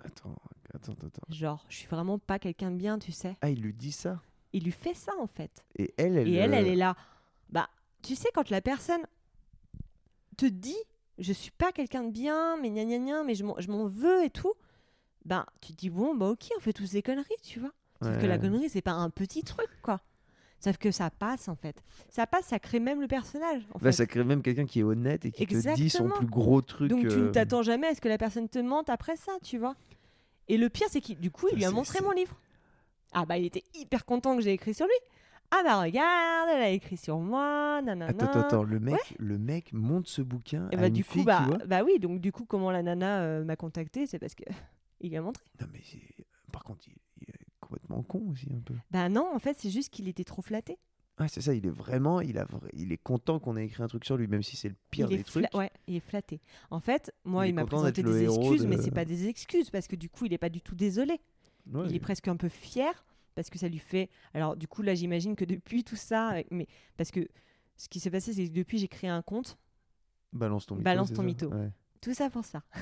[0.03, 0.37] Attends,
[0.75, 1.23] attends, attends.
[1.29, 3.37] Genre, je suis vraiment pas quelqu'un de bien, tu sais.
[3.41, 4.21] Ah, il lui dit ça?
[4.53, 5.65] Il lui fait ça, en fait.
[5.77, 6.29] Et elle, elle.
[6.29, 6.97] Et elle, elle est là.
[7.51, 7.69] Bah,
[8.03, 9.03] tu sais, quand la personne
[10.37, 10.77] te dit
[11.19, 13.87] je suis pas quelqu'un de bien, mais gna gna gna, mais je m'en- je m'en
[13.87, 14.53] veux et tout,
[15.25, 17.73] bah, tu te dis bon, bah ok, on fait tous des conneries, tu vois.
[18.03, 20.01] Sauf que la connerie, c'est pas un petit truc, quoi.
[20.65, 21.77] Sauf que ça passe, en fait.
[22.09, 23.93] Ça passe, ça crée même le personnage, en Bah, fait.
[23.93, 26.89] ça crée même quelqu'un qui est honnête et qui te dit son plus gros truc.
[26.89, 29.33] Donc tu ne euh, t'attends jamais à ce que la personne te mente après ça,
[29.43, 29.77] tu vois.
[30.49, 32.35] Et le pire, c'est qu'il du coup, il lui a montré mon livre.
[33.13, 34.95] Ah bah, il était hyper content que j'ai écrit sur lui.
[35.51, 38.07] Ah bah regarde, elle a écrit sur moi, nanana.
[38.07, 41.03] Attends, attends, attends, le mec, le mec monte ce bouquin Et à bah une du
[41.03, 44.19] fille coup, bah, bah oui, donc du coup, comment la nana euh, m'a contacté, c'est
[44.19, 44.45] parce que
[45.03, 45.45] il lui a montré.
[45.61, 45.83] Non mais
[46.51, 46.95] par contre, il,
[47.75, 48.75] complètement con aussi un peu.
[48.91, 50.79] Bah non, en fait, c'est juste qu'il était trop flatté.
[51.17, 53.87] Ah c'est ça, il est vraiment, il a, il est content qu'on ait écrit un
[53.87, 55.47] truc sur lui, même si c'est le pire il des trucs.
[55.55, 56.41] ouais, il est flatté.
[56.71, 59.87] En fait, moi, Il m'a présenté des excuses, de- mais c'est pas des excuses parce
[59.87, 61.21] que du coup, il est pas du tout désolé.
[61.73, 63.05] Ouais, il est presque un peu fier
[63.37, 64.11] parce que ça lui fait.
[64.33, 67.29] Alors, du coup, là, j'imagine que depuis tout ça, mais parce que
[67.77, 69.57] ce qui s'est passé, c'est que depuis, j'ai créé un compte.
[70.33, 70.85] Balance ton mytho.
[70.85, 71.49] Balance ton mytho.
[71.49, 71.71] Ouais.
[72.01, 72.63] Tout ça pour ça.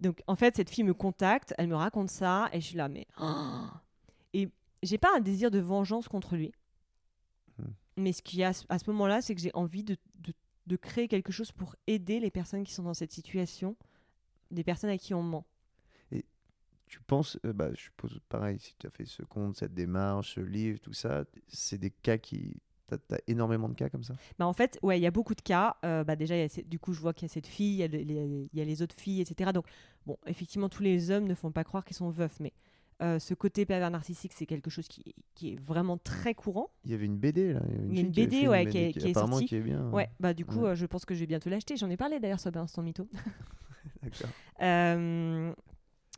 [0.00, 2.88] Donc, en fait, cette fille me contacte, elle me raconte ça, et je suis là,
[2.88, 3.06] mais.
[4.34, 4.48] et
[4.82, 6.52] j'ai pas un désir de vengeance contre lui.
[7.58, 7.64] Hmm.
[7.96, 10.32] Mais ce qu'il y a à ce- moment-là, c'est que j'ai envie de, de-
[10.66, 13.76] de créer quelque chose pour aider les personnes qui sont dans cette situation,
[14.50, 15.44] des personnes à qui on ment.
[16.86, 20.34] Tu penses, euh, bah, je suppose pareil, si tu as fait ce compte, cette démarche,
[20.34, 22.60] ce livre, tout ça, c'est des cas qui
[22.98, 24.14] T'as as énormément de cas comme ça?
[24.38, 25.76] Bah en fait, ouais, il y a beaucoup de cas.
[25.84, 27.78] Euh, bah déjà, y a du coup, je vois qu'il y a cette fille, il
[27.78, 29.52] y, a les- les- il y a les autres filles, etc.
[29.52, 29.66] Donc,
[30.06, 32.52] bon, effectivement, tous les hommes ne font pas croire qu'ils sont veufs, mais
[33.02, 36.68] euh, ce côté pervers narcissique, c'est quelque chose qui, qui est vraiment très courant.
[36.84, 37.60] Il y avait une BD là.
[37.88, 39.46] Il y a une qui BD, une ouais, qui est- qui est sortie.
[39.46, 39.88] qui est bien.
[39.90, 40.70] Ouais, bah du coup, Ouais.
[40.70, 41.76] euh, je pense que je vais bientôt l'acheter.
[41.78, 43.08] J'en ai parlé d'ailleurs sur Instant Mytho.
[44.02, 44.28] D'accord.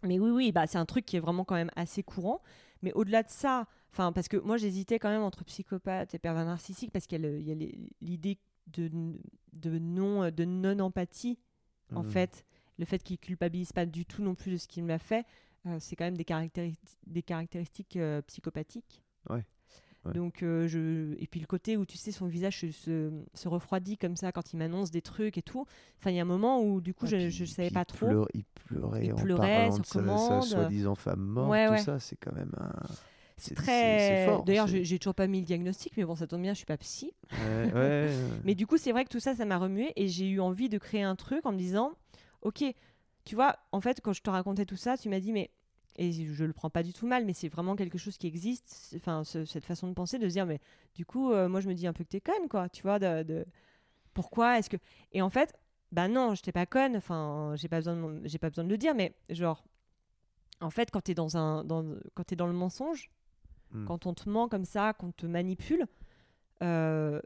[0.04, 2.42] Mais oui, oui, bah, c'est un truc qui est vraiment quand même assez courant.
[2.82, 6.44] Mais au-delà de ça, enfin, parce que moi j'hésitais quand même entre psychopathe et pervers
[6.44, 7.54] narcissique parce qu'il y a
[8.00, 8.88] l'idée de,
[9.78, 11.38] non de non empathie
[11.94, 12.06] en Mm.
[12.06, 12.44] fait,
[12.78, 15.26] le fait qu'il culpabilise pas du tout non plus de ce qu'il m'a fait,
[15.66, 19.02] euh, c'est quand même des, caractéri- des caractéristiques euh, psychopathiques.
[19.28, 19.44] Ouais.
[20.04, 20.12] Ouais.
[20.14, 23.96] Donc euh, je et puis le côté où tu sais son visage se, se, refroidit
[23.96, 25.64] comme ça quand il m'annonce des trucs et tout.
[25.98, 27.86] Enfin il y a un moment où du coup Ah, je, je savais pas il
[27.86, 28.06] trop.
[28.06, 30.44] pleurait- il pleurait Il en pleurait parlant sa commande.
[30.44, 31.78] soi-disant femme morte, Ouais, tout ouais.
[31.78, 32.72] ça, c'est quand même un.
[33.36, 34.26] C'est très.
[34.44, 36.76] D'ailleurs j'ai toujours pas mis le diagnostic mais bon ça tombe bien je suis pas
[36.76, 37.12] psy.
[37.32, 38.16] Ouais, ouais, ouais.
[38.44, 40.68] Mais du coup, c'est vrai que tout ça, ça m'a remué et j'ai eu envie
[40.68, 41.92] de créer un truc en me disant,
[42.42, 42.64] ok,
[43.24, 45.50] tu vois, en fait, quand je te racontais tout ça, tu m'as dit, mais
[45.96, 48.94] et je le prends pas du tout mal, mais c'est vraiment quelque chose qui existe.
[48.96, 50.60] Enfin, ce- cette façon de penser, de se dire, mais
[50.94, 52.68] du coup, euh, moi, je me dis un peu que t'es conne, quoi.
[52.68, 53.44] Tu vois, de, de-
[54.14, 54.76] pourquoi est-ce que
[55.12, 55.54] et en fait,
[55.90, 56.96] bah non, j'étais pas conne.
[56.96, 59.64] Enfin, j'ai pas besoin, de, j'ai pas besoin de le dire, mais genre,
[60.60, 63.10] en fait, quand t'es dans un, dans, quand t'es dans le mensonge,
[63.72, 63.86] Mm.
[63.86, 65.86] quand on te ment comme ça, qu'on te manipule,
[66.62, 67.20] euh,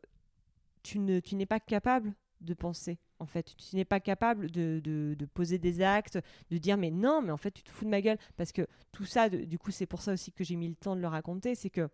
[0.84, 2.98] tu ne, tu n'es pas capable de penser.
[3.18, 6.18] En fait, tu n'es pas capable de, de- de poser des actes,
[6.50, 8.18] de dire mais non, mais en fait tu te fous de ma gueule.
[8.36, 10.74] Parce que tout ça, de- du coup, c'est pour ça aussi que j'ai mis le
[10.74, 11.88] temps de le raconter, c'est que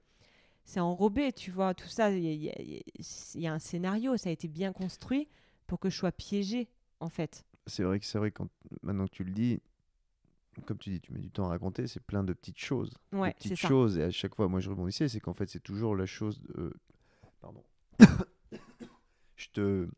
[0.64, 4.16] c'est enrobé, tu vois, tout ça, il y, y a- il y a un scénario,
[4.16, 5.28] ça a été bien construit
[5.66, 6.68] pour que je sois piégée,
[7.00, 7.44] en fait.
[7.68, 8.48] C'est vrai que c'est vrai quand
[8.82, 9.60] maintenant que tu le dis,
[10.66, 12.92] comme tu dis, tu mets du temps à raconter, c'est plein de petites choses.
[13.12, 15.62] Ouais, c'est petites choses et à chaque fois, moi je rebondissais, c'est qu'en fait c'est
[15.62, 16.40] toujours la chose.
[16.42, 16.74] de-
[17.40, 17.62] Pardon.
[19.36, 19.88] je te,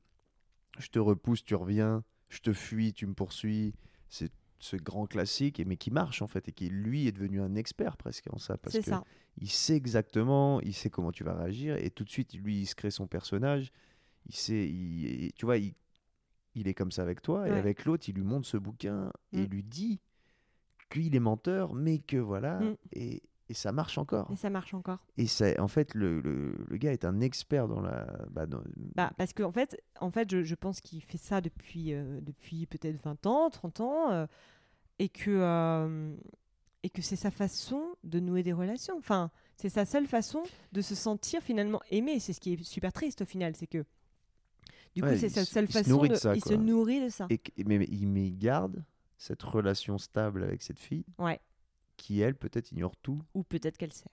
[0.78, 3.74] je te repousse, tu reviens, je te fuis, tu me poursuis.
[4.08, 7.54] C'est ce grand classique, mais qui marche en fait et qui lui est devenu un
[7.54, 9.04] expert presque en ça parce que ça.
[9.38, 12.66] il sait exactement, il sait comment tu vas réagir et tout de suite lui il
[12.66, 13.70] se crée son personnage.
[14.26, 15.74] Il sait, il- tu vois, il,
[16.54, 19.42] il est comme ça avec toi et avec l'autre il lui montre ce bouquin et
[19.42, 19.50] Mm.
[19.50, 20.00] lui dit
[20.90, 22.76] qu'il est menteur, mais que voilà Mm.
[22.92, 24.30] et, et ça marche encore.
[24.32, 24.98] Et ça marche encore.
[25.18, 28.06] Et ça, en fait le, le, le gars est un expert dans la.
[28.30, 28.62] Bah, dans-
[28.94, 32.20] Bah, parce qu'en en fait, en fait je, je pense qu'il fait ça depuis, euh,
[32.22, 34.26] depuis peut-être 20 ans, 30 ans, euh,
[34.98, 36.14] et que, euh,
[36.82, 38.96] et que c'est sa façon de nouer des relations.
[38.98, 40.42] Enfin, c'est sa seule façon
[40.72, 42.20] de se sentir finalement aimé.
[42.20, 43.84] C'est ce qui est super triste au final, c'est que
[44.94, 47.08] du coup, c'est sa se- seule façon nourrit de, de ça, il se nourrit de
[47.08, 47.26] ça.
[47.30, 48.84] et, mais il garde
[49.18, 51.40] cette relation stable avec cette fille Ouais.
[51.96, 54.10] Qui elle peut-être ignore tout Ou peut-être qu'elle sait.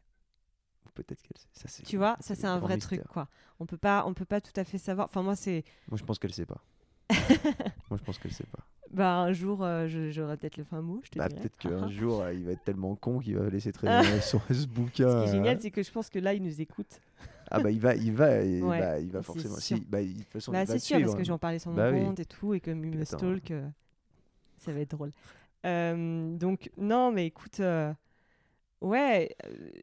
[0.85, 1.47] ou peut-être qu'elle sait.
[1.53, 2.99] Ça, c'est- Tu vois, ça c'est un vrai mystère.
[2.99, 3.27] truc quoi.
[3.59, 5.05] On peut pas, on peut pas tout à fait savoir.
[5.05, 6.61] Enfin moi c'est, Moi je pense qu'elle sait pas.
[7.89, 8.59] Moi je pense qu'elle sait pas.
[8.89, 11.01] bah un jour euh, je- j'aurai peut-être le fin mot.
[11.03, 11.41] Je te Bah, dirai.
[11.41, 14.65] peut-être qu'un jour euh, il va être tellement con qu'il va laisser traîner son ce
[14.67, 15.09] bouquin.
[15.09, 16.99] Ce qui est génial, euh, c'est que je pense que là il nous écoute.
[17.53, 19.55] Ah bah il va, il va, il, Ouais, bah, il va forcément.
[19.57, 21.59] Si, bah, il- de toute façon, Bah, il va c'est sûr, parce que j'en parlais
[21.59, 21.99] sur mon Bah oui.
[22.05, 23.67] compte et tout, et Puis me stalk, euh,
[24.55, 25.11] ça va être drôle.
[25.63, 27.61] Donc, non, mais écoute,
[28.81, 29.35] ouais,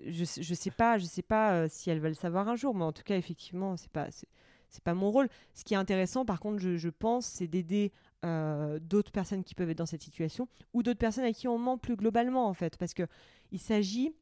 [0.07, 2.85] je, je sais pas, je sais pas si elle va le savoir un jour, mais
[2.85, 5.29] en tout cas, effectivement, c'est pas, c'est, pas mon rôle.
[5.55, 7.93] Ce qui est intéressant, par contre, je, je pense, c'est d'aider
[8.25, 11.59] euh, d'autres personnes qui peuvent être dans cette situation, ou d'autres personnes à qui on
[11.59, 13.07] ment plus globalement, en fait, parce que
[13.53, 14.13] il s'agit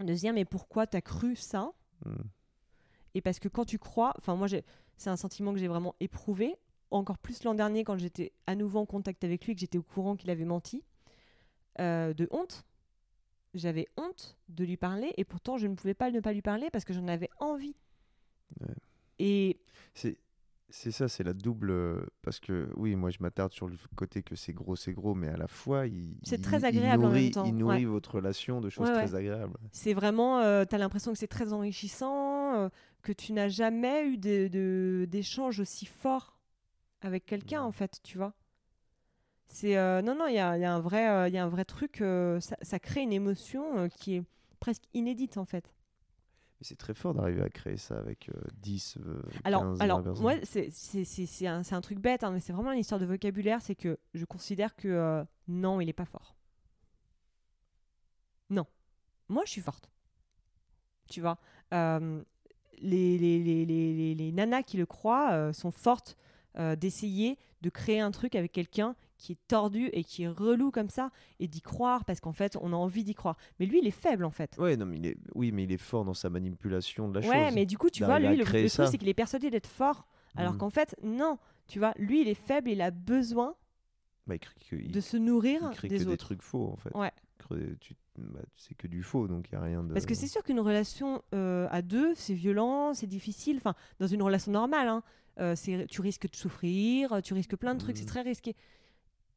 [0.00, 1.72] de se dire, mais pourquoi t'as cru ça?
[2.04, 2.24] Hmm.
[3.14, 6.56] et parce que quand tu crois, enfin moi c'est un sentiment que j'ai vraiment éprouvé,
[6.96, 9.82] encore plus l'an dernier quand j'étais à nouveau en contact avec lui, que j'étais au
[9.82, 10.82] courant qu'il avait menti,
[11.80, 12.64] euh, de honte.
[13.54, 16.70] J'avais honte de lui parler et pourtant je ne pouvais pas ne pas lui parler
[16.70, 17.76] parce que j'en avais envie.
[18.60, 18.74] Ouais.
[19.18, 19.60] Et
[19.94, 20.16] C'est
[20.74, 22.06] c'est ça, c'est la double.
[22.22, 25.28] Parce que oui, moi je m'attarde sur le côté que c'est gros, c'est gros, mais
[25.28, 26.16] à la fois il.
[26.22, 27.92] C'est il- très il agréable en même nourrit- temps, Il nourrit ouais.
[27.92, 29.04] votre relation de choses Ouais, ouais.
[29.06, 29.58] très agréables.
[29.70, 32.68] c'est vraiment, euh, tu as l'impression que c'est très enrichissant, euh,
[33.02, 36.38] que tu n'as jamais eu de- de- d'échange aussi fort
[37.02, 38.32] avec quelqu'un en fait, tu vois.
[39.48, 41.44] C'est euh, non non, il y a, il y a un vrai, euh, y a
[41.44, 42.00] un vrai truc.
[42.00, 44.22] euh, ça, ça crée une émotion euh, qui est
[44.60, 45.74] presque inédite en fait.
[46.58, 49.80] Mais c'est très fort d'arriver à créer ça avec euh, 10, euh, 15, Alors, 20
[49.80, 53.00] alors moi, c'est c'est- c'est- c'est un, truc bête, hein, mais c'est vraiment une histoire
[53.00, 53.60] de vocabulaire.
[53.60, 56.34] C'est que je considère que non, il est pas fort.
[58.48, 58.66] Non.
[59.28, 59.90] Moi, je suis forte.
[61.08, 61.38] Tu vois
[62.82, 66.16] les, les, les, les, les- nanas qui le croient sont fortes
[66.58, 70.70] euh, d'essayer de créer un truc avec quelqu'un qui est tordu et qui est relou
[70.72, 73.36] comme ça et d'y croire parce qu'en fait on a envie d'y croire.
[73.60, 74.56] Mais lui il est faible en fait.
[74.58, 75.16] Ouais, non, mais il est...
[75.34, 77.54] Oui, mais il est fort dans sa manipulation de la Ouais, chose.
[77.54, 80.06] mais du coup tu vois d'arriver lui le, truc c'est qu'il est persuadé d'être fort
[80.34, 80.58] alors Mm.
[80.58, 81.38] qu'en fait non.
[81.68, 83.54] Tu vois, lui il est faible, il a besoin
[84.26, 86.10] Bah, il crée que, il- de se nourrir il crée des que autres.
[86.10, 86.90] des trucs faux, en fait.
[86.96, 87.12] Ouais.
[87.80, 87.94] Tu...
[88.18, 89.92] bah, c'est que du faux, donc il n'y a rien de...
[89.92, 93.56] Parce que c'est sûr qu'une relation euh, à deux, c'est violent, c'est difficile.
[93.58, 95.02] Enfin, dans une relation normale, hein,
[95.38, 95.54] euh,
[95.88, 98.08] tu risques de souffrir, tu risques plein de trucs, c'est Mhm.
[98.08, 98.56] très risqué.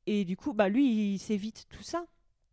[0.07, 2.05] Et du coup, bah, lui, il s'évite tout ça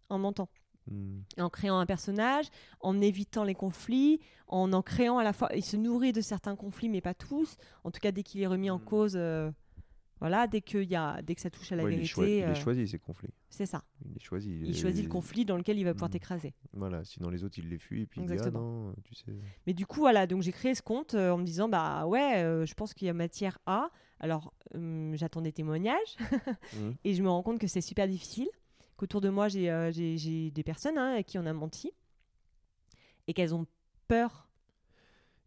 [0.08, 0.48] en mentant,
[0.90, 1.20] Hmm.
[1.38, 2.46] en créant un personnage,
[2.80, 5.48] en évitant les conflits, en en créant à la fois.
[5.54, 7.56] Il se nourrit de certains conflits, mais pas tous.
[7.84, 8.84] En tout cas, dès qu'il est remis en Mhm.
[8.84, 9.50] cause, euh,
[10.22, 12.42] voilà, dès, qu'il y a, dès que ça touche à la Ouais, il, vérité, il
[12.42, 13.30] est euh, choisi, ces conflits.
[13.50, 13.82] c'est ça.
[14.04, 14.60] Il est choisi.
[14.64, 16.12] Il choisit le conflit dans lequel il va pouvoir Mhm.
[16.12, 16.54] t'écraser.
[16.72, 18.60] Voilà, sinon les autres, ils les fuient, et puis ah Exactement.
[18.60, 19.32] non, tu sais...
[19.66, 22.42] Mais du coup, voilà, donc j'ai créé ce compte euh, en me disant, bah ouais,
[22.44, 23.90] euh, je pense qu'il y a matière à.
[24.20, 26.16] Alors, hum, j'attends des témoignages
[26.76, 26.94] Mhm.
[27.04, 28.48] et je me rends compte que c'est super difficile.
[28.96, 31.90] Qu'autour de moi, j'ai des personnes hein, à qui on a menti
[33.26, 33.66] et qu'elles ont
[34.06, 34.48] peur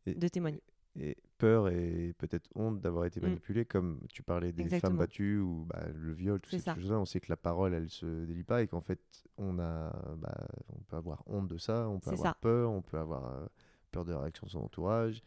[0.05, 0.61] Et- de témoigner.
[0.99, 3.23] et peur et peut-être honte d'avoir été Mm.
[3.23, 4.91] manipulé, comme tu parlais des Exactement.
[4.91, 6.99] femmes battues ou bah, le viol, C'est ces choses-là.
[6.99, 8.99] On sait que la parole, elle se délie pas et qu'en fait,
[9.37, 10.47] on a, bah,
[10.77, 12.37] on peut avoir honte de ça, on peut avoir ça.
[12.41, 13.49] peur, on peut avoir
[13.91, 15.23] peur de la réaction de son entourage.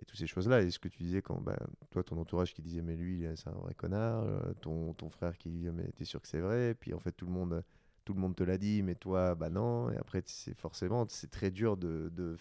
[0.00, 1.58] Et toutes ces choses-là, et ce que tu disais quand bah,
[1.90, 4.24] toi, ton entourage qui disait, mais lui, c'est un vrai connard,
[4.62, 7.26] ton, ton frère qui dit, mais t'es sûr que c'est vrai, puis en fait, tout
[7.26, 7.62] le monde,
[8.06, 11.30] tout le monde te l'a dit, mais toi, bah non, et après, c'est forcément, c'est
[11.30, 12.36] très dur de, de,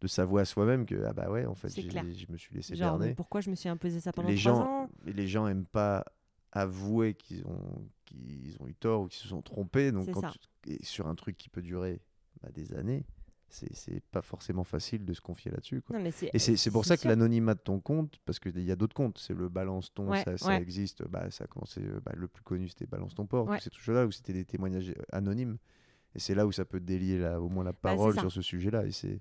[0.00, 2.76] de s'avouer à soi-même que, ah bah ouais, en fait, C'est je me suis laissé
[2.76, 4.90] Genre, berner pourquoi je me suis imposé ça pendant les trois gens, ans?
[5.06, 6.04] les gens aiment pas
[6.52, 9.92] avouer qu'ils ont, qu'ils ont eu tort ou qu'ils se sont trompés.
[9.92, 10.30] Donc, C'est quand ça.
[10.32, 12.00] tu- et sur un truc qui peut durer
[12.42, 13.04] bah, des années,
[13.48, 15.82] c'est c'est pas forcément facile de se confier là-dessus.
[16.12, 18.76] c'est Et c'est c'est pour ça que l'anonymat de ton compte, parce qu'il y a
[18.76, 21.06] d'autres comptes, c'est le balance ton, Ouais, ça, existe.
[21.08, 23.58] Bah, ça a commencé, euh, bah, le plus connu c'était balance ton port, Ouais.
[23.58, 25.56] tous ces trucs-là où c'était des témoignages euh, anonymes.
[26.14, 28.32] Et c'est là où ça peut délier la, au moins la Bah, c'est parole sur
[28.32, 28.84] ce sujet-là.
[28.86, 29.20] Et c'est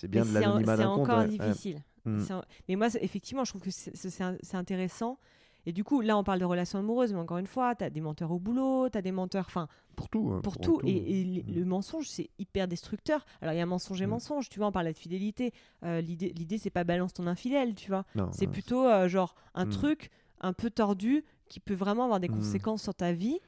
[0.00, 1.00] c'est Mais bien de c'est en- l'anonymat C'est d'un compte.
[1.00, 1.82] encore ouais, difficile.
[2.04, 2.20] Mm.
[2.30, 5.18] Un- Mais moi, effectivement, je trouve que c'est- intéressant.
[5.66, 7.90] Et du coup, là, on parle de relations amoureuses, mais encore une fois, tu as
[7.90, 9.66] des menteurs au boulot, tu as des menteurs, enfin,
[9.96, 10.30] Pour tout.
[10.32, 10.80] hein, pour tout.
[10.84, 11.54] Et, et Mm.
[11.54, 13.26] le- mensonge, c'est hyper destructeur.
[13.42, 14.10] Alors, il y a mensonge et Mm.
[14.10, 15.52] mensonge, tu vois, on parle de fidélité.
[15.84, 18.04] Euh, L'idée, c'est pas balance ton infidèle, tu vois.
[18.30, 20.10] C'est plutôt euh, genre un truc
[20.40, 23.38] un peu tordu qui peut vraiment avoir des conséquences sur ta vie.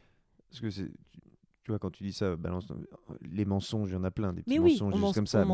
[0.51, 0.91] Parce que c'est.
[1.71, 2.67] Tu, tu vois, quand tu dis ça, balance.
[3.23, 5.45] Les mensonges, il y en a plein, des petits oui, mensonges on juste comme ça.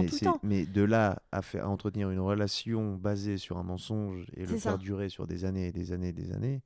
[0.42, 4.56] Mais, de là à, faire, à entretenir une relation basée sur un mensonge et le
[4.56, 4.70] ça.
[4.70, 6.62] faire durer sur des années et des années et des années.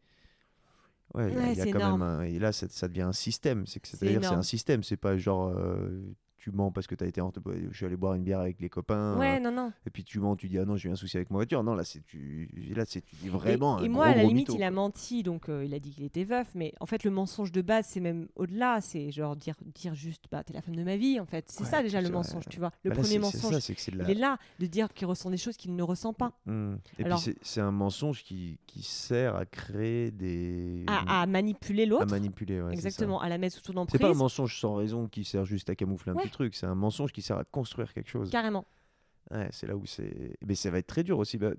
[1.15, 2.01] Ouais, il y a- Ouais, il y a, c'est quand énorme.
[2.01, 3.67] même un- Et là, ça, ça devient un système.
[3.67, 4.83] C'est que C'est c'est-à-dire, c'est un système.
[4.85, 5.49] C'est pas genre.
[5.49, 6.01] euh,
[6.41, 7.21] tu mens parce que tu as été.
[7.21, 7.33] en-
[7.71, 9.17] Je suis allé boire une bière avec les copains.
[9.19, 9.73] Ouais, euh, non, non.
[9.87, 11.63] et puis tu mens, tu dis ah non, j'ai eu un souci avec ma voiture.
[11.63, 12.49] Non, là, c'est tu.
[12.75, 14.63] Là, c'est tu dis vraiment et, un et moi, gros, à la limite, mytho, il
[14.65, 16.49] a menti, donc euh, il a dit qu'il était veuf.
[16.55, 18.81] Mais en fait, le mensonge de base, c'est même au-delà.
[18.81, 21.45] C'est genre dire, dire juste, bah, t'es la femme de ma vie, en fait.
[21.49, 22.17] C'est Ouais, ça déjà c'est le vrai.
[22.19, 22.73] mensonge, tu vois.
[22.85, 24.21] Le Bah là, premier c'est- c'est mensonge, ça, c'est que c'est de la- il est
[24.21, 26.33] là, de dire qu'il ressent des choses qu'il ne ressent pas.
[26.47, 26.77] Hmm.
[26.99, 30.85] Et Alors- puis c'est- c'est un mensonge qui, qui sert à créer des.
[30.87, 32.07] À, à manipuler à l'autre.
[32.11, 32.61] manipuler.
[32.63, 32.89] ouais, c'est ça.
[32.89, 34.01] Exactement, à la mettre sous ton C'est emprise.
[34.01, 36.23] pas un mensonge sans raison qui sert juste à camoufler un Ouais.
[36.31, 38.31] Truc, c'est un mensonge qui sert à construire quelque chose.
[38.31, 38.67] Carrément.
[39.31, 40.37] Ouais, c'est là où c'est.
[40.45, 41.39] Mais ça va être très dur aussi.
[41.39, 41.53] bah,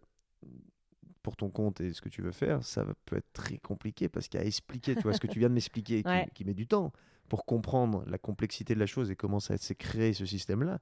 [1.24, 4.28] pour ton compte et ce que tu veux faire, ça peut être très compliqué parce
[4.28, 6.28] qu'à expliquer, tu vois, ce que tu viens de m'expliquer, qui, Ouais.
[6.34, 6.92] qui met du temps
[7.30, 10.80] pour comprendre la complexité de la chose et comment ça s'est créé ce système-là.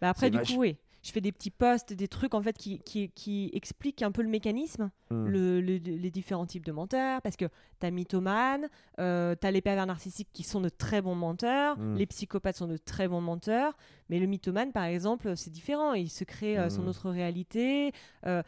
[0.00, 0.54] Bah après, du vache.
[0.54, 0.78] coup, oui.
[1.04, 4.22] Je fais des petits posts, des trucs en fait qui, qui, qui expliquent un peu
[4.22, 5.26] le mécanisme, Hmm.
[5.26, 7.20] le- le- les différents types de menteurs.
[7.22, 7.46] Parce que
[7.80, 8.68] tu as mythomane,
[9.00, 11.96] euh, tu as les pervers narcissiques qui sont de très bons menteurs, Mm.
[11.96, 13.76] les psychopathes sont de très bons menteurs.
[14.10, 15.92] Mais le mythomane, par exemple, c'est différent.
[15.94, 16.88] Il se crée euh, son Mm.
[16.88, 17.92] autre réalité.
[18.26, 18.42] Euh,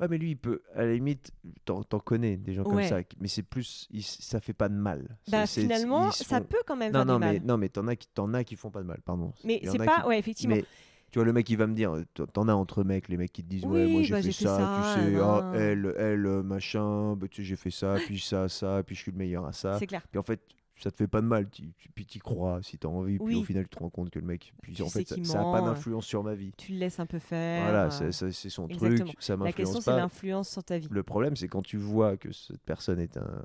[0.00, 1.30] Ouais, mais lui, il peut, à la limite,
[1.64, 4.74] t'en t'en connais des gens comme ça, mais c'est plus, il- ça fait pas de
[4.74, 5.16] mal.
[5.30, 7.42] bah, finalement, ça peut quand même Non, faire non, du mais mal.
[7.44, 9.32] non, mais t'en as qui, t'en as qui font pas de mal, pardon.
[9.44, 10.56] Mais c'est pas, qui- ouais, effectivement.
[10.56, 10.64] Mais
[11.12, 13.32] tu vois, le mec, il va me dire, euh, t'en- as entre mecs, les mecs
[13.32, 15.44] qui te disent, ouais, moi j'ai bah, fait, j'ai fait ça, ça, tu sais, ah,
[15.52, 19.02] elle, elle, euh, machin, bah, tu sais, j'ai fait ça, puis ça, ça, puis je
[19.02, 19.78] suis le meilleur à ça.
[19.78, 20.02] C'est clair.
[20.10, 20.40] Puis en fait,
[20.82, 23.36] ça te fait pas de mal, tu, tu- puis t'y crois si t'as envie, puis
[23.36, 25.40] au final, tu te rends compte que le mec, puis Tu en fait, ça, ça
[25.40, 26.52] a ment, pas d'influence sur ma vie.
[26.56, 27.62] Tu le laisses un peu faire.
[27.62, 29.10] Voilà, euh, c'est son exactement.
[29.10, 29.96] truc, ça La question, m'influence c'est pas.
[29.98, 30.88] l'influence sur ta vie.
[30.90, 33.42] Le problème, c'est quand tu vois que cette personne est un,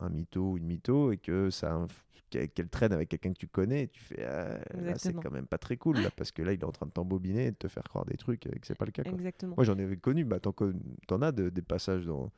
[0.00, 1.86] un mytho ou une mytho et que ça
[2.28, 4.58] qu'elle traîne avec quelqu'un que tu connais, tu fais ah,
[4.96, 6.92] c'est quand même pas très cool là, parce que là il est en train de
[6.92, 9.02] t'embobiner et de te faire croire des trucs et que c'est pas le cas.
[9.02, 9.12] quoi.
[9.12, 9.54] Exactement.
[9.56, 12.30] Moi j'en ai connu, bah, t'en, as de- des passages dans,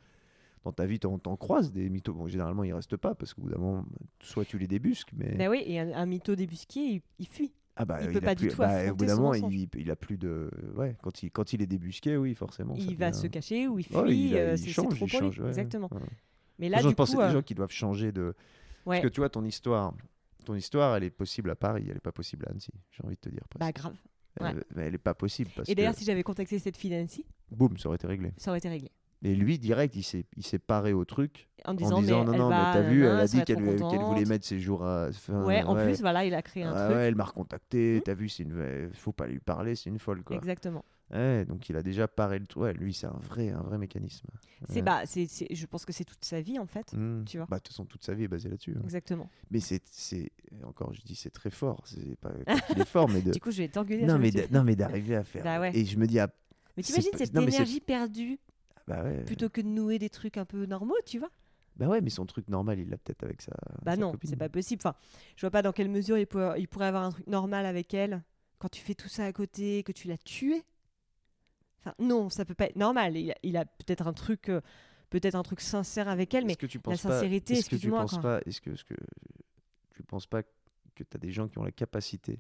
[0.64, 2.12] dans ta vie, t'en, croises des mythos.
[2.14, 3.84] Bon, généralement ils restent pas parce qu'au bout d'un moment,
[4.20, 5.34] soit tu les débusques, mais.
[5.36, 7.52] Bah oui, et un, un mytho débusqué, il, il fuit.
[7.76, 9.90] ah bah, il peut a pas du tout bah, Au bout d'un moment, il, il
[9.90, 10.50] a plus de.
[10.76, 12.74] Ouais, quand il, quand il est débusqué, oui, forcément.
[12.76, 13.96] il va se cacher ou il fuit.
[13.96, 15.88] Ouais, il, a- euh, il change, trop il change, ouais, Exactement.
[15.92, 16.00] ouais.
[16.58, 18.34] Mais là, du je pense que des euh, gens qui doivent changer de,
[18.86, 18.97] Ouais.
[18.97, 19.94] Parce que tu vois, ton histoire,
[20.44, 23.16] ton histoire, elle est possible à Paris, elle est pas possible à Annecy, j'ai envie
[23.16, 23.43] de te dire.
[23.48, 23.61] presque.
[23.61, 23.97] Bah grave.
[24.40, 24.51] ouais.
[24.51, 26.90] Elle, mais elle est pas possible parce Et d'ailleurs, que, si j'avais contacté cette fille
[26.90, 28.32] d'Annecy, boum, ça aurait été réglé.
[28.36, 28.90] ça aurait été réglé.
[29.23, 32.32] Et lui, direct, il s'est, il s'est paré au truc En en disant, disant mais
[32.32, 35.09] non, non, va, mais t'as vu, elle a dit qu'elle, voulait mettre ses jours à.
[35.11, 36.97] enfin, Ouais, en plus, voilà, il a créé un Ouais, truc.
[36.97, 38.02] ouais, elle m'a recontacté, Mhm.
[38.02, 38.90] t'as vu, c'est une...
[38.94, 40.36] faut pas lui parler, c'est une folle quoi.
[40.36, 40.86] Exactement.
[41.12, 42.46] Ouais, donc il a déjà paré le.
[42.56, 44.28] Ouais, lui, c'est un vrai, un vrai mécanisme.
[44.68, 44.82] C'est Ouais.
[44.82, 46.92] bah, c'est, c'est- je pense que c'est toute sa vie en fait.
[46.92, 47.24] Hmm.
[47.24, 47.46] tu vois.
[47.50, 48.74] Bah, de toute façon, toute sa vie est basée là-dessus.
[48.76, 48.82] hein.
[48.84, 49.28] Exactement.
[49.50, 50.30] Mais c'est, c'est,
[50.64, 51.82] encore, je dis, c'est très fort.
[51.86, 52.32] C'est pas
[52.68, 53.32] qu'il est fort, mais de.
[53.32, 54.06] Du coup, je vais t'engueuler.
[54.06, 55.42] Non mais, non, mais d'arriver à faire.
[55.42, 55.76] Bah ouais.
[55.76, 56.28] Et je me dis, ah,
[56.76, 58.38] Mais t'imagines cette non, énergie perdue
[58.86, 59.24] bah ouais.
[59.24, 61.30] plutôt que de nouer des trucs un peu normaux, tu vois
[61.76, 63.52] Bah ouais, mais son truc normal, il l'a peut-être avec sa.
[63.84, 64.80] Bah sa non, c'est pas possible.
[64.84, 64.94] Enfin,
[65.36, 67.94] je vois pas dans quelle mesure il pourrait, il pourrait avoir un truc normal avec
[67.94, 68.22] elle
[68.58, 70.62] quand tu fais tout ça à côté, que tu l'as tué.
[71.81, 73.16] Enfin, non, ça peut pas être normal.
[73.16, 74.61] Il a, il a peut-être un truc, euh,
[75.09, 78.12] peut-être un truc sincère avec elle, mais que tu pas- sincérité, Est-ce que tu penses
[78.12, 78.20] quoi.
[78.23, 78.94] pas Est-ce que, est-ce que
[79.94, 82.39] tu penses pas que tu as des gens qui ont la capacité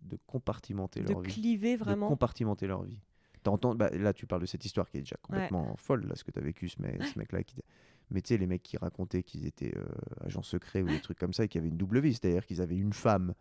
[0.00, 2.08] de compartimenter de leur vie, cliver de vraiment?
[2.08, 2.98] compartimenter leur vie
[3.42, 6.24] T'entends bah, Là, tu parles de cette histoire qui est déjà complètement folle, là, ce
[6.24, 7.42] que tu as vécu, ce, mec, ce mec-là.
[7.42, 7.56] Qui...
[8.10, 9.84] Mais tu sais, les mecs qui racontaient qu'ils étaient euh,
[10.26, 12.60] agents secrets ou des trucs comme ça et qui avaient une double vie, c'est-à-dire qu'ils
[12.60, 13.34] avaient une femme,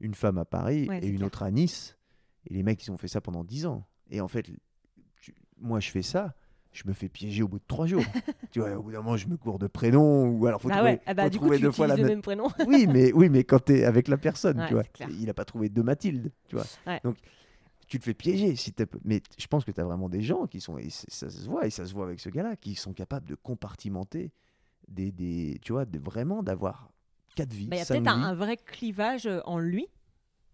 [0.00, 1.26] une femme à Paris Ouais, et une clair.
[1.26, 1.98] autre à Nice.
[2.46, 3.86] Et les mecs, ils ont fait ça pendant 10 ans.
[4.10, 4.46] Et en fait,
[5.60, 6.34] moi, je fais ça.
[6.72, 8.02] Je me fais piéger au bout de trois jours.
[8.50, 10.76] tu vois, au bout d'un moment, je me cours de prénom ou alors faut bah
[10.76, 12.48] trouver, ouais, ah bah, faut du coup, trouver tu deux fois la le même prénom.
[12.66, 15.44] oui, mais oui, mais quand t'es avec la personne, Ouais, tu vois, il a pas
[15.44, 16.64] trouvé deux Mathilde, tu vois.
[16.86, 17.00] Ouais.
[17.04, 17.16] Donc
[17.86, 18.74] tu te fais piéger si
[19.04, 21.66] mais je pense que tu as vraiment des gens qui sont et ça se voit
[21.66, 24.32] et ça se voit avec ce gars-là qui sont capables de compartimenter
[24.88, 26.90] des, des tu vois, de vraiment d'avoir
[27.34, 29.86] quatre vies, Bah, Il y a peut-être un vrai clivage euh, en lui,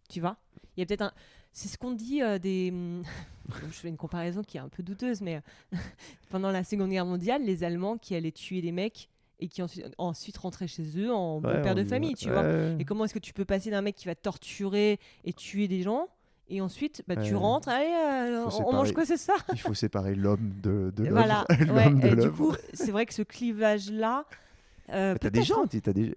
[0.09, 0.37] tu vois.
[0.77, 1.13] Il y a peut-être un.
[1.53, 2.71] C'est ce qu'on dit euh, des.
[2.73, 3.03] hum,
[3.71, 5.37] je fais une comparaison qui est un peu douteuse, mais
[5.75, 5.77] euh,
[6.31, 9.09] pendant la Seconde Guerre mondiale, les Allemands qui allaient tuer des mecs
[9.41, 12.35] et qui ensuite, ensuite rentraient chez eux en bon père on de famille, tu Ouais,
[12.35, 12.81] vois.
[12.81, 15.83] Et comment est-ce que tu peux passer d'un mec qui va torturer et tuer des
[15.83, 16.09] gens
[16.53, 19.39] et ensuite bah, tu rentres, allez, euh, on, mange quoi ce soir?
[19.53, 21.09] Il faut séparer l'homme de, de.
[21.09, 21.47] Voilà.
[21.51, 24.25] ouais, de et du coup, c'est vrai que ce clivage-là.
[24.91, 25.69] euh, T'as des gens, hein.
[25.71, 26.13] tu- t'as des,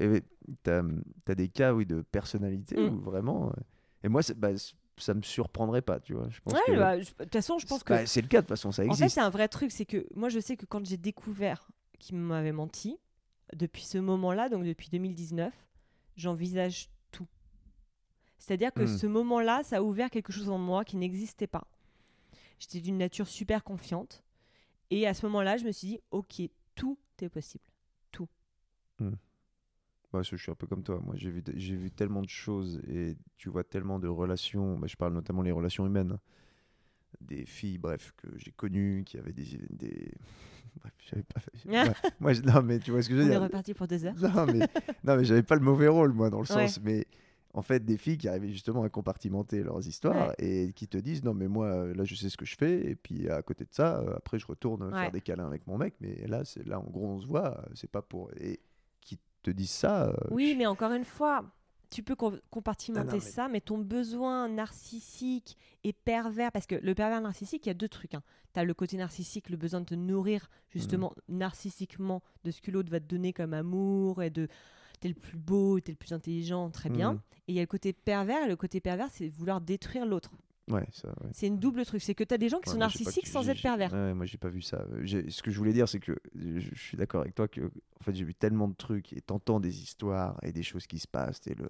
[0.64, 0.82] t'as,
[1.24, 2.88] t'as des cas oui, de personnalité Mm.
[2.94, 3.54] où vraiment.
[4.04, 4.50] et moi, c'est- bah,
[4.98, 6.30] ça me surprendrait pas, tu vois.
[6.30, 7.94] Je pense Ouais, que bah, je- de toute façon, je pense que.
[7.94, 9.02] bah, c'est le cas de toute façon, ça En existe.
[9.04, 9.72] fait, c'est un vrai truc.
[9.72, 11.68] C'est que moi, je sais que quand j'ai découvert
[12.00, 12.98] qu'il m'avait menti,
[13.54, 15.54] depuis ce moment-là, donc depuis 2019,
[16.16, 17.28] j'envisage tout.
[18.40, 18.98] C'est-à-dire que Hmm.
[18.98, 21.66] ce moment-là, ça a ouvert quelque chose en moi qui n'existait pas.
[22.60, 24.24] J'étais d'une nature super confiante.
[24.90, 26.42] Et à ce moment-là, je me suis dit, OK,
[26.76, 27.64] tout est possible.
[30.14, 31.02] Bah, je suis un peu comme toi.
[31.04, 34.78] Moi, j'ai vu, j'ai vu tellement de choses et tu vois tellement de relations.
[34.78, 36.18] bah, je parle notamment les relations humaines.
[37.22, 39.58] Des filles, bref, que j'ai connues, qui avaient des.
[39.70, 40.12] des...
[40.82, 41.40] Bref, j'avais pas.
[41.66, 43.42] Ouais, moi, je- non, mais tu vois ce que je On veux est dire?
[43.44, 44.16] reparti pour deux heures.
[44.18, 44.60] Non, mais,
[45.04, 46.68] non, mais j'avais pas le mauvais rôle, moi, dans le Ouais.
[46.68, 46.80] sens.
[46.84, 47.06] Mais
[47.54, 51.24] en fait, des filles qui arrivaient justement à compartimenter leurs histoires et qui te disent
[51.24, 52.90] Non, mais moi, là, je sais ce que je fais.
[52.90, 54.92] Et puis, à côté de ça, euh, après, je retourne Ouais.
[55.00, 55.94] faire des câlins avec mon mec.
[56.02, 57.58] Mais là, c'est là, en gros, on se voit.
[57.60, 58.30] euh, C'est pas pour.
[58.40, 58.60] Et
[59.02, 60.08] qui te disent ça.
[60.08, 61.46] euh, Oui, mais encore une fois,
[61.90, 66.66] tu peux com- compartimenter Ah non, mais- ça, mais ton besoin narcissique et pervers, parce
[66.66, 68.16] que le pervers narcissique, il y a deux trucs.
[68.16, 68.24] Hein.
[68.54, 71.38] Tu as le côté narcissique, le besoin de te nourrir justement Mhm.
[71.38, 74.48] narcissiquement de ce que l'autre va te donner comme amour et de
[75.00, 77.14] t'es le plus beau, t'es le plus intelligent, très bien.
[77.14, 77.20] Mhm.
[77.48, 80.32] Et il y a le côté pervers, et le côté pervers, c'est vouloir détruire l'autre.
[80.70, 81.30] Ouais, ça, ouais.
[81.34, 82.02] C'est une double truc.
[82.02, 83.92] C'est que tu as des gens qui Ouais, sont pas- narcissiques sans être pervers.
[83.92, 84.86] ouais, moi, j'ai pas vu ça.
[85.06, 88.04] Ce que je voulais dire, c'est que je, je suis d'accord avec toi que en
[88.04, 91.08] fait, j'ai vu tellement de trucs et t'entends des histoires et des choses qui se
[91.08, 91.42] passent.
[91.48, 91.70] Et le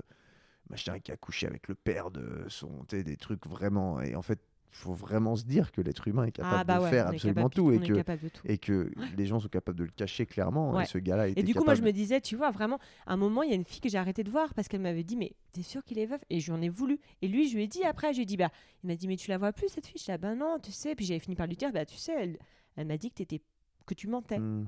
[0.70, 2.86] machin qui a couché avec le père de son.
[2.90, 4.00] des trucs vraiment.
[4.02, 4.40] Et en fait,
[4.76, 7.54] faut vraiment se dire que l'être humain est capable ah bah de faire absolument capable-
[7.56, 8.42] tout et que, capable de tout.
[8.46, 10.74] et que les gens sont capables de le cacher clairement.
[10.74, 10.84] Ouais.
[10.84, 13.18] Et ce gars-là Et du coup, moi, je me disais, tu vois, vraiment, à un
[13.18, 15.16] moment, il y a une fille que j'ai arrêté de voir parce qu'elle m'avait dit,
[15.16, 16.22] mais t'es sûr qu'il est veuf?
[16.30, 17.00] Et je lui en ai voulu.
[17.22, 18.50] Et lui, je lui ai dit après, je lui ai dit, bah,
[18.84, 20.00] il m'a dit, mais tu la vois plus, cette fille?
[20.00, 20.96] Je dis, ah ben non, tu sais.
[20.96, 22.38] Puis j'avais fini par lui dire, bah, tu sais, elle,
[22.76, 23.42] elle m'a dit que, t'étais,
[23.86, 24.40] que tu mentais.
[24.40, 24.66] Hmm,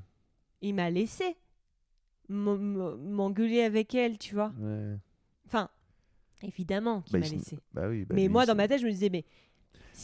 [0.62, 1.36] Il m'a laissé
[2.28, 4.52] m'en- m'en- m'engueuler avec elle, tu vois.
[5.46, 5.68] Enfin,
[6.42, 7.58] évidemment qu'il Bah, m'a laissé.
[7.72, 9.24] Bah oui, bah mais lui, moi, dans ma tête, je me disais, mais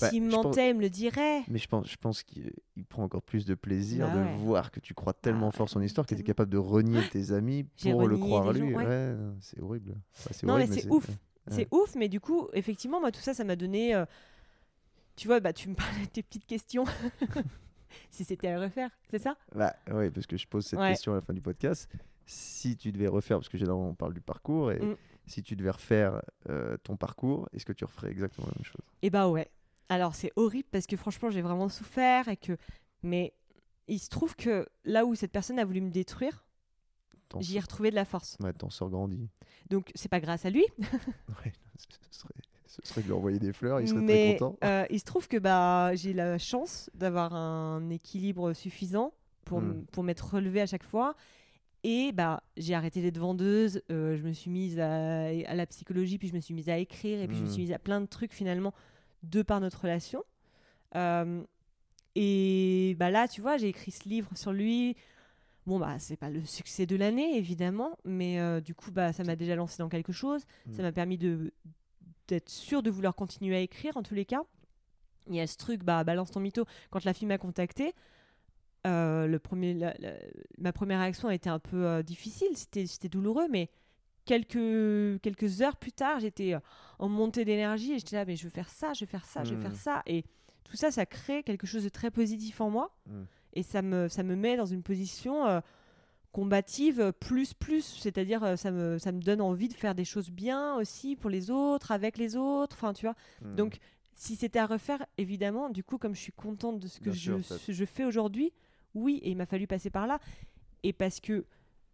[0.01, 1.43] Bah, s'il pense- mentait, il me le dirait.
[1.49, 4.37] Mais je pense, je pense qu'il il prend encore plus de plaisir Bah de ouais.
[4.37, 6.27] voir que tu crois tellement Ah fort son histoire que tu es tellement.
[6.29, 8.61] capable de renier tes amis pour le croire lui.
[8.73, 8.87] gens, ouais.
[8.87, 9.95] Ouais, c'est horrible.
[10.19, 11.07] Enfin, Non, mais horrible, c'est ouf.
[11.49, 13.95] C'est ouf, mais du coup, effectivement, moi, tout ça, ça m'a donné.
[13.95, 14.05] euh,
[15.17, 16.85] Tu vois, bah, tu me parlais de tes petites questions.
[18.11, 19.37] si c'était à refaire, c'est ça?
[19.55, 21.89] Bah, ouais, parce que je pose cette question à la fin du podcast.
[22.25, 24.97] Si tu devais refaire, parce que généralement on parle du parcours, et Mm.
[25.27, 28.81] si tu devais refaire euh, ton parcours, est-ce que tu referais exactement la même chose?
[29.03, 29.51] Eh bah ouais.
[29.89, 32.57] Alors, c'est horrible parce que franchement, j'ai vraiment souffert et que.
[33.03, 33.35] Mais
[33.89, 36.45] il se trouve que là où cette personne a voulu me détruire,
[37.41, 38.37] j'y ai retrouvé de la force.
[38.41, 39.29] ouais, t'en sors grandi.
[39.71, 41.53] Donc c'est pas grâce à lui, Ouais,
[42.11, 42.35] ce serait,
[42.67, 44.57] ce serait de lui envoyer des fleurs, il serait mais très content.
[44.65, 49.13] euh, il se trouve que bah, j'ai la chance d'avoir un équilibre suffisant
[49.45, 49.85] pour, Hmm.
[49.93, 51.15] pour m'être relevée à chaque fois.
[51.85, 56.17] Et bah, j'ai arrêté d'être vendeuse, euh, je me suis mise à, à la psychologie,
[56.19, 57.51] puis je me suis mise à écrire, et puis je me Hmm.
[57.51, 58.73] suis mise à plein de trucs finalement
[59.23, 60.25] de par notre relation.
[60.97, 61.43] Euh,
[62.15, 64.97] et bah là, tu vois, j'ai écrit ce livre sur lui.
[65.67, 69.23] Bon, bah, c'est pas le succès de l'année, évidemment, mais euh, du coup, bah, ça
[69.25, 70.43] m'a déjà lancé dans quelque chose.
[70.67, 70.73] Mm.
[70.75, 71.53] Ça m'a permis de
[72.29, 74.43] d'être sûre de vouloir continuer à écrire, en tous les cas.
[75.29, 76.65] Il y a ce truc, bah, balance ton mytho.
[76.91, 77.95] Quand la fille m'a contacté,
[78.87, 80.15] euh, le premier, la- la-
[80.59, 83.71] ma première réaction a été un peu difficile, c'était c'était douloureux, mais
[84.25, 86.61] quelques, quelques heures plus tard, j'étais euh,
[86.99, 89.45] en montée d'énergie et j'étais là, mais je veux faire ça, je veux faire ça,
[89.45, 90.03] je veux faire ça.
[90.07, 90.25] Et
[90.65, 93.23] tout ça, ça crée quelque chose de très positif en moi Mm.
[93.55, 95.61] et ça me, ça me met dans une position euh,
[96.33, 100.31] combative plus plus, c'est-à-dire euh, ça me, ça me donne envie de faire des choses
[100.31, 103.17] bien aussi pour les autres, avec les autres, enfin tu vois.
[103.43, 103.55] Mm.
[103.57, 103.79] Donc
[104.15, 107.13] si c'était à refaire, évidemment, du coup comme je suis contente de ce que Bien
[107.13, 108.53] je, sûr, ce je fais aujourd'hui,
[108.95, 110.19] oui, et il m'a fallu passer par là,
[110.83, 111.45] et parce que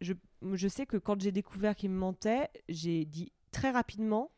[0.01, 0.13] je,
[0.53, 4.31] je sais que quand j'ai découvert qu'il me mentait, j'ai dit très rapidement,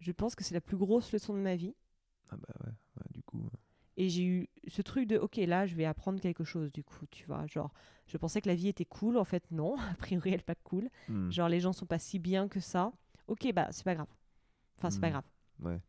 [0.00, 1.74] je pense que c'est la plus grosse leçon de ma vie.
[2.30, 3.48] Ah bah ouais, ouais, du coup.
[3.96, 7.06] Et j'ai eu ce truc de, ok, là, je vais apprendre quelque chose, du coup,
[7.10, 7.46] tu vois.
[7.46, 7.72] Genre,
[8.06, 9.76] je pensais que la vie était cool, en fait, non.
[9.90, 10.90] A priori, elle n'est pas cool.
[11.08, 12.92] hmm, Genre, les gens sont pas si bien que ça.
[13.26, 14.08] Ok, bah, c'est pas grave.
[14.78, 15.12] Enfin, c'est pas Mm.
[15.12, 15.24] grave.
[15.60, 15.80] Ouais.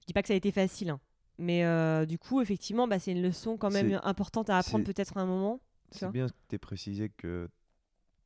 [0.00, 1.00] Je dis pas que ça a été facile, hein.
[1.38, 5.16] Mais euh, du coup, effectivement, bah, c'est une leçon quand même importante à apprendre peut-être
[5.16, 5.60] à un moment.
[5.92, 7.48] C'est bien que tu aies précisé que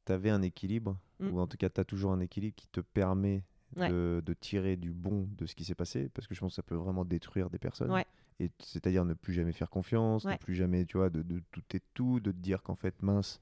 [0.07, 1.33] tu avais un équilibre, Mm.
[1.35, 3.45] ou en tout cas tu as toujours un équilibre qui te permet
[3.77, 3.89] Ouais.
[3.89, 6.57] de, de tirer du bon de ce qui s'est passé, parce que je pense que
[6.57, 7.93] ça peut vraiment détruire des personnes.
[7.93, 8.05] Ouais.
[8.41, 11.63] Et c'est-à-dire ne plus jamais faire confiance, ne plus jamais, tu vois, de, de tout
[11.75, 13.41] et tout, de te dire qu'en fait, mince,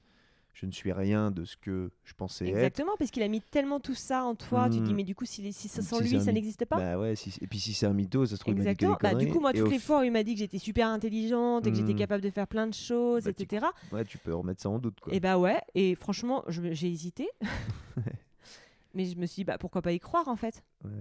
[0.53, 2.53] je ne suis rien de ce que je pensais être.
[2.55, 4.69] Exactement, parce qu'il a mis tellement tout ça en toi.
[4.69, 4.95] Tu te dis, Mm.
[4.97, 6.75] mais du coup, si, si ça Si sans lui, ça n'existe pas.
[6.77, 8.97] Bah ouais, si- et puis si c'est un mytho, ça se trouve, Exactement.
[9.01, 10.87] Bah, du coup, moi, toutes les f- fois où il m'a dit que j'étais super
[10.87, 11.97] intelligente et que j'étais Mm.
[11.97, 13.67] capable de faire plein de choses, Bah, tu- etc.
[13.93, 15.13] Ouais, tu peux remettre ça en doute, quoi.
[15.13, 17.29] Et bah ouais, et franchement, j'ai hésité.
[18.93, 20.91] Mais je me suis dit, bah pourquoi pas y croire en fait Ouais,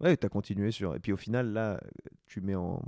[0.00, 0.94] ouais tu as continué sur.
[0.94, 1.80] Et puis au final, là,
[2.26, 2.82] tu mets en,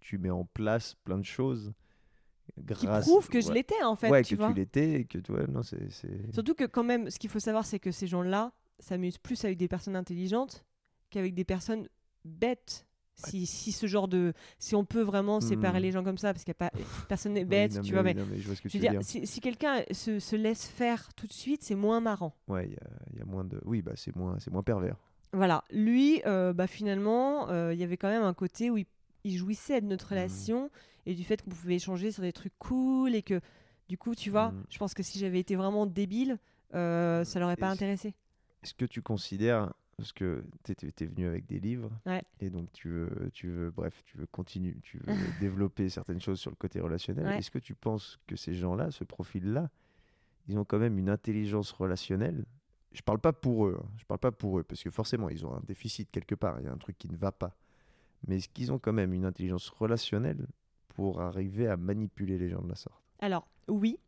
[0.00, 1.72] tu mets en place plein de choses.
[2.78, 4.48] Qui prouvent que je l'étais en fait, ouais, tu que vois.
[4.52, 5.78] tu l'étais et que tu vois, non, c'est.
[6.32, 9.58] Surtout que quand même, ce qu'il faut savoir, c'est que ces gens-là s'amusent plus avec
[9.58, 10.64] des personnes intelligentes
[11.10, 11.88] qu'avec des personnes
[12.24, 12.86] bêtes.
[13.18, 14.34] Si, si ce genre de...
[14.58, 15.82] Si on peut vraiment séparer Hmm.
[15.82, 16.70] les gens comme ça, parce qu'il y a pas...
[17.08, 18.12] Personne n'est Oui, bête, non, tu mais vois, mais...
[18.12, 19.02] non, mais je vois ce que Je tu veux dire, dire.
[19.02, 22.34] si, si quelqu'un se, se laisse faire tout de suite, c'est moins marrant.
[22.46, 23.58] Ouais, il y a, il y a moins de.
[23.64, 24.96] Oui, bah c'est moins, c'est moins pervers.
[25.32, 28.84] Voilà, lui, euh, bah, finalement, euh, il y avait quand même un côté où il,
[29.26, 30.70] il jouissait de notre relation
[31.04, 33.40] et du fait qu'on pouvait échanger sur des trucs cool et que,
[33.88, 34.64] du coup, tu vois, Mm.
[34.70, 36.38] je pense que si j'avais été vraiment débile,
[36.74, 38.14] euh, ça l'aurait pas Et- intéressé.
[38.62, 39.72] Est-ce que tu considères.
[39.98, 41.90] Parce que tu es, venu avec des livres.
[42.04, 42.22] Ouais.
[42.40, 45.06] Et donc tu veux, tu veux, bref, tu veux continuer, tu veux
[45.40, 47.24] développer certaines choses sur le côté relationnel.
[47.24, 47.38] Ouais.
[47.38, 49.70] Est-ce que tu penses que ces gens-là, ce profil-là,
[50.48, 52.44] ils ont quand même une intelligence relationnelle?
[52.92, 55.46] Je parle pas pour eux, hein, je parle pas pour eux, parce que forcément ils
[55.46, 57.56] ont un déficit quelque part, il y a un truc qui ne va pas.
[58.26, 60.46] Mais est-ce qu'ils ont quand même une intelligence relationnelle
[60.88, 63.02] pour arriver à manipuler les gens de la sorte?
[63.20, 63.98] Alors, oui.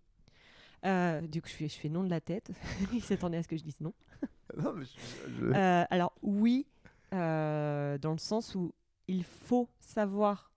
[0.85, 2.51] Euh, du coup, je fais, je fais non de la tête.
[2.93, 3.93] il s'attendait à ce que je dise non.
[4.57, 6.67] Non, mais je- je- Euh, alors, oui,
[7.13, 8.73] euh, dans le sens où
[9.07, 10.53] il faut savoir.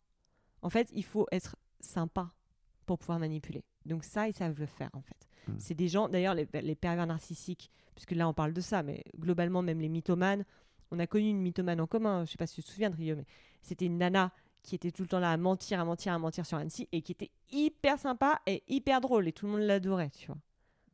[0.61, 2.31] En fait, il faut être sympa
[2.85, 3.63] pour pouvoir manipuler.
[3.85, 5.27] Donc, ça, ils savent le faire, en fait.
[5.47, 5.53] Mm.
[5.57, 9.03] C'est des gens, d'ailleurs, les, les pervers narcissiques, puisque là, on parle de ça, mais
[9.19, 10.45] globalement, même les mythomanes.
[10.91, 12.95] On a connu une mythomane en commun, je sais pas si tu te souviens de
[12.95, 13.25] Rio, mais
[13.61, 16.45] c'était une nana qui était tout le temps là à mentir, à mentir, à mentir
[16.45, 20.09] sur Annecy et qui était hyper sympa et hyper drôle et tout le monde l'adorait,
[20.11, 20.37] tu vois.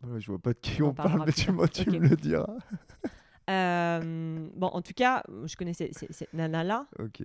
[0.04, 2.56] Ouais, je vois pas de qui On parle, mais tu, moi, tu me le diras.
[3.50, 7.24] Euh, bon, en tout cas, je connaissais cette nana-là Ok,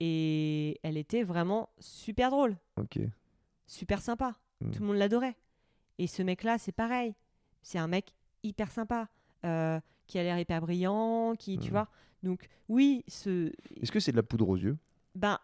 [0.00, 3.00] et elle était vraiment super drôle, ok.
[3.66, 4.34] super sympa.
[4.60, 4.70] Mm.
[4.70, 5.36] Tout le monde l'adorait.
[5.98, 7.14] Et ce mec-là, c'est pareil.
[7.62, 9.08] C'est un mec hyper sympa,
[9.44, 11.70] euh, qui a l'air hyper brillant, qui, tu Mm.
[11.70, 11.88] vois.
[12.24, 13.52] Donc, oui, ce.
[13.80, 14.76] Est-ce que c'est de la poudre aux yeux?
[15.14, 15.38] Ben,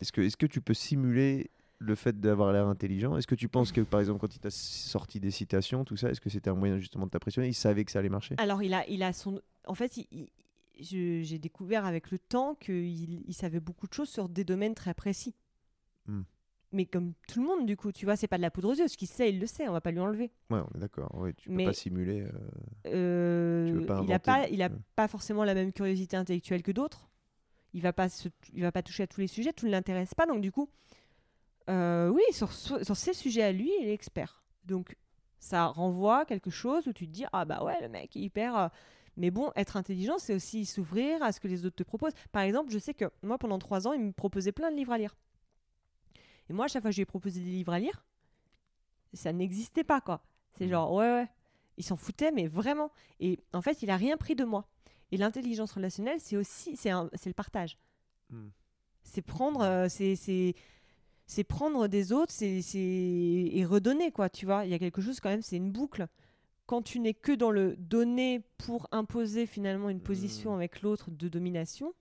[0.00, 3.16] Est-ce que, est que tu peux simuler le fait d'avoir l'air intelligent?
[3.16, 6.08] Est-ce que tu penses que, par exemple, quand il t'a sorti des citations, tout ça,
[6.10, 7.48] est-ce que c'était un moyen justement de t'impressionner?
[7.48, 8.36] Il savait que ça allait marcher?
[8.38, 9.40] Alors, il a, il a son.
[9.66, 10.28] En fait, il- il-
[10.80, 14.74] je- j'ai découvert avec le temps qu'il il savait beaucoup de choses sur des domaines
[14.76, 15.34] très précis.
[16.06, 16.22] Mm.
[16.72, 18.74] Mais comme tout le monde, du coup, tu vois, c'est pas de la poudre aux
[18.74, 18.88] yeux.
[18.88, 20.30] Ce qu'il sait, il le sait, on va pas lui enlever.
[20.50, 21.14] Ouais, on est d'accord.
[21.14, 22.20] Ouais, tu peux Mais- pas simuler.
[22.22, 22.30] euh,
[22.86, 26.72] Euh, Tu pas il a pas, il a pas forcément la même curiosité intellectuelle que
[26.72, 27.08] d'autres.
[27.74, 30.14] Il va pas se, il va pas toucher à tous les sujets, tout ne l'intéresse
[30.14, 30.26] pas.
[30.26, 30.68] Donc du coup,
[31.70, 34.42] euh, oui, sur, sur ces sujets à lui, il est expert.
[34.64, 34.96] Donc
[35.38, 38.70] Ça renvoie quelque chose où tu te dis ah bah ouais le mec hyper.
[39.16, 42.12] Mais bon, être intelligent, c'est aussi s'ouvrir à ce que les autres te proposent.
[42.32, 44.92] Par exemple, je sais que moi, pendant trois ans, il me proposait plein de livres
[44.92, 45.16] à lire.
[46.48, 48.04] Et moi, à chaque fois que je lui ai proposé des livres à lire,
[49.12, 50.22] ça n'existait pas, quoi.
[50.52, 50.70] C'est Mhm.
[50.70, 51.28] genre, ouais, ouais.
[51.76, 52.90] Il s'en foutait, mais vraiment.
[53.20, 54.66] Et en fait, il a rien pris de moi.
[55.12, 57.78] Et l'intelligence relationnelle, c'est aussi, c'est le partage.
[58.30, 58.48] Hmm.
[59.04, 60.54] C'est prendre, euh, c'est, c'est,
[61.26, 64.28] c'est prendre des autres, c'est, et redonner, quoi.
[64.28, 66.08] Tu vois, il y a quelque chose quand même, c'est une boucle.
[66.66, 70.56] Quand tu n'es que dans le donner pour imposer finalement une position Mhm.
[70.56, 71.94] avec l'autre de domination,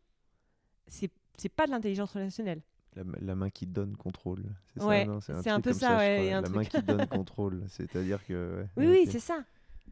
[0.88, 2.62] c'est, c'est pas de l'intelligence relationnelle.
[2.98, 4.44] La, la main qui donne contrôle.
[4.76, 7.64] C'est Ouais, un peu ça, ouais, un La main qui donne contrôle.
[7.68, 8.62] C'est-à-dire que.
[8.62, 9.44] ouais, Oui, oui, c'est ça.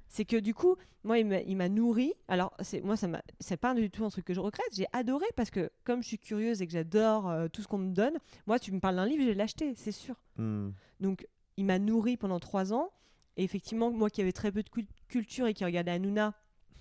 [0.08, 1.26] C'est que du coup, moi, il
[1.58, 2.14] m'a- nourri.
[2.28, 3.08] Alors, c'est moi, ça
[3.40, 4.66] c'est pas du tout un truc que je regrette.
[4.74, 7.78] J'ai adoré parce que comme je suis curieuse et que j'adore euh, tout ce qu'on
[7.78, 8.14] me donne,
[8.48, 10.16] moi, tu me parles d'un livre, je vais l'acheter, c'est sûr.
[10.38, 10.70] Hmm.
[11.00, 11.28] Donc,
[11.58, 12.90] il m'a nourri pendant trois ans.
[13.38, 16.34] Et effectivement, moi qui avais très peu de cul- culture et qui regardais Hanouna,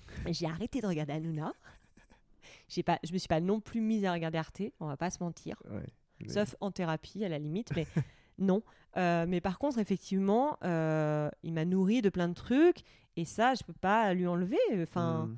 [0.31, 1.53] j'ai arrêté de regarder Hanouna.
[2.85, 5.23] Pas, je me suis pas non plus mise à regarder Arte, on va pas se
[5.23, 5.63] mentir.
[5.71, 5.87] Ouais.
[6.21, 7.87] Mais- Sauf en thérapie, à la limite, mais
[8.39, 8.63] non.
[8.97, 12.83] Euh, mais par contre, effectivement, euh, il m'a nourri de plein de trucs.
[13.17, 14.57] Et ça, je peux pas lui enlever.
[14.83, 15.37] Enfin, Hmm.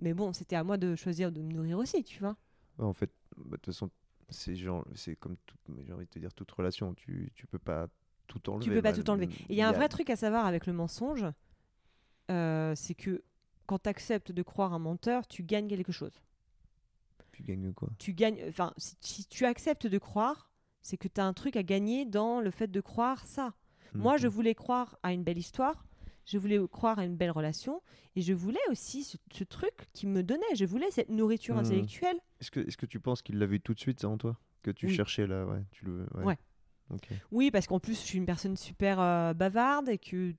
[0.00, 2.36] mais bon, c'était à moi de choisir de me nourrir aussi, tu vois.
[2.78, 3.90] Ouais, en fait, bah, de toute façon,
[4.30, 6.94] c'est genre, c'est comme tout, j'ai envie de te dire toute relation.
[6.94, 7.88] Tu, tu peux pas
[8.26, 8.64] tout enlever.
[8.64, 9.26] Tu peux pas mal- tout enlever.
[9.26, 11.24] Et il y a un vrai truc à savoir avec le mensonge,
[12.30, 13.22] euh, c'est que
[13.66, 16.20] quand tu acceptes de croire un menteur, tu gagnes quelque chose.
[17.38, 17.88] Tu gagnes quoi?
[17.98, 20.50] Tu gagnes, enfin, si, si tu acceptes de croire,
[20.82, 23.54] c'est que tu as un truc à gagner dans le fait de croire ça.
[23.94, 24.32] Moi, je Mhm.
[24.32, 25.86] voulais croire à une belle histoire,
[26.24, 27.80] je voulais croire à une belle relation,
[28.16, 30.54] et je voulais aussi ce, ce truc qui me donnait.
[30.56, 31.60] Je voulais cette nourriture Mhm.
[31.64, 32.16] intellectuelle.
[32.40, 34.36] Est-ce que, est-ce que tu penses qu'il l'a vu tout de suite, ça, en toi?
[34.62, 34.94] Que tu Oui.
[34.96, 35.62] cherchais là, ouais.
[35.70, 36.06] Tu le...
[36.16, 36.24] ouais.
[36.24, 36.38] Ouais.
[36.90, 37.08] Ok.
[37.30, 40.34] Oui, parce qu'en plus, je suis une personne super euh, bavarde et que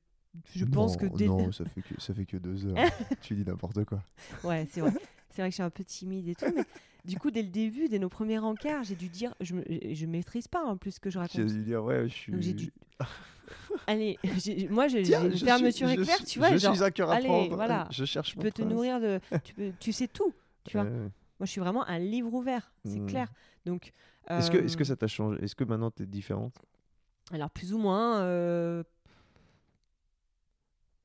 [0.53, 1.27] je pense que Non, dès...
[1.27, 2.75] Non, ça fait que, ça fait que deux heures.
[3.21, 4.03] tu dis n'importe quoi.
[4.43, 4.91] Ouais, c'est vrai.
[5.29, 6.65] C'est vrai que je suis un peu timide et tout, mais
[7.05, 9.55] du coup, dès le début, dès nos premiers rencarts, j'ai dû dire, je,
[9.93, 11.53] je maîtrise pas en plus ce que je J'ai raconte.
[11.53, 12.31] dû dire, ouais, je suis.
[12.31, 12.55] Donc j'ai
[13.87, 16.83] allez, j'ai- moi j'ai j'ai une je fermeture éclair, suis- tu vois, Je genre, suis
[16.83, 17.55] un cœur à allez, prendre.
[17.55, 17.87] voilà.
[17.91, 20.33] Je cherche tu peux te nourrir de, tu, peux, tu sais tout,
[20.65, 20.83] tu vois.
[20.85, 23.05] Moi, je suis vraiment un livre ouvert, c'est Mm.
[23.07, 23.31] clair.
[23.65, 23.93] Donc,
[24.29, 26.53] Est-ce que, est-ce que euh, ça t'a changé Est-ce que maintenant t'es différente?
[27.31, 28.83] Alors plus ou moins, euh,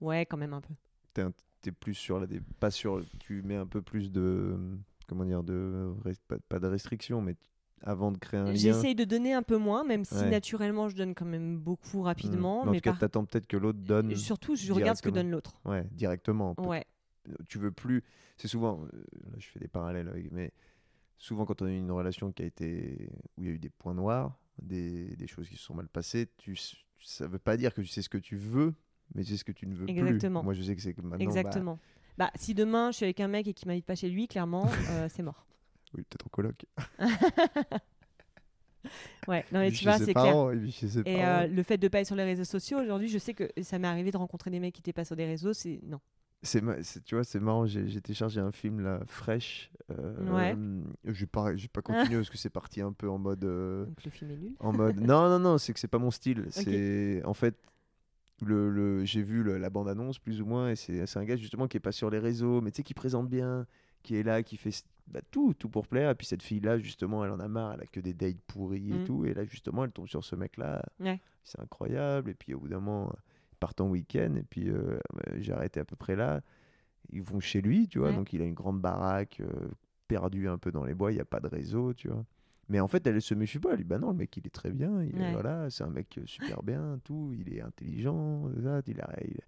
[0.01, 0.75] ouais, quand même un peu.
[1.13, 1.33] T'es un-
[1.65, 2.27] t'es plus sur la.
[2.61, 3.03] Pas sur.
[3.21, 4.57] Tu mets un peu plus de.
[5.09, 5.93] Comment dire de
[6.29, 7.37] pas, pas de restrictions, mais
[7.83, 8.55] avant de créer un lien.
[8.55, 10.31] J'essaye de donner un peu moins, même si Ouais.
[10.31, 12.63] naturellement je donne quand même beaucoup rapidement.
[12.63, 14.15] en mais tout cas, par- t'attends peut-être que l'autre donne.
[14.17, 15.59] surtout, je regarde ce que donne l'autre.
[15.65, 16.55] Ouais, directement.
[16.59, 16.85] Ouais.
[17.49, 18.03] tu veux plus.
[18.37, 18.85] C'est souvent.
[18.85, 20.31] euh, Là, je fais des parallèles avec.
[20.33, 20.53] Mais
[21.19, 23.09] souvent, quand on a eu une relation qui a été.
[23.37, 25.89] où il y a eu des points noirs, des, des choses qui se sont mal
[25.89, 26.57] passées, tu,
[27.03, 28.73] ça veut pas dire que tu sais ce que tu veux,
[29.15, 30.41] mais c'est ce que tu ne veux Exactement.
[30.41, 30.45] plus.
[30.45, 31.11] Moi, je sais que c'est maintenant.
[31.19, 31.79] bah, Exactement.
[32.17, 34.67] Bah, si demain je suis avec un mec et qui m'invite pas chez lui, clairement,
[34.91, 35.47] euh, c'est mort.
[35.95, 36.65] oui, peut-être en coloc.
[39.27, 40.27] Ouais, non mais tu vois, c'est clair.
[40.27, 40.51] Et parents.
[40.51, 43.79] euh, le fait de pas être sur les réseaux sociaux, aujourd'hui, je sais que ça
[43.79, 46.01] m'est arrivé de rencontrer des mecs qui étaient pas sur des réseaux, c'est non.
[46.43, 46.61] C'est,
[47.05, 47.65] tu vois, c'est marrant.
[47.65, 49.73] J'ai, téléchargé un film là, fraîche.
[49.91, 50.55] euh, Ouais.
[51.15, 53.43] J'ai pas, pas continué parce que c'est parti un peu en mode.
[53.47, 54.53] euh, Donc le film est nul.
[54.61, 55.01] en mode.
[55.01, 56.45] Non, non, non, c'est que c'est pas mon style.
[56.51, 57.57] C'est en fait.
[58.43, 61.37] Le, le- j'ai vu le- la bande annonce plus ou moins et c'est, un gars
[61.37, 63.65] justement qui est pas sur les réseaux mais tu sais qui présente bien
[64.03, 64.71] qui est là qui fait
[65.07, 67.75] bah, tout tout pour plaire et puis cette fille là justement elle en a marre
[67.75, 69.05] elle a que des dates pourries et Mm.
[69.05, 71.21] tout et là justement elle tombe sur ce mec là Ouais.
[71.45, 73.13] c'est incroyable et puis au bout d'un moment
[73.53, 76.41] ils partent en week-end et puis euh, bah, j'ai arrêté à peu près là
[77.11, 78.17] ils vont chez lui tu vois Ouais.
[78.17, 79.69] donc il a une grande baraque euh,
[80.09, 82.25] perdu un peu dans les bois il y a pas de réseau tu vois
[82.69, 84.51] mais en fait elle se méfie pas elle dit bah non le mec il est
[84.51, 85.03] très bien.
[85.03, 85.33] Il Ouais.
[85.33, 87.33] voilà c'est un mec super bien tout.
[87.39, 89.41] Il est intelligent ça, il a- il-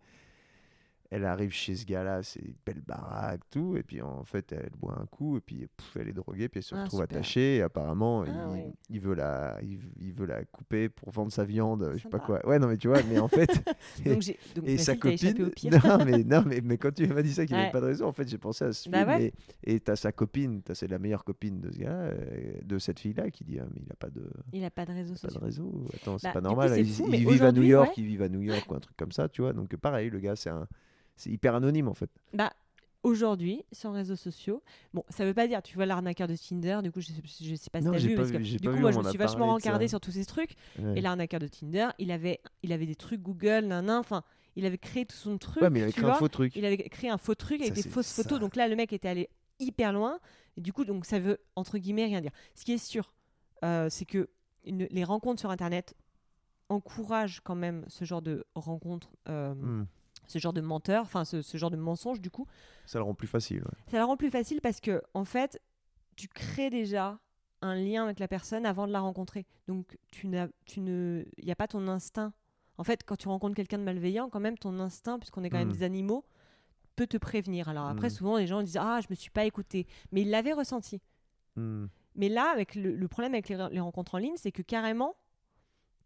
[1.10, 4.70] elle arrive chez ce gars-là, c'est une belle baraque, tout, et puis en fait, elle
[4.78, 7.16] boit un coup, et puis pff, elle est droguée, puis elle se Ah, retrouve super.
[7.18, 8.72] attachée, et apparemment, Ah, il, ouais.
[8.90, 12.18] il veut la, il, il veut la couper pour vendre sa viande, je sais pas
[12.18, 12.26] Sympa.
[12.40, 12.46] quoi.
[12.48, 13.50] Ouais, non, mais tu vois, mais en fait,
[14.04, 14.22] et- Donc
[14.66, 15.50] et sa copine,
[15.84, 17.86] non, mais, non, mais, mais quand tu m'as dit ça qu'il n'y avait pas de
[17.86, 19.32] raison, en fait, j'ai pensé à ce Bah film, ouais.
[19.64, 22.98] et t'as sa copine, t'as- c'est la meilleure copine de ce gars euh, de cette
[23.00, 25.28] fille-là, qui dit, ah, mais il a pas de, Il a pas de réseaux pas
[25.28, 25.88] de réseau.
[25.94, 26.70] Attends, c'est Bah, pas coup, normal.
[26.70, 28.80] c'est ils, fou, ils vivent à New York, ils vivent à New York ou un
[28.80, 29.52] truc comme ça, tu vois.
[29.52, 30.66] Donc pareil, le gars, c'est un,
[31.16, 32.10] c'est hyper anonyme en fait.
[32.34, 32.52] Bah
[33.02, 34.62] aujourd'hui, sans réseaux sociaux,
[34.92, 37.54] bon, ça veut pas dire, tu vois l'arnaqueur de Tinder, du coup, je sais, je
[37.54, 39.18] sais pas si t'as vu, pas parce que du coup, vu, moi, je me suis
[39.18, 40.56] vachement rencardée sur tous ces trucs.
[40.78, 40.98] Ouais.
[40.98, 44.24] Et l'arnaqueur de Tinder, il avait, il avait des trucs Google, nan, enfin,
[44.56, 45.62] il avait créé tout son truc.
[45.62, 46.56] Ouais, mais il avait créé un faux truc.
[46.56, 48.22] Il avait créé un faux truc avec Ça, des fausses ça.
[48.22, 48.40] photos.
[48.40, 49.28] Donc là, le mec était allé
[49.60, 50.18] hyper loin.
[50.56, 52.32] Et du coup, donc ça veut entre guillemets rien dire.
[52.54, 53.12] Ce qui est sûr,
[53.64, 54.28] euh, c'est que
[54.64, 55.94] une- les rencontres sur Internet,
[56.68, 59.86] encourage quand même ce genre de rencontre, euh, Hmm.
[60.26, 62.46] Ce genre de menteur, enfin ce, ce genre de mensonge du coup,
[62.86, 63.58] Ça le rend plus facile.
[63.58, 63.78] ouais.
[63.90, 65.60] ça la rend plus facile parce que en fait,
[66.16, 67.18] tu crées déjà
[67.62, 69.46] un lien avec la personne avant de la rencontrer.
[69.68, 72.32] Donc tu n'as, tu ne, il n'y a pas ton instinct.
[72.78, 75.58] En fait, quand tu rencontres quelqu'un de malveillant, quand même ton instinct, puisqu'on est quand
[75.58, 75.72] même Mm.
[75.72, 76.24] des animaux,
[76.94, 77.68] peut te prévenir.
[77.68, 78.10] Alors après, Mm.
[78.10, 81.00] souvent les gens disent ah je me suis pas écouté, mais ils l'avaient ressenti.
[81.56, 81.86] Hmm.
[82.14, 85.16] Mais là, avec le, le problème avec les, les rencontres en ligne, c'est que carrément,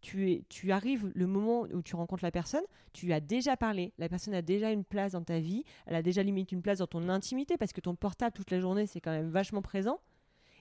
[0.01, 3.93] tu, es, tu arrives le moment où tu rencontres la personne, tu as déjà parlé,
[3.99, 6.79] la personne a déjà une place dans ta vie, elle a déjà limite une place
[6.79, 10.01] dans ton intimité, parce que ton portable toute la journée, c'est quand même vachement présent,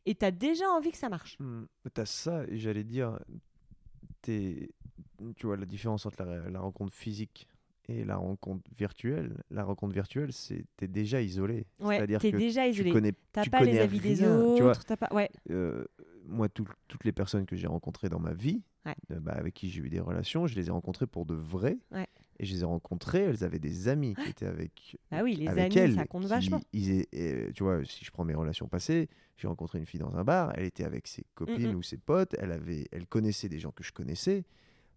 [0.06, 1.38] et tu as déjà envie que ça marche.
[1.40, 1.64] Hmm.
[1.93, 3.18] T'as ça, et j'allais dire,
[4.22, 4.69] t'es-
[5.35, 7.48] tu vois la différence entre la, la rencontre physique
[7.88, 9.35] et la rencontre virtuelle.
[9.50, 11.66] La rencontre virtuelle, c'est t'es déjà isolé.
[11.80, 12.92] Ouais, C'est-à-dire t'es que déjà tu isolé.
[12.92, 14.72] connais, tu pas les connais avis des rien, tu vois.
[14.72, 15.08] autres, pas...
[15.11, 15.85] Ouais, Euh,
[16.26, 18.95] moi, tout- toutes les personnes que j'ai rencontrées dans ma vie, Ouais.
[19.11, 21.77] euh, bah, avec qui j'ai eu des relations, je les ai rencontrées pour de vrai.
[21.91, 22.08] Ouais.
[22.40, 25.48] Et je les ai rencontrées, elles avaient des amis qui étaient avec, bah oui, les
[25.49, 25.95] avec amis, elles.
[25.95, 26.61] ça compte qui- vachement.
[26.72, 30.16] ils euh, tu vois, si je prends mes relations passées, j'ai rencontré une fille dans
[30.16, 31.75] un bar, elle était avec ses copines Mm, mm.
[31.75, 34.45] ou ses potes, elle, avait, elle connaissait des gens que je connaissais.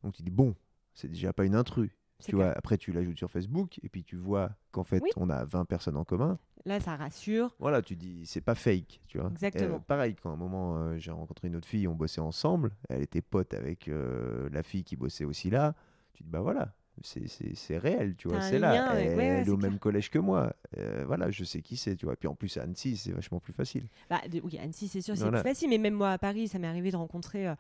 [0.05, 0.55] Donc tu dis, bon,
[0.95, 1.91] c'est déjà pas une intrus.
[2.23, 5.11] C'est Tu vois, après tu l'ajoutes sur Facebook et puis tu vois qu'en fait Oui.
[5.17, 6.39] on a 20 personnes en commun.
[6.65, 7.57] Là, ça rassure.
[7.59, 9.29] Voilà, tu dis, c'est pas fake, tu vois.
[9.31, 9.77] Exactement.
[9.77, 12.71] Euh, pareil, quand à un moment euh, j'ai rencontré une autre fille, on bossait ensemble,
[12.89, 15.75] elle était pote avec euh, la fille qui bossait aussi là,
[16.15, 18.91] tu dis, bah voilà, c'est- réel, tu vois, c'est là.
[18.91, 21.61] avec- Elle, ouais, ouais, elle est au même collège que moi, Euh, voilà, je sais
[21.61, 22.17] qui c'est, tu vois.
[22.17, 23.89] Puis en plus, à Annecy, c'est vachement plus facile.
[24.09, 25.43] Bah, de- oui, Annecy, c'est sûr, c'est Voilà.
[25.43, 25.69] plus facile.
[25.69, 27.55] Mais même moi, à Paris, ça m'est arrivé de rencontrer euh,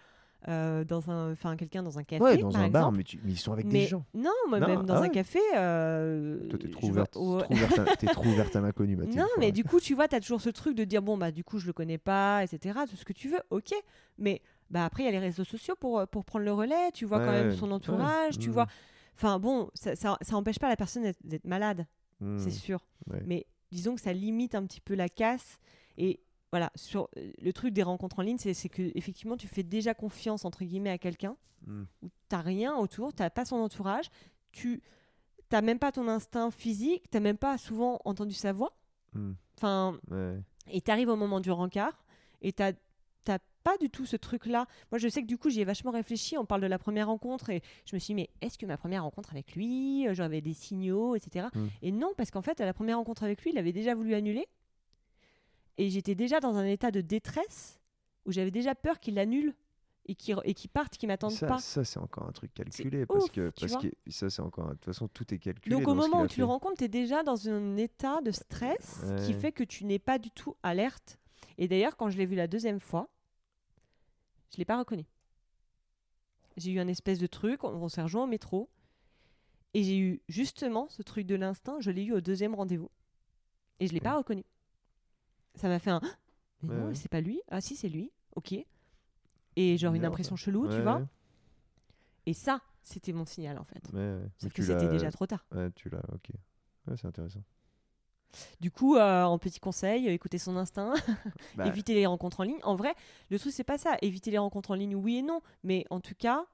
[0.48, 3.20] euh, dans un, enfin, quelqu'un dans un café, ouais, dans par un bar, mais, tu-
[3.22, 4.04] mais ils sont avec mais des gens.
[4.14, 5.38] non, moi, Non, même dans ah un café.
[5.56, 7.42] euh, Toi, t'es trop ouverte, ouais.
[7.42, 9.18] trop ouverte à- t'es trop ouverte à l'inconnu, Mathilde.
[9.18, 11.30] Non, mais du coup, tu vois, tu as toujours ce truc de dire bon, bah,
[11.30, 12.80] du coup, je le connais pas, etc.
[12.88, 13.72] Tout ce que tu veux, ok.
[14.18, 16.90] Mais bah, après, il y a les réseaux sociaux pour, euh, pour prendre le relais.
[16.92, 18.52] Tu vois quand même son entourage, tu mm.
[18.52, 18.66] vois.
[19.16, 21.86] Enfin, bon, ça, ça, ça empêche pas la personne d'être- malade,
[22.38, 22.84] c'est sûr.
[23.10, 23.22] ouais.
[23.26, 25.58] Mais disons que ça limite un petit peu la casse.
[25.98, 26.20] Et
[26.52, 29.94] voilà, sur euh, le truc des rencontres en ligne, c'est que effectivement, tu fais déjà
[29.94, 31.84] confiance entre guillemets à quelqu'un Hmm.
[32.02, 34.06] où t'as rien autour, t'as pas son entourage,
[34.50, 34.82] tu
[35.48, 38.76] t'as même pas ton instinct physique, t'as même pas souvent entendu sa voix.
[39.14, 40.40] Hmm, Enfin, ouais.
[40.66, 42.04] et t'arrives au moment du rencard
[42.40, 42.72] et t'as
[43.24, 45.64] t'as pas du tout ce truc là moi je sais que du coup j'y ai
[45.64, 48.58] vachement réfléchi on parle de la première rencontre et je me suis dit mais est-ce
[48.58, 51.66] que ma première rencontre avec lui euh, j'avais des signaux etc Mm.
[51.82, 54.14] et non parce qu'en fait à la première rencontre avec lui il avait déjà voulu
[54.14, 54.48] annuler
[55.78, 57.80] et j'étais déjà dans un état de détresse
[58.26, 59.54] où j'avais déjà peur qu'il annule
[60.06, 61.58] et qu'il et qu'il parte qu'il m'attende Ça, pas.
[61.58, 64.72] ça c'est encore un truc calculé parce ouf, que parce que ça c'est encore de
[64.74, 65.74] toute façon tout est calculé.
[65.76, 69.00] donc au moment où tu le rencontres tu es déjà dans un état de stress
[69.24, 69.40] qui Ouais.
[69.40, 71.18] fait que tu n'es pas du tout alerte.
[71.58, 73.08] Et d'ailleurs quand je l'ai vu la deuxième fois
[74.50, 75.04] je l'ai pas reconnu.
[76.56, 78.68] J'ai eu un espèce de truc on, on s'est rejoint au métro.
[79.74, 82.90] Et j'ai eu justement ce truc de l'instinct je l'ai eu au deuxième rendez-vous.
[83.80, 84.44] Et je l'ai pas reconnu
[85.54, 86.00] ça m'a fait un
[86.62, 88.54] mais non c'est pas lui ah si c'est lui ok
[89.56, 90.12] et genre une Merde.
[90.12, 91.02] impression chelou tu vois
[92.26, 93.82] et ça c'était mon signal en fait
[94.38, 96.30] sauf que c'était déjà trop tard Ouais, tu l'as, ok.
[96.88, 97.42] Ouais, c'est intéressant.
[98.60, 100.94] Du coup, euh, en petit conseil, euh, écoutez son instinct,
[101.54, 102.58] Bah, évitez les rencontres en ligne.
[102.62, 102.94] En vrai,
[103.30, 103.96] le truc, c'est pas ça.
[104.02, 105.42] Éviter les rencontres en ligne, oui et non.
[105.64, 106.46] Mais en tout cas,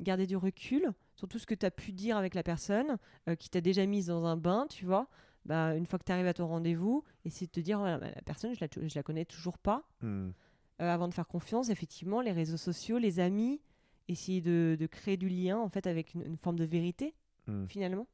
[0.00, 2.98] garder du recul sur tout ce que tu as pu dire avec la personne
[3.28, 5.08] euh, qui t'a déjà mise dans un bain, tu vois.
[5.44, 8.22] Bah, une fois que tu arrives à ton rendez-vous, essayer de te dire, bah, la
[8.22, 9.84] personne, je la, je la connais toujours pas.
[10.00, 10.30] hmm,
[10.80, 13.60] Euh, avant de faire confiance, effectivement, les réseaux sociaux, les amis,
[14.08, 17.14] essayer de, de créer du lien, en fait, avec une, une forme de vérité,
[17.46, 17.66] hmm.
[17.66, 18.06] finalement.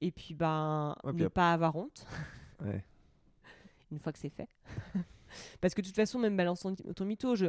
[0.00, 2.06] Et puis, Ouais, puis ne pas avoir honte.
[2.64, 2.82] Ouais.
[3.90, 4.48] une fois que c'est fait.
[5.60, 7.46] Parce que de toute façon, même balance ton, ton mytho, je,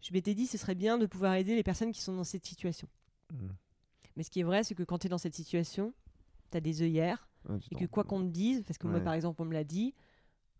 [0.00, 2.46] je m'étais dit ce serait bien de pouvoir aider les personnes qui sont dans cette
[2.46, 2.88] situation.
[3.32, 3.48] Hmm.
[4.16, 5.92] Mais ce qui est vrai, c'est que quand tu es dans cette situation,
[6.50, 9.00] tu as des œillères Ouais, tu et que quoi qu'on te dise, parce que moi
[9.00, 9.94] par exemple on me l'a dit,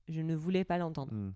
[0.08, 1.12] je ne voulais pas l'entendre.
[1.12, 1.32] Hmm.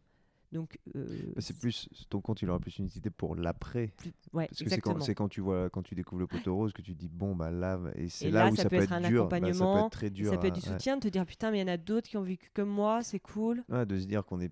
[0.53, 3.93] Donc, euh, Bah, c'est plus ton compte, il aura plus une utilité pour l'après.
[4.33, 4.81] ouais, Parce que c'est
[5.15, 7.79] quand, tu vois, quand tu découvres le poteau rose que tu dis bon bah là
[7.95, 9.29] et c'est là, là, où ça ça, peut être un dur.
[9.29, 10.33] bah, ça peut accompagnement, être très Et dur.
[10.33, 11.77] ça peut être à- du soutien, de te dire putain, mais il y en a
[11.77, 13.63] d'autres qui ont vécu comme moi, c'est cool.
[13.69, 14.51] Ouais, de se dire qu'on est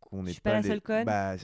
[0.00, 1.04] qu'on n'est suis pas la les- seule conne.
[1.04, 1.36] Bah,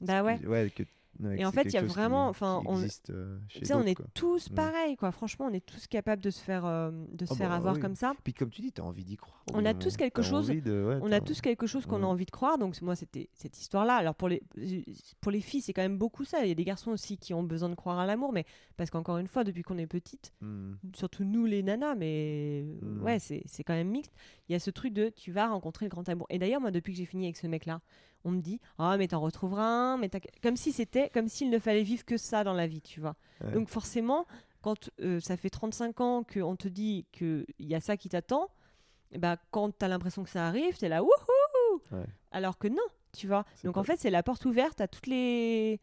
[0.00, 0.46] Bah ouais.
[0.46, 0.84] ouais, que-
[1.20, 2.80] ouais, Et en fait, il y a vraiment- enfin, on-
[3.10, 4.06] euh, chez on est quoi.
[4.14, 4.54] tous Mm.
[4.54, 5.10] pareils, quoi.
[5.12, 7.74] Franchement, on est tous capables de se faire, euh, de se Ah faire bah avoir
[7.74, 7.80] oui.
[7.80, 8.12] comme ça.
[8.24, 9.42] Puis comme tu dis, tu as envie d'y croire.
[9.54, 12.04] On a tous quelque chose- envie de- ouais, On a tous quelque chose qu'on Ouais.
[12.04, 13.94] a envie de croire, donc moi c'était cette histoire-là.
[13.94, 14.42] Alors pour les
[15.20, 16.42] pour les filles c'est quand même beaucoup ça.
[16.44, 18.44] Il y a des garçons aussi qui ont besoin de croire à l'amour, mais
[18.76, 20.74] parce qu'encore une fois depuis qu'on est petite, Hmm.
[20.94, 23.02] surtout nous les nanas, mais Mm.
[23.02, 24.12] ouais c'est c'est quand même mixte.
[24.48, 26.26] Il y a ce truc de tu vas rencontrer le grand amour.
[26.30, 27.80] Et d'ailleurs moi depuis que j'ai fini avec ce mec-là,
[28.24, 31.50] on me dit ah mais t'en retrouveras un, mais t'as- comme si c'était comme s'il
[31.50, 33.16] ne fallait vivre que ça dans la vie, tu vois.
[33.42, 33.52] Ouais.
[33.52, 34.26] Donc forcément,
[34.62, 38.48] quand euh, ça fait 35 ans qu'on te dit qu'il y a ça qui t'attend,
[39.16, 41.10] ben, quand tu as l'impression que ça arrive, tu es là wouhou
[41.92, 42.04] Ouais.
[42.32, 42.82] Alors que non,
[43.12, 43.44] tu vois.
[43.64, 45.80] Donc en fait, c'est la porte ouverte à toutes les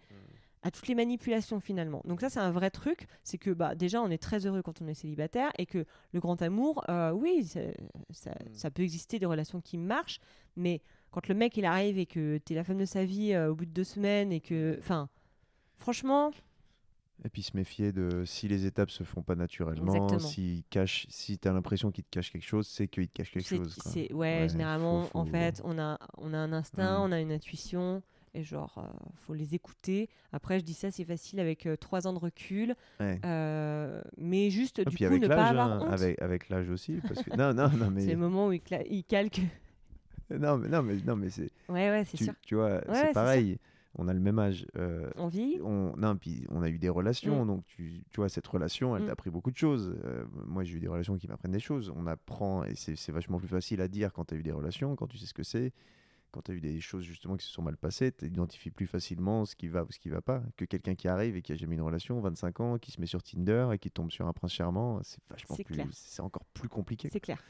[0.62, 2.02] à toutes les manipulations finalement.
[2.06, 4.82] Donc ça c'est un vrai truc, c'est que bah déjà on est très heureux quand
[4.82, 7.60] on est célibataire et que le grand amour, euh, oui, ça,
[8.12, 8.54] ça- Mm.
[8.54, 10.20] ça peut exister des relations qui marchent,
[10.56, 10.82] mais
[11.16, 13.50] quand le mec il arrive et que tu es la femme de sa vie euh,
[13.52, 15.08] au bout de deux semaines et que, enfin,
[15.77, 16.32] franchement,
[17.24, 20.19] Et puis se méfier de si les étapes se font pas naturellement, Exactement.
[20.19, 23.32] s'il cache, si tu as l'impression qu'il te cache quelque chose, c'est qu'il te cache
[23.32, 23.76] quelque C'est- chose.
[23.76, 23.92] quoi.
[23.92, 27.02] c'est- ouais, Ouais, généralement, faut- en fait, on a, on a un instinct, Mm.
[27.03, 28.03] on a une intuition,
[28.34, 28.82] et genre, euh,
[29.16, 30.10] faut les écouter.
[30.34, 33.18] Après, je dis ça, c'est facile avec euh, trois ans de recul, Ouais.
[33.24, 35.94] euh, mais juste, Et du puis coup, avec ne pas avoir hein, honte.
[35.94, 38.60] avec, avec l'âge aussi, parce que non, non, non, C'est mais le moment où il,
[38.60, 39.40] cla- il calque.
[40.40, 42.34] non, mais non, mais non, mais c'est, Ouais, ouais, c'est tu, sûr.
[42.42, 43.58] tu vois, Ouais, c'est pareil.
[43.98, 44.66] On a le même âge.
[44.76, 45.58] euh, On vit.
[45.64, 47.48] on, non, puis on a eu des relations, Mm.
[47.48, 49.06] donc tu, tu vois, cette relation, elle Mm.
[49.06, 49.95] t'a appris beaucoup de choses.
[50.04, 51.94] Euh, moi, j'ai eu des relations qui m'apprennent des choses.
[51.95, 54.52] On apprend, et c'est c'est vachement plus facile à dire quand tu as eu des
[54.52, 55.72] relations, quand tu sais ce que c'est.
[56.32, 58.88] Quand tu as eu des choses justement qui se sont mal passées, tu identifies plus
[58.88, 61.54] facilement ce qui va ou ce qui va pas que quelqu'un qui arrive et qui
[61.54, 64.12] a jamais eu une relation, 25 ans, qui se met sur Tinder et qui tombe
[64.12, 65.00] sur un prince charmant.
[65.04, 65.82] C'est vachement plus.
[65.94, 67.08] C'est encore plus compliqué.
[67.10, 67.42] C'est clair.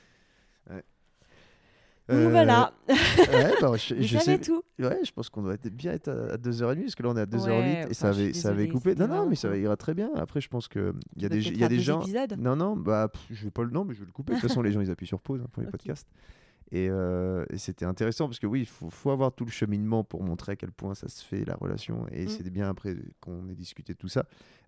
[2.11, 4.61] Euh, voilà, ouais, bah, je, je sais, tout.
[4.77, 7.17] Ouais, je pense qu'on doit être bien être à, à 2h30 parce que là on
[7.17, 8.95] est à 2h08 Ouais, et ça avait, ça avait désolée, coupé.
[8.95, 9.57] Non, non, mais ça cool.
[9.57, 10.11] ira très bien.
[10.15, 12.01] Après, je pense que il y a des, y a des gens.
[12.01, 12.35] épisodes.
[12.37, 13.71] Non, non, bah pff, je vais pas le.
[13.71, 14.33] Non, mais je vais le couper.
[14.35, 15.71] De toute façon, les gens ils appuient sur pause hein, pour les Ok.
[15.71, 16.07] podcasts.
[16.71, 20.03] Et, euh, et c'était intéressant parce que oui, il faut, faut avoir tout le cheminement
[20.03, 22.05] pour montrer à quel point ça se fait la relation.
[22.11, 22.29] Et Mm.
[22.29, 24.25] c'est bien après qu'on ait discuté de tout ça.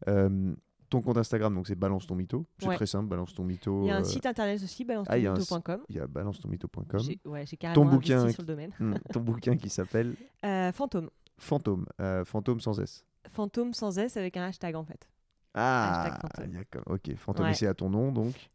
[0.07, 0.53] Euh,
[0.89, 2.45] ton compte Instagram, donc c'est Balance ton mytho.
[2.59, 2.75] C'est Ouais.
[2.75, 3.83] très simple, Balance ton mytho.
[3.83, 5.81] Il y a un euh, site internet aussi, Ah, il y a un balancetonmytho.com.
[5.89, 6.99] Il y a balancetonmytho.com.
[7.01, 8.71] J'ai ouais, j'ai carrément bouquin investi qui- sur le domaine.
[8.79, 9.19] Mm, ton
[9.51, 11.09] bouquin qui s'appelle Euh, fantôme.
[11.37, 11.85] Fantôme.
[12.01, 13.05] euh, fantôme sans S.
[13.29, 15.07] Fantôme sans S avec un hashtag en fait.
[15.53, 16.83] Ah, Hashtag fantôme.
[16.87, 17.51] ok, fantôme, Ouais.
[17.51, 18.49] et c'est à ton nom donc.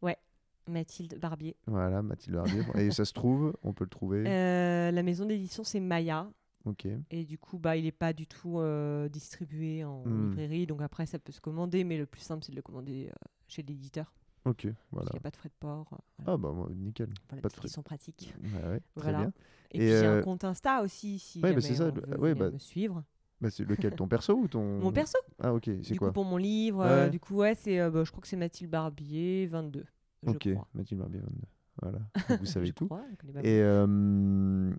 [0.69, 1.57] Mathilde Barbier.
[1.67, 2.63] Voilà, Mathilde Barbier.
[2.77, 4.25] et ça se trouve, on peut le trouver.
[4.27, 6.29] Euh, la maison d'édition c'est Maya.
[7.11, 10.31] Et du coup, bah, il n'est pas du tout euh, distribué en Hmm.
[10.31, 10.67] librairie.
[10.67, 11.85] Donc après, ça peut se commander.
[11.85, 14.13] Mais le plus simple, c'est de le commander euh, chez l'éditeur.
[14.45, 15.07] Ok, Parce voilà.
[15.11, 15.89] qu'il n'y a pas de frais de port.
[15.93, 16.33] euh, voilà.
[16.33, 17.09] Ah bah nickel.
[17.29, 17.69] Voilà, pas de parce frais.
[17.69, 18.35] sont pratiques.
[18.43, 19.19] Ouais, ouais, très Voilà.
[19.19, 19.33] bien.
[19.73, 22.31] Et, Et, puis j'ai un compte Insta aussi, si ouais, bah, c'est ça, veut ouais,
[22.31, 23.05] venir bah, me suivre.
[23.41, 26.15] Bah, c'est lequel, ton perso ou ton Mon perso, Ah ok, c'est du quoi coup,
[26.15, 29.47] pour mon livre, euh, du coup, ouais, c'est, bah, je crois que c'est Mathilde Barbier,
[29.47, 29.85] 22.
[30.25, 30.69] Je Ok, crois.
[30.75, 31.21] Mathilde Barbier.
[31.81, 32.87] Voilà, Donc, vous savez Je tout.
[32.87, 34.73] crois, je Et euh,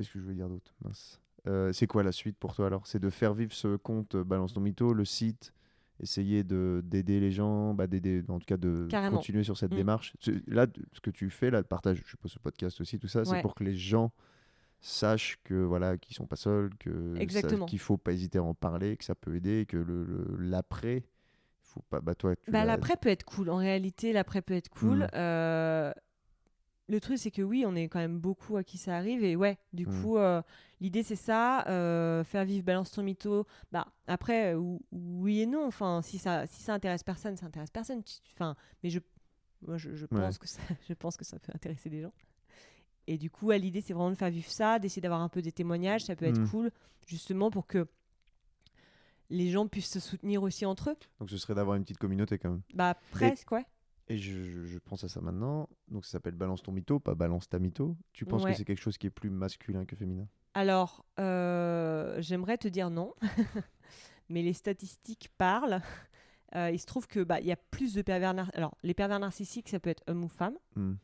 [0.00, 0.72] qu'est-ce que je veux dire d'autre?
[0.82, 1.20] Mince.
[1.46, 2.86] Euh, c'est quoi la suite pour toi alors?
[2.86, 5.52] C'est de faire vivre ce compte euh, Balance ton mytho, le site,
[5.98, 9.16] essayer de d'aider les gens, bah, d'aider, en tout cas de Carrément.
[9.18, 9.76] continuer sur cette Mm.
[9.76, 10.16] démarche.
[10.46, 13.24] Là, ce que tu fais, là, le partage, je suppose, ce podcast aussi, tout ça,
[13.24, 14.12] c'est pour que les gens
[14.80, 17.14] sachent que voilà, qu'ils sont pas seuls, que
[17.66, 21.04] qu'il faut pas hésiter à en parler, que ça peut aider, que le l'après,
[21.62, 22.00] faut pas.
[22.00, 23.50] Bah toi, tu Bah, l'après peut être cool.
[23.50, 25.00] En réalité, l'après peut être cool.
[25.00, 25.08] Mm.
[25.14, 25.92] Euh,
[26.90, 29.22] le truc, c'est que oui, on est quand même beaucoup à qui ça arrive.
[29.24, 30.02] Et ouais, du Mm.
[30.02, 30.42] coup, euh,
[30.80, 31.64] l'idée, c'est ça.
[31.68, 33.46] euh, faire vivre Balance ton mytho.
[33.72, 35.66] Bah, après, euh, ou- oui et non.
[35.66, 38.02] Enfin, si ça, si ça intéresse personne, ça intéresse personne.
[38.34, 38.98] Enfin, mais je,
[39.66, 42.12] moi, je, je pense que ça, je pense que ça peut intéresser des gens.
[43.06, 45.42] Et du coup, ouais, l'idée, c'est vraiment de faire vivre ça, d'essayer d'avoir un peu
[45.42, 46.02] des témoignages.
[46.04, 46.48] Ça peut être Mm.
[46.50, 46.70] cool,
[47.06, 47.86] justement, pour que
[49.30, 50.96] les gens puissent se soutenir aussi entre eux.
[51.20, 52.62] Donc ce serait d'avoir une petite communauté quand même.
[52.74, 53.64] Bah, presque, ouais.
[54.10, 55.68] Et je, pense à ça maintenant.
[55.88, 57.96] Donc ça s'appelle Balance ton mytho, pas Balance ta mytho.
[58.12, 58.50] Tu penses Ouais.
[58.50, 60.26] que c'est quelque chose qui est plus masculin que féminin?
[60.52, 63.14] Alors, euh, j'aimerais te dire non,
[64.28, 65.80] mais les statistiques parlent.
[66.56, 68.92] Euh, il se trouve que bah, il y a plus de pervers nar- Alors, les
[68.92, 70.58] pervers narcissiques, ça peut être homme ou femme.
[70.74, 70.94] Hmm.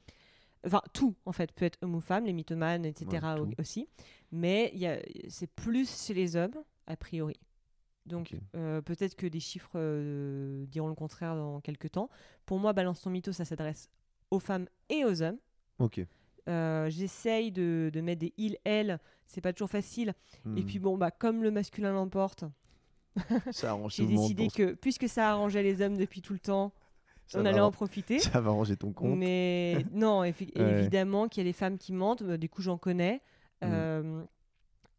[0.67, 3.25] Enfin, tout, en fait, peut être homme ou femme, les mythomanes, etc.
[3.39, 3.89] Ouais, aussi.
[4.33, 4.73] Mais
[5.29, 6.57] c'est plus chez les hommes,
[6.89, 7.39] a priori.
[8.07, 12.09] Donc, euh, peut-être que des chiffres euh, diront le contraire dans quelques temps.
[12.45, 13.91] Pour moi, Balance ton mytho, ça s'adresse
[14.31, 15.39] aux femmes et aux hommes.
[15.79, 16.01] Ok.
[16.49, 20.15] Euh, J'essaye de, de mettre des il, elle, c'est pas toujours facile.
[20.57, 20.65] Et Hmm.
[20.67, 22.45] puis bon, bah, comme le masculin l'emporte,
[23.89, 26.73] j'ai décidé que puisque ça arrangeait les hommes depuis tout le temps,
[27.27, 28.19] ça on allait en profiter.
[28.21, 29.19] Ça va arranger ton compte.
[29.19, 30.35] Mais non, Ouais.
[30.57, 33.21] évidemment qu'il y a les femmes qui mentent, bah, du coup j'en connais.
[33.63, 34.23] Mm.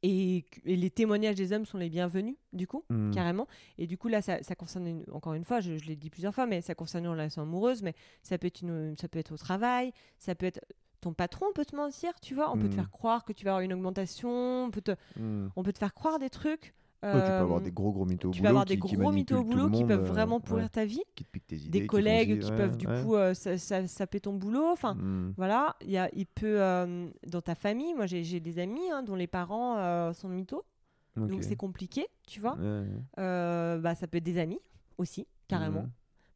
[0.03, 3.11] Et, et les témoignages des hommes sont les bienvenus, du coup, Hmm.
[3.11, 3.47] carrément.
[3.79, 6.09] Et du coup, là, ça, ça concerne, une- encore une fois, je, je l'ai dit
[6.11, 9.17] plusieurs fois, mais ça concerne une relation amoureuse, mais ça peut, être une, ça peut
[9.19, 10.59] être au travail, ça peut être.
[11.01, 12.77] Ton patron peut te mentir, tu vois, on peut te Mm.
[12.77, 15.47] faire croire que tu vas avoir une augmentation, on peut te, Hmm.
[15.55, 16.73] on peut te faire croire des trucs.
[17.03, 18.79] Ouais, tu peux Euh, avoir des gros gros mythos au tu boulot peux avoir des
[18.79, 21.03] qui, qui gros mythos au boulot qui peuvent euh, vraiment ouais, pourrir ta vie.
[21.15, 23.85] qui te piquent tes idées, Des qui collègues qui peuvent du coup euh, sa- sa-
[23.87, 24.65] saper ton boulot.
[24.71, 25.33] Enfin, Mm.
[25.37, 25.75] voilà.
[25.81, 29.15] Il, y a, il peut, euh, dans ta famille, moi j'ai des amis hein, dont
[29.15, 30.63] les parents euh, sont mythos.
[31.15, 32.57] Donc c'est compliqué, tu vois.
[33.19, 34.59] Euh, bah, ça peut être des amis
[34.97, 35.81] aussi, carrément.
[35.83, 35.89] Mhm.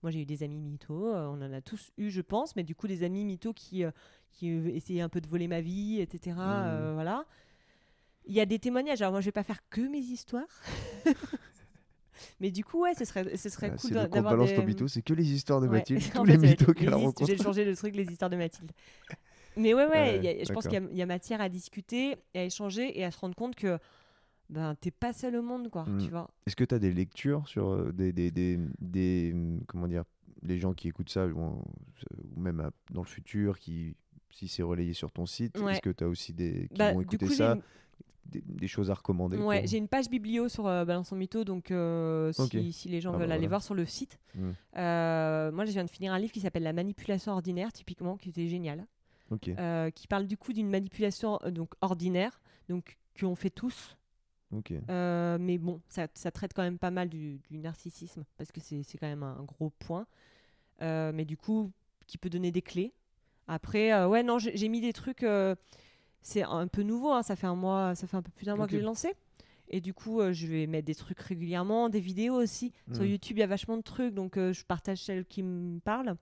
[0.04, 2.64] Moi, j'ai eu des amis mythos, euh, on en a tous eu, je pense, mais
[2.64, 3.92] du coup, des amis mythos qui, euh,
[4.32, 6.36] qui euh, essayaient un peu de voler ma vie, etc.
[6.40, 7.26] Euh, voilà.
[8.26, 9.02] Il y a des témoignages.
[9.02, 10.46] Alors, moi, je vais pas faire que mes histoires.
[12.40, 14.56] mais du coup, ouais, ce serait, ce serait Ah, cool c'est d'avoir balance des...
[14.56, 15.78] ton mytho, c'est que les histoires de Ouais.
[15.78, 17.36] Mathilde, tous les c'est mythos qu'elle rencontrés.
[17.38, 18.72] J'ai changé le truc, les histoires de Mathilde.
[19.58, 22.16] Mais ouais, ouais, a- je pense qu'il y a- il y, a matière à discuter,
[22.34, 23.78] et à échanger et à se rendre compte que
[24.50, 26.30] ben, t'es pas seul au monde, quoi, tu vois.
[26.46, 30.04] Est-ce que tu as des lectures sur euh, des, des, des, des, hum, comment dire,
[30.44, 31.62] les gens qui écoutent ça, ou,
[32.36, 33.96] même dans le futur, qui,
[34.30, 35.74] si c'est relayé sur ton site, Ouais.
[35.74, 37.58] est-ce que tu as aussi des qui Bah, vont écouter coup, ça,
[38.32, 41.72] des, des choses à recommander Ouais, j'ai une page biblio sur euh, Balançons Mytho, donc
[41.72, 43.50] euh, si, les gens Ah bah veulent aller voilà.
[43.50, 44.20] voir sur le site.
[44.36, 44.50] Mm.
[44.78, 48.30] Euh, moi, je viens de finir un livre qui s'appelle La manipulation ordinaire, typiquement, qui
[48.30, 48.86] était génial,
[49.48, 53.98] euh, qui parle du coup d'une manipulation donc ordinaire, donc qu'on fait tous,
[54.54, 54.74] ok.
[54.90, 58.60] Euh, mais bon, ça, ça traite quand même pas mal du, du narcissisme, parce que
[58.62, 60.08] c'est quand même un gros point.
[60.80, 61.72] Mais du coup,
[62.08, 62.94] qui peut donner des clés.
[63.48, 65.26] Après, ouais, non, j'ai mis des trucs.
[66.22, 68.56] C'est un peu nouveau, hein, ça fait un mois, ça fait un peu plus d'un
[68.56, 69.14] mois que j'ai lancé.
[69.74, 72.74] Et du coup, euh, je vais mettre des trucs régulièrement, des vidéos aussi.
[72.94, 73.08] Sur Mm.
[73.08, 76.16] YouTube, il y a vachement de trucs, donc euh, je partage celles qui me parlent.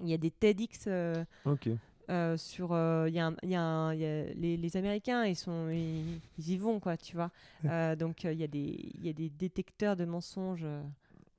[0.00, 1.68] Il y a des TEDx euh, Ok.
[2.10, 2.72] euh, sur
[3.06, 5.70] il y a un- y a un- il y a les, les Américains ils sont
[5.70, 7.30] ils, ils y vont quoi tu vois
[7.98, 10.66] donc il y a des il y a des détecteurs de mensonges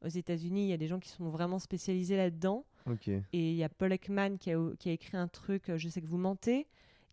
[0.03, 3.09] aux États-Unis il y a des gens qui sont vraiment spécialisés là-dedans Ok.
[3.09, 6.01] et il y a Paul Ekman qui a, qui a écrit un truc je sais
[6.01, 6.65] que vous mentez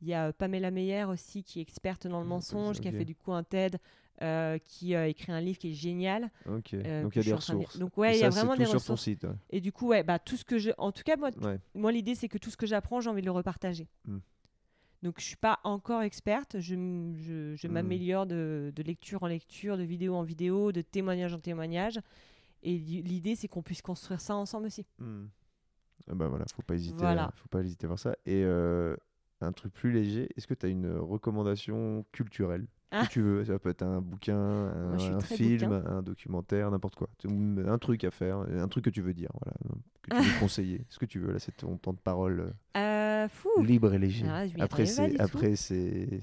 [0.03, 2.93] il y a euh, Pamela Meyer aussi qui est experte dans le mensonge qui a
[2.93, 3.79] fait du coup un TED
[4.21, 7.31] euh, qui a écrit un livre qui est génial euh, Donc il y a des
[7.31, 7.79] de ressources.
[7.79, 9.25] donc ouais il y a vraiment des sur ton ressources site.
[9.25, 9.31] ouais.
[9.51, 11.59] et du coup ouais bah tout ce que je en tout cas moi Ouais.
[11.75, 13.89] moi, l'idée, c'est que tout ce que j'apprends, j'ai envie de le repartager.
[14.07, 14.19] Mm.
[15.03, 16.61] Donc, je suis pas encore experte.
[16.61, 17.73] Je, m- je, je Mm.
[17.73, 21.99] m'améliore de, de lecture en lecture, de vidéo en vidéo, de témoignage en témoignage.
[22.63, 24.87] Et l'i- l'idée, c'est qu'on puisse construire ça ensemble aussi.
[24.99, 25.25] Hmm.
[26.09, 27.33] Ah bah voilà, faut pas hésiter, Voilà.
[27.35, 28.15] faut pas hésiter à voir ça.
[28.27, 28.97] Et euh,
[29.43, 33.05] un truc plus léger, est-ce que tu as une recommandation culturelle Ah.
[33.07, 33.45] que tu veux?
[33.45, 35.85] Ça peut être un bouquin, un, Moi, film, bouquin.
[35.87, 37.09] un documentaire, n'importe quoi.
[37.27, 39.57] Un truc à faire, un truc que tu veux dire, voilà,
[40.03, 40.85] que tu veux conseiller.
[40.89, 43.99] Ce que tu veux, là, c'est ton temps de parole Euh, fou euh, libre et
[43.99, 44.27] léger?
[44.29, 46.21] Ah, après, c'est après c'est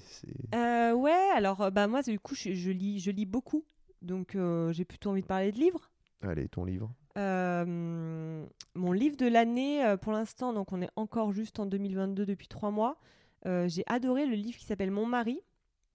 [0.55, 3.65] Euh, Ouais, alors, bah, moi, du coup, je, je lis, je lis beaucoup.
[4.01, 5.89] Donc, euh, j'ai plutôt envie de parler de livres.
[6.21, 6.93] allez, ton livre.
[7.19, 12.25] Euh, mon livre de l'année, euh, pour l'instant, donc on est encore juste en 2022
[12.25, 12.97] depuis trois mois.
[13.45, 15.41] Euh, j'ai adoré le livre qui s'appelle Mon mari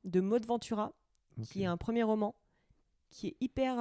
[0.05, 0.93] de Maud Ventura,
[1.43, 2.35] qui est un premier roman,
[3.11, 3.77] qui est hyper,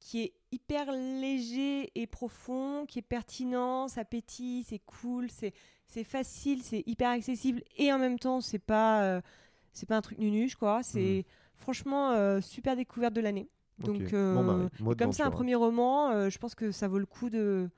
[0.00, 5.54] qui est hyper léger et profond, qui est pertinent, ça pétille, c'est cool, c'est
[5.86, 9.22] c'est facile, c'est hyper accessible et en même temps c'est pas
[9.72, 10.82] c'est pas un truc nunuche quoi.
[10.82, 11.24] C'est
[11.56, 13.48] franchement euh, super découverte de l'année.
[13.78, 14.12] Donc Ok.
[14.12, 14.68] euh,
[14.98, 17.68] comme c'est un premier roman, euh, je pense que ça vaut le coup de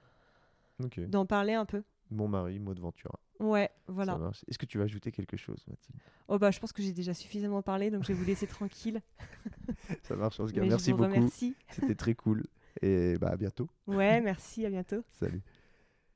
[1.08, 1.82] d'en parler un peu.
[2.10, 3.18] Mon mari, Maud Ventura.
[3.40, 4.30] Ouais, Ça voilà.
[4.48, 5.98] Est-ce que tu vas ajouter quelque chose, Mathilde?
[6.28, 9.00] Oh bah je pense que j'ai déjà suffisamment parlé, donc je vais vous laisser tranquille.
[10.02, 10.64] Ça marche, en tout cas.
[10.64, 11.28] Merci beaucoup.
[11.70, 12.44] C'était très cool.
[12.82, 13.68] Et bah, à bientôt.
[13.86, 15.02] Ouais, merci, à bientôt.
[15.12, 15.42] Salut.